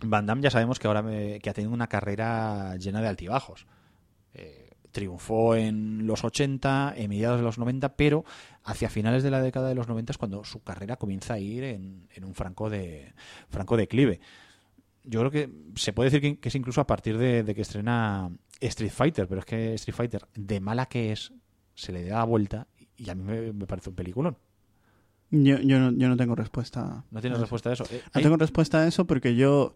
[0.03, 3.67] Van Damme ya sabemos que ahora me- que ha tenido una carrera llena de altibajos.
[4.35, 8.25] Eh, triunfó en los 80, en mediados de los 90, pero
[8.63, 11.65] hacia finales de la década de los 90 es cuando su carrera comienza a ir
[11.65, 13.13] en, en un franco de
[13.49, 14.21] franco declive.
[15.05, 17.61] Yo creo que se puede decir que, que es incluso a partir de, de que
[17.63, 21.33] estrena Street Fighter, pero es que Street Fighter, de mala que es,
[21.75, 22.67] se le da la vuelta
[22.97, 24.37] y a mí me, me parece un peliculón.
[25.31, 27.05] Yo, yo, no, yo no tengo respuesta.
[27.11, 27.85] ¿No tienes a respuesta a eso?
[27.91, 29.75] Eh, No tengo respuesta a eso porque yo.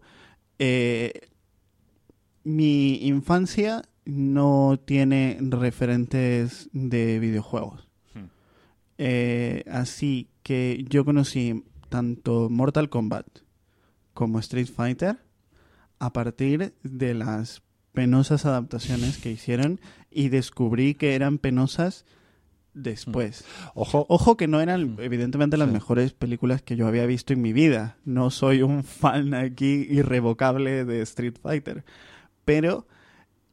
[0.57, 1.11] eh,
[2.43, 7.87] mi infancia no tiene referentes de videojuegos.
[8.15, 8.25] Hmm.
[8.97, 13.27] Eh, así que yo conocí tanto Mortal Kombat
[14.19, 15.15] como Street Fighter
[15.97, 17.61] a partir de las
[17.93, 19.79] penosas adaptaciones que hicieron
[20.11, 22.03] y descubrí que eran penosas
[22.73, 23.45] después.
[23.75, 25.73] Ojo, Ojo que no eran evidentemente las Sí.
[25.73, 27.95] mejores películas que yo había visto en mi vida.
[28.03, 31.85] No soy un fan aquí irrevocable de Street Fighter.
[32.43, 32.87] Pero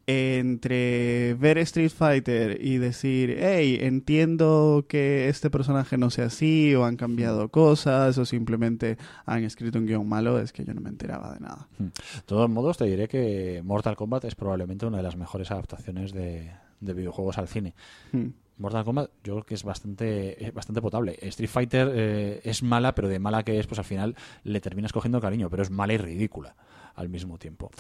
[0.07, 6.85] entre ver Street Fighter y decir, hey, entiendo que este personaje no sea así, o
[6.85, 10.91] han cambiado cosas, o simplemente han escrito un guion malo, es que yo no me
[10.91, 11.69] enteraba de nada.
[11.78, 11.91] De
[12.24, 16.53] todos modos, te diré que Mortal Kombat es probablemente una de las mejores adaptaciones de,
[16.81, 17.74] de videojuegos al cine.
[18.12, 18.28] Hmm.
[18.59, 21.19] Mortal Kombat yo creo que es bastante, bastante potable.
[21.20, 24.93] Street Fighter eh, es mala, pero de mala que es, pues al final le terminas
[24.93, 26.57] cogiendo cariño, pero es mala y ridícula
[26.95, 27.70] al mismo tiempo.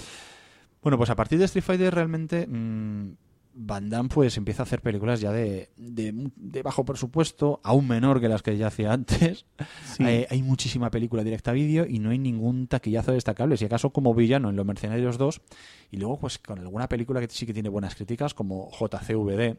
[0.86, 3.16] Bueno, pues a partir de Street Fighter realmente mm,
[3.54, 8.20] Van Damme pues empieza a hacer películas ya de, de, de bajo presupuesto, aún menor
[8.20, 9.46] que las que ya hacía antes.
[9.96, 10.04] Sí.
[10.04, 13.56] Hay, hay muchísima película directa a vídeo y no hay ningún taquillazo destacable.
[13.56, 15.40] Si acaso como villano en Los Mercenarios 2
[15.90, 19.56] y luego pues con alguna película que sí que tiene buenas críticas como JCVD.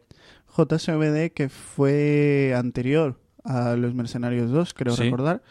[0.56, 5.02] JCVD que fue anterior a Los Mercenarios 2, creo Sí.
[5.02, 5.42] recordar.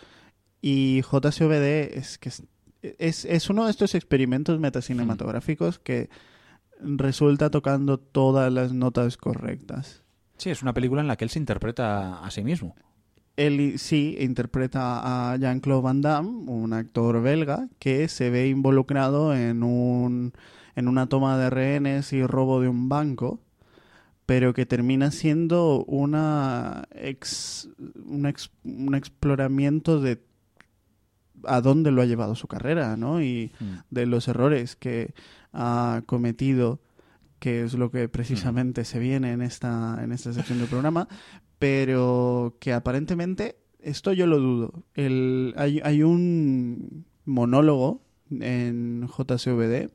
[0.60, 2.32] Y JCVD es que
[2.99, 6.09] es, es, uno de estos experimentos metacinematográficos que
[6.81, 10.03] resulta tocando todas las notas correctas.
[10.38, 12.76] Sí, es una película en la que él se interpreta a sí mismo.
[13.35, 19.64] Él sí interpreta a Jean-Claude Van Damme, un actor belga, que se ve involucrado en,
[19.64, 20.34] un,
[20.76, 23.39] en una toma de rehenes y robo de un banco,
[24.26, 27.69] pero que termina siendo una ex,
[28.05, 30.22] un, ex- un exploramiento de
[31.43, 33.22] a dónde lo ha llevado su carrera, ¿no?
[33.22, 33.65] Y Mm.
[33.91, 35.14] de los errores que
[35.53, 36.80] ha cometido,
[37.39, 41.07] que es lo que precisamente se viene en esta, en esta sección del programa,
[41.59, 44.84] pero que aparentemente, esto yo lo dudo.
[44.95, 48.01] El, hay, hay un monólogo
[48.31, 49.89] en JCVD,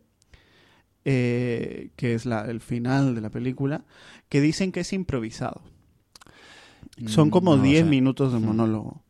[1.04, 3.84] eh, que es la, el final de la película,
[4.28, 5.62] que dicen que es improvisado.
[7.06, 7.90] Son Mm, como no lo 10 sé.
[7.90, 8.44] minutos de Mm.
[8.44, 9.01] monólogo.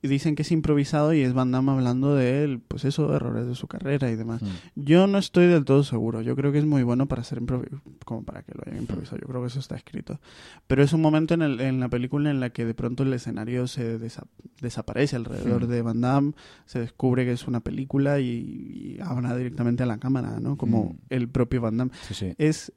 [0.00, 3.56] Dicen que es improvisado y es Van Damme hablando de él, pues eso, errores de
[3.56, 4.40] su carrera y demás.
[4.42, 4.46] Mm.
[4.76, 6.22] Yo no estoy del todo seguro.
[6.22, 7.40] Yo creo que es muy bueno para ser
[8.04, 9.18] como para que lo hayan improvisado.
[9.20, 10.20] Yo creo que eso está escrito.
[10.68, 13.12] Pero es un momento en, el- en la película en la que de pronto el
[13.12, 14.26] escenario se desa-
[14.60, 15.70] desaparece alrededor Hmm.
[15.70, 16.32] de Van Damme,
[16.64, 20.56] se descubre que es una película y, y habla directamente a la cámara, ¿no?
[20.56, 20.96] Como Hmm.
[21.10, 21.90] el propio Van Damme.
[22.06, 22.34] Sí, sí.
[22.38, 22.72] Es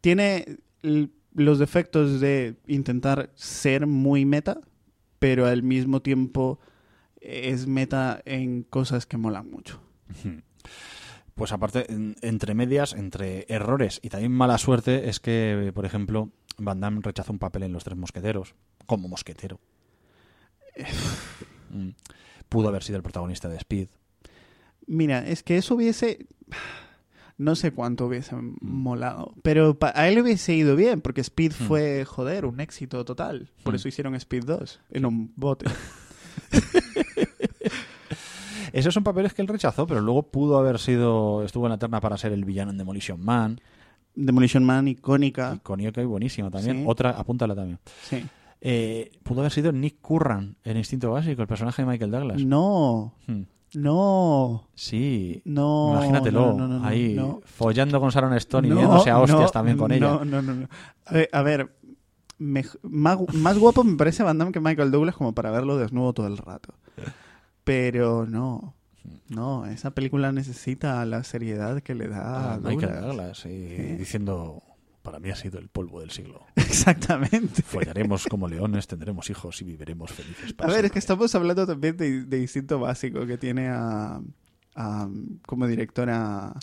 [0.00, 4.60] tiene los defectos de intentar ser muy meta,
[5.24, 6.60] pero al mismo tiempo
[7.18, 9.80] es meta en cosas que molan mucho.
[11.34, 16.28] Pues aparte, en- entre medias, entre errores y también mala suerte, es que, por ejemplo,
[16.58, 19.60] Van Damme rechazó un papel en Los Tres Mosqueteros, como mosquetero.
[21.70, 21.88] Mm.
[22.50, 23.88] Pudo haber sido el protagonista de Speed.
[24.86, 26.26] Mira, es que eso hubiese...
[27.36, 31.64] No sé cuánto hubiese molado, pero a él le hubiese ido bien, porque Speed Hmm.
[31.66, 33.50] fue, joder, un éxito total.
[33.64, 33.76] Por Hmm.
[33.76, 35.66] eso hicieron Speed 2 en un bote.
[38.72, 42.00] Esos son papeles que él rechazó, pero luego pudo haber sido, estuvo en la terna
[42.00, 43.60] para ser el villano en Demolition Man,
[44.16, 45.54] Demolition Man, icónica.
[45.54, 46.78] icónica y buenísima también.
[46.78, 46.84] Sí.
[46.86, 47.78] Otra, apúntala también.
[48.02, 48.24] Sí.
[48.60, 52.44] Eh, pudo haber sido Nick Curran en Instinto Básico, el personaje de Michael Douglas.
[52.44, 53.42] No, Hmm.
[53.74, 55.92] No, Sí, no.
[55.94, 59.76] imagínatelo, no, no, no, no, ahí follando con Sharon Stone y viéndose a hostias también
[59.76, 60.08] con ella.
[60.08, 60.54] No, no, no.
[60.54, 60.68] no.
[61.06, 61.76] A ver, a ver,
[62.38, 66.26] más, más guapo me parece Van Damme que Michael Douglas como para verlo desnudo todo
[66.26, 66.74] el rato.
[67.64, 68.74] Pero no,
[69.28, 73.02] no, esa película necesita la seriedad que le da a a Michael Douglas.
[73.04, 74.62] Douglas, y diciendo,
[75.04, 76.44] para mí ha sido el polvo del siglo.
[76.56, 77.62] Exactamente.
[77.62, 80.52] Follaremos como leones, tendremos hijos y viviremos felices.
[80.52, 84.20] A para ver, es que estamos hablando también de, de Instinto Básico que tiene a,
[84.74, 85.08] a-
[85.46, 86.54] como directora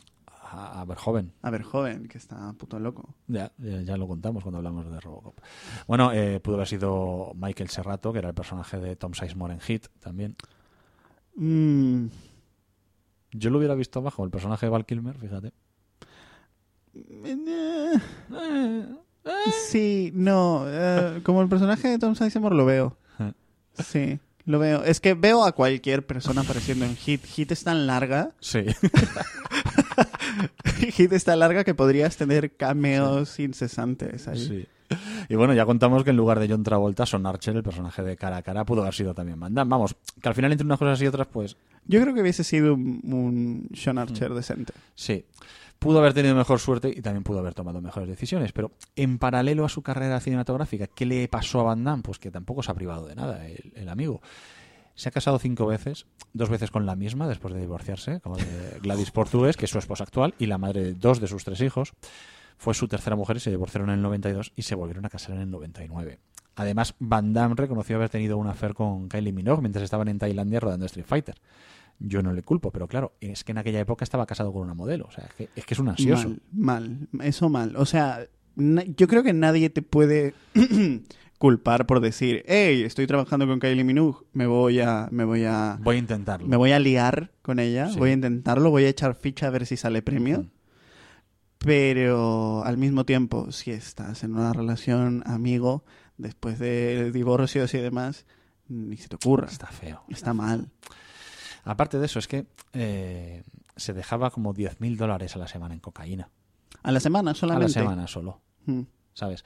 [0.54, 1.32] A, a ver, joven.
[1.44, 3.16] a ver joven que está puto loco.
[3.28, 5.40] Ya, ya, ya lo contamos cuando hablamos de Robocop.
[5.88, 9.62] Bueno, eh, pudo haber sido Michael Serrato, que era el personaje de Tom Sizemore en
[9.62, 10.36] Hit también.
[11.36, 12.08] Mm,
[13.34, 15.54] Yo lo hubiera visto abajo, el personaje de Val Kilmer, fíjate.
[19.70, 22.98] Sí, no, eh, como el personaje de Tom Sizemore lo veo.
[23.78, 24.84] Sí, lo veo.
[24.84, 27.24] Es que veo a cualquier persona apareciendo en Hit.
[27.26, 28.66] Hit es tan larga, Sí.
[30.94, 34.48] Hit es tan larga que podrías tener cameos incesantes ahí.
[34.48, 34.68] Sí.
[35.30, 38.18] Y bueno, ya contamos que en lugar de John Travolta, Son Archer, el personaje de
[38.18, 39.70] cara a cara, pudo haber sido también Van Damme.
[39.70, 41.56] Vamos, que al final entre unas cosas y otras, pues
[41.86, 44.74] Yo creo que hubiese sido un, un Sean Archer decente.
[44.96, 45.24] sí.
[45.82, 49.66] Pudo haber tenido mejor suerte y también pudo haber tomado mejores decisiones, pero en paralelo
[49.66, 52.04] a su carrera cinematográfica, ¿qué le pasó a Van Damme?
[52.04, 54.22] Pues que tampoco se ha privado de nada el, el amigo.
[54.94, 58.80] Se ha casado cinco veces, dos veces con la misma después de divorciarse, como de
[58.84, 61.60] Gladys Portugués, que es su esposa actual, y la madre de dos de sus tres
[61.62, 61.94] hijos.
[62.60, 65.36] Fue su tercera mujer y se divorciaron en el 92 y se volvieron a casar
[65.36, 66.20] en el 99.
[66.58, 70.60] Además, Van Damme reconoció haber tenido un affair con Kylie Minogue mientras estaban en Tailandia
[70.60, 71.42] rodando Street Fighter.
[72.04, 74.74] Yo no le culpo, pero claro, es que en aquella época estaba casado con una
[74.74, 75.06] modelo.
[75.08, 76.30] O sea, es que es, que es un ansioso.
[76.52, 77.76] Mal, mal, eso mal.
[77.76, 78.26] O sea,
[78.56, 80.34] yo creo que nadie te puede
[81.38, 85.78] culpar por decir, hey, estoy trabajando con Kylie Minogue, me voy a, me voy a,
[85.82, 86.48] Voy a intentarlo.
[86.48, 87.98] me voy a liar con ella, Sí.
[88.00, 90.48] voy a intentarlo, voy a echar ficha a ver si sale premio.
[91.60, 95.84] Pero al mismo tiempo, si estás en una relación amigo,
[96.18, 98.26] después de divorcios y demás,
[98.68, 99.48] ni se te ocurra.
[99.48, 100.02] Está feo.
[100.10, 100.70] Está mal.
[101.64, 103.44] Aparte de eso, es que eh,
[103.76, 106.30] se dejaba como 10.000 dólares a la semana en cocaína.
[106.84, 107.74] A la semana A solamente.
[107.80, 108.82] la semana solo, Mm.
[109.14, 109.44] ¿sabes?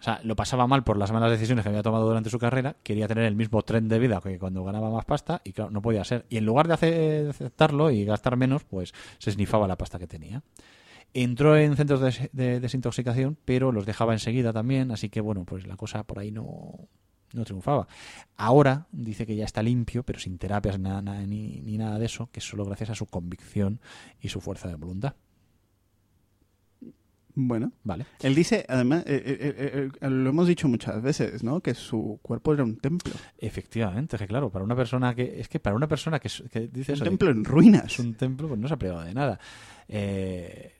[0.00, 2.76] O sea, lo pasaba mal por las malas decisiones que había tomado durante su carrera,
[2.82, 5.80] quería tener el mismo tren de vida que cuando ganaba más pasta y claro, no
[5.80, 6.26] podía ser.
[6.28, 6.74] Y en lugar de
[7.30, 10.42] aceptarlo y gastar menos, pues se snifaba la pasta que tenía.
[11.14, 15.66] Entró en centros de, de desintoxicación, pero los dejaba enseguida también, así que bueno, pues
[15.66, 16.88] la cosa por ahí no,
[17.34, 17.86] no triunfaba.
[18.36, 22.40] Ahora dice que ya está limpio, pero sin terapias ni, ni nada de eso, que
[22.40, 23.80] es solo gracias a su convicción
[24.20, 25.14] y su fuerza de voluntad.
[27.34, 27.72] Bueno.
[27.82, 28.04] Vale.
[28.20, 31.60] Él dice, además, eh, eh, eh, eh, lo hemos dicho muchas veces, ¿no?
[31.60, 33.14] Que su cuerpo era un templo.
[33.38, 35.40] Efectivamente, que claro, para una persona que.
[35.40, 37.04] Es que para una persona que, que dice Un eso.
[37.04, 37.86] templo en ruinas.
[37.86, 39.40] Es un templo, pues no se ha privado de nada.
[39.88, 40.74] Eh,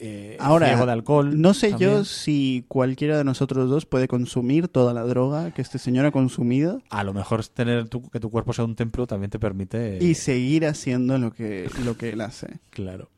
[0.00, 1.40] eh, Ahora, ciego de alcohol.
[1.40, 1.90] no sé también.
[1.90, 6.10] yo si cualquiera de nosotros dos puede consumir toda la droga que este señor ha
[6.10, 9.98] consumido A lo mejor tener tu- que tu cuerpo sea un templo también te permite.
[10.00, 12.58] y seguir haciendo lo que, lo que él hace.
[12.70, 13.08] Claro.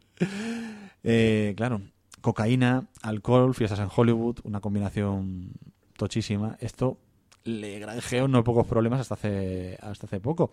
[1.05, 1.81] Eh, claro.
[2.21, 5.53] Cocaína, alcohol, fiestas en Hollywood, una combinación
[5.97, 6.57] tochísima.
[6.61, 6.99] Esto
[7.45, 10.51] le granjeó no pocos problemas hasta hace, hasta hace poco.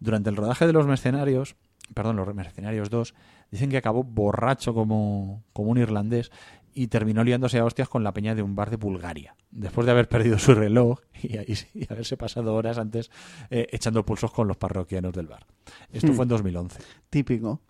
[0.00, 1.54] Durante el rodaje de los mercenarios,
[1.92, 3.14] perdón, los mercenarios 2,
[3.50, 6.30] dicen que acabó borracho como, como un irlandés
[6.76, 9.92] y terminó liándose a hostias con la peña de un bar de Bulgaria, después de
[9.92, 13.10] haber perdido su reloj y, y- y haberse pasado horas antes
[13.50, 15.46] eh, echando pulsos con los parroquianos del bar.
[15.92, 16.14] Esto Hmm.
[16.16, 16.78] fue en 2011.
[17.10, 17.60] Típico.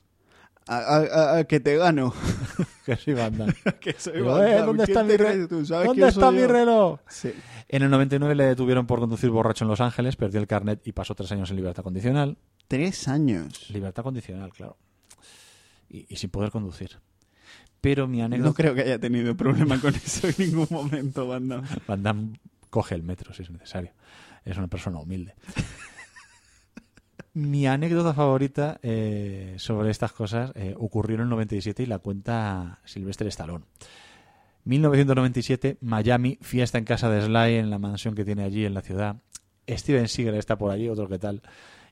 [0.66, 2.14] A, a- que te gano.
[2.86, 4.58] que soy Van "Eh.
[4.60, 7.00] ¿Dónde ¿Quién está mi reloj?
[7.08, 7.32] Sí.
[7.68, 10.92] En el 99 le detuvieron por conducir borracho en Los Ángeles, perdió el carnet y
[10.92, 12.38] pasó tres años en libertad condicional.
[12.68, 13.70] Tres años.
[13.70, 14.76] Libertad condicional, claro.
[15.88, 16.98] Y, y sin poder conducir.
[17.80, 18.48] Pero mi anécdota...
[18.48, 21.68] No creo que haya tenido problema con eso en ningún momento, Van Damme.
[21.86, 23.92] Van Damme coge el metro si es necesario.
[24.44, 25.34] Es una persona humilde.
[27.34, 32.80] Mi anécdota favorita eh, sobre estas cosas eh, ocurrió en el 97 y la cuenta
[32.84, 33.64] Sylvester Stallone.
[34.64, 38.80] 1997, Miami, fiesta en casa de Sly en la mansión que tiene allí en la
[38.80, 39.16] ciudad.
[39.68, 41.42] Steven Seagal está por allí, otro que tal.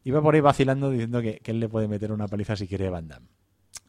[0.04, 2.90] Iba por ahí vacilando diciendo que, que él le puede meter una paliza si quiere
[2.90, 3.28] Van Damme.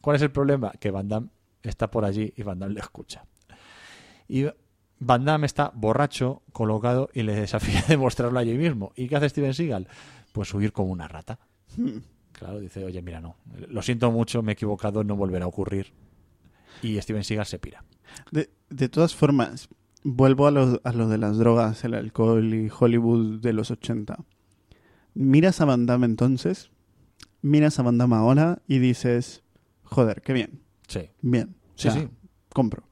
[0.02, 0.72] ¿Cuál es el problema?
[0.80, 1.30] Que Van Damme
[1.62, 3.26] está por allí y Van Damme le escucha.
[4.28, 4.46] Y
[5.00, 8.92] Van Damme está borracho, colocado y le desafía a demostrarlo allí mismo.
[8.96, 9.88] ¿Y qué hace Steven Seagal?
[10.32, 11.40] Pues huir como una rata.
[12.32, 13.38] Claro, dice, oye, mira, no,
[13.70, 15.94] lo siento mucho, me he equivocado, no volverá a ocurrir.
[16.82, 17.84] Y Steven Seagal se pira.
[18.32, 19.70] De, de todas formas,
[20.04, 24.18] vuelvo a lo, a lo de las drogas, el alcohol y Hollywood de los 80.
[25.16, 26.72] Miras a Van Damme entonces,
[27.42, 29.44] miras a Van Damme ahora y dices,
[29.84, 31.56] joder, qué bien, Sí, bien.
[31.70, 32.08] O sí, sea, sí.
[32.54, 32.84] compro.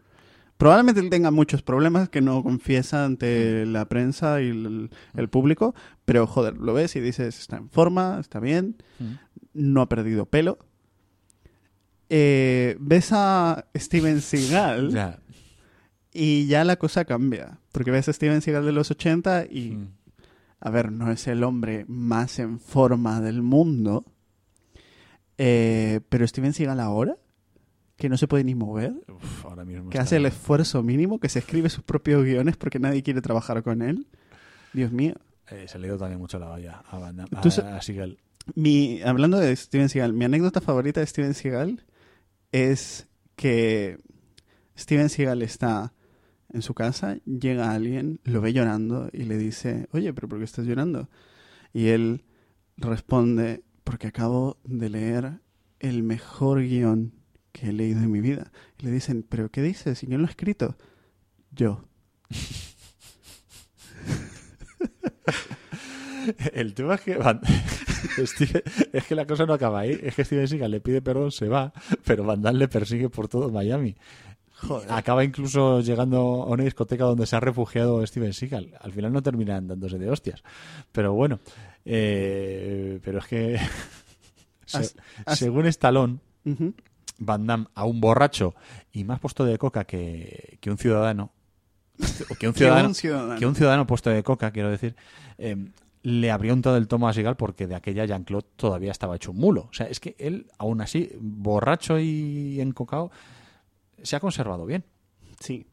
[0.58, 5.74] Probablemente él tenga muchos problemas que no confiesa ante la prensa y el, el público,
[6.06, 9.14] pero joder, lo ves y dices, está en forma, está bien, Mm.
[9.54, 10.60] no ha perdido pelo.
[12.10, 15.18] Eh, ves a Steven Seagal
[16.14, 17.60] y ya la cosa cambia.
[17.72, 19.88] Porque ves a Steven Seagal de los 80 y, Mm.
[20.62, 24.06] A ver, no es el hombre más en forma del mundo.
[25.38, 27.18] Eh, pero Steven Seagal ahora,
[27.98, 31.30] que no se puede ni mover, Uf, ahora mismo que hace el esfuerzo mínimo, que
[31.30, 34.08] se escribe sus propios guiones porque nadie quiere trabajar con él.
[34.74, 35.16] Dios mío.
[35.50, 38.18] Eh, se le también mucho la valla a Van Damme, a, Tú sa- a Seagal.
[38.56, 41.84] Mi, hablando de Steven Seagal, mi anécdota favorita de Steven Seagal
[42.52, 43.98] es que
[44.78, 45.94] Steven Seagal está
[46.54, 50.46] en su casa, llega alguien, lo ve llorando y le dice, oye, pero ¿por qué
[50.46, 51.10] estás llorando?
[51.74, 52.24] Y él
[52.78, 55.40] responde, porque acabo de leer
[55.80, 57.14] el mejor guion
[57.52, 58.52] que he leído en mi vida.
[58.80, 60.04] Y le dicen, ¿pero qué dices?
[60.04, 60.78] ¿Y quién lo ha escrito?
[61.52, 61.86] Yo.
[66.54, 67.42] El tema es que Van-
[68.26, 68.64] Steven-
[68.94, 70.00] es que la cosa no acaba ahí.
[70.04, 71.74] Es que Steven Seagal le pide perdón, se va,
[72.06, 73.96] pero Van Damme le persigue por todo Miami.
[74.90, 78.74] Acaba incluso llegando a una discoteca donde se ha refugiado Steven Seagal.
[78.80, 80.44] Al final no terminan dándose de hostias.
[80.92, 81.40] Pero bueno,
[81.86, 83.60] eh, pero es que
[85.36, 86.20] según Stallone.
[87.24, 88.56] Van Damme a un borracho
[88.92, 91.32] y más puesto de coca que, que un ciudadano,
[92.40, 93.40] que un ciudadano, un ciudadano.
[93.40, 94.96] que un ciudadano puesto de coca, quiero decir,
[95.38, 95.56] eh,
[96.04, 99.32] le abrió un todo el tomo a Seagal porque de aquella Jean-Claude todavía estaba hecho
[99.32, 99.68] un mulo.
[99.70, 103.12] O sea, es que él, aún así, borracho y encocado,
[104.04, 104.86] se ha conservado bien.
[105.40, 105.66] Sí.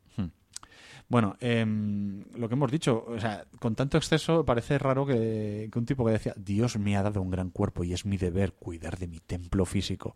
[1.11, 5.79] Bueno, em, lo que hemos dicho, o sea, con tanto exceso parece raro que, que
[5.79, 8.53] un tipo que decía, Dios me ha dado un gran cuerpo y es mi deber
[8.53, 10.15] cuidar de mi templo físico.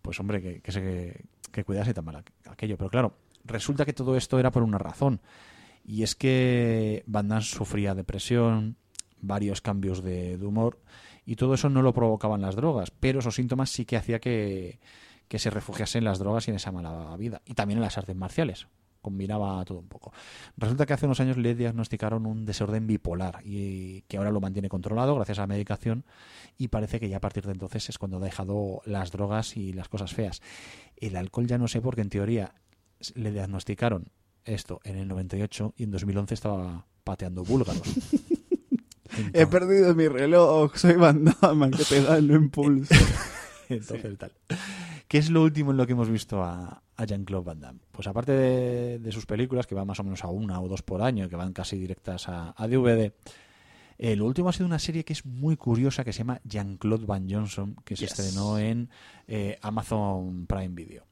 [0.00, 2.76] Pues hombre, que, que se, que cuidase tan mal aqu- aquello.
[2.78, 5.20] Pero claro, resulta que todo esto era por una razón.
[5.84, 8.76] Y es que Van Damme sufría depresión,
[9.20, 10.78] varios cambios de, de humor,
[11.26, 14.78] y todo eso no lo provocaban las drogas, pero esos síntomas sí que hacía que,
[15.28, 17.42] que se refugiase en las drogas y en esa mala vida.
[17.44, 18.66] Y también en las artes marciales.
[19.00, 20.12] Combinaba todo un poco.
[20.56, 24.68] Resulta que hace unos años le diagnosticaron un desorden bipolar y que ahora lo mantiene
[24.68, 26.04] controlado gracias a la medicación
[26.56, 29.72] y parece que ya a partir de entonces es cuando ha dejado las drogas y
[29.72, 30.42] las cosas feas.
[30.96, 32.54] El alcohol ya no sé porque en teoría
[33.14, 34.10] le diagnosticaron
[34.44, 37.82] esto en el 98 y en 2011 estaba pateando búlgaros.
[39.32, 42.94] He perdido mi reloj, soy Van Damme, que te da el impulso.
[43.68, 44.32] Entonces, tal.
[45.08, 47.80] ¿Qué es lo último en lo que hemos visto a, a Jean-Claude Van Damme?
[47.92, 50.82] Pues aparte de, de sus películas, que van más o menos a una o dos
[50.82, 53.12] por año, que van casi directas a, a DVD,
[53.96, 57.06] eh, lo último ha sido una serie que es muy curiosa, que se llama Jean-Claude
[57.06, 58.90] Van Johnson, que se estrenó en
[59.26, 61.04] eh, Amazon Prime Video.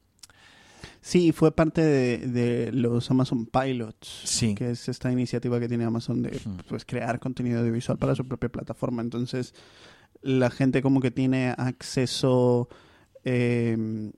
[1.01, 4.53] Sí, fue parte de, de los Amazon Pilots, Sí.
[4.55, 6.57] que es esta iniciativa que tiene Amazon de Hmm.
[6.69, 9.01] pues, crear contenido audiovisual para su propia plataforma.
[9.01, 9.53] Entonces,
[10.21, 12.69] la gente como que tiene acceso
[13.29, 14.11] eh,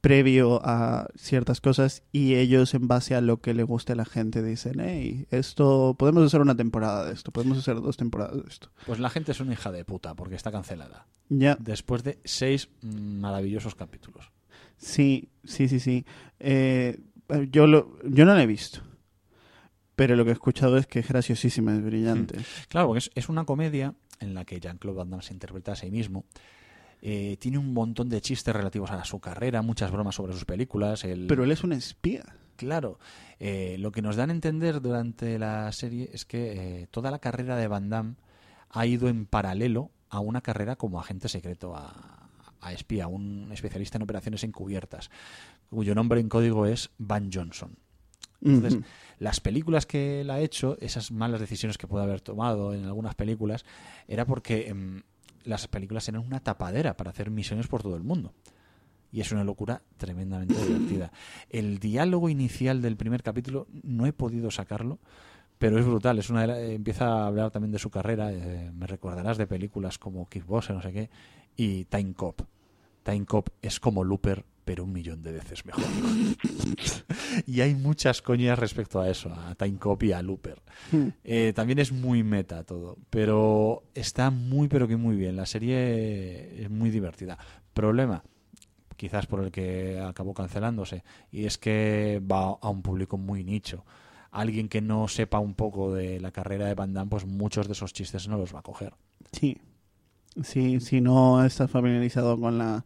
[0.00, 4.04] previo a ciertas cosas y ellos en base a lo que le guste a la
[4.04, 8.48] gente dicen, hey, esto, podemos hacer una temporada de esto, podemos hacer dos temporadas de
[8.48, 8.70] esto.
[8.86, 11.06] Pues la gente es una hija de puta, porque está cancelada.
[11.28, 14.30] Ya, Después de seis maravillosos capítulos.
[14.76, 16.06] Sí, sí, sí, sí.
[16.38, 17.00] Eh,
[17.50, 18.80] yo, lo, yo no la he visto.
[19.96, 22.38] Pero lo que he escuchado es que es graciosísima, es brillante.
[22.68, 25.76] Claro, porque es, es una comedia en la que Jean-Claude Van Damme se interpreta a
[25.76, 26.24] sí mismo.
[27.02, 31.04] Eh, tiene un montón de chistes relativos a su carrera, muchas bromas sobre sus películas.
[31.04, 31.26] El...
[31.26, 32.24] Pero él es un espía.
[32.56, 32.98] Claro,
[33.38, 37.18] eh, lo que nos dan a entender durante la serie es que eh, toda la
[37.18, 38.16] carrera de Van Damme
[38.68, 42.28] ha ido en paralelo a una carrera como agente secreto, a,
[42.60, 45.10] a espía, un especialista en operaciones encubiertas,
[45.70, 47.76] cuyo nombre en código es Van Johnson.
[48.42, 48.80] Entonces,
[49.18, 53.14] las películas que él ha hecho, esas malas decisiones que puede haber tomado en algunas
[53.14, 53.64] películas,
[54.08, 55.02] era porque em,
[55.44, 58.32] las películas eran una tapadera para hacer misiones por todo el mundo.
[59.12, 61.10] Y es una locura tremendamente divertida.
[61.48, 64.98] El diálogo inicial del primer capítulo no he podido sacarlo,
[65.58, 66.18] pero es brutal.
[66.18, 68.32] Es una la- empieza a hablar también de su carrera.
[68.32, 71.10] eh, me recordarás de películas como Kickboxer, no sé qué,
[71.56, 72.42] y Time Cop.
[73.02, 75.82] Time Cop es como Looper, pero un millón de veces mejor.
[77.46, 80.62] y hay muchas coñas respecto a eso, a Time Cop y a Looper.
[81.24, 85.34] Eh, también es muy meta todo, pero está muy, pero que muy bien.
[85.34, 87.36] La serie es muy divertida.
[87.74, 88.22] Problema,
[88.96, 91.02] quizás por el que acabó cancelándose,
[91.32, 93.84] y es que va a un público muy nicho.
[94.30, 97.72] Alguien que no sepa un poco de la carrera de Van Damme, pues muchos de
[97.72, 98.94] esos chistes no los va a coger.
[99.32, 99.58] Sí.
[100.44, 102.84] Sí, si no estás familiarizado con la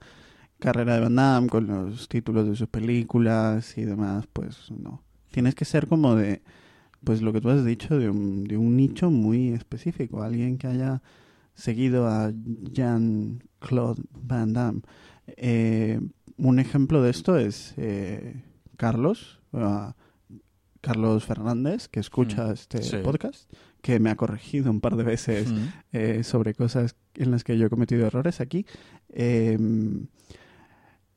[0.65, 5.03] carrera de Van Damme, con los títulos de sus películas y demás, pues no.
[5.31, 6.43] Tienes que ser como de,
[7.05, 10.23] pues lo que tú has dicho, de un, de un nicho muy específico.
[10.23, 11.03] Alguien que haya
[11.55, 12.33] seguido a
[12.73, 14.81] Jean-Claude Van Damme.
[15.37, 16.01] Eh,
[16.37, 18.43] un ejemplo de esto es eh,
[18.77, 19.95] Carlos, ah,
[20.81, 22.97] Carlos Fernández, que escucha Mm, este sí.
[23.03, 23.51] podcast,
[23.81, 25.57] que me ha corregido un par de veces Mm.
[25.93, 28.67] eh, sobre cosas en las que yo he cometido errores aquí.
[29.11, 29.59] Eh,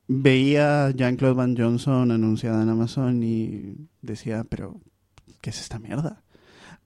[0.08, 4.80] veía a Jean-Claude Van Johnson anunciada en Amazon y decía, pero,
[5.40, 6.22] ¿qué es esta mierda?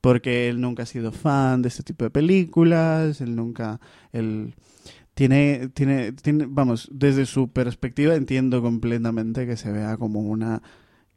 [0.01, 3.81] Porque él nunca ha sido fan de este tipo de películas, él nunca,
[4.11, 4.55] él
[5.15, 10.61] tiene, tiene, tiene, vamos, desde su perspectiva entiendo completamente que se vea como una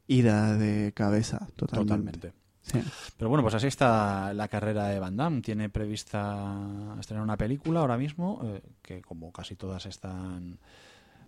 [0.08, 2.30] ida de cabeza, totalmente.
[2.30, 2.34] Totalmente.
[2.62, 2.80] Sí.
[3.18, 5.42] Pero bueno, pues así está la carrera de Van Damme.
[5.42, 10.58] Tiene prevista estrenar una película ahora mismo, eh, que como casi todas están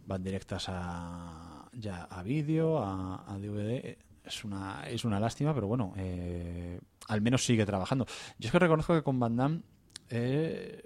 [0.07, 3.97] van directas a ya a vídeo, a, DVD.
[4.23, 8.05] Es una, es una lástima, pero bueno, eh, al menos sigue trabajando.
[8.39, 9.61] Yo es que reconozco que con Van Damme,
[10.09, 10.83] eh,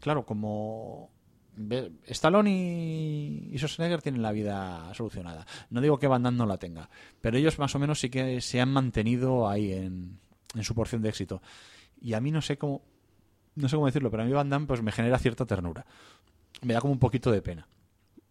[0.00, 1.10] claro, como
[2.06, 5.46] Stallone y, y Schwarzenegger tienen la vida solucionada.
[5.70, 6.88] No digo que Van Damme no la tenga,
[7.20, 10.18] pero ellos más o menos sí que se han mantenido ahí en,
[10.54, 11.42] en su porción de éxito.
[12.00, 12.82] Y a mí no sé cómo
[13.54, 15.84] no sé cómo decirlo, pero a mí Van Damme pues me genera cierta ternura.
[16.62, 17.66] Me da como un poquito de pena.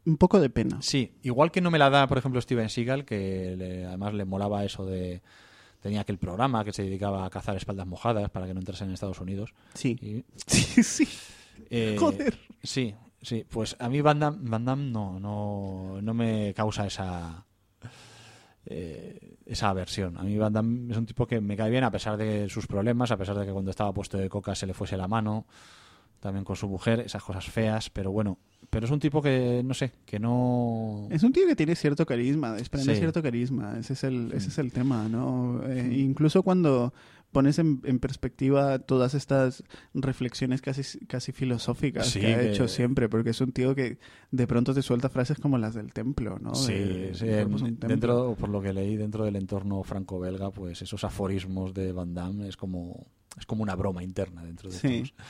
[0.07, 0.81] Un poco de pena.
[0.81, 4.25] Sí, igual que no me la da, por ejemplo, Steven Seagal, que le- además le
[4.25, 5.21] molaba eso de
[5.81, 8.93] tenía aquel programa que se dedicaba a cazar espaldas mojadas para que no entrasen en
[8.95, 9.53] Estados Unidos.
[9.73, 9.97] Sí.
[10.01, 11.07] Y, Sí, sí.
[11.69, 12.37] eh, Joder.
[12.63, 13.45] Sí, sí.
[13.49, 17.45] Pues a mí Van Damme, Van Damme no, no, no me causa esa
[18.65, 20.17] eh, esa aversión.
[20.17, 22.67] A mí Van Damme es un tipo que me cae bien a pesar de sus
[22.67, 25.45] problemas, a pesar de que cuando estaba puesto de coca se le fuese la mano.
[26.19, 28.39] también con su mujer, esas cosas feas, pero bueno,
[28.69, 31.07] pero es un tipo que, no sé, que no...
[31.09, 32.99] Es un tío que tiene cierto carisma, desprende Sí.
[32.99, 35.61] cierto carisma, ese es el, ese es el tema, ¿no?
[35.67, 36.93] Eh, incluso cuando
[37.31, 39.63] pones en, en perspectiva todas estas
[39.93, 43.97] reflexiones casi, casi filosóficas Sí, que ha que- hecho siempre, porque es un tío que
[44.31, 46.55] de pronto te suelta frases como las del templo, ¿no?
[46.55, 47.87] Sí, De- sí, el templo.
[47.87, 52.47] dentro, por lo que leí, dentro del entorno franco-belga, pues esos aforismos de Van Damme
[52.47, 53.07] es como,
[53.37, 54.87] es como una broma interna dentro de, Sí.
[55.03, 55.25] estos,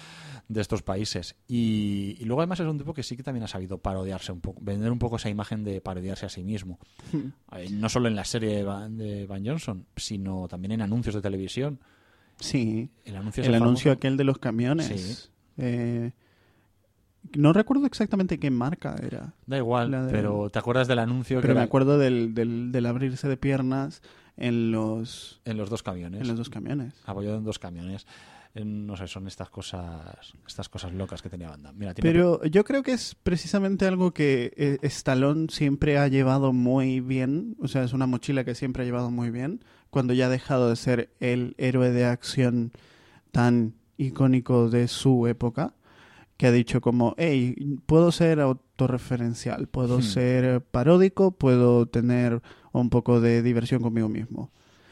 [0.48, 1.36] de estos países.
[1.48, 4.40] Y, y luego además es un tipo que sí que también ha sabido parodiarse un
[4.42, 6.80] poco, vender un poco esa imagen de parodiarse a sí mismo.
[7.58, 11.16] Eh, no solo en la serie de Van, de Van Johnson, sino también en anuncios
[11.16, 11.80] de televisión.
[12.40, 14.88] Sí, El anuncio, el anuncio aquel de los camiones.
[14.88, 15.30] Sí.
[15.58, 16.12] Eh,
[17.36, 21.56] no recuerdo exactamente qué marca era, Da igual, pero ¿te acuerdas del anuncio pero que
[21.56, 24.02] me era acuerdo del, del, del abrirse de piernas
[24.38, 26.22] en los, en los dos camiones?
[26.22, 26.94] en los dos camiones.
[27.06, 28.06] apoyado en dos camiones.
[28.54, 31.74] Eh, No sé, son estas cosas, estas cosas locas que tenía Banda.
[31.74, 36.54] Mira, tiene Pero yo creo que es precisamente algo que eh, Stallone siempre ha llevado
[36.54, 40.28] muy bien, o sea, es una mochila que siempre ha llevado muy bien, cuando ya
[40.28, 42.72] ha dejado de ser el héroe de acción
[43.32, 45.74] tan icónico de su época,
[46.38, 47.56] que ha dicho como, hey,
[47.86, 48.40] puedo ser
[48.78, 50.04] autorreferencial, puedo Hmm.
[50.04, 52.42] ser paródico, puedo tener
[52.72, 54.52] un poco de diversión conmigo mismo.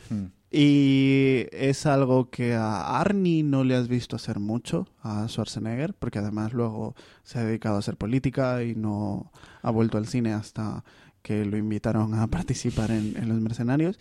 [0.10, 0.26] Hmm.
[0.52, 6.20] Y es algo que a Arnie no le has visto hacer mucho, a Schwarzenegger, porque
[6.20, 9.32] además luego se ha dedicado a hacer política y no
[9.62, 10.84] ha vuelto al cine hasta
[11.22, 14.00] que lo invitaron a participar en, en Los Mercenarios,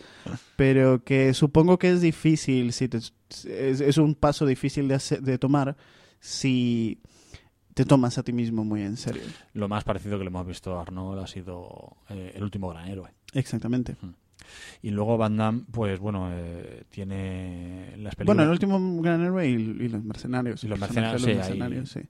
[0.57, 5.23] pero que supongo que es difícil, si te- es, es un paso difícil de, hacer-
[5.23, 5.77] de tomar
[6.21, 6.99] si
[7.75, 9.23] te tomas a ti mismo muy en serio.
[9.53, 12.89] Lo más parecido que le hemos visto a Arnold ha sido eh, el último gran
[12.89, 13.11] héroe.
[13.33, 13.97] Exactamente.
[14.83, 18.27] Y luego Van Damme, pues bueno, eh, tiene las películas.
[18.27, 20.63] Bueno, el último gran héroe y, y Los Mercenarios.
[20.65, 22.01] Y Los Mercenarios, sí, ahí- sí.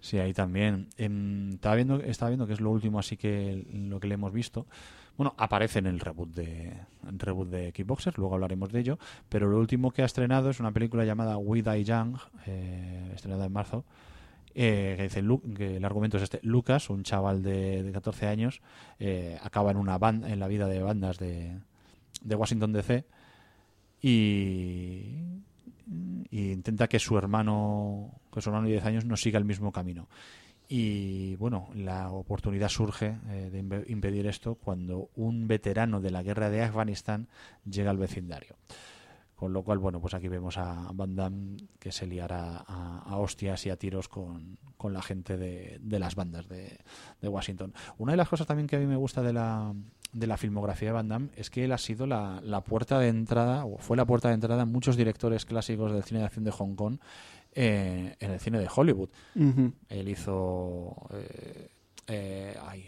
[0.00, 0.86] Sí, ahí también.
[0.96, 4.32] Em, estaba, viendo, estaba viendo que es lo último, así que lo que le hemos
[4.32, 4.66] visto.
[5.16, 6.72] Bueno, aparece en el reboot de
[7.08, 8.98] el reboot de Kickboxers, luego hablaremos de ello.
[9.28, 12.16] Pero lo último que ha estrenado es una película llamada We Die Young,
[12.46, 13.84] eh, estrenada en marzo.
[14.54, 15.22] Eh, que dice
[15.56, 16.40] que el argumento es este.
[16.42, 18.60] Lucas un chaval de, de 14 años
[18.98, 21.58] eh, acaba en una banda en la vida de bandas de,
[22.22, 23.04] de Washington DC
[24.00, 25.14] y,
[26.30, 30.08] intenta que su hermano que su hermano de 10 años no siga el mismo camino.
[30.68, 36.22] Y bueno la oportunidad surge eh, de impe- impedir esto cuando un veterano de la
[36.22, 37.28] guerra de Afganistán
[37.68, 38.56] llega al vecindario
[39.38, 43.16] con lo cual, bueno, pues aquí vemos a Van Damme que se liará a, a
[43.18, 46.76] hostias y a tiros con, con la gente de, de las bandas de,
[47.20, 47.72] de Washington.
[47.98, 49.72] Una de las cosas también que a mí me gusta de la,
[50.12, 53.06] de la filmografía de Van Damme es que él ha sido la, la puerta de
[53.06, 56.44] entrada, o fue la puerta de entrada en muchos directores clásicos del cine de acción
[56.44, 56.98] de Hong Kong
[57.52, 59.10] eh, en el cine de Hollywood.
[59.88, 61.68] Él hizo eh,
[62.08, 62.86] eh, ay,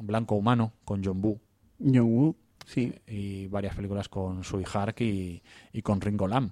[0.00, 1.38] Blanco Humano con John Woo
[1.78, 2.36] John Woo,
[2.72, 2.92] sí.
[3.06, 5.42] y varias películas con Sui Hark y,
[5.72, 6.50] y con Ringo Lam.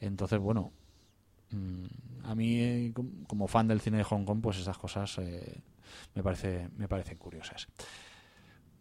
[0.00, 0.72] Entonces, bueno,
[1.50, 1.84] mm,
[2.26, 5.60] a mí eh, com- como fan del cine de Hong Kong, pues esas cosas eh,
[6.14, 7.68] me, parece, me parecen curiosas.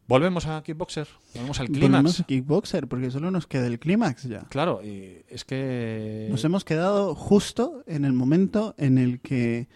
[0.07, 2.19] Volvemos a Kickboxer, volvemos al Volvemos clímax.
[2.21, 4.45] a Kickboxer, porque solo nos queda el clímax ya.
[4.49, 6.27] Claro, y es que...
[6.31, 9.67] Nos hemos quedado justo en el momento en el que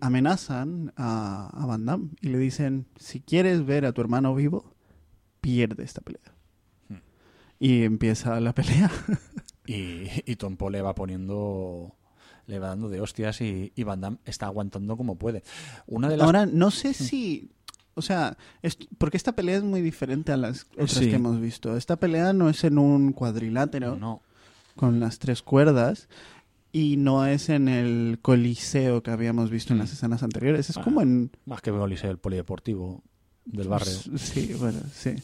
[0.00, 4.74] amenazan a, a Van Damme y le dicen, si quieres ver a tu hermano vivo,
[5.46, 6.32] pierde esta pelea.
[6.88, 6.96] Hmm.
[7.60, 8.90] Y empieza la pelea.
[9.68, 11.92] Y, y Tom Poe le va poniendo...
[12.46, 15.42] Le va dando de hostias y, y Van Damme está aguantando como puede.
[15.88, 16.24] Una de las...
[16.24, 17.50] Ahora, no sé si...
[17.94, 21.08] O sea, es- porque esta pelea es muy diferente a las otras Sí.
[21.08, 21.76] que hemos visto.
[21.76, 24.22] Esta pelea no es en un cuadrilátero no,
[24.76, 26.08] con las tres cuerdas
[26.70, 30.70] y no es en el coliseo que habíamos visto en las escenas anteriores.
[30.70, 31.32] Es como en...
[31.44, 33.02] más que Coliseo, el polideportivo
[33.44, 33.92] del barrio.
[34.16, 35.14] Sí, bueno, sí.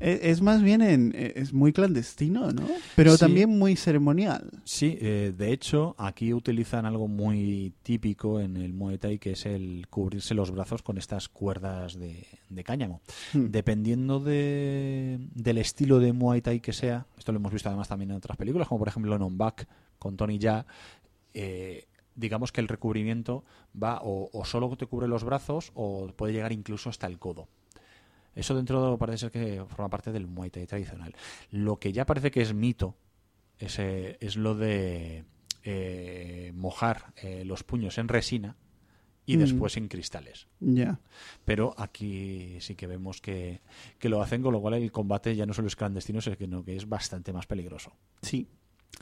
[0.00, 2.66] Es más bien en, e- es muy clandestino, ¿no?
[2.96, 3.20] Pero Sí.
[3.20, 4.50] también muy ceremonial.
[4.64, 9.46] Sí, eh, de hecho, aquí utilizan algo muy típico en el Muay Thai, que es
[9.46, 13.00] el cubrirse los brazos con estas cuerdas de, de cáñamo.
[13.32, 13.46] Hmm.
[13.50, 18.10] Dependiendo de, del estilo de Muay Thai que sea, esto lo hemos visto además también
[18.10, 19.68] en otras películas, como por ejemplo en On Back
[20.00, 20.66] con Tony Jaa,
[21.34, 21.86] eh,
[22.16, 23.44] digamos que el recubrimiento
[23.80, 27.46] va o, o solo te cubre los brazos o puede llegar incluso hasta el codo.
[28.34, 31.14] Eso dentro de- parece ser que forma parte del Muay Thai tradicional.
[31.50, 32.96] Lo que ya parece que es mito
[33.58, 35.24] es, eh, es lo de
[35.64, 38.56] eh, mojar eh, los puños en resina
[39.26, 39.40] y Mm.
[39.40, 40.48] después en cristales.
[40.58, 40.98] Ya.
[41.44, 43.60] Pero aquí sí que vemos que,
[44.00, 46.74] que lo hacen, con lo cual el combate ya no solo es clandestino, sino que
[46.74, 47.92] es bastante más peligroso.
[48.22, 48.48] Sí.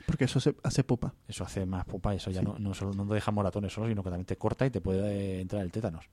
[0.07, 1.15] Porque eso se hace pupa.
[1.27, 4.03] Eso hace más pupa, eso ya no, no, solo, no te deja moratones solo, sino
[4.03, 6.05] que también te corta y te puede eh, entrar el tétanos.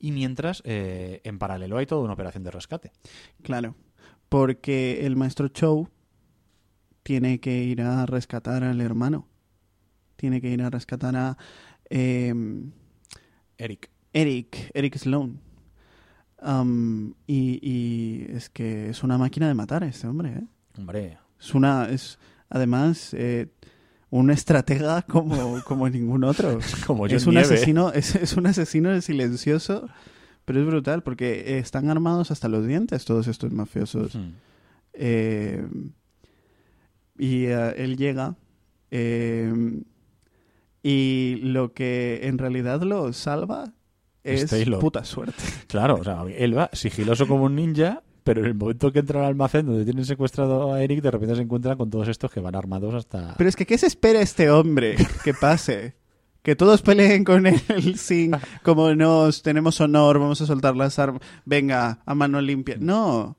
[0.00, 2.92] Y mientras, eh, en paralelo hay toda una operación de rescate.
[3.42, 3.76] Claro.
[4.28, 5.88] Porque el maestro Chow
[7.02, 9.28] tiene que ir a rescatar al hermano.
[10.16, 11.36] Tiene que ir a rescatar a
[11.90, 12.32] eh,
[13.58, 13.90] Eric.
[14.12, 15.40] Eric, Eric Sloan.
[16.42, 20.46] Um, y, y es que es una máquina de matar este hombre, ¿eh?
[20.78, 22.18] Hombre, Es una, es
[22.48, 23.48] además eh,
[24.10, 26.58] un estratega como, como ningún otro.
[26.86, 27.54] como es un Nieve.
[27.54, 29.88] asesino, es, es un asesino silencioso,
[30.44, 34.18] pero es brutal porque están armados hasta los dientes todos estos mafiosos.
[34.92, 35.64] Eh,
[37.18, 38.34] y eh, él llega
[38.90, 39.82] eh,
[40.82, 43.72] y lo que en realidad lo salva
[44.24, 44.80] Es Taylor.
[44.80, 45.34] puta suerte.
[45.68, 49.20] Claro, o sea, él va sigiloso como un ninja, pero en el momento que entra
[49.20, 52.40] al almacén donde tienen secuestrado a Eric, de repente se encuentra con todos estos que
[52.40, 53.34] van armados hasta...
[53.36, 55.94] Pero es que, ¿qué se espera este hombre que pase?
[56.42, 57.60] Que todos peleen con él
[57.96, 58.32] sin,
[58.62, 62.76] como nos tenemos honor, vamos a soltar las armas, venga, a mano limpia.
[62.78, 63.36] No.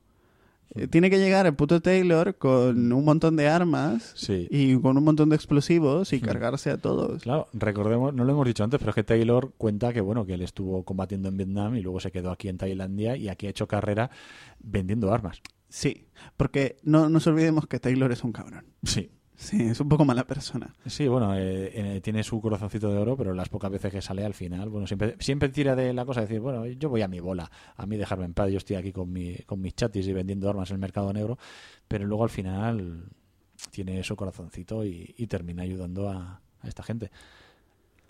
[0.74, 4.48] Eh, Tiene que llegar el puto Taylor con un montón de armas Sí.
[4.50, 7.24] y con un montón de explosivos y cargarse a todos.
[7.24, 10.36] Claro, recordemos, no lo hemos dicho antes, pero es que Taylor cuenta que bueno, que
[10.36, 13.50] él estuvo combatiendo en Vietnam y luego se quedó aquí en Tailandia y aquí ha
[13.50, 14.12] hecho carrera
[14.60, 15.42] vendiendo armas.
[15.68, 16.08] Sí,
[16.38, 18.66] porque no nos olvidemos que Taylor es un cabrón.
[18.84, 19.10] Sí.
[19.42, 20.72] Sí, es un poco mala persona.
[20.86, 24.24] Sí, bueno, eh, eh, tiene su corazoncito de oro, pero las pocas veces que sale
[24.24, 27.08] al final, bueno, siempre, siempre tira de la cosa de decir, bueno, yo voy a
[27.08, 30.08] mi bola, a mí dejarme en paz, yo estoy aquí con, mi, con mis chatis
[30.08, 31.40] y vendiendo armas en el mercado negro,
[31.88, 33.10] pero luego al final
[33.72, 37.10] tiene su corazoncito y, termina ayudando a, a esta gente.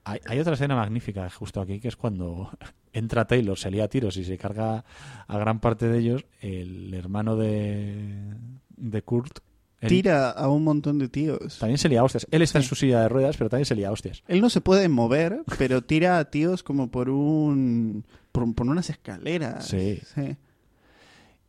[0.03, 2.51] Hay, hay otra escena magnífica justo aquí, que es cuando
[2.91, 4.83] entra Taylor, se lía a tiros y se carga
[5.27, 8.35] a gran parte de ellos, el hermano de,
[8.75, 9.39] de Kurt.
[9.87, 11.57] Tira a un montón de tíos.
[11.59, 12.27] También se lía a hostias.
[12.31, 14.23] Él está en su silla de ruedas, pero también se lía a hostias.
[14.27, 18.89] Él no se puede mover, pero tira a tíos como por un por, por unas
[18.89, 19.65] escaleras.
[19.67, 19.99] Sí.
[20.15, 20.35] sí.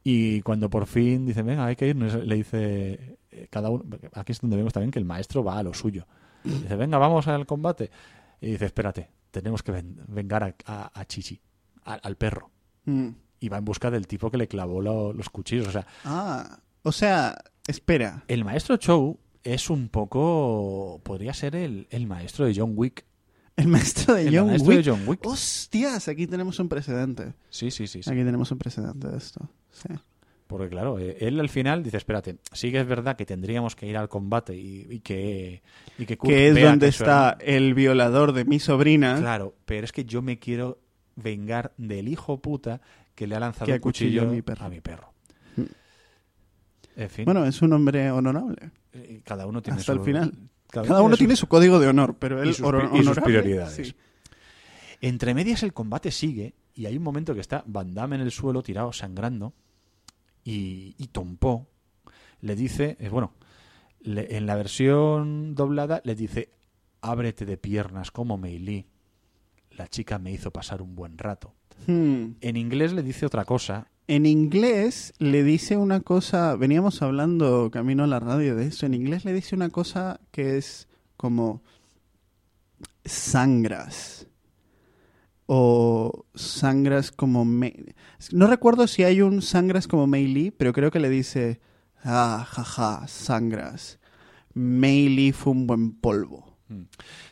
[0.05, 3.85] Y cuando por fin dice, venga, hay que irnos, le dice eh, cada uno.
[4.15, 6.07] Aquí es donde vemos también que el maestro va a lo suyo.
[6.43, 7.91] Dice, venga, vamos al combate.
[8.41, 11.41] Y dice, espérate, tenemos que ven- vengar a, a- a Chichi,
[11.85, 12.51] a- al perro.
[12.87, 13.09] Mm.
[13.39, 15.69] Y va en busca del tipo que le clavó lo- los cuchillos.
[15.69, 18.25] O sea, Ah, o sea, espera.
[18.29, 21.01] el maestro Chow es un poco.
[21.05, 23.05] Podría ser el, el maestro de John Wick.
[23.57, 24.85] El maestro de El John maestro Wick.
[24.85, 25.27] de John Wick.
[25.27, 27.35] Hostias, aquí tenemos un precedente.
[27.51, 28.03] Sí, sí, sí.
[28.03, 28.11] sí.
[28.11, 29.49] Aquí tenemos un precedente de esto.
[29.71, 29.89] Sí.
[30.47, 33.87] Porque claro, eh, él al final dice, espérate, sí que es verdad que tendríamos que
[33.87, 35.63] ir al combate y, y que
[35.99, 39.17] y que, Que es donde que está el violador de mi sobrina.
[39.19, 40.79] Claro, pero es que yo me quiero
[41.17, 42.81] vengar del hijo puta
[43.15, 44.65] que le ha lanzado acuchilló cuchillo a mi perro.
[44.67, 45.12] a mi perro.
[46.97, 48.71] En fin, Bueno, es un hombre honorable.
[48.93, 50.33] eh, cada uno tiene hasta su- el final.
[50.71, 53.89] Cada, Cada uno tiene su código de honor, pero y él sus, y sus prioridades.
[53.89, 53.95] sí.
[55.01, 58.31] Entre medias el combate sigue y hay un momento que está Van Damme en el
[58.31, 59.53] suelo tirado sangrando
[60.45, 61.67] y, y Tom Poe
[62.41, 63.33] le dice, eh, bueno,
[64.01, 66.51] le- en la versión doblada le dice,
[67.03, 68.87] ábrete de piernas como Mei Lee.
[69.73, 71.55] La chica me hizo pasar un buen rato.
[71.87, 72.33] Hmm.
[72.41, 73.89] En inglés le dice otra cosa.
[74.09, 78.95] En inglés le dice una cosa, veníamos hablando camino a la radio de eso, en
[78.95, 81.63] inglés le dice una cosa que es como
[83.05, 84.27] sangras
[85.47, 87.95] o sangras como Mei-
[88.33, 91.61] no recuerdo si hay un sangras como Mei Lee, pero creo que le dice
[92.05, 93.99] ah jaja sangras
[94.55, 96.85] Mei Lee fue un buen polvo Mm.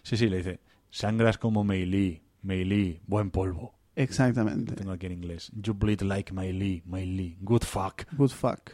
[0.03, 0.61] Sí, sí, le dice,
[0.91, 3.73] sangras como Mei Lee, Mei Lee, buen polvo.
[4.01, 5.51] Lo exactamente tengo aquí en inglés.
[5.55, 8.03] You bleed like Mei Lee, Lee, good fuck.
[8.17, 8.71] good fuck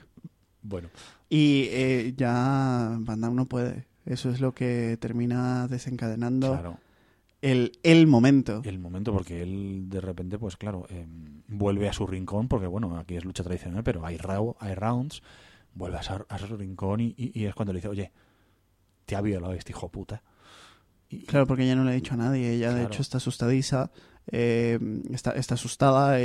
[0.62, 0.88] Bueno,
[1.28, 3.86] Y eh, ya Van Damme no puede.
[4.04, 6.78] Eso es lo que termina desencadenando claro.
[7.42, 8.62] el, el momento.
[8.64, 11.06] el momento porque él de repente pues claro eh,
[11.48, 14.16] vuelve a su rincón porque bueno aquí es lucha tradicional pero hay,
[14.60, 15.22] hay rounds
[15.74, 18.12] vuelve a, sa- a su rincón y, y- y es cuando le dice oye
[19.06, 20.22] te ha violado este hijo puta
[21.08, 22.52] y, Claro, porque ella no le ha dicho a nadie.
[22.54, 23.92] Ella, de hecho, está asustadiza.
[24.32, 24.78] Eh,
[25.12, 26.20] está, está asustada.
[26.20, 26.24] eh,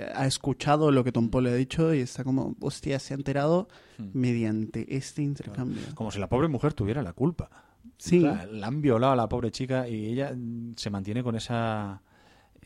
[0.00, 3.14] eh, ha escuchado lo que Tom Paul le ha dicho y está como, hostia, se
[3.14, 3.68] ha enterado
[3.98, 4.08] Hmm.
[4.14, 5.82] mediante este intercambio.
[5.94, 7.50] como si la pobre mujer tuviera la culpa
[7.98, 12.02] Sí, la han violado a la pobre chica y ella mm, se mantiene con esa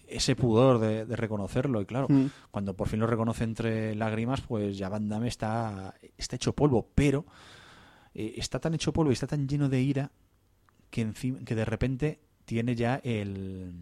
[0.07, 2.27] ese pudor de, de reconocerlo y claro Mm.
[2.53, 6.91] cuando por fin lo reconoce entre lágrimas pues ya Van Damme está, está hecho polvo
[6.95, 7.27] pero
[8.15, 10.13] eh, está tan hecho polvo y está tan lleno de ira
[10.91, 13.73] que, encima, que de repente tiene ya el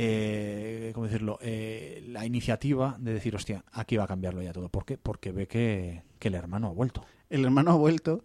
[0.00, 1.38] eh, ¿cómo decirlo?
[1.42, 4.68] Eh, la iniciativa de decir, hostia, aquí va a cambiarlo ya todo.
[4.68, 4.96] ¿Por qué?
[4.96, 7.04] Porque ve que, que el hermano ha vuelto.
[7.30, 8.22] el hermano ha vuelto,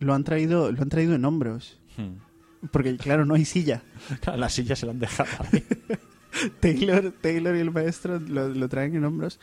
[0.00, 1.80] lo han traído, lo han traído en hombros.
[1.96, 2.16] Hmm.
[2.70, 3.82] Porque, claro, no hay silla.
[4.36, 5.64] La silla se la han dejado ahí.
[6.60, 9.38] Taylor, Taylor y el maestro lo, lo traen en hombros.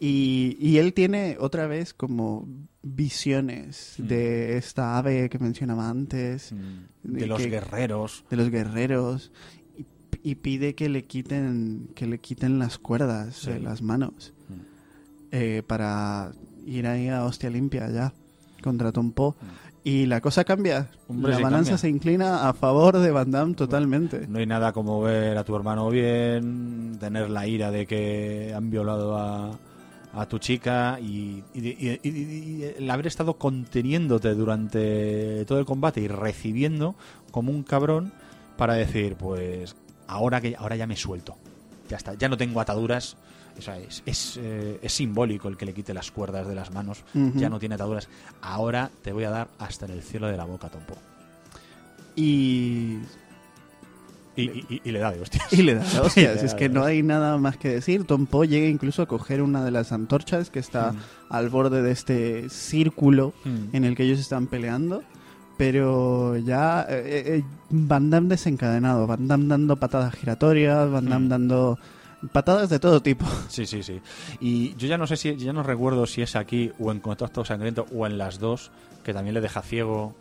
[0.00, 2.48] Y, y él tiene otra vez como
[2.82, 4.06] visiones Mm.
[4.06, 6.86] de esta ave que mencionaba antes, Hmm.
[7.04, 8.24] De los guerreros.
[8.30, 9.30] de los guerreros,
[10.22, 13.50] y, pide que le quiten, que le quiten las cuerdas Sí.
[13.50, 14.52] de las manos Mm.
[15.32, 16.32] eh, para
[16.66, 18.12] ir ahí a hostia limpia ya
[18.62, 19.30] contra Tom Poe.
[19.32, 19.34] Mm.
[19.84, 20.90] Y la cosa cambia.
[21.08, 21.78] Hombre, la sí balanza cambia.
[21.78, 24.28] se inclina a favor de Van Damme totalmente.
[24.28, 28.70] No hay nada como ver a tu hermano bien, tener la ira de que han
[28.70, 29.58] violado a,
[30.14, 35.64] a tu chica y, y- y- y- y el haber estado conteniéndote durante todo el
[35.64, 36.94] combate y recibiendo
[37.32, 38.12] como un cabrón
[38.56, 39.74] para decir, pues
[40.12, 41.36] ahora que ahora ya me suelto,
[41.88, 43.16] ya está, ya no tengo ataduras.
[43.58, 46.70] O sea, es, es, eh, es simbólico el que le quite las cuerdas de las
[46.72, 48.08] manos, ya no tiene ataduras.
[48.40, 50.96] Ahora te voy a dar hasta en el cielo de la boca, Tompo.
[52.16, 52.98] Y
[54.34, 55.52] Y, y- y le da de hostias.
[55.52, 56.42] Y le da Y hostias.
[56.42, 58.04] es que de no hay nada más que decir.
[58.04, 60.98] Tom Poe llega incluso a coger una de las antorchas que está Mm.
[61.28, 63.76] al borde de este círculo Mm.
[63.76, 65.02] en el que ellos están peleando.
[65.62, 69.06] Pero ya eh, eh, Van Damme desencadenado.
[69.06, 71.28] Van Damme dando patadas giratorias, Van Damme Mm.
[71.28, 71.78] dando
[72.32, 73.24] patadas de todo tipo.
[73.48, 74.00] Sí, sí, sí.
[74.40, 77.44] Y yo ya no sé si, ya no recuerdo si es aquí o en Contacto
[77.44, 78.72] Sangriento o en las dos,
[79.04, 80.14] que también le deja ciego,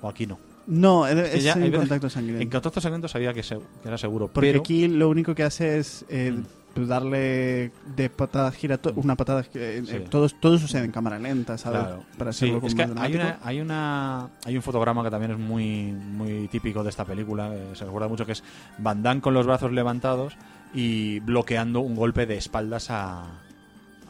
[0.00, 0.38] o aquí no.
[0.66, 2.42] No, es, que ya en contacto sangriento.
[2.42, 4.60] En Contacto Sangriento sabía que, se- que era seguro, Porque pero...
[4.60, 6.44] aquí lo único que hace es eh, Mm.
[6.76, 10.04] Darle de patada giratorias, una patada que Sí.
[10.08, 11.80] todo, todo sucede en cámara lenta, ¿sabes?
[11.80, 12.04] Claro.
[12.16, 15.92] Para Sí, es que hay una, hay una hay un fotograma que también es muy
[15.92, 18.44] muy típico de esta película, eh, se recuerda mucho que es
[18.78, 20.34] Van Damme con los brazos levantados
[20.72, 23.24] y bloqueando un golpe de espaldas a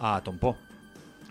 [0.01, 0.55] a Tom Poe.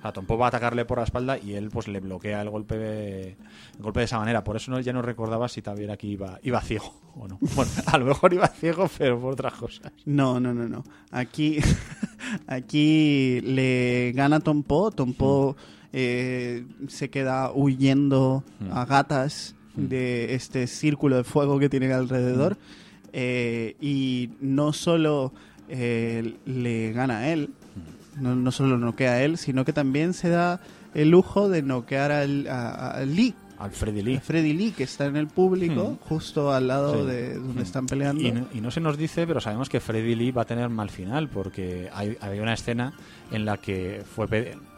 [0.07, 2.49] A Tom Poe va a atacarle por la espalda y él pues le bloquea el
[2.49, 3.38] golpe de, el
[3.81, 4.43] golpe de esa manera.
[4.43, 7.38] Por eso no, ya no recordaba si también aquí iba, iba ciego o no.
[7.55, 9.91] Bueno, a lo mejor iba ciego, pero por otras cosas.
[10.05, 10.84] No, no, no, no.
[11.11, 11.57] Aquí,
[12.47, 14.91] aquí le gana Tom Poe.
[14.91, 15.55] Tom Poe
[15.93, 18.71] eh, se queda huyendo Mm.
[18.71, 19.88] a gatas Mm.
[19.89, 22.57] de este círculo de fuego que tiene alrededor.
[23.13, 25.31] Eh, y no solo
[25.69, 27.49] eh, le gana a él,
[28.19, 30.60] no, no solo lo noquea a él, sino que también se da
[30.94, 33.34] el lujo de noquear al- a, a Lee.
[33.60, 34.19] Al Freddy a Lee.
[34.19, 36.07] Freddy Lee, que está en el público, Mm.
[36.07, 37.07] justo al lado Sí.
[37.07, 37.64] de donde Mm.
[37.64, 38.22] están peleando.
[38.22, 40.69] Y no, y no se nos dice, pero sabemos que Freddy Lee va a tener
[40.69, 42.94] mal final, porque hay, hay una escena
[43.31, 44.27] en la que fue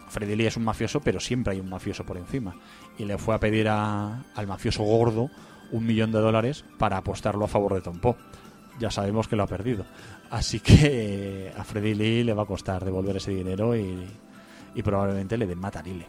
[0.10, 2.56] Freddy Lee es un mafioso, pero siempre hay un mafioso por encima.
[2.98, 5.30] Y le fue a pedir a- al mafioso gordo
[5.72, 8.16] un millón de dólares para apostarlo a favor de Tom Poe.
[8.80, 9.86] Ya sabemos que lo ha perdido.
[10.30, 14.08] Así que eh, a Freddy Lee le va a costar devolver ese dinero y,
[14.84, 16.06] probablemente le den matarile.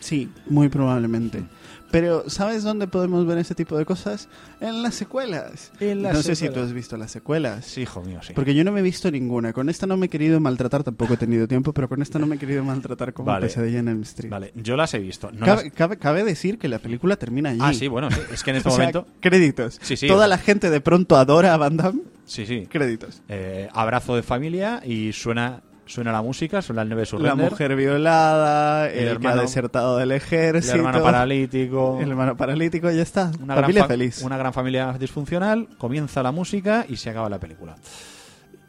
[0.00, 1.44] Sí, muy probablemente.
[1.90, 4.28] Pero, ¿sabes dónde podemos ver ese tipo de cosas?
[4.60, 5.72] En las secuelas.
[5.80, 7.64] En las no sé si tú has visto las secuelas.
[7.64, 8.34] Sí, hijo mío, sí.
[8.34, 9.52] Porque yo no me he visto ninguna.
[9.52, 12.26] Con esta no me he querido maltratar, tampoco he tenido tiempo, pero con esta no
[12.26, 13.46] me he querido maltratar como Vale.
[13.46, 14.30] Pesadilla en el Street.
[14.30, 15.30] Vale, yo las he visto.
[15.32, 17.60] No cabe, las- cabe- cabe decir que la película termina allí.
[17.62, 18.20] Ah, sí, bueno, sí.
[18.32, 19.06] Es que en este O sea, momento...
[19.20, 19.78] créditos.
[19.82, 22.02] Sí, sí, Toda o la gente de pronto adora a Van Damme.
[22.26, 22.66] Sí, sí.
[22.70, 23.22] Créditos.
[23.30, 27.74] Eh, abrazo de familia y suena suena la música, suena el 9 La Surrender, mujer
[27.76, 30.76] violada, el, El que hermano- ha desertado del el ejército.
[30.76, 33.30] hermano paralítico, El hermano paralítico, ya está.
[33.42, 34.22] una gran, Familia fa- feliz.
[34.22, 37.76] una gran familia disfuncional, comienza la música y se acaba la película.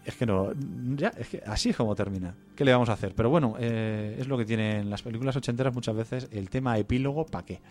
[0.06, 0.50] Es que no,
[0.96, 2.34] ya, es que así es como termina.
[2.56, 3.14] ¿Qué le vamos a hacer?
[3.16, 7.26] Pero bueno, eh, es lo que tienen las películas ochenteras muchas veces, el tema epílogo,
[7.28, 7.62] ¿para qué?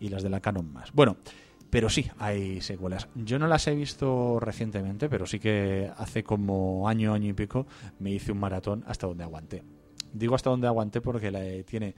[0.00, 0.90] Y las de la canon más.
[0.92, 1.16] Bueno,
[1.76, 3.06] pero sí, hay secuelas.
[3.14, 7.66] Yo no las he visto recientemente, pero sí que hace como año, año y pico
[7.98, 9.62] me hice un maratón hasta donde aguanté.
[10.10, 11.94] Digo hasta donde aguanté porque la, eh, tiene...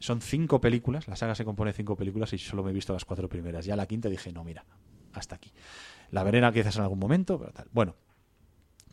[0.00, 2.92] Son cinco películas, la saga se compone de cinco películas y solo me he visto
[2.92, 3.64] las cuatro primeras.
[3.64, 4.64] Ya la quinta dije, no, mira,
[5.12, 5.52] hasta aquí.
[6.10, 7.68] La veré quizás en algún momento, pero tal.
[7.70, 7.94] Bueno,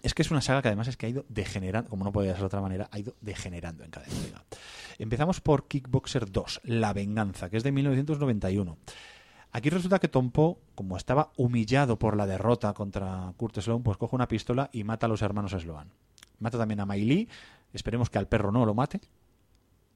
[0.04, 2.34] es que es una saga que además es que ha ido degenerando, como no podía
[2.34, 4.46] ser de otra manera, ha ido degenerando en cada entrega.
[5.00, 8.78] Empezamos por Kickboxer 2, La Venganza, que es de 1991.
[9.56, 13.98] Aquí resulta que Tom Poe, como estaba humillado por la derrota contra Kurt Sloan, pues
[13.98, 15.90] coge una pistola y mata a los hermanos Sloan.
[16.40, 17.30] Mata también a Miley,
[17.72, 19.00] esperemos que al perro no lo mate.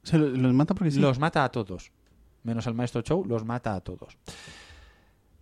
[0.03, 0.99] Se lo- los mata porque sí.
[0.99, 1.91] Los mata a todos.
[2.43, 4.15] Menos al maestro Chow, los mata a todos.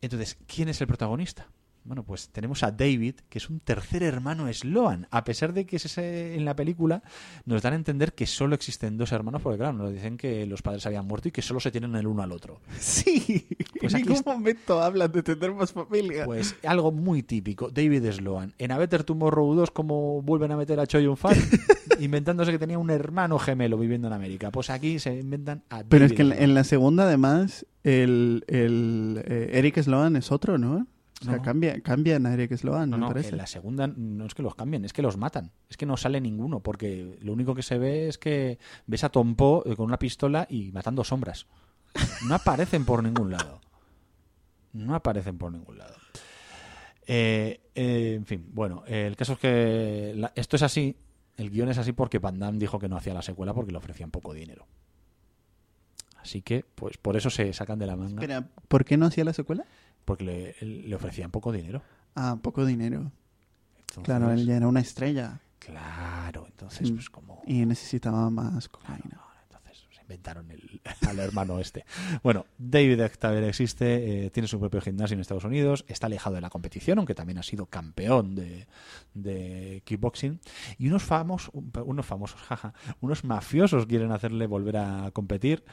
[0.01, 1.47] Entonces, ¿quién es el protagonista?
[1.85, 5.07] Bueno, pues tenemos a David, que es un tercer hermano Sloan.
[5.11, 7.03] A pesar de que es ese- en la película
[7.45, 10.63] nos dan a entender que solo existen dos hermanos, porque claro, nos dicen que los
[10.63, 12.59] padres habían muerto y que solo se tienen el uno al otro.
[12.79, 13.47] Sí,
[13.79, 16.25] Pues en ningún momento hablan de tener más familia.
[16.25, 18.53] Pues algo muy típico, David Sloan.
[18.57, 21.35] En A Better Tomorrow 2, como vuelven a meter a Choi Fat,
[21.99, 24.49] inventándose que tenía un hermano gemelo viviendo en América.
[24.51, 26.49] Pues aquí se inventan a Pero David es que en la, Sloan.
[26.49, 30.87] en la segunda, además, el, el eh, Eric Sloan es otro, ¿no?
[31.27, 31.41] O sea, No.
[31.43, 33.29] cambia, cambian a Eric Sloan, No, me no, parece.
[33.29, 35.51] en la segunda no es que los cambien, es que los matan.
[35.69, 39.09] Es que no sale ninguno, porque lo único que se ve es que ves a
[39.09, 41.47] Tompo eh, con una pistola y matando sombras.
[42.27, 43.61] No aparecen por ningún lado.
[44.73, 45.95] No aparecen por ningún lado.
[47.07, 50.95] Eh, eh, en fin, bueno, eh, el caso es que la- esto es así,
[51.37, 53.77] el guion es así porque Van Damme dijo que no hacía la secuela porque le
[53.77, 54.65] ofrecían poco dinero.
[56.17, 59.23] Así que, pues por eso se sacan de la manga, Espera, ¿por qué no hacía
[59.23, 59.65] la secuela?
[60.05, 60.55] Porque le,
[60.87, 61.81] le ofrecían poco dinero.
[62.15, 63.11] Ah, poco dinero.
[63.79, 66.93] Entonces, Claro, él ya era una estrella Claro, entonces, Mm.
[66.95, 67.41] pues como.
[67.47, 69.19] y necesitaba más cocaína.
[70.05, 71.85] Inventaron el, al hermano este.
[72.23, 76.41] Bueno, David también existe, eh, tiene su propio gimnasio en Estados Unidos, está alejado de
[76.41, 78.67] la competición, aunque también ha sido campeón de,
[79.13, 80.39] de kickboxing.
[80.77, 85.63] Y unos famosos, unos famosos, jaja, unos mafiosos quieren hacerle volver a competir.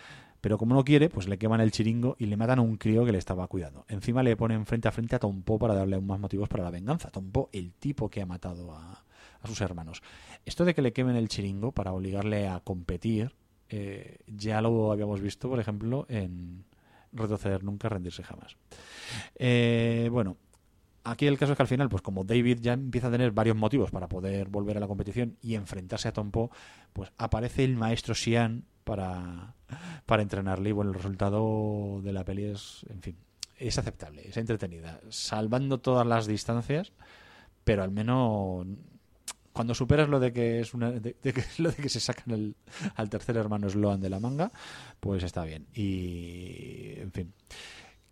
[0.40, 3.04] Pero como no quiere, pues le queman el chiringo y le matan a un crío
[3.04, 3.84] que le estaba cuidando.
[3.88, 6.72] Encima le ponen frente a frente a Tompo para darle aún más motivos para la
[6.72, 7.12] venganza.
[7.12, 9.04] Tompo, el tipo que ha matado a,
[9.40, 10.02] a sus hermanos.
[10.44, 13.36] Esto de que le quemen el chiringo para obligarle a competir,
[13.72, 16.64] eh, ya lo habíamos visto, por ejemplo, en
[17.10, 18.56] Retroceder Nunca, Rendirse Jamás.
[19.34, 20.36] Eh, bueno,
[21.04, 23.56] aquí el caso es que al final, pues como David ya empieza a tener varios
[23.56, 26.50] motivos para poder volver a la competición y enfrentarse a Tompo,
[26.92, 29.54] pues aparece el maestro Xian para,
[30.04, 33.16] para entrenarle y bueno, el resultado de la peli es, en fin,
[33.56, 36.92] es aceptable, es entretenida, salvando todas las distancias,
[37.64, 38.66] pero al menos
[39.52, 42.32] cuando superas lo de que es una, de, de que lo de que se sacan
[42.34, 42.56] el-
[42.94, 44.52] al tercer hermano Sloan de la manga,
[45.00, 45.66] pues está bien.
[45.74, 47.32] Y en fin.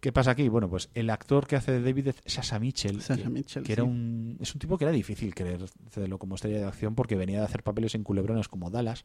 [0.00, 0.48] ¿Qué pasa aquí?
[0.48, 3.72] Bueno, pues el actor que hace de David es Sasha Mitchell, Sasha que, Mitchell, que
[3.74, 3.88] era sí.
[3.90, 7.44] un es un tipo que era difícil creerlo como estrella de acción porque venía de
[7.44, 9.04] hacer papeles en culebrones como Dallas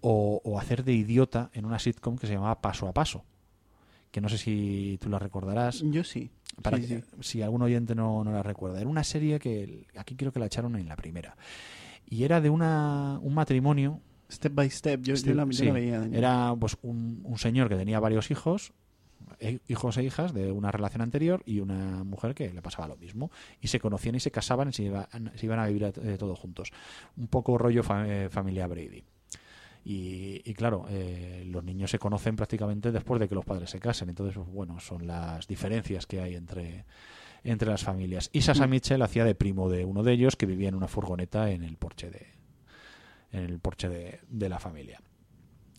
[0.00, 3.24] o, o hacer de idiota en una sitcom que se llamaba Paso a Paso,
[4.14, 5.82] que no sé si tú la recordarás.
[5.90, 6.30] Yo sí.
[6.62, 7.04] Para sí, que- sí.
[7.20, 8.78] si algún oyente no, no la recuerda.
[8.80, 11.36] Era una serie que aquí creo que la echaron en la primera.
[12.08, 14.00] Y era de una, un matrimonio.
[14.30, 16.08] Step by step, yo, yo la, yo Sí, la veía.
[16.12, 18.72] Era pues un, un señor que tenía varios hijos,
[19.40, 22.96] eh, hijos e hijas de una relación anterior y una mujer que le pasaba lo
[22.96, 23.32] mismo.
[23.60, 26.38] Y se conocían y se casaban y se iban, se iban a vivir eh, todos
[26.38, 26.70] juntos.
[27.16, 29.02] Un poco rollo fa- eh, familia Brady.
[29.86, 33.78] Y, y claro, eh, los niños se conocen prácticamente después de que los padres se
[33.78, 34.08] casen.
[34.08, 36.86] Entonces, pues, bueno, son las diferencias que hay entre,
[37.42, 38.30] entre las familias.
[38.32, 41.50] Y Sasha Mitchell hacía de primo de uno de ellos que vivía en una furgoneta
[41.50, 42.28] en el porche de,
[43.30, 45.02] en el porche de, de la familia.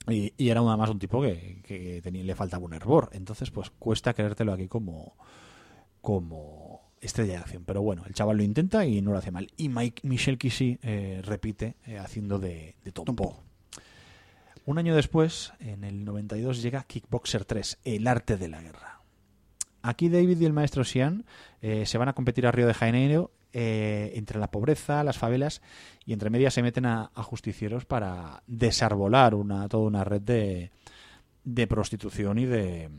[0.08, 3.10] Y, y era nada más un tipo que, que tenía, le faltaba un hervor.
[3.12, 5.16] Entonces, pues cuesta creértelo aquí como,
[6.02, 7.64] como estrella de acción.
[7.66, 9.48] Pero bueno, el chaval lo intenta y no lo hace mal.
[9.58, 13.16] Y Mike, Michelle Kissy eh, repite eh, haciendo de, de Tompo.
[13.16, 13.44] Tompo.
[14.66, 19.02] Un año después, en el 92, llega Kickboxer 3, El arte de la guerra.
[19.84, 21.26] Aquí David y el maestro Xian
[21.62, 25.62] eh, se van a competir a Río de Janeiro eh, entre la pobreza, las favelas
[26.04, 30.72] y entre medias se meten a, justicieros para desarbolar una, toda una red de,
[31.44, 32.90] de prostitución y de,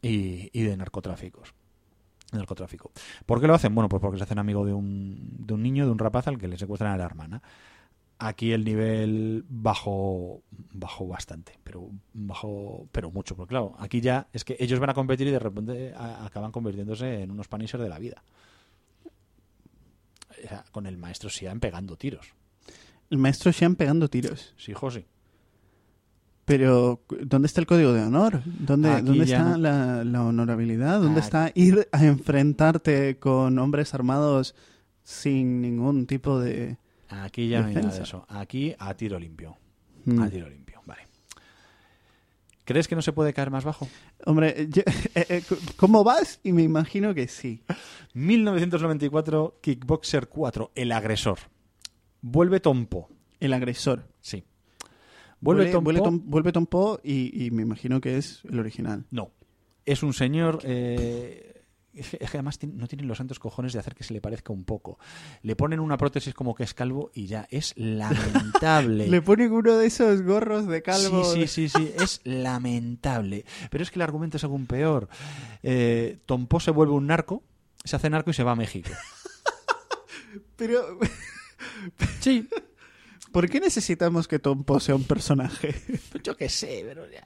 [0.00, 1.54] y de narcotráficos.
[2.32, 2.90] Narcotráfico.
[3.24, 3.74] ¿Por qué lo hacen?
[3.74, 6.38] Bueno, pues porque se hacen amigo de un, de un niño, de un rapaz al
[6.38, 7.42] que le secuestran a la hermana.
[8.18, 14.42] Aquí el nivel bajó, bajó bastante, pero bajó, pero mucho, porque claro, aquí ya es
[14.42, 17.98] que ellos van a competir y de repente acaban convirtiéndose en unos panisers de la
[17.98, 18.22] vida.
[20.30, 22.26] O sea, con el maestro Sian pegando tiros.
[23.10, 24.54] El maestro Sean pegando tiros.
[24.56, 25.06] Sí, José.
[26.46, 28.40] Pero, ¿dónde está el código de honor?
[28.44, 29.58] ¿Dónde, ¿dónde está no.
[29.58, 31.00] la, la honorabilidad?
[31.00, 34.54] ¿Dónde Aquí- está ir a enfrentarte con hombres armados
[35.02, 36.78] sin ningún tipo de...
[37.08, 38.24] Aquí ya no hay nada de eso.
[38.28, 39.56] Aquí a tiro limpio.
[40.04, 40.20] Mm.
[40.22, 41.02] A tiro limpio, vale.
[42.64, 43.88] ¿Crees que no se puede caer más bajo?
[44.24, 44.82] Hombre, yo-
[45.14, 45.42] eh, eh,
[45.76, 46.40] ¿cómo vas?
[46.42, 47.62] Y me imagino que sí.
[48.14, 51.38] 1994, Kickboxer 4, El agresor.
[52.22, 53.08] Vuelve Tompo.
[53.38, 54.08] El agresor.
[54.20, 54.44] Sí.
[55.40, 55.84] Vuelve, Tompo.
[55.84, 59.04] vuelve Tom- vuelve Tom Poe y, y me imagino que es el original.
[59.10, 59.30] No.
[59.84, 60.60] Es un señor.
[60.64, 61.55] eh,
[61.96, 64.64] es que además no tienen los santos cojones de hacer que se le parezca un
[64.64, 64.98] poco.
[65.42, 67.46] Le ponen una prótesis como que es calvo y ya.
[67.50, 69.06] Es lamentable.
[69.08, 71.24] Le ponen uno de esos gorros de calvo.
[71.24, 73.44] Sí, sí, sí, sí, es lamentable.
[73.70, 75.08] Pero es que el argumento es aún peor.
[75.62, 77.42] Eh, Tompo se vuelve un narco
[77.86, 78.90] se hace narco y se va a México.
[80.56, 80.98] Pero,
[82.20, 82.48] Sí,
[83.32, 85.74] ¿por qué necesitamos que Tom Poe sea un personaje?
[86.22, 87.24] yo qué sé, pero ya.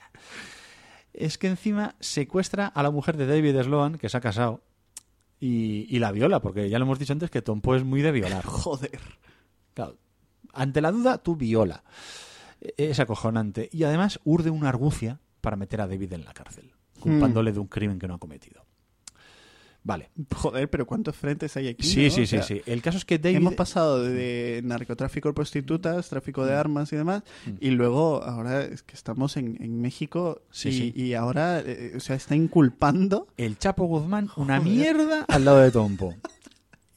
[1.12, 4.62] Es que encima secuestra a la mujer de David Sloan, que se ha casado,
[5.40, 8.02] y, y la viola, porque ya lo hemos dicho antes que Tom Poe es muy
[8.02, 8.44] de violar.
[8.46, 9.00] Joder.
[9.74, 9.96] Claro,
[10.52, 11.82] ante la duda, tú viola.
[12.60, 13.68] E- Es acojonante.
[13.72, 17.66] Y además urde una argucia para meter a David en la cárcel, culpándole de un
[17.68, 18.64] crimen que no ha cometido.
[19.82, 20.10] Vale.
[20.36, 21.82] Joder, pero ¿cuántos frentes hay aquí?
[21.86, 22.10] Sí, no?
[22.10, 22.60] sí, O sí, sea, sí.
[22.66, 23.38] El caso es que David...
[23.38, 27.22] Hemos pasado de narcotráfico de prostitutas, tráfico de armas y demás,
[27.60, 30.92] y luego ahora es que estamos en, en México Sí, y, sí.
[30.94, 33.28] y ahora, eh, o sea, está inculpando.
[33.38, 34.62] El Chapo Guzmán, una Joder.
[34.72, 36.14] mierda al lado de Tompo.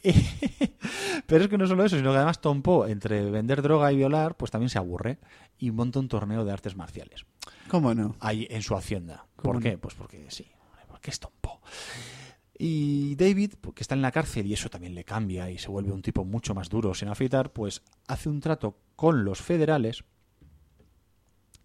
[1.27, 4.35] Pero es que no solo eso, sino que además Tompo, entre vender droga y violar,
[4.35, 5.19] pues también se aburre
[5.57, 7.25] y monta un torneo de artes marciales.
[7.69, 8.15] ¿Cómo no?
[8.19, 9.25] Ahí en su hacienda.
[9.37, 9.73] ¿Cómo ¿Por qué?
[9.73, 9.79] no?
[9.79, 10.45] Pues porque sí,
[10.89, 11.61] porque es Tompo.
[12.57, 15.91] Y David, que está en la cárcel y eso también le cambia y se vuelve
[15.91, 20.03] un tipo mucho más duro sin afeitar, pues hace un trato con los federales.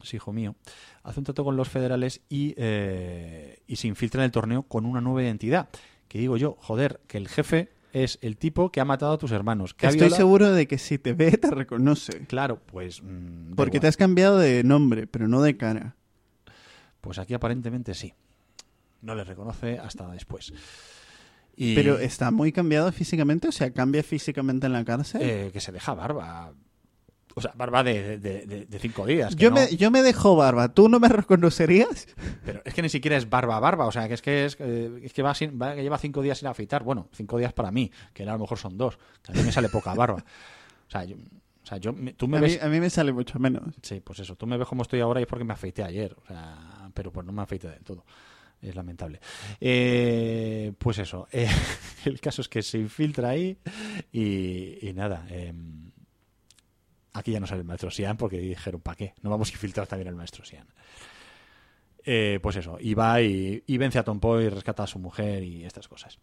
[0.03, 0.55] Sí, hijo mío.
[1.03, 4.87] Hace un trato con los federales y, eh, y se infiltra en el torneo con
[4.87, 5.69] una nueva identidad.
[6.09, 9.33] Que digo yo, joder, que el jefe es el tipo que ha matado a tus
[9.33, 9.75] hermanos.
[9.75, 12.27] Que Estoy seguro de que si te ve, te reconoce.
[12.27, 13.03] Claro, pues.
[13.03, 13.81] mm, Porque igual.
[13.83, 15.97] te has cambiado de nombre, pero no de cara.
[17.01, 18.15] Pues aquí aparentemente sí.
[19.03, 20.53] No le reconoce hasta después.
[21.57, 25.21] Y, Pero está muy cambiado físicamente, o sea, cambia físicamente en la cárcel.
[25.23, 26.53] eh, que se deja barba.
[27.35, 29.37] O sea, barba de, de- de- de cinco días.
[29.37, 32.09] que yo, no- me, yo me dejo barba, ¿tú no me reconocerías?
[32.45, 33.87] Pero es que ni siquiera es barba barba.
[33.87, 36.21] O sea, que es que, es, eh, es que, va sin- va- que lleva cinco
[36.23, 36.83] días sin afeitar.
[36.83, 38.99] Bueno, cinco días para mí, que a lo mejor son dos.
[39.23, 40.25] Que a mí me sale poca barba.
[40.89, 42.63] O sea, yo, o sea, yo tú me A mí, ves.
[42.63, 43.75] a mí me sale mucho menos.
[43.83, 44.35] Sí, pues eso.
[44.37, 46.17] Tú me ves como estoy ahora y es porque me afeité ayer.
[46.23, 48.05] O sea, pero pues no me afeité del todo.
[48.61, 49.21] Es lamentable.
[49.61, 51.29] Eh, pues eso.
[51.33, 51.49] eh,
[52.05, 53.57] el caso es que se infiltra ahí
[54.13, 55.27] y, y nada.
[55.31, 55.53] eh,
[57.13, 59.15] aquí ya no sale el maestro Sian porque dijeron, ¿para qué?
[59.23, 60.67] No vamos a infiltrar también al maestro Sian.
[62.05, 62.79] Eh, pues eso.
[62.81, 65.89] Y va y, y vence a Tom Poe y rescata a su mujer y estas
[65.89, 66.19] cosas.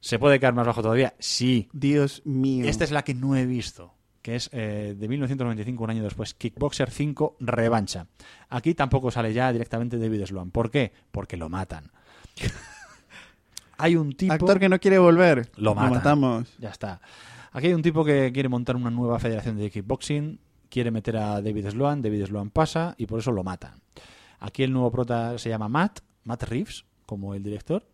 [0.00, 1.14] ¿Se puede caer más bajo todavía?
[1.18, 1.68] Sí.
[1.72, 2.66] Dios mío.
[2.66, 6.34] Esta es la que no he visto, que es eh, de 1995, un año después,
[6.34, 8.06] Kickboxer 5, Revancha.
[8.48, 10.50] Aquí tampoco sale ya directamente David Sloan.
[10.50, 10.92] ¿Por qué?
[11.10, 11.90] Porque lo matan.
[13.78, 14.32] Hay un tipo...
[14.32, 15.50] Actor que no quiere volver.
[15.56, 15.94] Lo matan.
[15.94, 16.56] matamos.
[16.58, 17.00] Ya está.
[17.52, 20.40] Aquí hay un tipo que quiere montar una nueva federación de kickboxing,
[20.70, 23.82] quiere meter a David Sloan, David Sloan pasa y por eso lo matan.
[24.40, 27.84] Aquí el nuevo prota se llama Matt, Matt Reeves, como el director.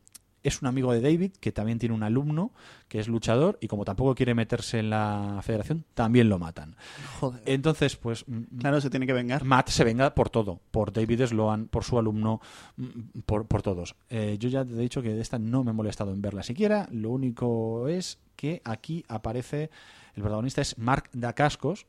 [0.43, 2.52] Es un amigo de David que también tiene un alumno
[2.89, 6.77] que es luchador y como tampoco quiere meterse en la federación, también lo matan.
[7.20, 7.43] Joder.
[7.47, 9.44] Entonces, pues mm, Claro, se tiene que vengar.
[9.44, 12.40] Matt se venga por todo, por David Sloan, por su alumno,
[12.77, 13.94] mm, por, por todos.
[14.10, 16.43] Eh, yo ya te he dicho que de esta no me he molestado en verla
[16.43, 16.89] siquiera.
[16.90, 19.70] Lo único es que aquí aparece,
[20.15, 21.86] el protagonista es Mark Dacascos,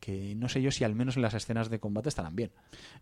[0.00, 2.50] que no sé yo si al menos en las escenas de combate estarán bien.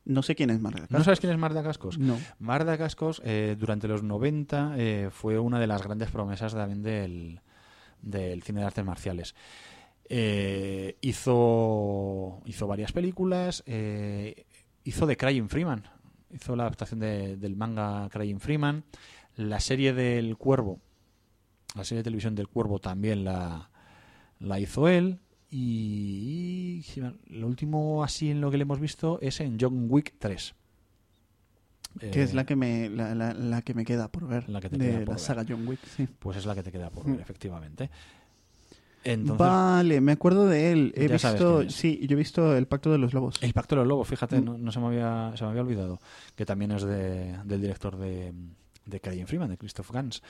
[0.05, 0.87] No sé quién es Marga.
[0.91, 1.97] ¿No sabes quién es Mark Dacascos?
[1.99, 2.19] No.
[2.41, 7.41] Mark Dacascos eh, durante los 90 eh, fue una de las grandes promesas también del,
[8.03, 9.35] del cine de artes marciales.
[10.11, 13.63] Eh, hizo, hizo varias películas,
[14.85, 15.85] hizo de Crying Freeman,
[16.31, 18.85] hizo la adaptación de- del manga Crying Freeman,
[19.37, 20.81] la serie del Cuervo,
[21.77, 23.71] la serie de televisión del Cuervo también la,
[24.41, 25.21] la hizo él.
[25.51, 26.85] Y,
[27.31, 30.55] lo último así en lo que le hemos visto es en John Wick 3.
[31.99, 34.49] Que es Eh, la que me la, la- la que me queda por ver.
[34.49, 35.21] La que te de queda por la ver.
[35.21, 36.07] saga John Wick, sí.
[36.19, 37.13] Pues es la que te queda por Mm.
[37.13, 37.91] ver, efectivamente.
[39.05, 40.93] Entonces, vale, me acuerdo de él.
[40.95, 43.37] He visto, sí, yo he visto El Pacto de los Lobos.
[43.43, 44.45] El Pacto de los Lobos, fíjate, Mm.
[44.45, 45.99] no, no se, me había, se me había olvidado,
[46.37, 48.33] que también es de, del director de,
[48.85, 50.23] de Freeman, de Christoph Gans,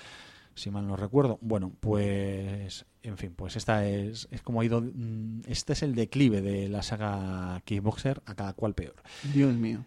[0.59, 1.39] si mal no recuerdo.
[1.41, 5.95] Bueno, pues, en fin, pues esta es, es como ha ido, mm, este es el
[5.95, 8.97] declive de la saga Kickboxer a cada cual peor.
[9.33, 9.85] Dios mío.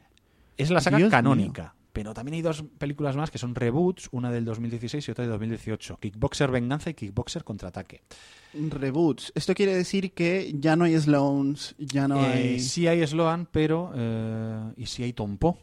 [0.57, 4.31] Es la saga Dios canónica, pero también hay dos películas más que son reboots, una
[4.31, 8.01] del 2016 y otra del 2018, Kickboxer Venganza y Kickboxer Contraataque.
[8.53, 9.31] Reboots.
[9.35, 12.59] Esto quiere decir que ya no hay Sloans, ya no Eh, hay...
[12.59, 13.91] Sí hay Sloan, pero...
[13.95, 15.57] eh, ¿Y si hay Tompo?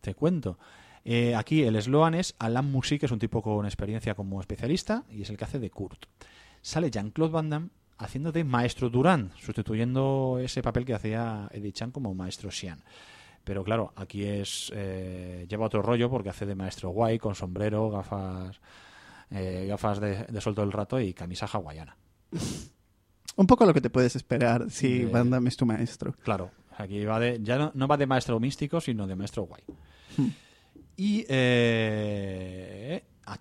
[0.00, 0.58] Te cuento.
[1.04, 5.04] Eh, aquí el Sloan es Alan Musi, que es un tipo con experiencia como especialista,
[5.10, 6.06] y es el que hace de Kurt.
[6.60, 7.68] Sale Jean-Claude Van Damme
[7.98, 12.82] haciendo de Maestro Durán, sustituyendo ese papel que hacía Eddie Chan como Maestro Xian.
[13.44, 17.90] Pero claro, aquí es eh, lleva otro rollo porque hace de Maestro Guay, con sombrero,
[17.90, 18.60] gafas
[19.30, 21.96] eh, gafas de, de sol todo el rato y camisa hawaiana.
[23.36, 26.14] Un poco lo que te puedes esperar si Van Damme es tu maestro.
[26.22, 29.62] Claro, aquí va de, ya no, no va de maestro místico, sino de maestro guay.
[30.16, 30.28] Hmm.
[30.96, 33.38] Y eh, a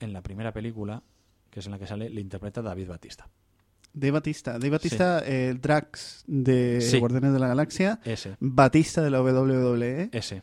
[0.00, 1.02] en la primera película,
[1.50, 3.28] que es en la que sale, le interpreta David Batista.
[3.92, 4.52] Dave Batista.
[4.52, 6.98] Dave Batista, el Drax de Sí.
[6.98, 8.00] Guardianes de la Galaxia.
[8.04, 10.10] Ese, Batista de la WWE.
[10.12, 10.42] ese.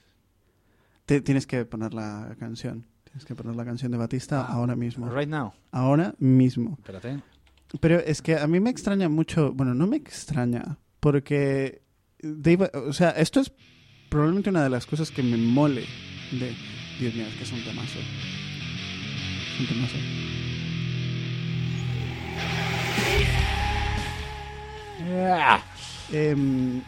[1.05, 2.85] Te- tienes que poner la canción.
[3.03, 5.09] Tienes que poner la canción de Batista Ah, ahora mismo.
[5.09, 5.53] Right now.
[5.71, 6.75] Ahora mismo.
[6.79, 7.21] Espérate.
[7.79, 11.81] Pero es que a mí me extraña mucho, bueno, no me extraña, porque
[12.21, 13.51] Dave, o sea, esto es
[14.09, 15.85] probablemente una de las cosas que me mole
[16.31, 16.53] de
[16.99, 17.99] Dios mío, es que es un temazo.
[19.53, 19.95] Es un temazo.
[26.11, 26.81] Em,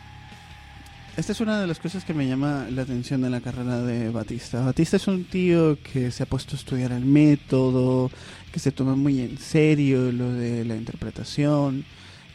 [1.16, 4.10] esta es una de las cosas que me llama la atención de la carrera de
[4.10, 4.64] Batista.
[4.64, 8.12] Batista es un tío que se ha puesto a estudiar el método,
[8.52, 11.86] que se toma muy en serio lo de la interpretación,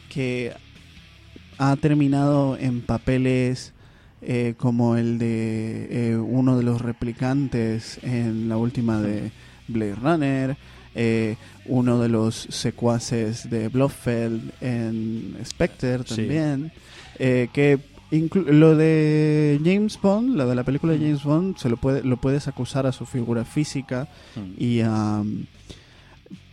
[0.09, 0.53] que
[1.57, 3.72] ha terminado en papeles
[4.25, 9.31] eh, como el de eh, uno de los replicantes en la última de
[9.67, 10.57] Blade Runner,
[10.95, 11.35] eh,
[11.65, 16.71] uno de los secuaces de Blofeld en Spectre también,
[17.19, 17.79] eh, que
[18.11, 22.17] lo de James Bond, lo de la película de James Bond, se lo puede lo
[22.17, 24.51] puedes acusar a su figura física Mm.
[24.57, 25.45] y a mm,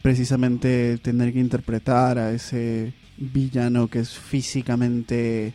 [0.03, 5.53] precisamente tener que interpretar a ese villano que es físicamente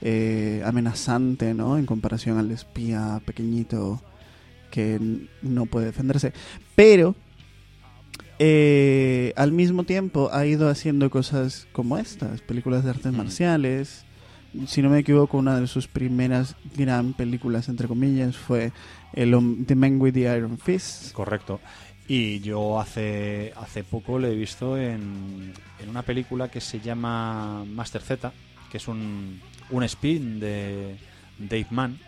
[0.00, 1.78] eh, amenazante, ¿no?
[1.78, 4.00] En comparación al espía pequeñito
[4.70, 5.00] que
[5.42, 6.32] no puede defenderse.
[6.74, 7.16] Pero
[8.38, 14.04] eh, al mismo tiempo ha ido haciendo cosas como estas, películas de artes marciales.
[14.66, 18.72] Si no me equivoco, una de sus primeras gran películas, entre comillas, fue
[19.12, 21.12] el, The Man with the Iron Fist.
[21.12, 21.60] Correcto.
[22.06, 27.64] Y yo hace, hace poco lo he visto en, en una película que se llama
[27.66, 28.32] Master Z,
[28.70, 30.96] que es un, un spin de
[31.38, 31.98] Dave Mann,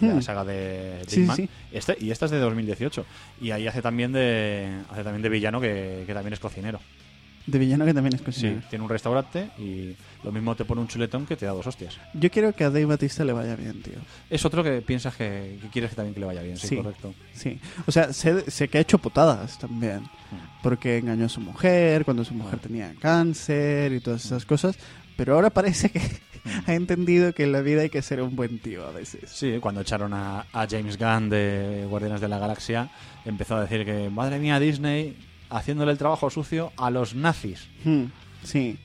[0.00, 0.16] de Hmm.
[0.16, 1.36] la saga de Dave Sí, Mann.
[1.36, 1.48] sí.
[1.72, 3.04] Este, y esta es de 2018.
[3.40, 6.80] Y ahí hace también de, hace también de villano que, que también es cocinero.
[7.46, 8.60] De villano que también es Sí, cocinero.
[8.68, 11.96] tiene un restaurante y lo mismo te pone un chuletón que te da dos hostias.
[12.12, 13.94] Yo quiero que a Dave Batista le vaya bien, tío.
[14.28, 16.76] Es otro que piensas que, que quieres que también que le vaya bien, sí, Sí.
[16.76, 17.14] correcto.
[17.32, 17.58] Sí.
[17.86, 20.00] O sea, sé, sé que ha hecho putadas también.
[20.00, 20.60] Hmm.
[20.62, 24.76] Porque engañó a su mujer cuando su mujer tenía cáncer y todas esas cosas.
[25.16, 26.00] Pero ahora parece que
[26.66, 29.30] ha entendido que en la vida hay que ser un buen tío a veces.
[29.30, 32.90] Sí, cuando echaron a, a James Gunn de Guardianes de la Galaxia,
[33.24, 35.16] empezó a decir que, madre mía, Disney,
[35.50, 37.68] haciéndole el trabajo sucio a los nazis.
[37.84, 38.04] Hmm,
[38.44, 38.78] Sí.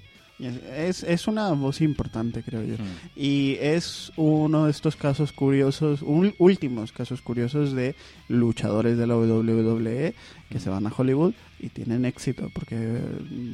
[0.47, 2.75] Es- Es, una voz importante, creo yo.
[3.15, 7.95] Y es uno de estos casos curiosos, un- últimos casos curiosos de
[8.27, 10.13] luchadores de la WWE
[10.49, 12.99] que se van a Hollywood y tienen éxito, porque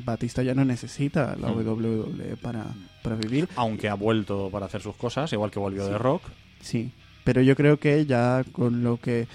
[0.06, 1.58] Batista ya no necesita la Mm.
[1.58, 2.66] WWE para,
[3.04, 3.48] para vivir.
[3.56, 5.92] Aunque ha vuelto para hacer sus cosas, igual que volvió Sí.
[5.92, 6.24] de rock.
[6.62, 6.92] Sí,
[7.24, 9.28] pero yo creo que ya con lo que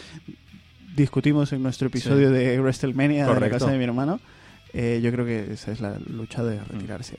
[0.97, 4.21] discutimos en nuestro episodio de WrestleMania de la casa de mi hermano,
[4.77, 7.17] eh, yo creo que esa es la lucha de retirarse.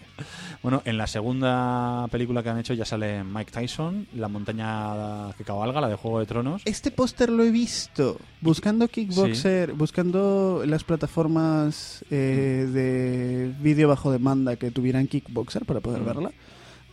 [0.62, 5.44] Bueno, en la segunda película que han hecho ya sale Mike Tyson, La montaña que
[5.46, 6.62] cabalga, la de Juego de Tronos.
[6.66, 14.56] Este póster lo he visto buscando Kickboxer, buscando las plataformas eh, de vídeo bajo demanda
[14.58, 16.06] que tuvieran Kickboxer para poder Mm.
[16.06, 16.32] verla.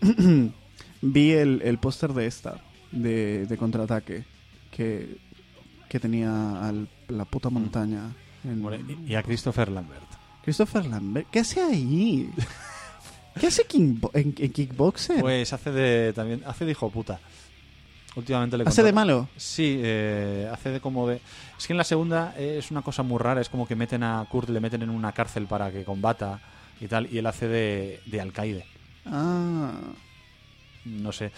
[1.02, 2.60] Vi el, el póster de esta,
[2.92, 4.24] de, de contraataque,
[4.70, 5.16] que,
[5.88, 8.12] que tenía al- la puta montaña.
[8.44, 10.02] en- y a Christopher Lambert.
[10.44, 12.30] Christopher Lambert, ¿qué hace ahí?
[13.38, 15.20] ¿Qué hace Kickbo- en, en Kickboxer?
[15.20, 17.20] Pues hace de también hace de hijo puta.
[18.14, 19.28] Últimamente le ¿Hace de malo?
[19.38, 21.20] Sí, eh, hace de como de...
[21.58, 24.02] Es que en la segunda eh, es una cosa muy rara, es como que meten
[24.02, 26.40] a Kurt, le meten en una cárcel para que combata
[26.78, 28.66] y tal, y él hace de, de alcaide.
[29.06, 29.72] Ah,
[30.84, 31.32] No sé.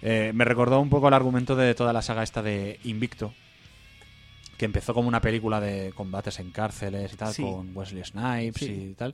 [0.00, 3.34] Eh, me recordó un poco el argumento de toda la saga esta de Invicto,
[4.62, 7.42] que empezó como una película de combates en cárceles y tal, Sí.
[7.42, 8.90] con Wesley Snipes Sí.
[8.92, 9.12] y tal.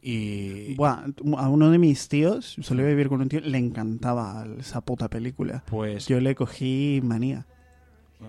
[0.00, 1.06] Y Buah,
[1.38, 5.64] a uno de mis tíos, solía vivir con un tío, le encantaba esa puta película.
[5.66, 7.46] pues Yo le cogí manía.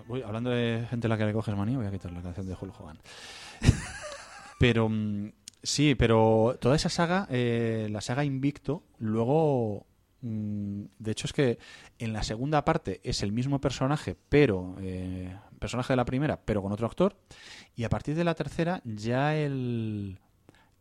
[0.08, 2.48] Voy- hablando de gente a la que le coges manía, voy a quitar la canción
[2.48, 2.98] de Hulk Hogan.
[4.58, 5.30] pero mm,
[5.62, 9.86] sí, pero toda esa saga, eh, la saga Invicto, luego,
[10.22, 11.58] mm, de hecho es que
[12.00, 16.62] en la segunda parte es el mismo personaje, pero eh, personaje de la primera, pero
[16.62, 17.16] con otro actor,
[17.74, 20.18] y a partir de la tercera ya el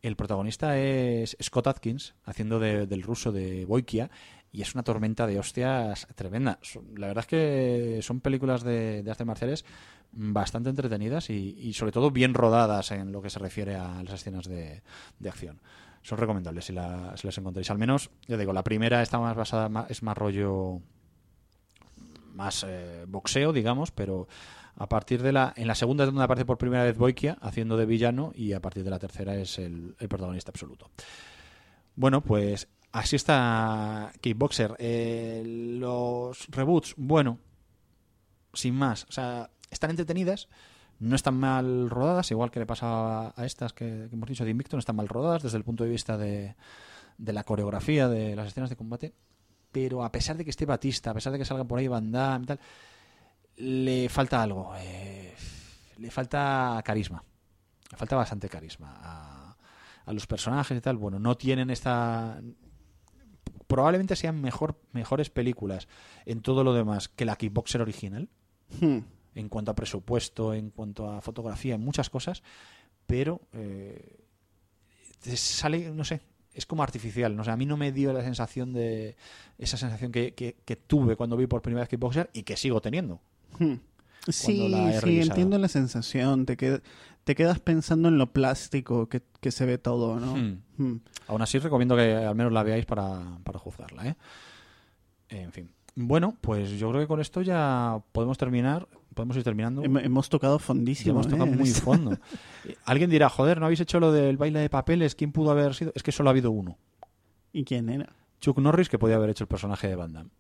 [0.02, 4.12] el protagonista es Scott Atkins, haciendo de- del ruso de Boikia,
[4.52, 6.60] y es una tormenta de hostias tremenda.
[6.96, 9.66] La verdad es que son películas de, de artes marciales
[10.12, 14.14] bastante entretenidas y, y sobre todo bien rodadas en lo que se refiere a las
[14.14, 14.84] escenas de,
[15.18, 15.60] de acción.
[16.04, 17.72] Son recomendables si, la- si las encontráis.
[17.72, 20.82] Al menos, ya digo, la primera está más basada, ma- es más rollo
[22.34, 24.28] más eh, boxeo, digamos, pero
[24.78, 25.54] A partir de la.
[25.56, 28.62] En la segunda es donde aparece por primera vez Boikia haciendo de villano y a
[28.62, 30.90] partir de la tercera es el, protagonista absoluto.
[31.96, 34.76] Bueno, pues así está Kickboxer.
[34.80, 35.44] Eh,
[35.80, 37.40] los reboots, bueno,
[38.54, 39.06] sin más.
[39.10, 40.50] O sea, están entretenidas,
[41.00, 44.52] no están mal rodadas, igual que le pasa a estas que, que hemos dicho de
[44.52, 46.56] Invicto, no están mal rodadas desde el punto de vista de,
[47.18, 49.14] de la coreografía, de las escenas de combate.
[49.72, 52.12] Pero a pesar de que esté Batista, a pesar de que salga por ahí Van
[52.12, 52.60] Damme y tal,
[53.57, 54.73] le falta algo.
[54.77, 55.34] eh,
[55.98, 57.23] le falta carisma.
[57.91, 59.56] Le falta bastante carisma a,
[60.06, 60.98] a los personajes y tal.
[60.98, 62.41] Bueno, no tienen esta.
[63.68, 65.88] Probablemente sean mejor, mejores películas
[66.26, 68.30] en todo lo demás que la Kickboxer original,
[68.80, 68.99] Hmm.
[69.36, 72.44] en cuanto a presupuesto, en cuanto a fotografía, en muchas cosas,
[73.07, 74.19] pero eh,
[75.36, 76.22] sale, no sé,
[76.53, 77.36] es como artificial.
[77.36, 79.15] No sé, a mí no me dio la sensación de.
[79.57, 82.82] esa sensación que, que- que tuve cuando vi por primera vez Kickboxer y que sigo
[82.82, 83.19] teniendo.
[83.60, 83.80] Hmm.
[84.27, 86.45] Sí, la sí, entiendo la sensación.
[86.48, 86.82] Te, qued-
[87.23, 90.36] te quedas pensando en lo plástico que, que se ve todo, ¿no?
[90.36, 90.61] Hmm.
[90.77, 90.99] Hmm.
[91.27, 94.07] Aún así, recomiendo que al menos la veáis para, para juzgarla.
[94.07, 94.15] ¿eh?
[95.30, 95.72] En fin.
[95.95, 98.88] Bueno, pues yo creo que con esto ya podemos terminar.
[99.14, 99.82] Podemos ir terminando.
[99.84, 101.11] Hem- Hemos tocado fondísimo.
[101.14, 101.56] hemos tocado ¿eh?
[101.56, 102.18] muy fondo.
[102.84, 105.15] Alguien dirá, joder, ¿no habéis hecho lo del baile de papeles?
[105.15, 105.91] ¿Quién pudo haber sido?
[105.95, 106.77] Es que solo ha habido uno.
[107.53, 108.11] ¿Y quién era?
[108.41, 110.32] Chuck Norris, que podía haber hecho el personaje de Van Damme.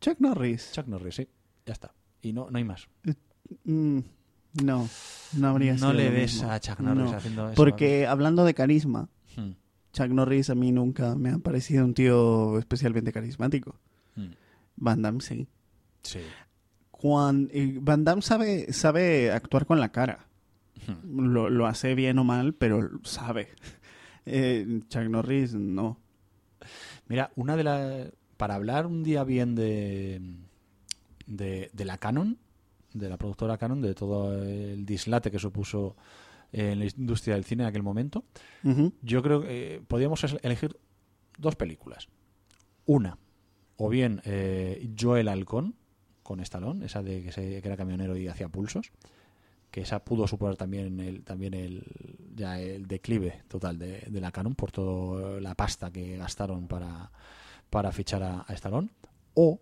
[0.00, 0.70] Chuck Norris.
[0.72, 1.28] Chuck Norris, sí.
[1.66, 1.92] Ya está.
[2.22, 2.88] Y no, no hay más.
[3.64, 3.98] Mm,
[4.64, 4.88] no,
[5.34, 6.50] no habría no sido le lo ves mismo.
[6.50, 7.16] a Chuck Norris No.
[7.16, 7.54] haciendo eso.
[7.54, 9.52] Porque hablando de carisma, Hmm,
[9.92, 13.78] Chuck Norris a mí nunca me ha parecido un tío especialmente carismático.
[14.16, 14.26] hmm.
[14.76, 15.46] Van Damme sí.
[16.02, 16.20] Sí.
[16.90, 20.26] Juan, y Van Damme sabe, sabe actuar con la cara.
[20.86, 21.26] Hmm.
[21.32, 23.48] Lo, lo hace bien o mal, pero sabe.
[24.28, 26.00] Eh, Chuck Norris no.
[27.06, 28.08] Mira, una de las.
[28.36, 30.20] Para hablar un día bien de,
[31.26, 31.70] de.
[31.72, 32.38] de la Canon,
[32.94, 35.96] de la productora Canon, de todo el dislate que supuso
[36.52, 38.24] en la industria del cine en aquel momento,
[39.02, 40.78] yo creo que eh, podríamos es- elegir
[41.38, 42.08] dos películas.
[42.86, 43.18] Una,
[43.76, 45.74] o bien eh, Joel Halcón,
[46.22, 48.90] con Stallone, esa de que, se- que era camionero y hacía pulsos,
[49.70, 51.84] que esa pudo suponer también el, también el,
[52.34, 57.10] ya el declive total de, de la Canon por toda la pasta que gastaron para,
[57.68, 58.88] para fichar a, a Stallone,
[59.34, 59.60] o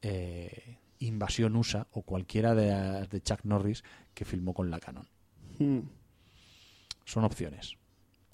[0.00, 3.82] eh, Invasión USA o cualquiera de, de Chuck Norris
[4.14, 5.08] que filmó con la Canon.
[5.58, 5.80] Mm.
[7.04, 7.76] Son opciones.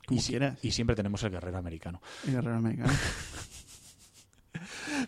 [0.06, 0.58] Como y, si- quieras.
[0.62, 2.00] y siempre tenemos el guerrero americano.
[2.26, 2.92] El guerrero americano.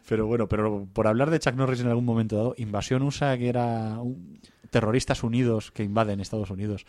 [0.09, 3.49] Pero bueno, pero por hablar de Chuck Norris en algún momento dado, Invasión USA, que
[3.49, 4.41] era un-
[4.71, 6.85] terroristas unidos que invaden Estados Unidos.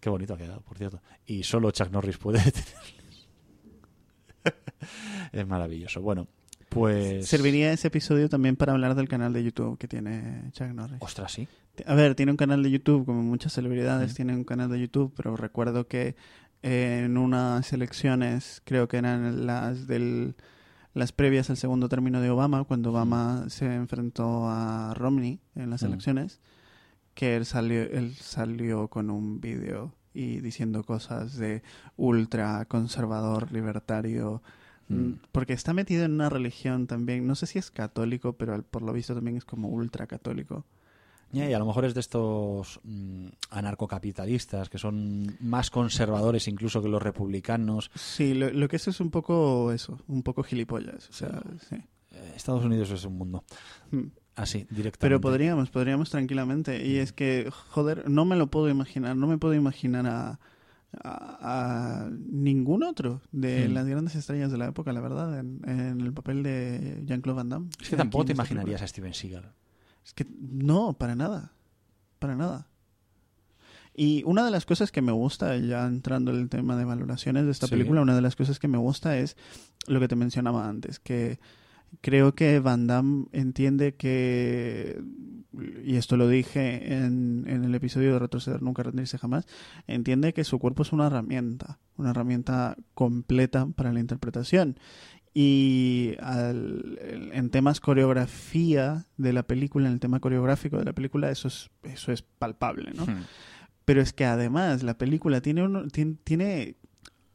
[0.00, 1.00] Qué bonito ha quedado, por cierto.
[1.26, 3.28] Y solo Chuck Norris puede detenerles.
[5.32, 6.00] es maravilloso.
[6.02, 6.28] Bueno,
[6.74, 7.26] pues...
[7.26, 10.98] Serviría ese episodio también para hablar del canal de YouTube que tiene Chuck Norris.
[11.00, 11.48] Ostras, sí.
[11.86, 15.12] A ver, tiene un canal de YouTube, como muchas celebridades tienen un canal de YouTube,
[15.16, 16.14] pero recuerdo que
[16.62, 20.34] eh, en unas elecciones, creo que eran las del
[20.94, 25.82] las previas al segundo término de Obama, cuando Obama se enfrentó a Romney en las
[25.82, 25.86] Mm.
[25.86, 26.40] elecciones,
[27.14, 31.64] que él salió, él salió con un vídeo y diciendo cosas de
[31.96, 34.40] ultra conservador, libertario,
[34.88, 34.94] Mm.
[34.94, 38.82] mm, porque está metido en una religión también, no sé si es católico, pero por
[38.82, 40.64] lo visto también es como ultra católico.
[41.32, 46.88] Y a lo mejor es de estos mm, anarcocapitalistas que son más conservadores incluso que
[46.88, 47.90] los republicanos.
[47.94, 51.08] Sí, lo, lo que es es un poco eso, un poco gilipollas.
[51.08, 51.76] O sea, sí.
[52.12, 53.44] Eh, Estados Unidos es un mundo.
[53.90, 54.04] Mm.
[54.36, 54.98] Así, directamente.
[54.98, 56.84] Pero podríamos, podríamos tranquilamente.
[56.86, 59.16] Y es que, joder, no me lo puedo imaginar.
[59.16, 60.40] No me puedo imaginar a,
[61.02, 63.72] a, a ningún otro de Mm.
[63.72, 67.48] las grandes estrellas de la época, la verdad, en, en el papel de Jean-Claude Van
[67.48, 67.68] Damme.
[67.80, 69.52] Es que tampoco te imaginarías a Steven Seagal.
[70.04, 71.52] Es que no, para nada.
[72.18, 72.68] Para nada.
[73.96, 77.44] Y una de las cosas que me gusta, ya entrando en el tema de valoraciones
[77.44, 77.70] de esta Sí.
[77.72, 79.36] película, una de las cosas que me gusta es
[79.86, 81.38] lo que te mencionaba antes, que
[82.00, 85.02] creo que Van Damme entiende que,
[85.84, 89.46] y esto lo dije en, en el episodio de Retroceder Nunca Rendirse Jamás,
[89.86, 94.78] entiende que su cuerpo es una herramienta, una herramienta completa para la interpretación.
[95.36, 96.98] Y al-
[97.32, 101.70] en temas coreografía de la película, en el tema coreográfico de la película, eso es,
[101.82, 103.04] eso es palpable, ¿no?
[103.04, 103.24] Hmm.
[103.84, 106.76] Pero es que además la película tiene, uno- tiene, tiene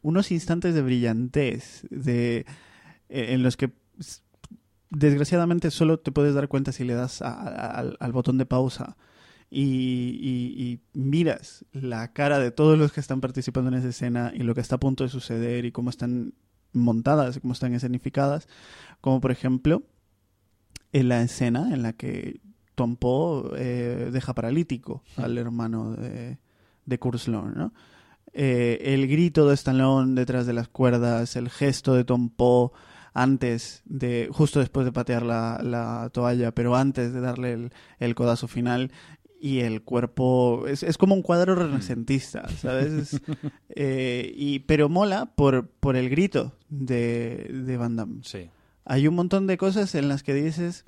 [0.02, 2.46] unos instantes de brillantez de,
[3.10, 3.72] eh, en los que
[4.90, 8.46] desgraciadamente solo te puedes dar cuenta si le das a- a- al, al botón de
[8.46, 8.98] pausa
[9.52, 14.32] y, y- y miras la cara de todos los que están participando en esa escena
[14.34, 16.34] y lo que está a punto de suceder y cómo están
[16.74, 18.48] montadas, cómo están escenificadas,
[19.02, 19.84] como por ejemplo
[20.92, 22.42] en la escena en la que
[22.76, 26.38] Tom Poe eh, deja paralítico al hermano de,
[26.86, 27.00] de
[27.56, 27.74] ¿no?
[28.34, 32.70] Eh, el grito de Stallone detrás de las cuerdas, el gesto de Tom Poe
[33.14, 38.16] antes de, justo después de patear la, la toalla, pero antes de darle el, el
[38.16, 38.92] codazo final,
[39.40, 43.14] y el cuerpo es, es como un cuadro renacentista, ¿sabes?
[43.14, 43.22] Es,
[43.70, 48.22] eh, y, pero mola por, por el grito de, de Van Damme.
[48.24, 48.50] Sí.
[48.86, 50.84] Hay un montón de cosas en las que dices,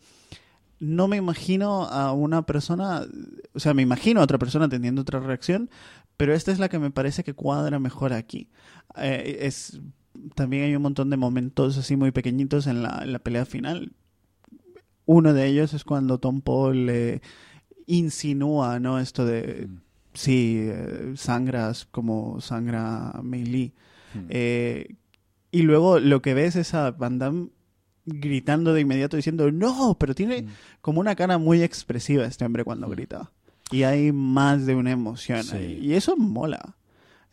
[0.79, 3.05] no me imagino a una persona,
[3.53, 5.69] o sea, me imagino a otra persona teniendo otra reacción,
[6.17, 8.49] pero esta es la que me parece que cuadra mejor aquí.
[8.97, 9.79] Eh, es
[10.35, 13.93] también hay un montón de momentos así muy pequeñitos en la, en la pelea final.
[15.05, 17.21] Uno de ellos es cuando Tom Paul le
[17.87, 18.99] insinúa, ¿no?
[18.99, 19.77] Esto de Mm.
[20.13, 23.73] sí, eh, sangras como sangra Mei Lee.
[24.13, 24.19] Mm.
[24.29, 24.95] Eh,
[25.51, 27.49] y luego lo que ves es a Van Damme
[28.05, 30.47] gritando de inmediato diciendo no, pero tiene Mm.
[30.81, 33.31] como una cara muy expresiva este hombre cuando grita.
[33.71, 35.43] Y hay más de una emoción.
[35.43, 35.55] Sí.
[35.55, 35.79] ahí.
[35.81, 36.75] Y eso mola.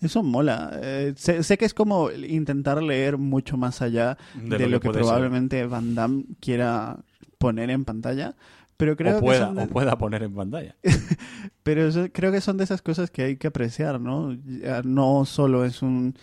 [0.00, 0.78] Eso mola.
[0.82, 4.98] Eh, sé, sé que es como intentar leer mucho más allá de, lo, que, puede
[5.00, 5.06] ser.
[5.06, 6.98] probablemente Van Damme quiera
[7.38, 8.34] poner en pantalla.
[8.76, 10.76] Pero creo o, pueda, de- o pueda poner en pantalla.
[11.64, 14.36] pero eso- creo que son de esas cosas que hay que apreciar, ¿no?
[14.84, 16.14] No solo es un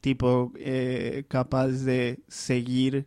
[0.00, 3.06] tipo eh, capaz de seguir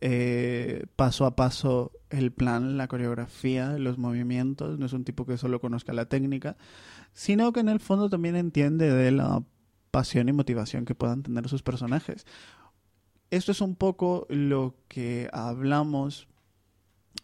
[0.00, 5.38] eh, paso a paso el plan, la coreografía, los movimientos, no es un tipo que
[5.38, 6.56] solo conozca la técnica,
[7.12, 9.42] sino que en el fondo también entiende de la
[9.90, 12.26] pasión y motivación que puedan tener sus personajes.
[13.30, 16.28] Esto es un poco lo que hablamos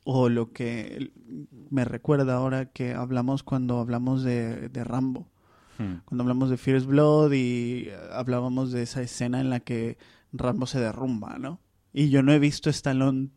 [0.05, 1.12] o lo que
[1.70, 5.33] me recuerda ahora que hablamos cuando hablamos de, de Rambo
[5.78, 6.02] Hmm.
[6.05, 9.97] cuando hablamos de Fierce Blood y eh, hablábamos de esa escena en la que
[10.33, 11.60] Rambo se derrumba, ¿no?
[11.92, 13.30] Y yo no he visto Stallone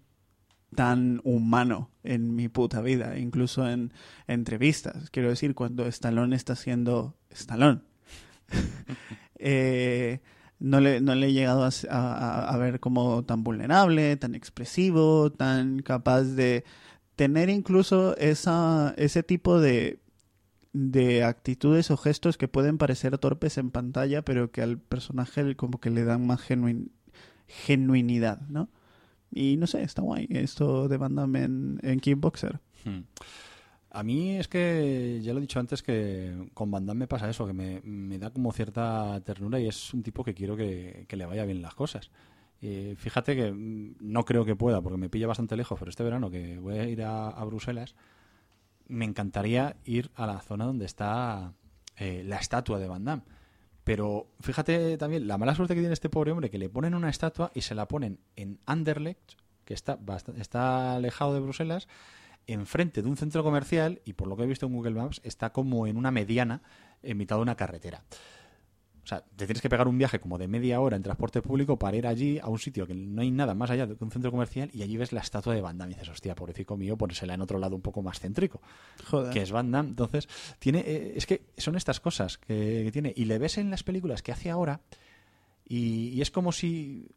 [0.76, 3.94] tan humano en mi puta vida, incluso en
[4.28, 5.10] entrevistas.
[5.10, 7.82] Quiero decir, cuando Stallone está siendo Stallone.
[9.38, 10.22] Eh,
[10.60, 15.80] no, le, no le he llegado a- a ver como tan vulnerable, tan expresivo, tan
[15.82, 16.64] capaz de
[17.18, 20.00] tener incluso esa, ese tipo de
[20.74, 25.80] de actitudes o gestos que pueden parecer torpes en pantalla, pero que al personaje como
[25.80, 26.92] que le dan más genuin-
[27.48, 28.70] genuinidad, ¿no?
[29.32, 32.60] Y no sé, está guay esto de Van en, en Kickboxer.
[32.86, 33.02] Hmm.
[33.96, 37.30] A mí es que, ya lo he dicho antes, que con Van Damme me pasa
[37.30, 41.26] eso, que me, da como cierta ternura y es un tipo que quiero que, le
[41.26, 42.12] vaya bien las cosas.
[42.62, 46.04] Eh, fíjate que mm, no creo que pueda, porque me pilla bastante lejos, pero este
[46.04, 47.96] verano que voy a ir a, a Bruselas,
[48.88, 51.54] me encantaría ir a la zona donde está
[51.98, 53.24] eh, la estatua de Van Damme.
[53.86, 57.10] Pero fíjate también la mala suerte que tiene este pobre hombre, que le ponen una
[57.10, 59.34] estatua y se la ponen en Anderlecht,
[59.64, 61.88] que está, bast- está alejado de Bruselas,
[62.48, 65.52] enfrente de un centro comercial y por lo que he visto en Google Maps está
[65.52, 66.62] como en una mediana
[67.04, 68.04] en mitad de una carretera.
[69.06, 71.78] O sea, te tienes que pegar un viaje como de media hora en transporte público
[71.78, 74.32] para ir allí a un sitio que no hay nada más allá de un centro
[74.32, 77.36] comercial y allí ves la estatua de Van Damme y dices, hostia, pobrecito mío, ponérsela
[77.36, 78.62] en otro lado un poco más céntrico
[79.06, 79.32] Joder.
[79.32, 79.90] que es Van Damme.
[79.90, 80.28] Entonces,
[80.58, 83.14] tiene, eh, es que son estas cosas que, que tiene.
[83.16, 84.82] Y le ves en las películas que hace ahora
[85.68, 87.08] y, y es como si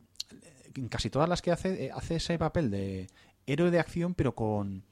[0.76, 3.08] en casi todas las que hace, eh, hace ese papel de
[3.46, 4.84] héroe de acción, pero con,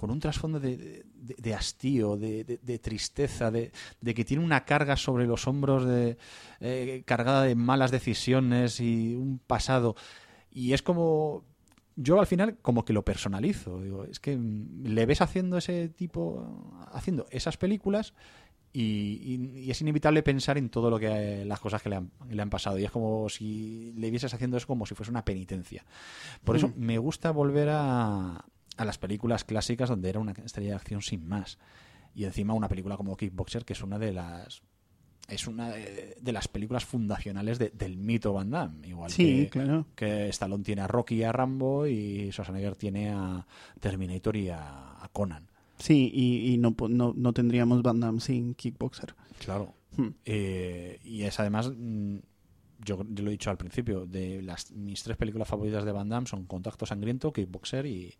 [0.00, 1.04] con un trasfondo de, de-
[1.36, 3.70] de hastío, de, tristeza, de,
[4.02, 6.16] que tiene una carga sobre los hombros de,
[6.60, 9.94] eh, cargada de malas decisiones y un pasado.
[10.50, 11.44] Y es como
[11.96, 13.82] yo al final como que lo personalizo.
[13.82, 18.14] Digo, es que mm, le ves haciendo ese tipo, haciendo esas películas
[18.72, 21.96] y, y- y es inevitable pensar en todo lo que eh, las cosas que le
[21.96, 22.78] han, le han pasado.
[22.78, 25.84] Y es como si le vieses haciendo eso como si fuese una penitencia.
[26.42, 28.44] Por eso me gusta volver a,
[28.76, 31.58] a las películas clásicas donde era una estrella de acción sin más.
[32.14, 34.62] Y encima una película como Kickboxer, que es una de las
[35.28, 38.88] es una de, de las películas fundacionales de- del mito Van Damme.
[38.88, 39.86] Igual Sí, que, claro.
[39.94, 43.46] que Stallone tiene a Rocky y a Rambo y Schwarzenegger tiene a
[43.78, 45.46] Terminator y a, a Conan.
[45.78, 49.14] Sí, y, y no, no, no tendríamos Van Damme sin Kickboxer.
[49.38, 49.72] Claro.
[49.96, 50.08] Hmm.
[50.24, 52.16] Eh, y es además, mm,
[52.84, 56.08] yo, yo lo he dicho al principio, de las mis tres películas favoritas de Van
[56.08, 58.14] Damme son Contacto Sangriento, Kickboxer y,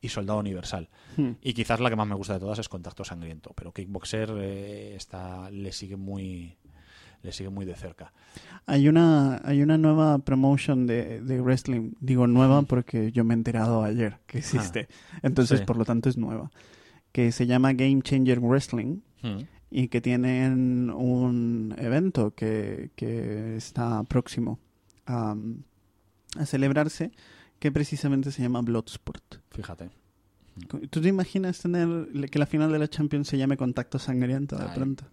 [0.00, 0.88] y Soldado Universal.
[1.16, 1.32] Hmm.
[1.42, 4.94] Y quizás la que más me gusta de todas es Contacto Sangriento, pero Kickboxer eh,
[4.96, 6.56] está, le sigue muy
[7.22, 8.12] le sigue muy de cerca.
[8.66, 11.92] Hay una, hay una nueva promotion de, de wrestling.
[11.98, 14.88] Digo nueva porque yo me he enterado ayer que existe.
[15.22, 15.62] Entonces, Ah.
[15.62, 15.66] Sí.
[15.66, 16.50] por lo tanto, es nueva.
[17.12, 18.98] Que se llama Game Changer Wrestling.
[19.70, 24.58] Y que tienen un evento que, que está próximo
[25.06, 25.34] a,
[26.38, 27.10] a celebrarse
[27.58, 29.36] que precisamente se llama Bloodsport.
[29.50, 29.90] Fíjate.
[30.68, 34.64] ¿Tú te imaginas tener que la final de la Champions se llame Contacto Sangriento de
[34.64, 34.70] Ay.
[34.74, 35.04] pronto?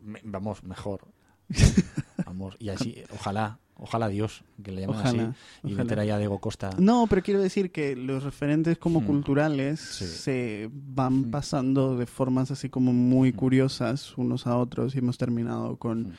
[0.00, 1.06] Me- vamos, mejor.
[2.26, 5.22] Vamos, y así, ojalá, ojalá Dios, que le llamen Ojalá,
[5.62, 6.70] así y meter a Diego Costa.
[6.78, 9.06] No, pero quiero decir que los referentes como Hmm.
[9.06, 10.06] culturales Sí.
[10.06, 11.30] se van Hmm.
[11.30, 13.36] pasando de formas así como muy Hmm.
[13.36, 16.12] curiosas unos a otros y hemos terminado con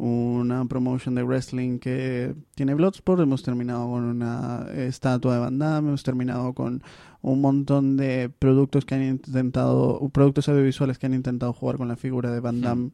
[0.00, 5.88] una promotion de wrestling que tiene Bloodsport, hemos terminado con una estatua de Van Damme,
[5.88, 6.84] hemos terminado con
[7.20, 11.96] un montón de productos que han intentado, productos audiovisuales que han intentado jugar con la
[11.96, 12.60] figura de Van.
[12.60, 12.90] Damme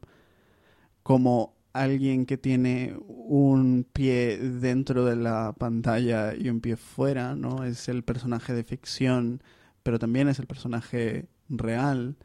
[1.03, 7.63] como alguien que tiene un pie dentro de la pantalla y un pie fuera, ¿no?
[7.63, 9.41] Es el personaje de ficción,
[9.83, 12.15] pero también es el personaje real.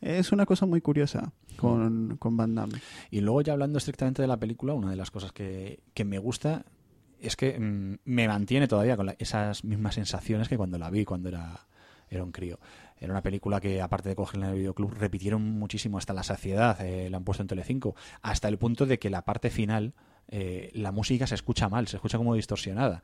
[0.00, 2.80] Es una cosa muy curiosa con, con Van Damme.
[3.10, 6.18] Y luego ya hablando estrictamente de la película, una de las cosas que, que me
[6.18, 6.64] gusta
[7.20, 11.04] es que mm, me mantiene todavía con la- esas mismas sensaciones que cuando la vi,
[11.04, 11.66] cuando era,
[12.08, 12.58] era un crío.
[13.00, 16.78] Era una película que, aparte de cogerla en el videoclub, repitieron muchísimo hasta la saciedad,
[16.82, 19.94] eh, la han puesto en Telecinco, hasta el punto de que la parte final,
[20.28, 23.02] eh, la música se escucha mal, se escucha como distorsionada.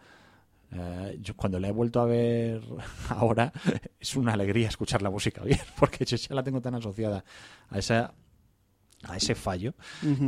[0.70, 2.60] Eh, cuando la he vuelto a ver
[3.08, 3.52] ahora,
[3.98, 7.24] es una alegría escuchar la música bien, porque ya la tengo tan asociada
[7.70, 8.12] a esa
[9.08, 9.74] a ese fallo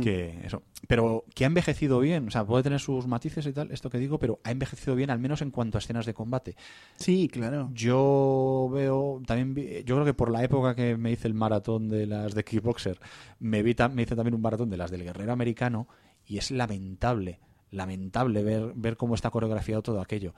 [0.01, 0.63] que eso.
[0.87, 3.97] Pero que ha envejecido bien o sea puede tener sus matices y tal esto que
[3.97, 6.55] digo pero ha envejecido bien al menos en cuanto a escenas de combate.
[6.95, 7.69] Sí, claro.
[7.73, 11.89] yo veo también vi- yo creo que por la época que me hice el maratón
[11.89, 12.99] de las de kickboxer
[13.39, 15.87] me vi me hice también un maratón de las del guerrero americano
[16.25, 17.39] y es lamentable
[17.71, 20.33] lamentable ver ver cómo está coreografiado todo aquello.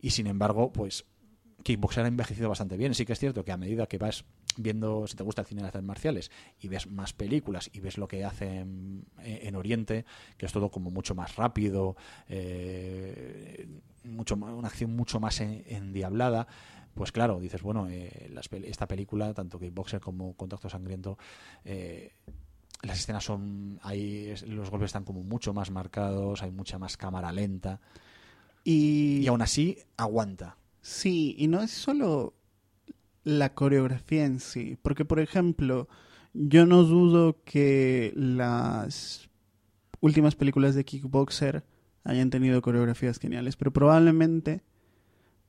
[0.00, 1.04] Y sin embargo pues
[1.66, 2.94] Kickboxer ha envejecido bastante bien.
[2.94, 4.24] Sí que es cierto que a medida que vas
[4.56, 6.30] viendo, si te gusta el cine de artes marciales,
[6.60, 10.04] y ves más películas y ves lo que hacen en, en Oriente,
[10.38, 11.96] que es todo como mucho más rápido,
[12.28, 13.66] eh,
[14.04, 16.46] mucho una acción mucho más en- endiablada,
[16.94, 21.18] pues claro, dices, bueno, eh, las esta película, tanto Kickboxer como Contacto Sangriento,
[21.64, 22.12] eh,
[22.82, 27.32] las escenas son, ahí los golpes están como mucho más marcados, hay mucha más cámara
[27.32, 27.80] lenta,
[28.64, 30.56] Y, y aún así aguanta.
[30.86, 32.34] Sí, y no es solo
[33.24, 35.88] la coreografía en sí, porque por ejemplo,
[36.32, 39.28] yo no dudo que las
[40.00, 41.64] últimas películas de Kickboxer
[42.04, 44.62] hayan tenido coreografías geniales, pero probablemente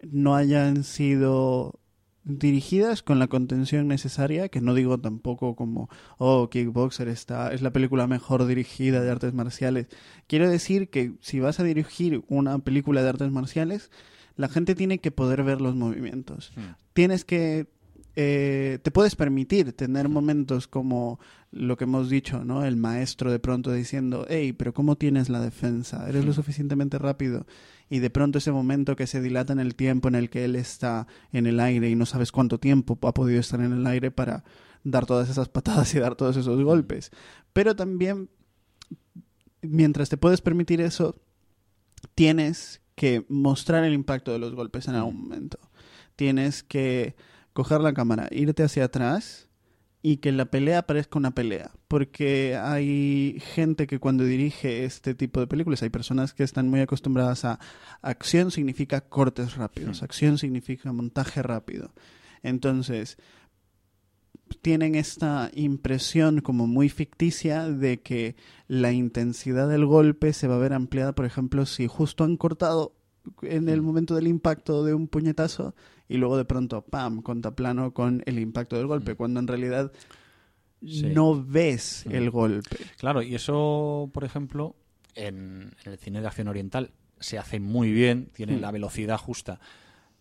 [0.01, 1.79] no hayan sido
[2.23, 7.71] dirigidas con la contención necesaria, que no digo tampoco como, oh, Kickboxer está, es la
[7.71, 9.87] película mejor dirigida de artes marciales.
[10.25, 13.91] Quiero decir que si vas a dirigir una película de artes marciales,
[14.37, 16.51] la gente tiene que poder ver los movimientos.
[16.93, 17.67] Tienes que
[18.19, 21.19] eh, te puedes permitir tener momentos como
[21.51, 22.65] lo que hemos dicho, ¿no?
[22.65, 26.09] El maestro de pronto diciendo, hey, pero ¿cómo tienes la defensa?
[26.09, 27.45] ¿Eres lo suficientemente rápido?
[27.91, 30.55] Y de pronto ese momento que se dilata en el tiempo en el que él
[30.55, 34.09] está en el aire y no sabes cuánto tiempo ha podido estar en el aire
[34.09, 34.43] para
[34.83, 37.11] dar todas esas patadas y dar todos esos golpes.
[37.53, 38.31] Pero también,
[39.61, 41.21] mientras te puedes permitir eso,
[42.15, 45.59] tienes que mostrar el impacto de los golpes en algún momento.
[46.15, 47.15] Tienes que
[47.53, 49.49] coger la cámara, irte hacia atrás
[50.01, 51.69] y que la pelea parezca una pelea.
[51.87, 56.79] Porque hay gente que cuando dirige este tipo de películas, hay personas que están muy
[56.79, 57.59] acostumbradas a
[58.01, 61.93] acción significa cortes rápidos, acción significa montaje rápido.
[62.41, 63.19] Entonces,
[64.61, 68.35] tienen esta impresión como muy ficticia de que
[68.67, 72.93] la intensidad del golpe se va a ver ampliada, por ejemplo, si justo han cortado
[73.41, 75.75] en el momento del impacto de un puñetazo
[76.07, 77.21] y luego de pronto, ¡pam!,
[77.55, 79.91] plano con el impacto del golpe, cuando en realidad
[80.85, 81.07] Sí.
[81.13, 82.11] no ves Mm.
[82.15, 82.77] el golpe.
[82.99, 84.75] Claro, y eso, por ejemplo,
[85.15, 89.59] en, en el cine de acción oriental se hace muy bien, tiene la velocidad justa.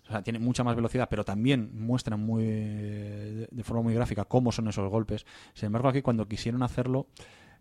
[0.09, 4.53] O sea, tiene mucha más velocidad, pero también muestran muy de, forma muy gráfica cómo
[4.53, 5.27] son esos golpes.
[5.55, 7.09] Sin embargo, aquí cuando quisieron hacerlo,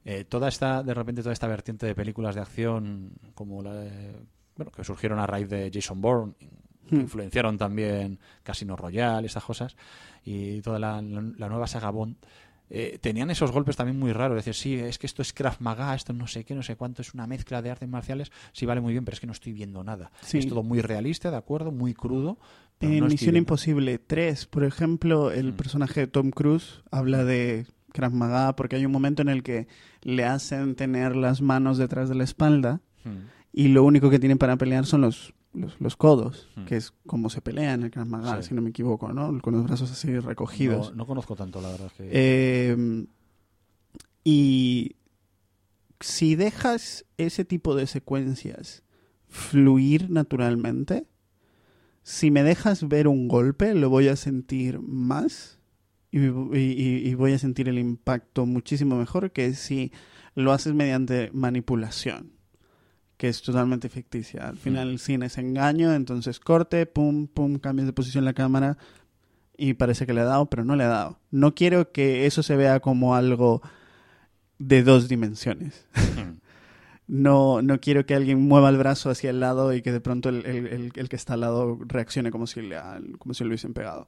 [0.03, 4.15] eh, toda esta, de repente, toda esta vertiente de películas de acción, como la de-
[4.56, 6.33] bueno, que surgieron a raíz de Jason Bourne,
[6.88, 7.01] que Hmm.
[7.01, 9.75] influenciaron también Casino Royale, esas cosas,
[10.24, 12.15] y toda la, la nueva saga Bond,
[12.69, 14.35] eh, tenían esos golpes también muy raros.
[14.38, 17.02] Decir, sí, es que esto es Krav Maga, esto no sé qué, no sé cuánto,
[17.02, 18.32] es una mezcla de artes marciales.
[18.53, 20.11] Sí, vale muy bien, pero es que no estoy viendo nada.
[20.22, 20.40] Sí.
[20.40, 22.38] Es todo muy realista, de acuerdo, muy crudo.
[22.77, 23.35] pero En no Misión.
[23.38, 25.56] Imposible 3, por ejemplo, el Mm.
[25.56, 29.68] personaje de Tom Cruise habla de Krav Maga porque hay un momento en el que
[30.02, 33.30] le hacen tener las manos detrás de la espalda Hmm.
[33.53, 36.66] y lo único que tienen para pelear son los, los, los codos, Hmm.
[36.66, 38.50] que es como se pelea en el Krav Maga, Sí.
[38.50, 39.42] si no me equivoco, ¿no?
[39.42, 40.92] Con los brazos así recogidos.
[40.92, 41.88] No, no conozco tanto, la verdad.
[41.88, 43.06] es que- Eh,
[44.24, 44.95] y
[46.00, 48.84] si dejas ese tipo de secuencias
[49.27, 51.08] fluir naturalmente,
[52.03, 55.59] si me dejas ver un golpe, lo voy a sentir más
[56.11, 59.92] y, y- y voy a sentir el impacto muchísimo mejor que si
[60.35, 62.32] lo haces mediante manipulación,
[63.18, 64.48] que es totalmente ficticia.
[64.48, 68.77] Al final el cine es engaño, entonces corte, pum, pum, cambias de posición la cámara
[69.58, 71.19] y parece que le ha dado, pero no le ha dado.
[71.32, 73.61] No quiero que eso se vea como algo
[74.60, 75.85] de dos dimensiones.
[77.08, 80.30] No, no quiero que alguien mueva el brazo hacia el lado y que de pronto
[80.30, 83.44] el, el- el- el que está al lado reaccione como si, le, ha- como si
[83.44, 84.08] lo hubiesen pegado.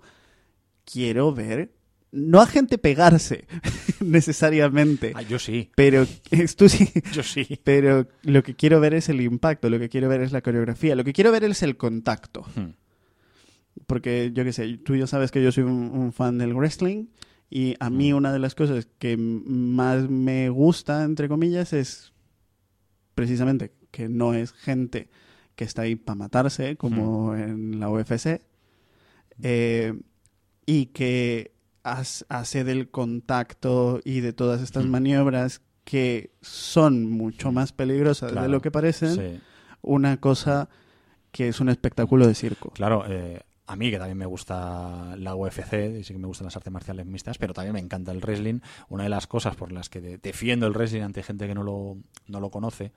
[0.83, 1.73] Quiero ver,
[2.11, 3.45] no a gente pegarse
[3.99, 7.59] necesariamente, Ah, yo sí, pero esto sí, yo sí.
[7.63, 10.95] pero lo que quiero ver es el impacto, lo que quiero ver es la coreografía,
[10.95, 12.45] lo que quiero ver es el contacto.
[12.55, 12.71] Hmm.
[13.85, 17.05] Porque yo qué sé, tú ya sabes que yo soy un, un fan del wrestling
[17.49, 22.11] y a mí una de las cosas que más me gusta, entre comillas, es
[23.15, 25.09] precisamente que no es gente
[25.55, 28.41] que está ahí para matarse, como en la UFC,
[29.41, 29.93] eh,
[30.65, 31.51] y que
[31.91, 34.89] hace del contacto y de todas estas Mm.
[34.89, 39.39] maniobras que son mucho más peligrosas de lo que parecen, Sí.
[39.81, 40.67] una cosa
[41.31, 42.71] que es un espectáculo de circo.
[42.71, 46.45] Claro, eh, a mí que también me gusta la UFC y sí que me gustan
[46.45, 48.59] las artes marciales mixtas, pero también me encanta el wrestling.
[48.89, 51.63] Una de las cosas por las que de- defiendo el wrestling ante gente que no
[51.63, 52.91] lo, no lo conoce,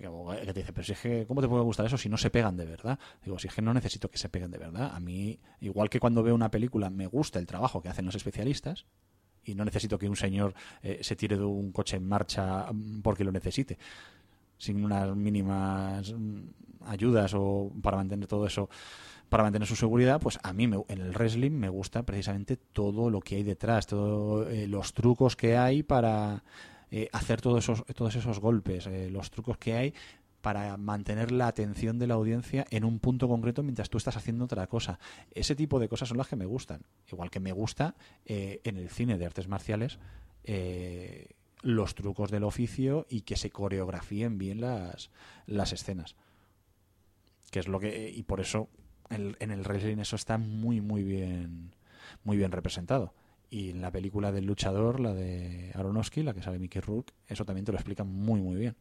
[0.00, 2.30] que, te dice, pero si es que, ¿cómo te puede gustar eso si no se
[2.30, 2.98] pegan de verdad?
[3.24, 4.92] Digo, si es que no necesito que se peguen de verdad.
[4.94, 8.14] A mí, igual que cuando veo una película, me gusta el trabajo que hacen los
[8.14, 8.86] especialistas,
[9.44, 13.02] y no necesito que un señor eh, se tire de un coche en marcha mm,
[13.02, 13.78] porque lo necesite
[14.58, 16.40] sin unas mínimas mm,
[16.86, 18.68] ayudas o para mantener todo eso
[19.28, 23.10] para mantener su seguridad pues a mí me- en el wrestling me gusta precisamente todo
[23.10, 26.42] lo que hay detrás todos los trucos que hay para
[26.90, 29.94] eh, hacer todos esos todos esos golpes eh, los trucos que hay
[30.40, 34.44] para mantener la atención de la audiencia en un punto concreto mientras tú estás haciendo
[34.44, 34.98] otra cosa.
[35.30, 36.82] Ese tipo de cosas son las que me gustan.
[37.10, 37.94] Igual que me gusta
[38.26, 39.98] eh, en el cine de artes marciales
[40.44, 41.28] eh,
[41.62, 45.10] los trucos del oficio y que se coreografíen bien las,
[45.46, 46.14] las escenas.
[47.50, 48.10] Que es lo que.
[48.14, 48.68] Y por eso
[49.08, 51.74] el- en el wrestling eso está muy, muy bien.
[52.22, 53.14] Muy bien representado.
[53.54, 57.44] Y en la película del luchador, la de Aronofsky, la que sale Mickey Rourke, eso
[57.44, 58.74] también te lo explican muy, muy bien.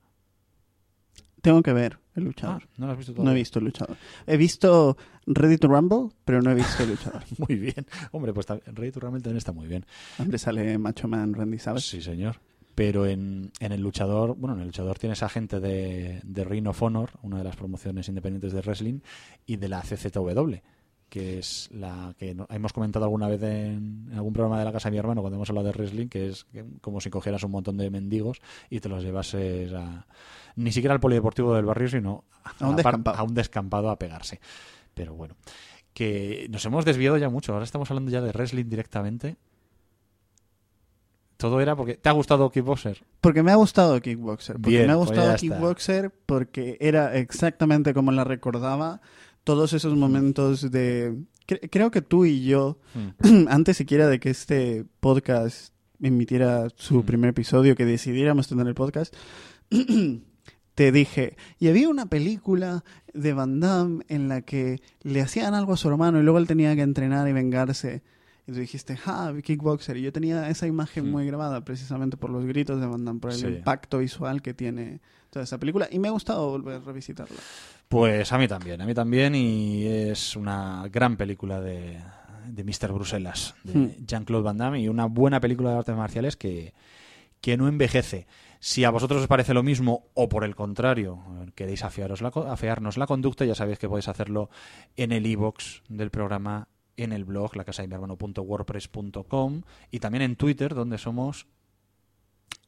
[1.43, 2.67] Tengo que ver el Ah, luchador.
[2.77, 3.39] ¿no lo has visto no he todavía?
[3.41, 3.97] visto el luchador.
[4.25, 7.21] He visto Ready to Rumble, pero no he visto el luchador.
[7.37, 7.85] Muy bien.
[8.13, 9.85] Hombre, pues Rey to Rumble también está muy bien.
[10.17, 11.85] Hombre, sale Macho Man Randy Savage.
[11.85, 12.39] Sí, señor.
[12.73, 16.65] Pero en, en el luchador, bueno, en el luchador tienes a gente de, de Ring
[16.67, 19.01] of Honor, una de las promociones independientes de wrestling,
[19.45, 20.55] y de la CZW,
[21.13, 24.89] que es la que hemos comentado alguna vez en, en algún programa de la casa
[24.89, 26.47] de mi hermano cuando hemos hablado de wrestling, que es
[26.81, 30.07] como si cogieras un montón de mendigos y te los llevases a,
[30.55, 32.23] ni siquiera al polideportivo del barrio, sino
[32.59, 33.15] A un descampado.
[33.19, 34.39] a un descampado a pegarse.
[34.95, 35.35] Pero bueno,
[35.93, 37.53] que nos hemos desviado ya mucho.
[37.53, 39.35] Ahora estamos hablando ya de wrestling directamente.
[41.37, 43.03] Todo era porque te ha gustado Kickboxer.
[43.21, 44.55] Porque me ha gustado Kickboxer.
[44.55, 45.35] Porque Bien, me ha pues gustado.
[45.35, 48.99] Kickboxer porque era exactamente como la recordaba.
[49.43, 51.15] Todos esos momentos de...
[51.47, 52.77] cre- creo que tú y yo,
[53.49, 57.05] antes siquiera de que este podcast emitiera su Mm.
[57.05, 59.13] primer episodio, que decidiéramos tener el podcast,
[60.75, 65.73] te dije, y había una película de Van Damme en la que le hacían algo
[65.73, 68.01] a su hermano y luego él tenía que entrenar y vengarse.
[68.47, 69.95] Y tú dijiste, ah, Kickboxer.
[69.97, 71.11] Y yo tenía esa imagen Mm.
[71.11, 73.47] muy grabada precisamente por los gritos de Van Damme, por el Sí.
[73.47, 74.99] impacto visual que tiene
[75.33, 75.87] toda esa película.
[75.91, 77.37] Y me ha gustado volver a revisitarla.
[77.89, 79.35] Pues a mí también, a mí también.
[79.35, 81.99] Y es una gran película de,
[82.47, 82.93] de Mr.
[82.93, 84.05] Bruselas, de Hmm.
[84.05, 86.73] Jean-Claude Van Damme, y una buena película de artes marciales que,
[87.41, 88.27] que no envejece.
[88.59, 91.19] Si a vosotros os parece lo mismo o por el contrario
[91.53, 94.49] queréis afearos la, afearnos la conducta, ya sabéis que podéis hacerlo
[94.95, 100.21] en el iBox del programa, en el blog, la casa de mi hermano.wordpress.com y también
[100.21, 101.47] en Twitter, donde somos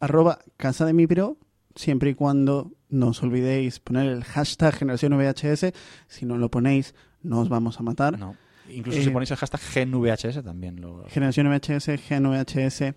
[0.02, 1.38] Arroba Casa de mi Pro,
[1.76, 5.74] siempre y cuando no os olvidéis poner el hashtag generación VHS.
[6.08, 8.18] Si no lo ponéis, no os vamos a matar.
[8.18, 8.36] no,
[8.70, 12.94] incluso si Eh, ponéis el hashtag GNVHS también lo Generación VHS, GNVHS.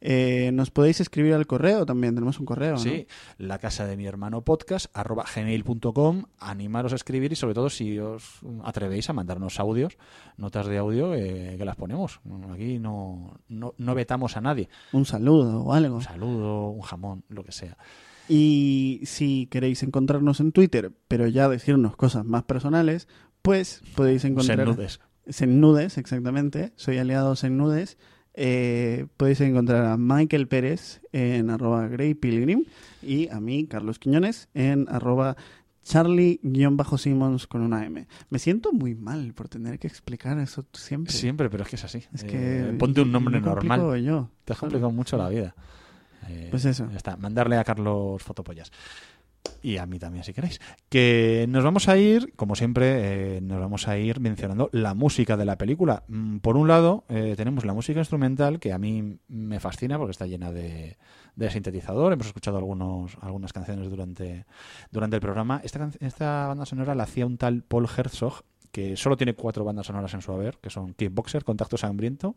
[0.00, 2.72] Eh, nos podéis escribir al correo también, tenemos un correo.
[2.74, 2.78] ¿no?
[2.78, 6.22] Sí, la casa de mi hermano podcast arroba gmail.com.
[6.38, 9.96] Animaros a escribir y sobre todo si os atrevéis a mandarnos audios,
[10.36, 12.20] notas de audio eh, que las ponemos.
[12.52, 14.68] Aquí no, no, no vetamos a nadie.
[14.92, 15.96] Un saludo o algo.
[15.96, 17.76] Un saludo, un jamón, lo que sea.
[18.28, 23.08] Y si queréis encontrarnos en Twitter, pero ya decirnos cosas más personales,
[23.42, 24.66] pues podéis encontrar...
[24.66, 25.00] nudes.
[25.46, 26.72] Nudes, exactamente.
[26.76, 27.98] Soy aliado Nudes.
[28.34, 32.64] Eh, podéis encontrar a Michael Pérez en arroba Grey Pilgrim
[33.02, 35.36] y a mí, Carlos Quiñones, en arroba
[35.82, 38.06] Charlie-Simmons con una M.
[38.30, 41.12] Me siento muy mal por tener que explicar eso siempre.
[41.12, 42.04] Siempre, pero es que es así.
[42.12, 44.02] Es Eh, ponte un nombre normal.
[44.02, 44.30] yo.
[44.44, 45.54] Te has complicado mucho la vida.
[46.28, 46.88] Eh, Pues eso.
[46.90, 47.16] Ya está.
[47.16, 48.70] Mandarle a Carlos fotopollas.
[49.62, 50.60] Y a mí también, si queréis.
[50.88, 55.36] Que nos vamos a ir, como siempre, eh, nos vamos a ir mencionando la música
[55.36, 56.04] de la película.
[56.08, 60.10] Mm, Por un lado, eh, tenemos la música instrumental, que a mí me fascina porque
[60.12, 60.96] está llena de,
[61.34, 62.12] de sintetizador.
[62.12, 64.44] Hemos escuchado algunos, algunas canciones durante,
[64.90, 65.60] durante el programa.
[65.64, 69.86] Esta, esta banda sonora la hacía un tal Paul Herzog, que solo tiene cuatro bandas
[69.86, 72.36] sonoras en su haber, que son Kickboxer, Contacto Sangriento,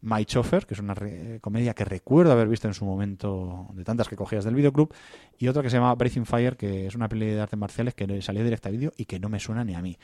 [0.00, 3.84] My Chauffeur, que es una re- comedia que recuerdo haber visto en su momento de
[3.84, 4.92] tantas que cogías del videoclub,
[5.38, 8.20] y otra que se llama Breathing Fire, que es una peli de artes marciales que
[8.22, 9.98] salió directa a vídeo y que no me suena ni a mí.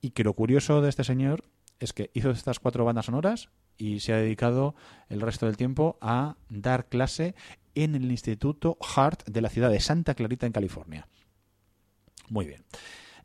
[0.00, 1.44] Y que lo curioso de este señor
[1.80, 4.74] es que hizo estas cuatro bandas sonoras y se ha dedicado
[5.08, 7.34] el resto del tiempo a dar clase
[7.74, 11.06] en el Instituto Hart de la ciudad de Santa Clarita, en California.
[12.28, 12.64] Muy bien.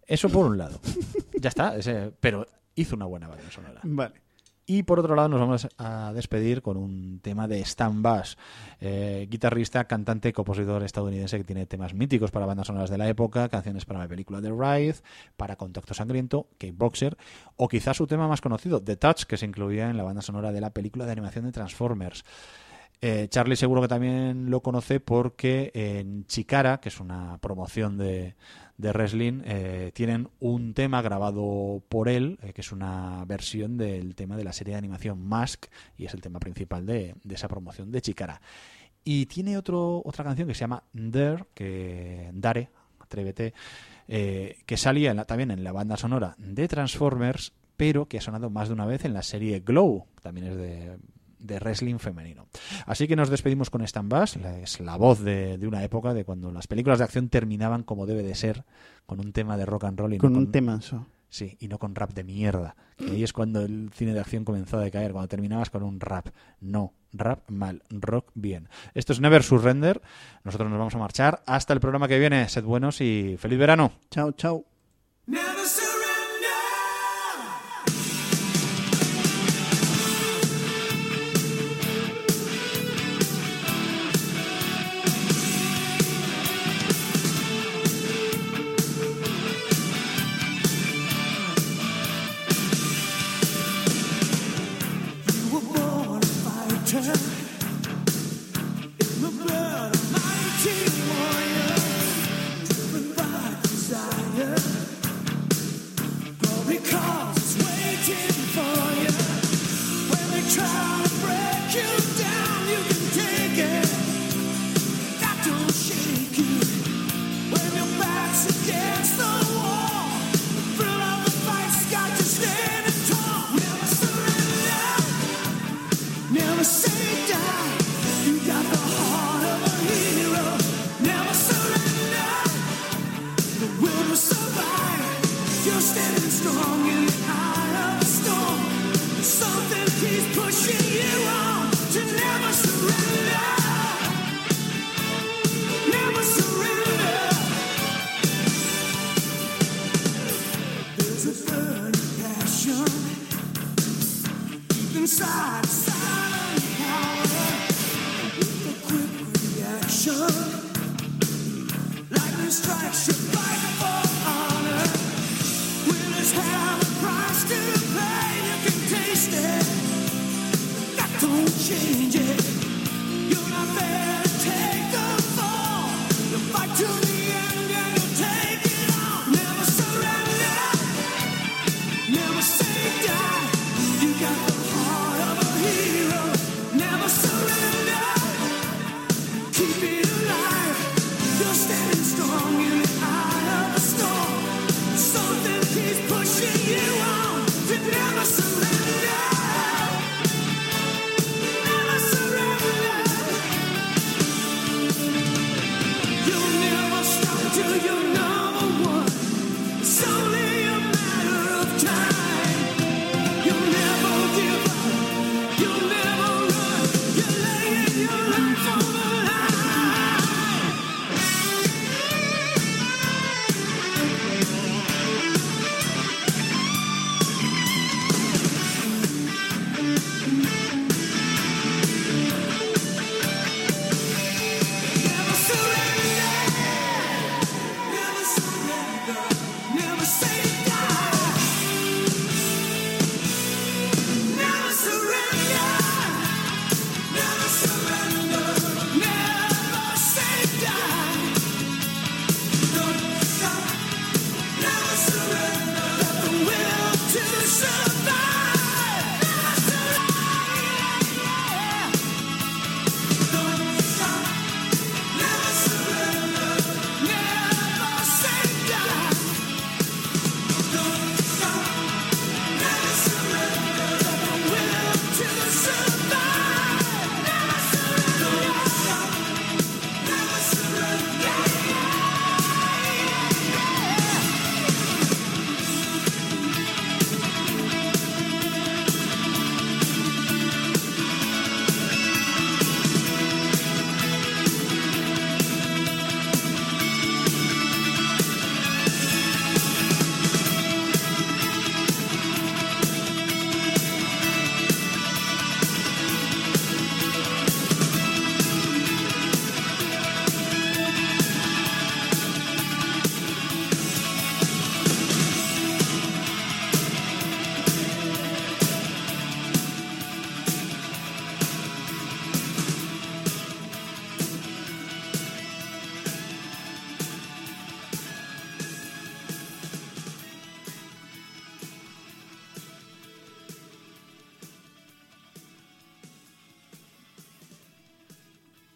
[0.05, 0.79] Eso por un lado.
[1.39, 2.45] ya está, ese- pero
[2.75, 3.81] hizo una buena banda sonora.
[3.83, 4.21] Vale.
[4.65, 8.37] Y por otro lado nos vamos a despedir con un tema de Stan Bass,
[8.79, 13.49] eh, guitarrista, cantante, compositor estadounidense que tiene temas míticos para bandas sonoras de la época,
[13.49, 14.95] canciones para la película The Ride,
[15.35, 17.17] para Contacto Sangriento, Kickboxer,
[17.57, 20.53] o quizás su tema más conocido, The Touch, que se incluía en la banda sonora
[20.53, 22.23] de la película de animación de Transformers.
[23.01, 28.37] Eh, Charlie seguro que también lo conoce porque en Chicara, que es una promoción de,
[28.77, 34.15] de wrestling, eh, tienen un tema grabado por él, eh, que es una versión del
[34.15, 35.65] tema de la serie de animación Mask,
[35.97, 38.41] y es el tema principal de, de esa promoción de Chicara.
[39.03, 42.69] Y tiene otro, otra canción que se llama Dare, que Dare,
[42.99, 43.53] atrévete,
[44.07, 48.21] eh, que salía en la- también en la banda sonora de Transformers, pero que ha
[48.21, 50.97] sonado más de una vez en la serie Glow, también es de,
[51.43, 52.47] de wrestling femenino.
[52.85, 56.25] Así que nos despedimos con Stan Bass, es la voz de, de una época de
[56.25, 58.63] cuando las películas de acción terminaban como debe de ser,
[59.05, 61.05] con un tema de rock and roll y no Con un temazo.
[61.33, 62.75] Sí, y no con rap de mierda.
[62.95, 65.99] Que ahí es cuando el cine de acción comenzó a decaer, cuando terminabas con un
[65.99, 66.27] rap.
[66.61, 68.69] No, rap mal, rock bien.
[68.93, 69.99] Esto es Never Surrender.
[70.43, 71.41] Nosotros nos vamos a marchar.
[71.47, 72.47] Hasta el programa que viene.
[72.49, 73.93] Sed buenos y feliz verano.
[74.11, 74.72] Chao, chao.